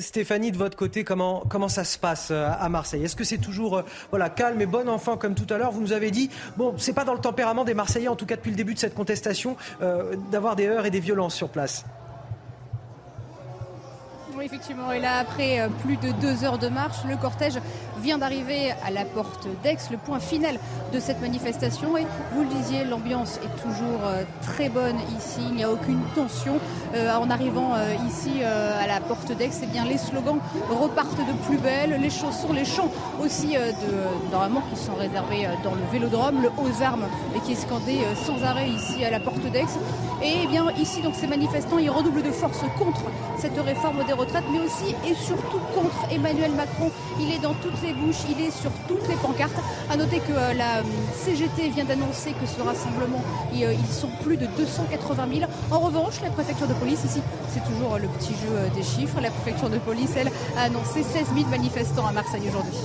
Stéphanie, 0.01 0.51
de 0.51 0.57
votre 0.57 0.77
côté, 0.77 1.05
comment 1.05 1.45
comment 1.49 1.69
ça 1.69 1.85
se 1.85 1.99
passe 1.99 2.31
à 2.31 2.69
Marseille? 2.69 3.05
Est-ce 3.05 3.17
que 3.17 3.25
c'est 3.25 3.39
toujours 3.39 3.83
voilà 4.11 4.29
calme 4.31 4.61
et 4.61 4.67
bon 4.67 4.89
enfant 4.89 5.17
comme 5.17 5.35
tout 5.35 5.53
à 5.53 5.59
l'heure? 5.59 5.71
Vous 5.71 5.81
nous 5.81 5.93
avez 5.93 6.11
dit 6.11 6.31
bon, 6.57 6.75
c'est 6.79 6.95
pas 6.95 7.05
dans 7.05 7.15
le 7.15 7.21
tempérament 7.21 7.65
des 7.65 7.75
Marseillais, 7.75 8.09
en 8.09 8.17
tout 8.17 8.27
cas 8.27 8.37
depuis 8.37 8.51
le 8.51 8.57
début 8.57 8.75
de 8.75 8.79
cette 8.79 8.95
contestation, 8.95 9.57
euh, 9.83 10.17
d'avoir 10.31 10.57
des 10.57 10.67
heurts 10.67 10.87
et 10.87 10.91
des 10.91 11.01
violences 11.01 11.35
sur 11.35 11.49
place. 11.49 11.85
Oui, 14.37 14.47
effectivement. 14.47 14.91
Et 14.93 15.01
là, 15.01 15.19
après 15.19 15.61
euh, 15.61 15.69
plus 15.85 15.97
de 15.97 16.11
deux 16.21 16.45
heures 16.45 16.59
de 16.59 16.69
marche, 16.69 17.05
le 17.09 17.17
cortège 17.17 17.59
vient 18.05 18.19
d'arriver 18.19 18.73
à 18.87 18.91
la 18.91 19.07
porte 19.07 19.49
d'Aix, 19.63 19.79
le 19.91 19.97
point 19.97 20.21
final 20.21 20.59
de 20.93 21.01
cette 21.01 21.23
manifestation. 21.23 21.97
Et 21.97 22.07
vous 22.35 22.43
le 22.43 22.49
disiez, 22.49 22.85
l'ambiance 22.85 23.39
est 23.39 23.63
toujours 23.63 24.01
euh, 24.05 24.25
très 24.43 24.69
bonne 24.69 24.99
ici. 25.17 25.41
Il 25.49 25.55
n'y 25.57 25.65
a 25.65 25.71
aucune 25.71 26.03
tension. 26.15 26.61
en 26.95 27.31
arrivant 27.31 27.73
ici 28.07 28.43
à 28.43 28.87
la 28.87 29.01
porte 29.01 29.33
d'Aix, 29.33 29.51
eh 29.63 29.67
bien, 29.67 29.85
les 29.85 29.99
slogans 29.99 30.39
repartent 30.71 31.27
de 31.27 31.33
plus 31.47 31.59
belle. 31.59 31.99
Les 32.01 32.11
chansons, 32.11 32.53
les 32.53 32.65
chants 32.65 32.91
aussi 33.23 33.55
de, 33.55 34.31
normalement 34.31 34.63
qui 34.71 34.79
sont 34.79 34.95
réservés 34.95 35.49
dans 35.65 35.75
le 35.75 35.85
vélodrome, 35.91 36.43
le 36.43 36.51
aux 36.51 36.83
armes 36.83 37.07
et 37.35 37.41
qui 37.41 37.53
est 37.53 37.63
scandé 37.67 37.99
sans 38.27 38.45
arrêt 38.45 38.69
ici 38.69 39.05
à 39.05 39.11
la 39.11 39.21
porte 39.21 39.45
d'Aix. 39.51 39.67
Et 40.23 40.35
eh 40.45 40.47
bien 40.47 40.67
ici, 40.79 41.03
donc 41.03 41.15
ces 41.15 41.27
manifestants, 41.27 41.79
ils 41.79 41.91
redoublent 41.91 42.23
de 42.23 42.31
force 42.31 42.61
contre 42.79 43.03
cette 43.39 43.59
réforme 43.59 44.05
des 44.05 44.13
retraites, 44.13 44.45
mais 44.53 44.61
aussi 44.61 44.95
et 45.07 45.15
surtout 45.15 45.61
contre 45.75 45.97
Emmanuel 46.11 46.53
Macron. 46.53 46.91
Il 47.21 47.33
est 47.33 47.39
dans 47.39 47.55
toutes 47.55 47.81
les 47.83 47.94
bouches, 47.95 48.25
il 48.29 48.45
est 48.45 48.51
sur 48.51 48.71
toutes 48.89 49.07
les 49.09 49.17
pancartes. 49.17 49.57
À 49.91 49.97
noter 49.97 50.19
que 50.19 50.33
euh, 50.33 50.53
la 50.55 50.79
euh, 50.79 50.83
CGT 51.13 51.69
vient 51.71 51.85
d'annoncer 51.85 52.33
que 52.33 52.47
ce 52.47 52.61
rassemblement, 52.61 53.23
euh, 53.55 53.73
ils 53.73 53.95
sont 53.95 54.11
plus 54.23 54.37
de 54.37 54.47
280 54.47 55.29
000. 55.33 55.51
En 55.71 55.79
revanche, 55.79 56.21
la 56.23 56.31
préfecture 56.31 56.67
de 56.67 56.75
police, 56.75 57.05
ici, 57.05 57.23
c'est 57.49 57.65
toujours 57.65 57.99
le 57.99 58.09
petit 58.09 58.35
jeu 58.35 58.71
des 58.75 58.83
chiffres. 58.83 59.21
La 59.21 59.31
préfecture 59.31 59.71
de 59.71 59.79
police, 59.79 60.11
elle, 60.17 60.31
a 60.57 60.63
annoncé 60.63 61.03
16 61.03 61.29
000 61.35 61.49
manifestants 61.49 62.07
à 62.07 62.13
Marseille 62.13 62.43
aujourd'hui. 62.49 62.79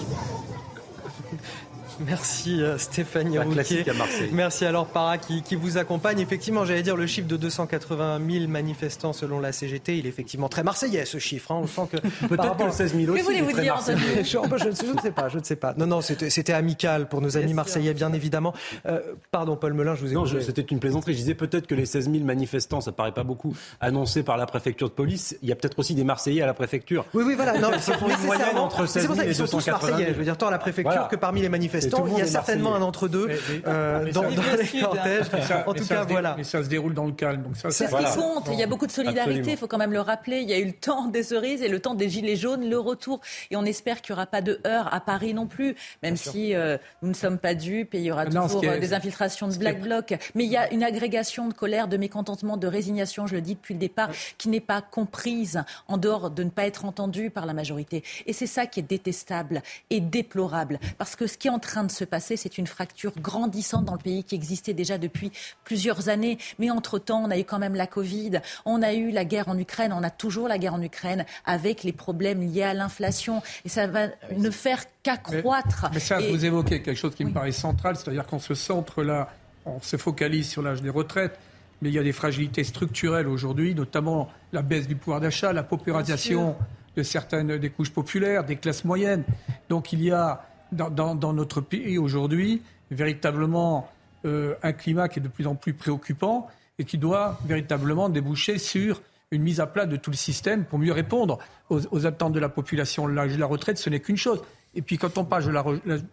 Merci 2.08 2.62
euh, 2.62 2.78
Stéphanie 2.78 3.40
Rouquier. 3.40 3.84
Merci 4.32 4.66
alors 4.66 4.88
Para 4.88 5.18
qui, 5.18 5.42
qui, 5.42 5.56
vous 5.56 5.78
accompagne. 5.78 6.20
Effectivement, 6.20 6.66
j'allais 6.66 6.82
dire 6.82 6.96
le 6.96 7.08
chiffre 7.08 7.28
de 7.28 7.38
280 7.38 8.20
000 8.30 8.48
manifestants 8.48 9.14
selon 9.14 9.40
la 9.40 9.52
CGT, 9.52 9.98
il 9.98 10.06
est 10.06 10.10
effectivement 10.10 10.50
très 10.50 10.64
marseillais 10.64 11.06
ce 11.06 11.18
chiffre. 11.18 11.52
Hein. 11.52 11.62
On 11.64 11.68
sent 11.68 11.90
que 11.92 11.98
peut-être 12.28 12.58
que 12.58 12.64
le 12.64 12.72
16 12.72 12.96
000 12.96 13.12
aussi. 13.12 13.22
Que 13.22 13.26
voulez-vous 13.26 13.60
dire 13.60 13.76
Anthony 13.78 14.00
je, 14.18 14.24
je, 14.24 14.92
ne 14.94 15.02
sais 15.02 15.12
pas, 15.12 15.30
je 15.30 15.40
ne 15.40 15.44
sais 15.44 15.56
pas. 15.56 15.74
Non, 15.78 15.88
non, 15.88 16.02
c'était 16.02 16.54
amical 16.54 17.10
pour 17.10 17.22
nos 17.22 17.38
amis 17.38 17.54
marseillais, 17.54 17.94
bien 17.94 18.14
évidemment. 18.14 18.54
Euh, 18.86 19.00
pardon, 19.32 19.56
Paul 19.56 19.74
Melun, 19.74 19.96
je 19.96 20.02
vous 20.02 20.12
ai. 20.12 20.16
Non, 20.16 20.26
c'était 20.26 20.62
une 20.62 20.80
plaisanterie. 20.80 21.14
Je 21.14 21.20
disais 21.20 21.36
peut-être 21.36 21.68
que 21.68 21.76
les 21.76 21.86
16 21.86 22.12
000 22.12 22.24
manifestants, 22.24 22.82
ça 22.82 22.92
paraît 22.92 23.12
pas 23.12 23.24
beaucoup, 23.24 23.56
annoncés 23.82 24.24
par 24.24 24.38
la 24.38 24.46
préfecture 24.46 24.90
de 24.90 24.94
police. 24.94 25.38
Il 25.42 25.50
y 25.50 25.52
a 25.52 25.56
peut-être 25.56 25.78
aussi 25.80 25.96
des 25.96 26.04
Marseillais 26.04 26.42
à 26.42 26.46
la 26.46 26.54
préfecture. 26.54 27.06
Oui, 27.14 27.24
oui, 27.26 27.36
voilà. 27.36 27.58
Non, 27.60 27.72
c'est 27.80 27.94
une 27.94 28.26
moyenne 28.26 28.58
entre 28.58 28.86
16 28.86 29.10
000 29.16 29.22
et 29.22 29.34
280 29.34 29.98
000. 29.98 30.10
Je 30.10 30.18
veux 30.18 30.24
dire, 30.24 30.38
tant 30.38 30.48
à 30.48 30.52
la 30.52 30.60
préfecture 30.60 31.08
que 31.08 31.16
parmi 31.16 31.42
les 31.42 31.50
manifestants 31.50 31.89
il 32.08 32.18
y 32.18 32.22
a 32.22 32.26
certainement 32.26 32.76
un 32.76 32.82
entre-deux 32.82 33.30
euh, 33.68 34.12
dans, 34.12 34.24
les 34.24 34.82
cortèges. 34.82 35.28
en 35.66 35.74
tout 35.74 35.86
cas, 35.86 36.04
voilà. 36.04 36.36
Mais 36.38 36.44
ça 36.44 36.64
se 36.64 36.70
déroule 36.70 36.94
dans 36.94 37.06
le 37.06 37.14
calme. 37.14 37.46
C'est 37.54 37.72
ce 37.72 37.84
qui 37.86 38.20
compte. 38.20 38.50
Il 38.52 38.60
y 38.60 38.64
a 38.64 38.68
beaucoup 38.68 38.88
de 38.88 38.92
solidarité, 38.92 39.52
il 39.52 39.58
faut 39.58 39.68
quand 39.68 39.78
même 39.78 39.94
le 39.94 40.02
rappeler. 40.02 40.40
Il 40.42 40.50
y 40.50 40.54
a 40.54 40.60
eu 40.60 40.66
le 40.66 40.74
temps 40.74 41.08
des 41.08 41.24
cerises 41.24 41.62
et 41.62 41.68
le 41.68 41.80
temps 41.80 41.96
des 41.96 42.10
gilets 42.10 42.36
jaunes, 42.36 42.70
le 42.70 42.80
retour. 42.80 43.20
Et 43.52 43.56
on 43.56 43.66
espère 43.66 44.02
qu'il 44.02 44.14
n'y 44.14 44.18
aura 44.18 44.28
pas 44.28 44.42
de 44.42 44.60
heurts 44.66 44.94
à 44.94 45.00
Paris 45.00 45.34
non 45.34 45.48
plus, 45.48 45.76
même 46.04 46.18
si 46.18 46.56
euh, 46.56 46.78
nous 47.02 47.10
ne 47.10 47.14
sommes 47.14 47.38
pas 47.38 47.54
dupes 47.54 47.94
et 47.94 48.00
il 48.00 48.06
y 48.06 48.12
aura 48.12 48.26
toujours 48.26 48.62
euh, 48.64 48.80
des 48.80 48.94
infiltrations 48.94 49.48
de 49.48 49.56
Black 49.58 49.82
Bloc. 49.82 50.14
Mais 50.36 50.46
il 50.46 50.52
y 50.52 50.58
a 50.58 50.72
une 50.72 50.84
agrégation 50.84 51.48
de 51.48 51.54
colère, 51.54 51.88
de 51.88 51.98
mécontentement, 51.98 52.58
de 52.58 52.68
résignation, 52.68 53.28
je 53.28 53.36
le 53.36 53.42
dis 53.42 53.56
depuis 53.56 53.74
le 53.74 53.80
départ, 53.80 54.10
qui 54.38 54.50
n'est 54.50 54.60
pas 54.60 54.82
comprise 54.82 55.64
en 55.88 55.98
dehors 55.98 56.30
de 56.30 56.44
ne 56.44 56.50
pas 56.50 56.66
être 56.66 56.86
entendue 56.86 57.30
par 57.30 57.46
la 57.46 57.54
majorité. 57.54 58.04
Et 58.26 58.34
c'est 58.34 58.48
ça 58.48 58.66
qui 58.66 58.80
est 58.80 58.84
détestable 58.84 59.62
et 59.90 60.00
déplorable. 60.00 60.80
Parce 60.98 61.16
que 61.16 61.28
ce 61.28 61.38
qui 61.38 61.48
est 61.48 61.52
en 61.52 61.60
train 61.60 61.79
de 61.84 61.92
se 61.92 62.04
passer, 62.04 62.38
c'est 62.38 62.58
une 62.58 62.68
fracture 62.68 63.14
grandissante 63.20 63.86
dans 63.86 63.94
le 63.94 64.00
pays 64.00 64.24
qui 64.24 64.36
existait 64.36 64.74
déjà 64.74 64.98
depuis 64.98 65.32
plusieurs 65.64 66.10
années. 66.10 66.38
Mais 66.60 66.70
entre-temps, 66.70 67.24
on 67.24 67.32
a 67.32 67.38
eu 67.38 67.44
quand 67.44 67.60
même 67.60 67.76
la 67.76 67.88
Covid, 67.88 68.42
on 68.66 68.82
a 68.82 68.94
eu 68.94 69.12
la 69.12 69.26
guerre 69.26 69.50
en 69.50 69.58
Ukraine, 69.58 69.94
on 69.94 70.04
a 70.04 70.10
toujours 70.10 70.48
la 70.48 70.58
guerre 70.58 70.74
en 70.74 70.82
Ukraine 70.82 71.26
avec 71.46 71.84
les 71.84 71.94
problèmes 71.94 72.42
liés 72.42 72.64
à 72.64 72.74
l'inflation. 72.74 73.42
Et 73.66 73.70
ça 73.70 73.88
va 73.88 74.08
ne 74.36 74.50
faire 74.50 74.84
qu'accroître. 75.04 75.88
Mais, 75.94 76.00
ça, 76.00 76.20
vous 76.20 76.46
évoquez 76.46 76.82
quelque 76.82 76.98
chose 76.98 77.16
qui 77.16 77.26
me 77.26 77.32
paraît 77.32 77.52
central, 77.52 77.96
c'est-à-dire 77.96 78.26
qu'on 78.26 78.40
se 78.40 78.54
centre 78.54 79.04
là, 79.04 79.30
on 79.66 79.82
se 79.82 79.98
focalise 79.98 80.50
sur 80.50 80.62
l'âge 80.62 80.82
des 80.82 80.90
retraites 80.90 81.38
mais 81.82 81.90
il 81.90 81.96
y 81.96 82.00
a 82.00 82.04
des 82.04 82.12
fragilités 82.12 82.64
structurelles 82.64 83.28
aujourd'hui, 83.28 83.74
notamment 83.74 84.30
la 84.52 84.62
baisse 84.62 84.88
du 84.88 84.96
pouvoir 84.96 85.22
d'achat, 85.22 85.54
la 85.54 85.64
paupérisation 85.64 86.56
de 86.96 87.04
certaines 87.04 87.58
des 87.58 87.70
couches 87.70 87.92
populaires, 87.92 88.44
des 88.44 88.58
classes 88.58 88.84
moyennes. 88.84 89.24
Donc 89.70 89.94
il 89.94 90.04
y 90.04 90.12
a 90.12 90.49
dans, 90.72 91.34
notre 91.34 91.62
pays 91.62 91.98
aujourd'hui 91.98 92.62
véritablement 92.92 93.90
euh, 94.26 94.56
un 94.64 94.74
climat 94.74 95.08
qui 95.08 95.20
est 95.20 95.22
de 95.22 95.28
plus 95.28 95.48
en 95.48 95.56
plus 95.56 95.74
préoccupant 95.74 96.48
et 96.78 96.86
qui 96.86 96.98
doit 96.98 97.40
véritablement 97.46 98.10
déboucher 98.10 98.58
sur 98.58 99.02
une 99.32 99.44
mise 99.44 99.60
à 99.60 99.68
plat 99.68 99.86
de 99.86 99.96
tout 99.96 100.10
le 100.10 100.16
système 100.16 100.66
pour 100.66 100.80
mieux 100.80 100.92
répondre 100.92 101.38
aux, 101.70 102.06
attentes 102.06 102.34
de 102.34 102.40
la 102.40 102.50
population. 102.50 103.06
L'âge 103.06 103.34
de 103.34 103.40
la 103.40 103.46
retraite, 103.46 103.78
ce 103.78 103.90
n'est 103.90 104.00
qu'une 104.00 104.18
chose. 104.18 104.42
Et 104.74 104.82
puis 104.82 104.98
quand 104.98 105.18
on 105.18 105.26
parle 105.26 105.46
de, 105.46 105.52
la, 105.52 105.64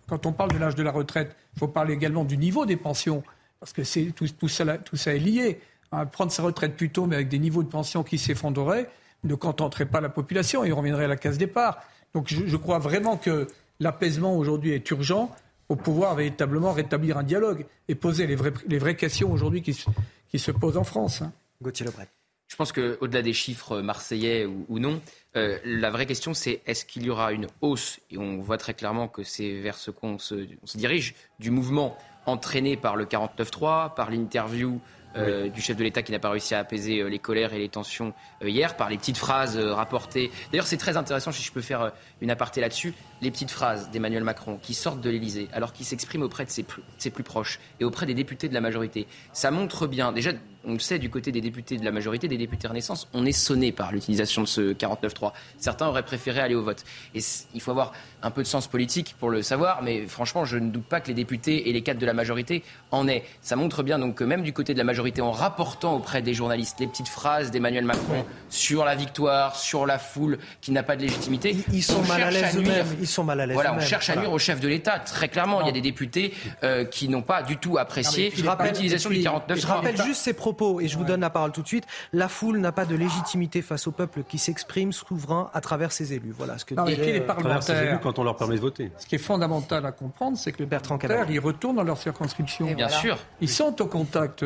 quand 0.06 0.26
on 0.26 0.32
parle 0.32 0.52
de 0.52 0.58
l'âge 0.58 0.74
de 0.74 0.82
la 0.82 0.90
retraite, 0.90 1.34
il 1.54 1.60
faut 1.60 1.68
parler 1.68 1.94
également 1.94 2.24
du 2.24 2.36
niveau 2.36 2.66
des 2.66 2.76
pensions, 2.76 3.22
parce 3.58 3.72
que 3.72 3.84
c'est, 3.84 4.12
tout, 4.14 4.48
ça, 4.48 4.78
tout 4.78 4.96
ça 4.96 5.14
est 5.14 5.18
lié. 5.18 5.60
Hein, 5.92 6.04
prendre 6.04 6.32
sa 6.32 6.42
retraite 6.42 6.76
plus 6.76 6.90
tôt, 6.90 7.06
mais 7.06 7.14
avec 7.16 7.28
des 7.28 7.38
niveaux 7.38 7.62
de 7.62 7.68
pension 7.68 8.02
qui 8.02 8.18
s'effondreraient, 8.18 8.90
ne 9.24 9.34
contenterait 9.34 9.86
pas 9.86 10.00
la 10.00 10.08
population 10.08 10.64
et 10.64 10.72
on 10.72 10.76
reviendrait 10.76 11.04
à 11.04 11.08
la 11.08 11.16
case 11.16 11.38
départ. 11.38 11.78
Donc 12.12 12.28
je 12.28 12.56
crois 12.56 12.78
vraiment 12.78 13.16
que 13.16 13.46
l'apaisement 13.80 14.36
aujourd'hui 14.36 14.72
est 14.72 14.90
urgent 14.90 15.34
pour 15.68 15.78
pouvoir 15.78 16.14
véritablement 16.14 16.72
rétablir 16.72 17.18
un 17.18 17.22
dialogue 17.22 17.66
et 17.88 17.94
poser 17.94 18.26
les 18.26 18.36
vraies, 18.36 18.52
les 18.68 18.78
vraies 18.78 18.96
questions 18.96 19.32
aujourd'hui 19.32 19.62
qui, 19.62 19.84
qui, 20.28 20.38
se 20.38 20.50
posent 20.50 20.76
en 20.76 20.84
France. 20.84 21.22
Hein. 21.22 21.32
Gauthier 21.60 21.86
Lebret. 21.86 22.08
Je 22.48 22.54
pense 22.54 22.70
qu'au-delà 22.70 23.22
des 23.22 23.32
chiffres 23.32 23.80
marseillais 23.80 24.46
ou, 24.46 24.78
non, 24.78 25.00
euh, 25.36 25.58
la 25.64 25.90
vraie 25.90 26.06
question 26.06 26.32
c'est 26.32 26.62
est-ce 26.66 26.84
qu'il 26.84 27.04
y 27.04 27.10
aura 27.10 27.32
une 27.32 27.48
hausse, 27.60 27.98
et 28.10 28.18
on 28.18 28.38
voit 28.38 28.56
très 28.56 28.74
clairement 28.74 29.08
que 29.08 29.24
c'est 29.24 29.60
vers 29.60 29.76
ce 29.76 29.90
qu'on 29.90 30.18
se, 30.18 30.46
se, 30.62 30.78
dirige, 30.78 31.16
du 31.40 31.50
mouvement 31.50 31.98
entraîné 32.24 32.76
par 32.76 32.94
le 32.94 33.04
49-3, 33.04 33.94
par 33.94 34.10
l'interview 34.10 34.80
euh, 35.16 35.48
du 35.48 35.62
chef 35.62 35.76
de 35.76 35.82
l'État 35.82 36.02
qui 36.02 36.12
n'a 36.12 36.18
pas 36.18 36.28
réussi 36.28 36.54
à 36.54 36.58
apaiser 36.58 37.00
euh, 37.00 37.08
les 37.08 37.18
colères 37.18 37.54
et 37.54 37.58
les 37.58 37.70
tensions 37.70 38.12
euh, 38.42 38.50
hier 38.50 38.76
par 38.76 38.90
les 38.90 38.98
petites 38.98 39.16
phrases 39.16 39.56
rapportées. 39.56 40.30
D'ailleurs, 40.50 40.66
c'est 40.66 40.76
très 40.76 40.96
intéressant, 40.96 41.32
si 41.32 41.42
je 41.42 41.52
peux 41.52 41.62
faire 41.62 41.92
une 42.20 42.30
aparté 42.30 42.60
là-dessus, 42.60 42.92
les 43.22 43.30
petites 43.30 43.50
phrases 43.50 43.90
d'Emmanuel 43.90 44.24
Macron 44.24 44.58
qui 44.60 44.74
sortent 44.74 45.00
de 45.00 45.10
l'Élysée 45.10 45.48
alors 45.52 45.72
qu'il 45.72 45.86
s'exprime 45.86 46.22
auprès 46.22 46.44
de 46.44 46.50
ses 46.50 46.62
plus, 46.62 46.82
ses 46.98 47.10
plus 47.10 47.24
proches 47.24 47.58
et 47.80 47.84
auprès 47.84 48.06
des 48.06 48.14
députés 48.14 48.48
de 48.48 48.54
la 48.54 48.60
majorité. 48.60 49.06
Ça 49.32 49.50
montre 49.50 49.86
bien, 49.86 50.12
déjà, 50.12 50.32
on 50.66 50.72
le 50.72 50.78
sait 50.78 50.98
du 50.98 51.10
côté 51.10 51.32
des 51.32 51.40
députés 51.40 51.76
de 51.76 51.84
la 51.84 51.92
majorité, 51.92 52.28
des 52.28 52.36
députés 52.36 52.66
Renaissance, 52.66 53.08
on 53.14 53.24
est 53.24 53.32
sonné 53.32 53.72
par 53.72 53.92
l'utilisation 53.92 54.42
de 54.42 54.48
ce 54.48 54.72
49.3. 54.72 54.96
49.3. 55.06 55.32
Certains 55.58 55.86
auraient 55.88 56.02
préféré 56.02 56.40
aller 56.40 56.54
au 56.54 56.62
vote. 56.62 56.84
Et 57.14 57.20
il 57.54 57.60
faut 57.60 57.70
avoir 57.70 57.92
un 58.22 58.30
peu 58.30 58.42
de 58.42 58.46
sens 58.46 58.66
politique 58.66 59.14
pour 59.18 59.30
le 59.30 59.42
savoir, 59.42 59.82
mais 59.82 60.06
franchement, 60.06 60.44
je 60.44 60.58
ne 60.58 60.70
doute 60.70 60.84
pas 60.84 61.00
que 61.00 61.08
les 61.08 61.14
députés 61.14 61.68
et 61.68 61.72
les 61.72 61.82
cadres 61.82 62.00
de 62.00 62.06
la 62.06 62.14
majorité 62.14 62.62
en 62.90 63.06
aient. 63.08 63.24
Ça 63.40 63.56
montre 63.56 63.82
bien 63.82 63.98
donc 63.98 64.16
que 64.16 64.24
même 64.24 64.42
du 64.42 64.52
côté 64.52 64.72
de 64.72 64.78
la 64.78 64.84
majorité, 64.84 65.20
en 65.20 65.30
rapportant 65.30 65.94
auprès 65.94 66.22
des 66.22 66.34
journalistes 66.34 66.80
les 66.80 66.86
petites 66.86 67.08
phrases 67.08 67.50
d'Emmanuel 67.50 67.84
Macron 67.84 68.24
sur 68.48 68.84
la 68.84 68.96
victoire, 68.96 69.56
sur 69.56 69.86
la 69.86 69.98
foule 69.98 70.38
qui 70.60 70.72
n'a 70.72 70.82
pas 70.82 70.96
de 70.96 71.02
légitimité, 71.02 71.56
ils, 71.72 71.82
sont 71.82 72.02
mal 72.02 72.22
à 72.22 72.30
l'aise 72.30 72.56
eux-mêmes. 72.56 72.86
Ils 73.06 73.08
sont 73.08 73.22
mal 73.22 73.40
à 73.40 73.46
l'aise. 73.46 73.54
Voilà, 73.54 73.72
on 73.72 73.80
cherche 73.80 74.10
à 74.10 74.16
nuire 74.16 74.32
au 74.32 74.38
chef 74.38 74.58
de 74.58 74.66
l'État. 74.66 74.98
Très 74.98 75.28
clairement, 75.28 75.60
il 75.60 75.66
y 75.66 75.70
a 75.70 75.72
des 75.72 75.80
députés 75.80 76.34
euh, 76.64 76.84
qui 76.84 77.08
n'ont 77.08 77.22
pas 77.22 77.42
du 77.42 77.56
tout 77.56 77.78
apprécié 77.78 78.30
l'utilisation 78.30 79.10
du 79.10 79.22
49. 79.22 79.60
Je 79.60 79.66
rappelle 79.66 80.02
juste 80.02 80.22
ces 80.22 80.32
propos 80.32 80.80
et 80.80 80.88
je 80.88 80.98
vous 80.98 81.04
donne 81.04 81.20
la 81.20 81.30
parole 81.30 81.52
tout 81.52 81.62
de 81.62 81.68
suite. 81.68 81.84
La 82.12 82.28
foule 82.28 82.58
n'a 82.58 82.72
pas 82.72 82.84
de 82.84 82.96
légitimité 82.96 83.62
face 83.62 83.86
au 83.86 83.92
peuple 83.92 84.24
qui 84.28 84.38
s'exprime 84.38 84.92
souverain 84.92 85.50
à 85.54 85.60
travers 85.60 85.92
ses 85.92 86.12
élus. 86.12 86.34
Voilà 86.36 86.58
ce 86.58 86.64
que 86.64 86.74
non, 86.74 86.84
dit 86.84 86.96
les 86.96 87.20
parlementaires 87.20 88.00
quand 88.00 88.18
on 88.18 88.24
leur 88.24 88.36
permet 88.36 88.56
de 88.56 88.60
voter. 88.60 88.90
Ce 88.98 89.06
qui 89.06 89.14
est 89.14 89.18
fondamental 89.18 89.86
à 89.86 89.92
comprendre, 89.92 90.36
c'est 90.36 90.50
que 90.50 90.58
les 90.58 90.66
parlementaires, 90.66 91.30
ils 91.30 91.38
retournent 91.38 91.76
dans 91.76 91.84
leur 91.84 91.98
circonscription. 91.98 92.72
Bien 92.74 92.88
sûr. 92.88 93.18
Ils 93.40 93.48
sont 93.48 93.80
au 93.80 93.86
contact. 93.86 94.44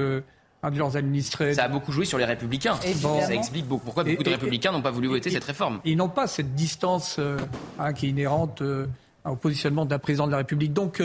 Euh, 0.62 0.70
de 0.70 0.78
leurs 0.78 0.97
administrés. 0.97 1.55
Ça 1.55 1.65
a 1.65 1.69
beaucoup 1.69 1.93
joué 1.93 2.05
sur 2.05 2.19
les 2.19 2.24
républicains. 2.24 2.77
Ça 2.77 3.35
explique 3.35 3.66
beaucoup 3.66 3.85
pourquoi 3.85 4.05
beaucoup 4.05 4.23
de 4.23 4.31
républicains 4.31 4.73
n'ont 4.73 4.82
pas 4.82 4.91
voulu 4.91 5.09
voter 5.09 5.31
cette 5.31 5.45
réforme. 5.45 5.81
Ils 5.85 5.97
n'ont 5.97 6.09
pas 6.09 6.27
cette 6.27 6.55
distance 6.55 7.16
euh, 7.19 7.39
hein, 7.78 7.93
qui 7.93 8.07
est 8.07 8.11
inhérente 8.11 8.61
euh, 8.62 8.87
au 9.24 9.37
positionnement 9.37 9.87
d'un 9.87 9.99
président 9.99 10.27
de 10.27 10.32
la 10.32 10.39
République. 10.39 10.73
Donc, 10.73 11.03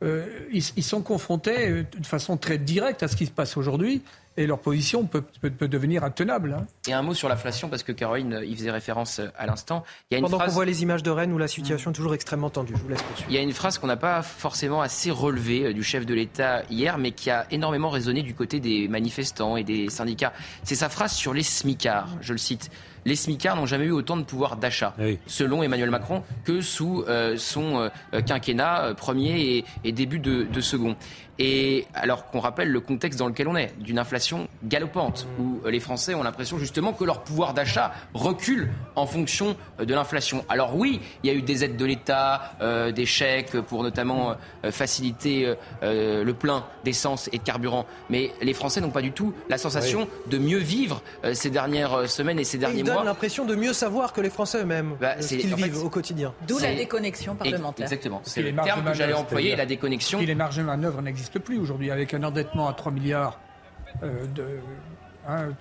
ils, 0.00 0.62
ils, 0.76 0.82
sont 0.82 1.02
confrontés 1.02 1.84
de 1.98 2.06
façon 2.06 2.36
très 2.36 2.58
directe 2.58 3.02
à 3.02 3.08
ce 3.08 3.16
qui 3.16 3.26
se 3.26 3.32
passe 3.32 3.56
aujourd'hui 3.56 4.02
et 4.38 4.46
leur 4.46 4.60
position 4.60 5.04
peut, 5.04 5.22
peut, 5.40 5.68
devenir 5.68 6.04
intenable. 6.04 6.56
Hein. 6.58 6.66
Et 6.86 6.92
un 6.92 7.02
mot 7.02 7.12
sur 7.12 7.28
l'inflation, 7.28 7.68
parce 7.68 7.82
que 7.82 7.90
Caroline 7.90 8.40
y 8.46 8.54
faisait 8.54 8.70
référence 8.70 9.18
euh, 9.18 9.26
à 9.36 9.46
l'instant. 9.46 9.82
Pendant 10.10 10.38
qu'on 10.38 10.50
voit 10.50 10.64
les 10.64 10.82
images 10.82 11.02
de 11.02 11.10
Rennes 11.10 11.32
où 11.32 11.38
la 11.38 11.48
situation 11.48 11.90
est 11.90 11.94
toujours 11.94 12.14
extrêmement 12.14 12.48
tendue, 12.48 12.74
je 12.76 12.82
vous 12.82 12.88
laisse 12.88 13.02
poursuivre. 13.02 13.28
Il 13.30 13.34
y 13.34 13.38
a 13.38 13.42
une 13.42 13.52
phrase 13.52 13.78
qu'on 13.78 13.88
n'a 13.88 13.96
pas 13.96 14.22
forcément 14.22 14.80
assez 14.80 15.10
relevée 15.10 15.66
euh, 15.66 15.72
du 15.72 15.82
chef 15.82 16.06
de 16.06 16.14
l'État 16.14 16.62
hier, 16.70 16.98
mais 16.98 17.10
qui 17.10 17.30
a 17.30 17.46
énormément 17.50 17.90
résonné 17.90 18.22
du 18.22 18.34
côté 18.34 18.60
des 18.60 18.86
manifestants 18.86 19.56
et 19.56 19.64
des 19.64 19.90
syndicats. 19.90 20.32
C'est 20.62 20.76
sa 20.76 20.88
phrase 20.88 21.12
sur 21.12 21.34
les 21.34 21.42
smicards, 21.42 22.08
je 22.20 22.32
le 22.32 22.38
cite 22.38 22.70
les 23.08 23.16
smicards 23.16 23.56
n'ont 23.56 23.66
jamais 23.66 23.86
eu 23.86 23.90
autant 23.90 24.16
de 24.16 24.22
pouvoir 24.22 24.56
d'achat, 24.56 24.94
selon 25.26 25.62
Emmanuel 25.62 25.90
Macron, 25.90 26.22
que 26.44 26.60
sous 26.60 27.04
euh, 27.08 27.36
son 27.36 27.90
quinquennat 28.26 28.94
premier 28.96 29.64
et, 29.84 29.92
début 29.92 30.18
de, 30.18 30.44
de 30.44 30.60
second. 30.60 30.96
Et 31.38 31.86
alors 31.94 32.26
qu'on 32.26 32.40
rappelle 32.40 32.70
le 32.70 32.80
contexte 32.80 33.18
dans 33.18 33.28
lequel 33.28 33.46
on 33.46 33.56
est, 33.56 33.72
d'une 33.78 33.98
inflation 33.98 34.48
galopante, 34.64 35.28
où 35.38 35.60
les 35.66 35.78
Français 35.78 36.14
ont 36.14 36.22
l'impression 36.24 36.58
justement 36.58 36.92
que 36.92 37.04
leur 37.04 37.22
pouvoir 37.22 37.54
d'achat 37.54 37.92
recule 38.12 38.70
en 38.96 39.06
fonction 39.06 39.56
de 39.78 39.94
l'inflation. 39.94 40.44
Alors 40.48 40.76
oui, 40.76 41.00
il 41.22 41.30
y 41.30 41.32
a 41.32 41.36
eu 41.36 41.42
des 41.42 41.64
aides 41.64 41.76
de 41.76 41.84
l'État, 41.84 42.54
euh, 42.60 42.90
des 42.90 43.06
chèques 43.06 43.60
pour 43.60 43.84
notamment 43.84 44.34
euh, 44.64 44.72
faciliter 44.72 45.54
euh, 45.82 46.24
le 46.24 46.34
plein 46.34 46.64
d'essence 46.84 47.28
et 47.32 47.38
de 47.38 47.42
carburant, 47.42 47.86
mais 48.10 48.32
les 48.42 48.54
Français 48.54 48.80
n'ont 48.80 48.90
pas 48.90 49.02
du 49.02 49.12
tout 49.12 49.32
la 49.48 49.58
sensation 49.58 50.08
de 50.26 50.38
mieux 50.38 50.58
vivre 50.58 51.02
ces 51.32 51.50
dernières 51.50 52.08
semaines 52.08 52.38
et 52.38 52.44
ces 52.44 52.58
derniers 52.58 52.82
mois. 52.82 52.97
Donnent 52.98 53.06
l'impression 53.06 53.44
de 53.44 53.54
mieux 53.54 53.72
savoir 53.72 54.12
que 54.12 54.20
les 54.20 54.30
Français 54.30 54.62
eux-mêmes, 54.62 54.96
bah, 55.00 55.20
ce 55.20 55.34
qu'ils 55.34 55.54
vivent 55.54 55.84
au 55.84 55.90
quotidien. 55.90 56.34
D'où 56.46 56.58
la 56.58 56.74
déconnexion 56.74 57.34
parlementaire. 57.34 57.84
Exactement, 57.84 58.20
c'est 58.24 58.42
le 58.42 58.54
terme 58.54 58.84
que 58.84 58.94
j'allais 58.94 59.14
employer, 59.14 59.56
la 59.56 59.66
déconnexion. 59.66 60.20
Et 60.20 60.26
les 60.26 60.34
marges 60.34 60.56
de 60.56 60.62
manœuvre 60.62 61.02
n'existent 61.02 61.40
plus 61.40 61.58
aujourd'hui, 61.58 61.90
avec 61.90 62.14
un 62.14 62.22
endettement 62.22 62.68
à 62.68 62.72
3 62.74 62.92
milliards 62.92 63.38
euh, 64.02 64.26
de. 64.34 64.60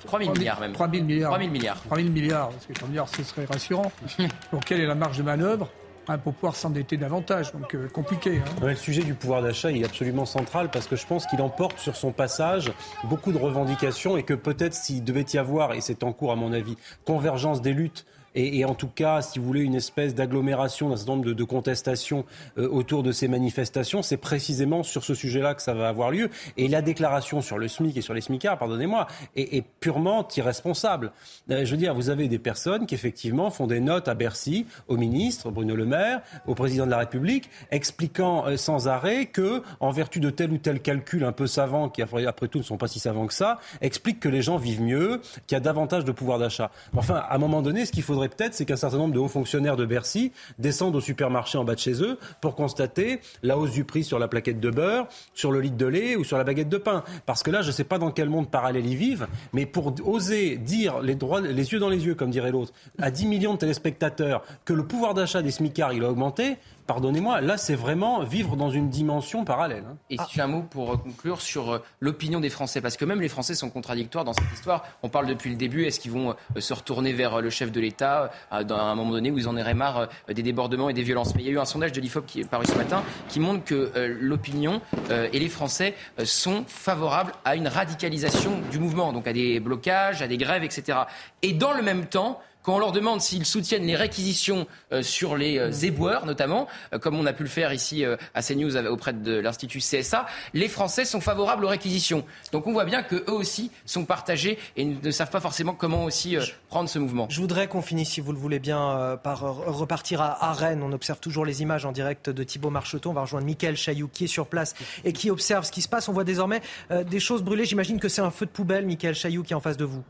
3 0.05 0.19
000 0.19 0.31
milliards 0.33 0.61
même. 0.61 0.71
3 0.71 0.89
000 0.89 1.03
milliards. 1.03 1.31
3 1.31 1.39
000 1.39 1.51
milliards. 1.51 1.81
3 1.81 1.97
000 1.97 2.09
milliards, 2.09 2.49
parce 2.49 2.65
que 2.65 2.73
3 2.73 2.87
milliards, 2.87 3.09
ce 3.09 3.23
serait 3.23 3.45
rassurant. 3.45 3.91
Donc, 4.51 4.63
quelle 4.65 4.79
est 4.79 4.87
la 4.87 4.95
marge 4.95 5.17
de 5.17 5.23
manœuvre? 5.23 5.69
Hein, 6.07 6.17
pour 6.17 6.33
pouvoir 6.33 6.55
s'endetter 6.55 6.97
davantage. 6.97 7.51
Donc 7.51 7.75
euh, 7.75 7.87
compliqué. 7.87 8.39
Hein. 8.39 8.67
le 8.67 8.75
sujet 8.75 9.03
du 9.03 9.13
pouvoir 9.13 9.41
d'achat 9.41 9.71
est 9.71 9.83
absolument 9.83 10.25
central 10.25 10.69
parce 10.71 10.87
que 10.87 10.95
je 10.95 11.05
pense 11.05 11.25
qu'il 11.25 11.41
emporte 11.41 11.79
sur 11.79 11.95
son 11.95 12.11
passage 12.11 12.71
beaucoup 13.05 13.31
de 13.31 13.37
revendications 13.37 14.17
et 14.17 14.23
que 14.23 14.33
peut-être 14.33 14.73
s'il 14.73 15.03
devait 15.03 15.25
y 15.33 15.37
avoir, 15.37 15.73
et 15.73 15.81
c'est 15.81 16.03
en 16.03 16.13
cours 16.13 16.31
à 16.31 16.35
mon 16.35 16.53
avis, 16.53 16.77
convergence 17.05 17.61
des 17.61 17.73
luttes 17.73 18.05
et, 18.39 18.65
en 18.65 18.75
tout 18.75 18.87
cas, 18.87 19.23
si 19.23 19.39
vous 19.39 19.45
voulez, 19.45 19.61
une 19.61 19.73
espèce 19.73 20.13
d'agglomération 20.13 20.89
d'un 20.89 20.95
certain 20.95 21.13
nombre 21.13 21.33
de, 21.33 21.43
contestations 21.43 22.23
euh, 22.59 22.69
autour 22.69 23.01
de 23.01 23.11
ces 23.11 23.27
manifestations, 23.27 24.03
c'est 24.03 24.17
précisément 24.17 24.83
sur 24.83 25.03
ce 25.03 25.15
sujet-là 25.15 25.55
que 25.55 25.61
ça 25.63 25.73
va 25.73 25.87
avoir 25.87 26.11
lieu. 26.11 26.29
Et 26.55 26.67
la 26.67 26.83
déclaration 26.83 27.41
sur 27.41 27.57
le 27.57 27.67
SMIC 27.67 27.97
et 27.97 28.01
sur 28.01 28.13
les 28.13 28.21
SMICards, 28.21 28.59
pardonnez-moi, 28.59 29.07
est, 29.35 29.65
purement 29.79 30.27
irresponsable. 30.35 31.13
Euh, 31.49 31.65
je 31.65 31.71
veux 31.71 31.77
dire, 31.77 31.95
vous 31.95 32.11
avez 32.11 32.27
des 32.27 32.37
personnes 32.37 32.85
qui 32.85 32.93
effectivement 32.93 33.49
font 33.49 33.65
des 33.65 33.79
notes 33.79 34.07
à 34.07 34.13
Bercy, 34.13 34.67
au 34.87 34.97
ministre 34.97 35.49
Bruno 35.49 35.75
Le 35.75 35.85
Maire, 35.85 36.21
au 36.45 36.53
président 36.53 36.85
de 36.85 36.91
la 36.91 36.99
République, 36.99 37.49
expliquant 37.71 38.45
euh, 38.45 38.57
sans 38.57 38.87
arrêt 38.87 39.25
que, 39.25 39.63
en 39.79 39.89
vertu 39.89 40.19
de 40.19 40.29
tel 40.29 40.51
ou 40.51 40.59
tel 40.59 40.81
calcul 40.81 41.23
un 41.23 41.31
peu 41.31 41.47
savant, 41.47 41.89
qui 41.89 42.03
après 42.03 42.47
tout 42.49 42.59
ne 42.59 42.63
sont 42.63 42.77
pas 42.77 42.87
si 42.87 42.99
savants 42.99 43.25
que 43.25 43.33
ça, 43.33 43.59
explique 43.81 44.19
que 44.19 44.29
les 44.29 44.43
gens 44.43 44.57
vivent 44.57 44.81
mieux, 44.81 45.21
qu'il 45.47 45.55
y 45.55 45.57
a 45.57 45.59
davantage 45.59 46.05
de 46.05 46.11
pouvoir 46.11 46.37
d'achat. 46.37 46.69
Enfin, 46.95 47.15
à 47.15 47.33
un 47.33 47.39
moment 47.39 47.63
donné, 47.63 47.85
ce 47.85 47.91
qu'il 47.91 48.03
faudrait 48.03 48.26
peut-être, 48.27 48.53
c'est 48.53 48.65
qu'un 48.65 48.75
certain 48.75 48.97
nombre 48.97 49.13
de 49.13 49.19
hauts 49.19 49.27
fonctionnaires 49.27 49.75
de 49.75 49.85
Bercy 49.85 50.31
descendent 50.59 50.95
au 50.95 51.01
supermarché 51.01 51.57
en 51.57 51.63
bas 51.63 51.75
de 51.75 51.79
chez 51.79 52.03
eux 52.03 52.17
pour 52.41 52.55
constater 52.55 53.19
la 53.43 53.57
hausse 53.57 53.71
du 53.71 53.83
prix 53.83 54.03
sur 54.03 54.19
la 54.19 54.27
plaquette 54.27 54.59
de 54.59 54.69
beurre, 54.69 55.07
sur 55.33 55.51
le 55.51 55.61
litre 55.61 55.77
de 55.77 55.85
lait 55.85 56.15
ou 56.15 56.23
sur 56.23 56.37
la 56.37 56.43
baguette 56.43 56.69
de 56.69 56.77
pain. 56.77 57.03
Parce 57.25 57.43
que 57.43 57.51
là, 57.51 57.61
je 57.61 57.67
ne 57.67 57.71
sais 57.71 57.83
pas 57.83 57.97
dans 57.97 58.11
quel 58.11 58.29
monde 58.29 58.49
parallèle 58.49 58.85
ils 58.85 58.97
vivent, 58.97 59.27
mais 59.53 59.65
pour 59.65 59.93
oser 60.05 60.57
dire 60.57 60.99
les, 61.01 61.15
droits, 61.15 61.41
les 61.41 61.73
yeux 61.73 61.79
dans 61.79 61.89
les 61.89 62.05
yeux, 62.05 62.15
comme 62.15 62.31
dirait 62.31 62.51
l'autre, 62.51 62.73
à 62.99 63.11
10 63.11 63.25
millions 63.27 63.53
de 63.53 63.59
téléspectateurs 63.59 64.43
que 64.65 64.73
le 64.73 64.85
pouvoir 64.85 65.13
d'achat 65.13 65.41
des 65.41 65.51
smicards 65.51 65.93
il 65.93 66.03
a 66.03 66.09
augmenté, 66.09 66.57
pardonnez-moi, 66.87 67.41
là, 67.41 67.57
c'est 67.57 67.75
vraiment 67.75 68.23
vivre 68.23 68.55
dans 68.55 68.69
une 68.69 68.89
dimension 68.89 69.43
parallèle. 69.43 69.83
Hein. 69.87 69.97
Et 70.09 70.17
si 70.29 70.41
un 70.41 70.47
mot 70.47 70.63
pour 70.63 70.93
euh, 70.93 70.97
conclure 70.97 71.41
sur 71.41 71.71
euh, 71.71 71.83
l'opinion 71.99 72.39
des 72.39 72.49
Français, 72.49 72.81
parce 72.81 72.97
que 72.97 73.05
même 73.05 73.21
les 73.21 73.27
Français 73.27 73.53
sont 73.53 73.69
contradictoires 73.69 74.23
dans 74.23 74.33
cette 74.33 74.51
histoire. 74.53 74.85
On 75.03 75.09
parle 75.09 75.27
depuis 75.27 75.49
le 75.49 75.57
début, 75.57 75.83
est-ce 75.83 75.99
qu'ils 75.99 76.11
vont 76.11 76.31
euh, 76.55 76.59
se 76.61 76.73
retourner 76.73 77.11
vers 77.13 77.41
le 77.41 77.49
chef 77.49 77.71
de 77.71 77.79
l'État 77.79 78.31
à 78.49 78.59
un 78.59 78.95
moment 78.95 79.11
donné 79.11 79.29
où 79.29 79.37
ils 79.37 79.47
en 79.49 79.57
auraient 79.57 79.73
marre 79.73 80.07
des 80.27 80.41
débordements 80.41 80.89
et 80.89 80.93
des 80.93 81.03
violences? 81.03 81.35
Mais 81.35 81.43
il 81.43 81.47
y 81.47 81.49
a 81.49 81.53
eu 81.53 81.59
un 81.59 81.65
sondage 81.65 81.91
de 81.91 81.99
l'IFOP 81.99 82.25
qui 82.25 82.39
est 82.39 82.49
paru 82.49 82.65
ce 82.65 82.75
matin 82.75 83.03
qui 83.27 83.41
montre 83.41 83.65
que 83.65 83.91
l'opinion 84.19 84.81
et 85.09 85.39
les 85.39 85.49
Français 85.49 85.93
sont 86.23 86.63
favorables 86.67 87.33
à 87.43 87.55
une 87.55 87.67
radicalisation 87.67 88.51
du 88.71 88.79
mouvement, 88.79 89.11
donc 89.11 89.27
à 89.27 89.33
des 89.33 89.59
blocages, 89.59 90.21
à 90.21 90.27
des 90.27 90.37
grèves, 90.37 90.63
etc. 90.63 90.99
Et 91.41 91.53
dans 91.53 91.73
le 91.73 91.81
même 91.81 92.05
temps, 92.05 92.39
quand 92.67 92.75
on 92.75 92.79
leur 92.79 92.91
demande 92.91 93.21
s'ils 93.21 93.45
soutiennent 93.45 93.85
les 93.85 93.95
réquisitions 93.95 94.67
euh, 94.91 95.01
sur 95.01 95.37
les 95.37 95.57
euh, 95.57 95.71
éboueurs, 95.71 96.25
notamment, 96.25 96.67
euh, 96.91 96.99
comme 96.99 97.15
on 97.15 97.25
a 97.25 97.31
pu 97.31 97.43
le 97.43 97.49
faire 97.49 97.71
ici 97.71 98.03
à 98.33 98.41
CNews 98.41 98.75
auprès 98.87 99.13
de 99.13 99.39
l'Institut 99.39 99.79
CSA, 99.79 100.25
les 100.53 100.67
Français 100.67 101.05
sont 101.05 101.21
favorables 101.21 101.63
aux 101.63 101.69
réquisitions. 101.69 102.25
Donc 102.51 102.67
on 102.67 102.73
voit 102.73 102.83
bien 102.83 103.03
qu'eux 103.03 103.23
aussi 103.27 103.71
sont 103.85 104.03
partagés 104.03 104.59
et 104.75 104.83
ne 104.83 105.11
savent 105.11 105.29
pas 105.29 105.39
forcément 105.39 105.73
comment 105.73 106.03
aussi 106.03 106.35
prendre 106.67 106.89
ce 106.89 106.99
mouvement. 106.99 107.27
Je 107.29 107.39
voudrais 107.39 107.69
qu'on 107.69 107.81
finisse, 107.81 108.09
si 108.09 108.19
vous 108.19 108.33
le 108.33 108.37
voulez 108.37 108.59
bien, 108.59 109.17
par 109.23 109.39
repartir 109.39 110.21
à, 110.21 110.51
Rennes. 110.51 110.83
On 110.83 110.91
observe 110.91 111.21
toujours 111.21 111.45
les 111.45 111.61
images 111.61 111.85
en 111.85 111.93
direct 111.93 112.29
de 112.29 112.43
Thibault 112.43 112.69
Marcheton. 112.69 113.11
On 113.11 113.13
va 113.13 113.21
rejoindre 113.21 113.45
Mickaël 113.45 113.77
Chailloux 113.77 114.09
qui 114.11 114.25
est 114.25 114.27
sur 114.27 114.47
place 114.47 114.75
et 115.05 115.13
qui 115.13 115.31
observe 115.31 115.63
ce 115.63 115.71
qui 115.71 115.81
se 115.81 115.87
passe. 115.87 116.09
On 116.09 116.13
voit 116.13 116.25
désormais 116.25 116.61
des 116.89 117.21
choses 117.21 117.43
brûler. 117.43 117.63
J'imagine 117.63 117.99
que 117.99 118.09
c'est 118.09 118.21
un 118.21 118.31
feu 118.31 118.45
de 118.45 118.51
poubelle, 118.51 118.85
Mickaël 118.85 119.15
Chailloux, 119.15 119.43
qui 119.43 119.53
est 119.53 119.55
en 119.55 119.61
face 119.61 119.77
de 119.77 119.85
vous. 119.85 120.03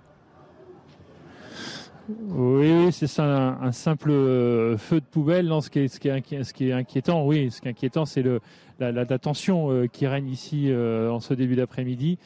Oui, 2.09 2.91
c'est 2.91 3.19
un, 3.19 3.71
simple 3.71 4.11
euh, 4.11 4.77
feu 4.77 5.01
de 5.01 5.05
poubelle. 5.05 5.51
Ce 5.61 5.69
qui 5.69 5.79
est, 5.79 5.87
ce 5.87 6.71
inquiétant, 6.73 7.25
oui, 7.25 7.51
ce 7.51 7.59
qui 7.59 7.67
est 7.67 7.71
inquiétant, 7.71 8.05
c'est 8.05 8.23
la, 8.79 9.05
tension 9.17 9.71
euh, 9.71 9.87
qui 9.87 10.07
règne 10.07 10.29
ici 10.29 10.67
euh, 10.69 11.09
en 11.09 11.19
ce 11.19 11.33
début 11.33 11.55
d'après-midi, 11.55 12.17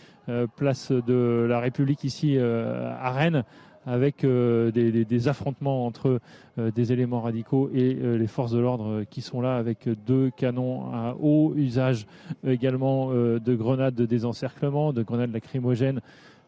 place 0.55 0.91
de 0.91 1.45
la 1.49 1.59
République 1.59 2.03
ici 2.03 2.37
à 2.37 3.11
Rennes, 3.11 3.43
avec 3.85 4.23
des, 4.23 5.27
affrontements 5.27 5.85
entre 5.85 6.21
des 6.57 6.93
éléments 6.93 7.21
radicaux 7.21 7.69
et 7.73 7.95
les 7.95 8.27
forces 8.27 8.51
de 8.51 8.59
l'ordre 8.59 9.03
qui 9.09 9.21
sont 9.21 9.41
là, 9.41 9.57
avec 9.57 9.89
deux 10.05 10.29
canons 10.29 10.93
à 10.93 11.15
haut 11.19 11.53
usage, 11.57 12.05
également 12.45 13.09
de 13.11 13.55
grenades 13.55 13.95
de 13.95 14.05
désencerclement, 14.05 14.93
de 14.93 15.03
grenades 15.03 15.33
lacrymogènes. 15.33 15.99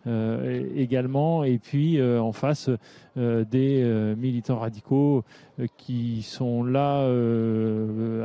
Euh, 0.06 0.70
également, 0.76 1.46
et 1.46 1.58
puis 1.60 1.98
euh, 1.98 2.22
en 2.22 2.34
face 2.34 2.70
euh, 3.16 3.46
des 3.46 3.84
militants 4.18 4.60
radicaux 4.60 5.24
qui 5.78 6.24
sont 6.24 6.64
là 6.64 7.06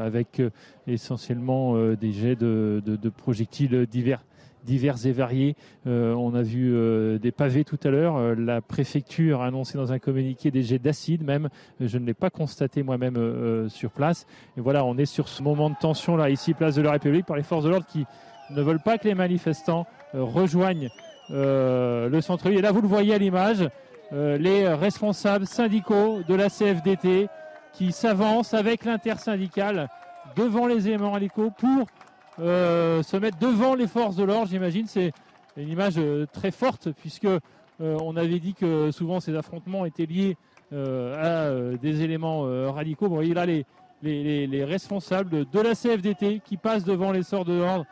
avec 0.02 0.42
essentiellement 0.86 1.76
des 1.94 2.12
jets 2.12 2.36
de, 2.36 3.08
projectiles 3.16 3.86
divers 3.86 4.24
divers 4.64 5.06
et 5.06 5.12
variés. 5.12 5.56
on 5.86 6.34
a 6.34 6.42
vu 6.42 6.74
des 7.20 7.32
pavés 7.32 7.64
tout 7.64 7.78
à 7.84 7.90
l'heure. 7.90 8.34
la 8.34 8.60
préfecture 8.60 9.42
a 9.42 9.46
annoncé 9.46 9.78
dans 9.78 9.92
un 9.92 9.98
communiqué 9.98 10.50
des 10.50 10.62
jets 10.62 10.78
d'acide 10.78 11.22
même. 11.22 11.48
Je 11.80 11.98
ne 11.98 12.06
l'ai 12.06 12.14
pas 12.14 12.30
constaté 12.30 12.82
moi-même 12.82 13.68
sur 13.68 13.90
place. 13.90 14.26
Et 14.56 14.60
voilà, 14.60 14.84
on 14.84 14.96
est 14.96 15.06
sur 15.06 15.28
ce 15.28 15.42
moment 15.42 15.70
de 15.70 15.76
tension 15.80 16.16
là, 16.16 16.30
ici, 16.30 16.54
place 16.54 16.74
de 16.74 16.82
la 16.82 16.92
République, 16.92 17.26
par 17.26 17.36
les 17.36 17.42
forces 17.42 17.64
de 17.64 17.70
l'ordre 17.70 17.86
qui 17.86 18.04
ne 18.50 18.62
veulent 18.62 18.82
pas 18.82 18.98
que 18.98 19.06
les 19.06 19.14
manifestants 19.14 19.86
rejoignent 20.14 20.88
le 21.30 22.20
centre-ville. 22.20 22.58
Et 22.58 22.62
là, 22.62 22.72
vous 22.72 22.82
le 22.82 22.88
voyez 22.88 23.14
à 23.14 23.18
l'image, 23.18 23.68
les 24.12 24.68
responsables 24.68 25.46
syndicaux 25.46 26.20
de 26.26 26.34
la 26.34 26.48
CFDT 26.48 27.28
qui 27.72 27.92
s'avancent 27.92 28.54
avec 28.54 28.84
l'intersyndicale 28.84 29.88
devant 30.36 30.66
les 30.66 30.88
éléments 30.88 31.12
radicaux 31.12 31.50
pour 31.50 31.86
se 32.38 33.16
mettre 33.16 33.38
devant 33.38 33.74
les 33.74 33.86
forces 33.86 34.16
de 34.16 34.24
l'ordre, 34.24 34.48
j'imagine. 34.48 34.86
C'est 34.86 35.12
une 35.56 35.68
image 35.68 36.00
très 36.32 36.50
forte 36.50 36.90
puisque 36.92 37.28
on 37.80 38.16
avait 38.16 38.38
dit 38.38 38.54
que 38.54 38.90
souvent 38.90 39.20
ces 39.20 39.36
affrontements 39.36 39.84
étaient 39.84 40.06
liés 40.06 40.36
à 40.72 41.50
des 41.80 42.02
éléments 42.02 42.72
radicaux. 42.72 43.08
Vous 43.08 43.14
voyez 43.14 43.34
là 43.34 43.44
les, 43.44 43.66
les, 44.02 44.64
responsables 44.64 45.46
de, 45.50 45.60
la 45.60 45.74
CFDT 45.74 46.40
qui 46.44 46.56
passent 46.56 46.84
devant 46.84 47.12
les 47.12 47.22
sorts 47.22 47.44
de 47.44 47.54
l'ordre 47.54 47.86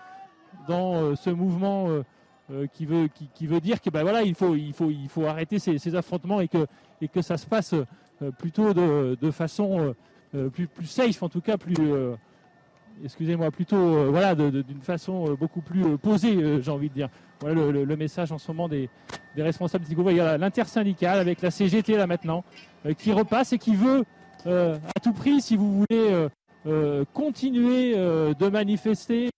dans 0.69 1.15
ce 1.17 1.31
mouvement 1.31 1.89
euh, 1.89 2.03
qui, 2.73 2.87
veut, 2.87 3.09
qui, 3.35 3.47
veut 3.47 3.61
dire 3.61 3.81
que 3.81 3.91
ben 3.91 4.03
voilà, 4.03 4.23
il, 4.23 4.35
faut, 4.35 4.55
il, 4.55 4.73
faut, 4.73 4.91
il 4.91 5.09
faut 5.09 5.27
arrêter 5.27 5.59
ces, 5.59 5.95
affrontements 5.97 6.41
et 6.41 6.49
que, 6.49 6.67
et 7.01 7.09
que 7.09 7.21
ça 7.21 7.37
se 7.39 7.47
passe 7.47 7.75
euh, 7.75 8.31
plutôt 8.31 8.73
de, 8.73 9.19
de 9.21 9.31
façon 9.33 9.95
euh, 10.35 10.49
plus, 10.51 10.69
plus 10.69 10.87
safe, 10.87 11.23
en 11.23 11.29
tout 11.29 11.41
cas 11.41 11.57
plus, 11.57 11.77
excusez-moi, 13.05 13.51
plutôt 13.51 14.11
voilà, 14.11 14.35
d'une 14.35 14.81
façon 14.81 15.35
beaucoup 15.35 15.61
plus 15.61 15.99
posée, 15.99 16.63
j'ai 16.63 16.71
envie 16.71 16.89
de 16.89 16.95
dire. 16.95 17.09
Voilà 17.41 17.71
le, 17.71 17.97
message 17.97 18.33
en 18.33 18.39
ce 18.39 18.51
moment 18.51 18.69
des, 18.69 18.89
des 19.35 19.43
responsables. 19.43 19.85
Il 19.89 20.17
y 20.17 20.21
a 20.21 20.39
l'intersyndicale 20.39 21.19
avec 21.19 21.43
la 21.43 21.51
CGT 21.51 21.97
là 21.97 22.07
maintenant 22.07 22.45
qui 22.97 23.13
repasse 23.13 23.53
et 23.53 23.59
qui 23.59 23.75
veut 23.75 24.05
à 24.47 25.01
tout 25.03 25.13
prix, 25.13 25.41
si 25.41 25.57
vous 25.57 25.85
voulez, 25.85 26.29
continuer 27.13 27.95
de 27.95 28.49
manifester 28.49 29.31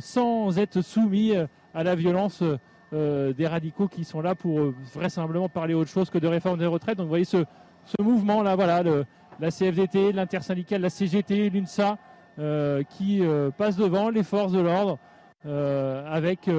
sans 0.00 0.58
être 0.58 0.80
soumis 0.82 1.34
à 1.74 1.84
la 1.84 1.94
violence 1.94 2.42
euh, 2.92 3.32
des 3.32 3.46
radicaux 3.46 3.86
qui 3.86 4.02
sont 4.02 4.20
là 4.20 4.34
pour 4.34 4.58
euh, 4.58 4.74
vraisemblablement 4.94 5.48
parler 5.48 5.74
autre 5.74 5.90
chose 5.90 6.10
que 6.10 6.18
de 6.18 6.26
réforme 6.26 6.58
des 6.58 6.66
retraites. 6.66 6.98
Donc 6.98 7.04
vous 7.04 7.10
voyez 7.10 7.24
ce, 7.24 7.44
ce 7.84 8.02
mouvement 8.02 8.42
là, 8.42 8.56
voilà, 8.56 8.82
la 9.38 9.50
CFDT, 9.52 10.10
l'intersyndicale, 10.10 10.80
la 10.80 10.90
CGT, 10.90 11.50
l'UNSA, 11.50 11.98
euh, 12.40 12.82
qui 12.82 13.22
passe 13.56 13.76
devant 13.76 14.10
les 14.10 14.24
forces 14.24 14.50
de 14.50 14.60
l'ordre 14.60 14.98
avec 15.44 16.50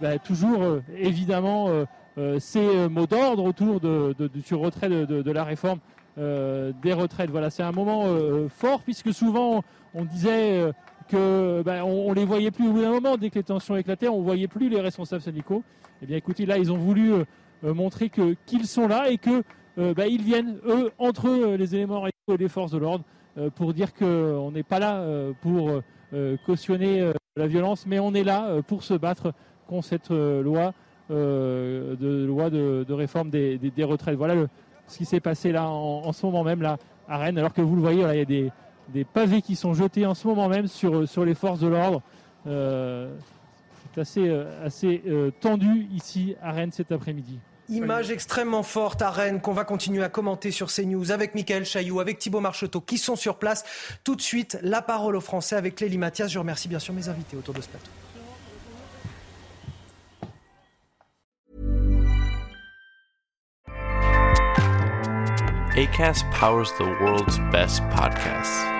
bah, 0.00 0.18
toujours 0.18 0.80
évidemment 0.96 1.68
ces 2.38 2.88
mots 2.88 3.06
d'ordre 3.06 3.44
autour 3.44 3.80
de, 3.80 4.14
du 4.18 4.54
retrait 4.54 4.88
de, 4.88 5.30
la 5.30 5.44
réforme 5.44 5.78
des 6.16 6.92
retraites. 6.92 7.30
Voilà, 7.30 7.50
c'est 7.50 7.62
un 7.62 7.72
moment 7.72 8.06
fort 8.48 8.82
puisque 8.82 9.12
souvent 9.12 9.62
on 9.94 10.04
disait 10.04 10.72
ben, 11.16 11.82
on, 11.82 12.12
les 12.12 12.24
voyait 12.24 12.50
plus 12.50 12.68
au 12.68 12.72
bout 12.72 12.82
d'un 12.82 12.90
moment 12.90 13.16
dès 13.16 13.30
que 13.30 13.36
les 13.36 13.44
tensions 13.44 13.76
éclataient, 13.76 14.08
on 14.08 14.22
voyait 14.22 14.48
plus 14.48 14.68
les 14.68 14.80
responsables 14.80 15.22
syndicaux. 15.22 15.62
Eh 16.02 16.06
bien, 16.06 16.16
écoutez, 16.16 16.46
là, 16.46 16.58
ils 16.58 16.72
ont 16.72 16.78
voulu 16.78 17.12
euh, 17.12 17.24
euh, 17.64 17.74
montrer 17.74 18.10
qu'ils 18.10 18.66
sont 18.66 18.88
là 18.88 19.10
et 19.10 19.18
que 19.18 19.42
euh, 19.78 19.94
ben, 19.94 20.08
viennent 20.16 20.58
eux 20.66 20.90
entre 20.98 21.28
eux, 21.28 21.54
les 21.56 21.74
éléments 21.74 22.06
et 22.06 22.12
les 22.36 22.48
forces 22.48 22.72
de 22.72 22.78
l'ordre 22.78 23.04
pour 23.54 23.72
dire 23.72 23.94
qu'on 23.94 24.50
n'est 24.50 24.64
pas 24.64 24.80
là 24.80 25.04
pour 25.40 25.80
cautionner 26.44 27.12
la 27.36 27.46
violence, 27.46 27.86
mais 27.86 28.00
on 28.00 28.12
est 28.12 28.24
là 28.24 28.60
pour 28.66 28.82
se 28.82 28.92
battre 28.92 29.32
contre 29.68 29.86
cette 29.86 30.10
loi 30.10 30.74
de 31.08 32.24
loi 32.26 32.50
de, 32.50 32.92
réforme 32.92 33.30
des, 33.30 33.84
retraites. 33.84 34.16
Voilà 34.16 34.34
ce 34.88 34.98
qui 34.98 35.04
s'est 35.04 35.20
passé 35.20 35.52
là 35.52 35.68
en, 35.70 36.12
ce 36.12 36.26
moment 36.26 36.42
même 36.42 36.60
là 36.60 36.76
à 37.08 37.18
Rennes, 37.18 37.38
alors 37.38 37.54
que 37.54 37.62
vous 37.62 37.76
le 37.76 37.80
voyez, 37.80 38.02
il 38.02 38.18
y 38.18 38.20
a 38.20 38.24
des 38.24 38.52
des 38.92 39.04
pavés 39.04 39.42
qui 39.42 39.56
sont 39.56 39.74
jetés 39.74 40.06
en 40.06 40.14
ce 40.14 40.26
moment 40.26 40.48
même 40.48 40.66
sur, 40.66 41.08
sur 41.08 41.24
les 41.24 41.34
forces 41.34 41.60
de 41.60 41.68
l'ordre. 41.68 42.02
Euh, 42.46 43.14
c'est 43.94 44.00
assez, 44.00 44.28
euh, 44.28 44.66
assez 44.66 45.02
euh, 45.06 45.30
tendu 45.40 45.88
ici 45.92 46.36
à 46.42 46.52
Rennes 46.52 46.72
cet 46.72 46.92
après-midi. 46.92 47.38
Image 47.68 48.10
extrêmement 48.10 48.64
forte 48.64 49.00
à 49.00 49.10
Rennes 49.10 49.40
qu'on 49.40 49.52
va 49.52 49.64
continuer 49.64 50.02
à 50.02 50.08
commenter 50.08 50.50
sur 50.50 50.72
CNews 50.72 51.12
avec 51.12 51.36
Michael 51.36 51.64
Chailloux, 51.64 52.00
avec 52.00 52.18
Thibaut 52.18 52.40
Marcheteau 52.40 52.80
qui 52.80 52.98
sont 52.98 53.14
sur 53.14 53.36
place. 53.36 53.64
Tout 54.02 54.16
de 54.16 54.20
suite, 54.20 54.58
la 54.62 54.82
parole 54.82 55.14
aux 55.14 55.20
Français 55.20 55.54
avec 55.54 55.80
Lélie 55.80 55.98
Mathias. 55.98 56.32
Je 56.32 56.38
remercie 56.40 56.68
bien 56.68 56.80
sûr 56.80 56.94
mes 56.94 57.08
invités 57.08 57.36
autour 57.36 57.54
de 57.54 57.60
ce 57.60 57.68
plateau. 57.68 57.90
ACAST 65.76 66.28
powers 66.32 66.72
the 66.78 66.84
world's 67.00 67.38
best 67.52 67.80
podcasts. 67.90 68.79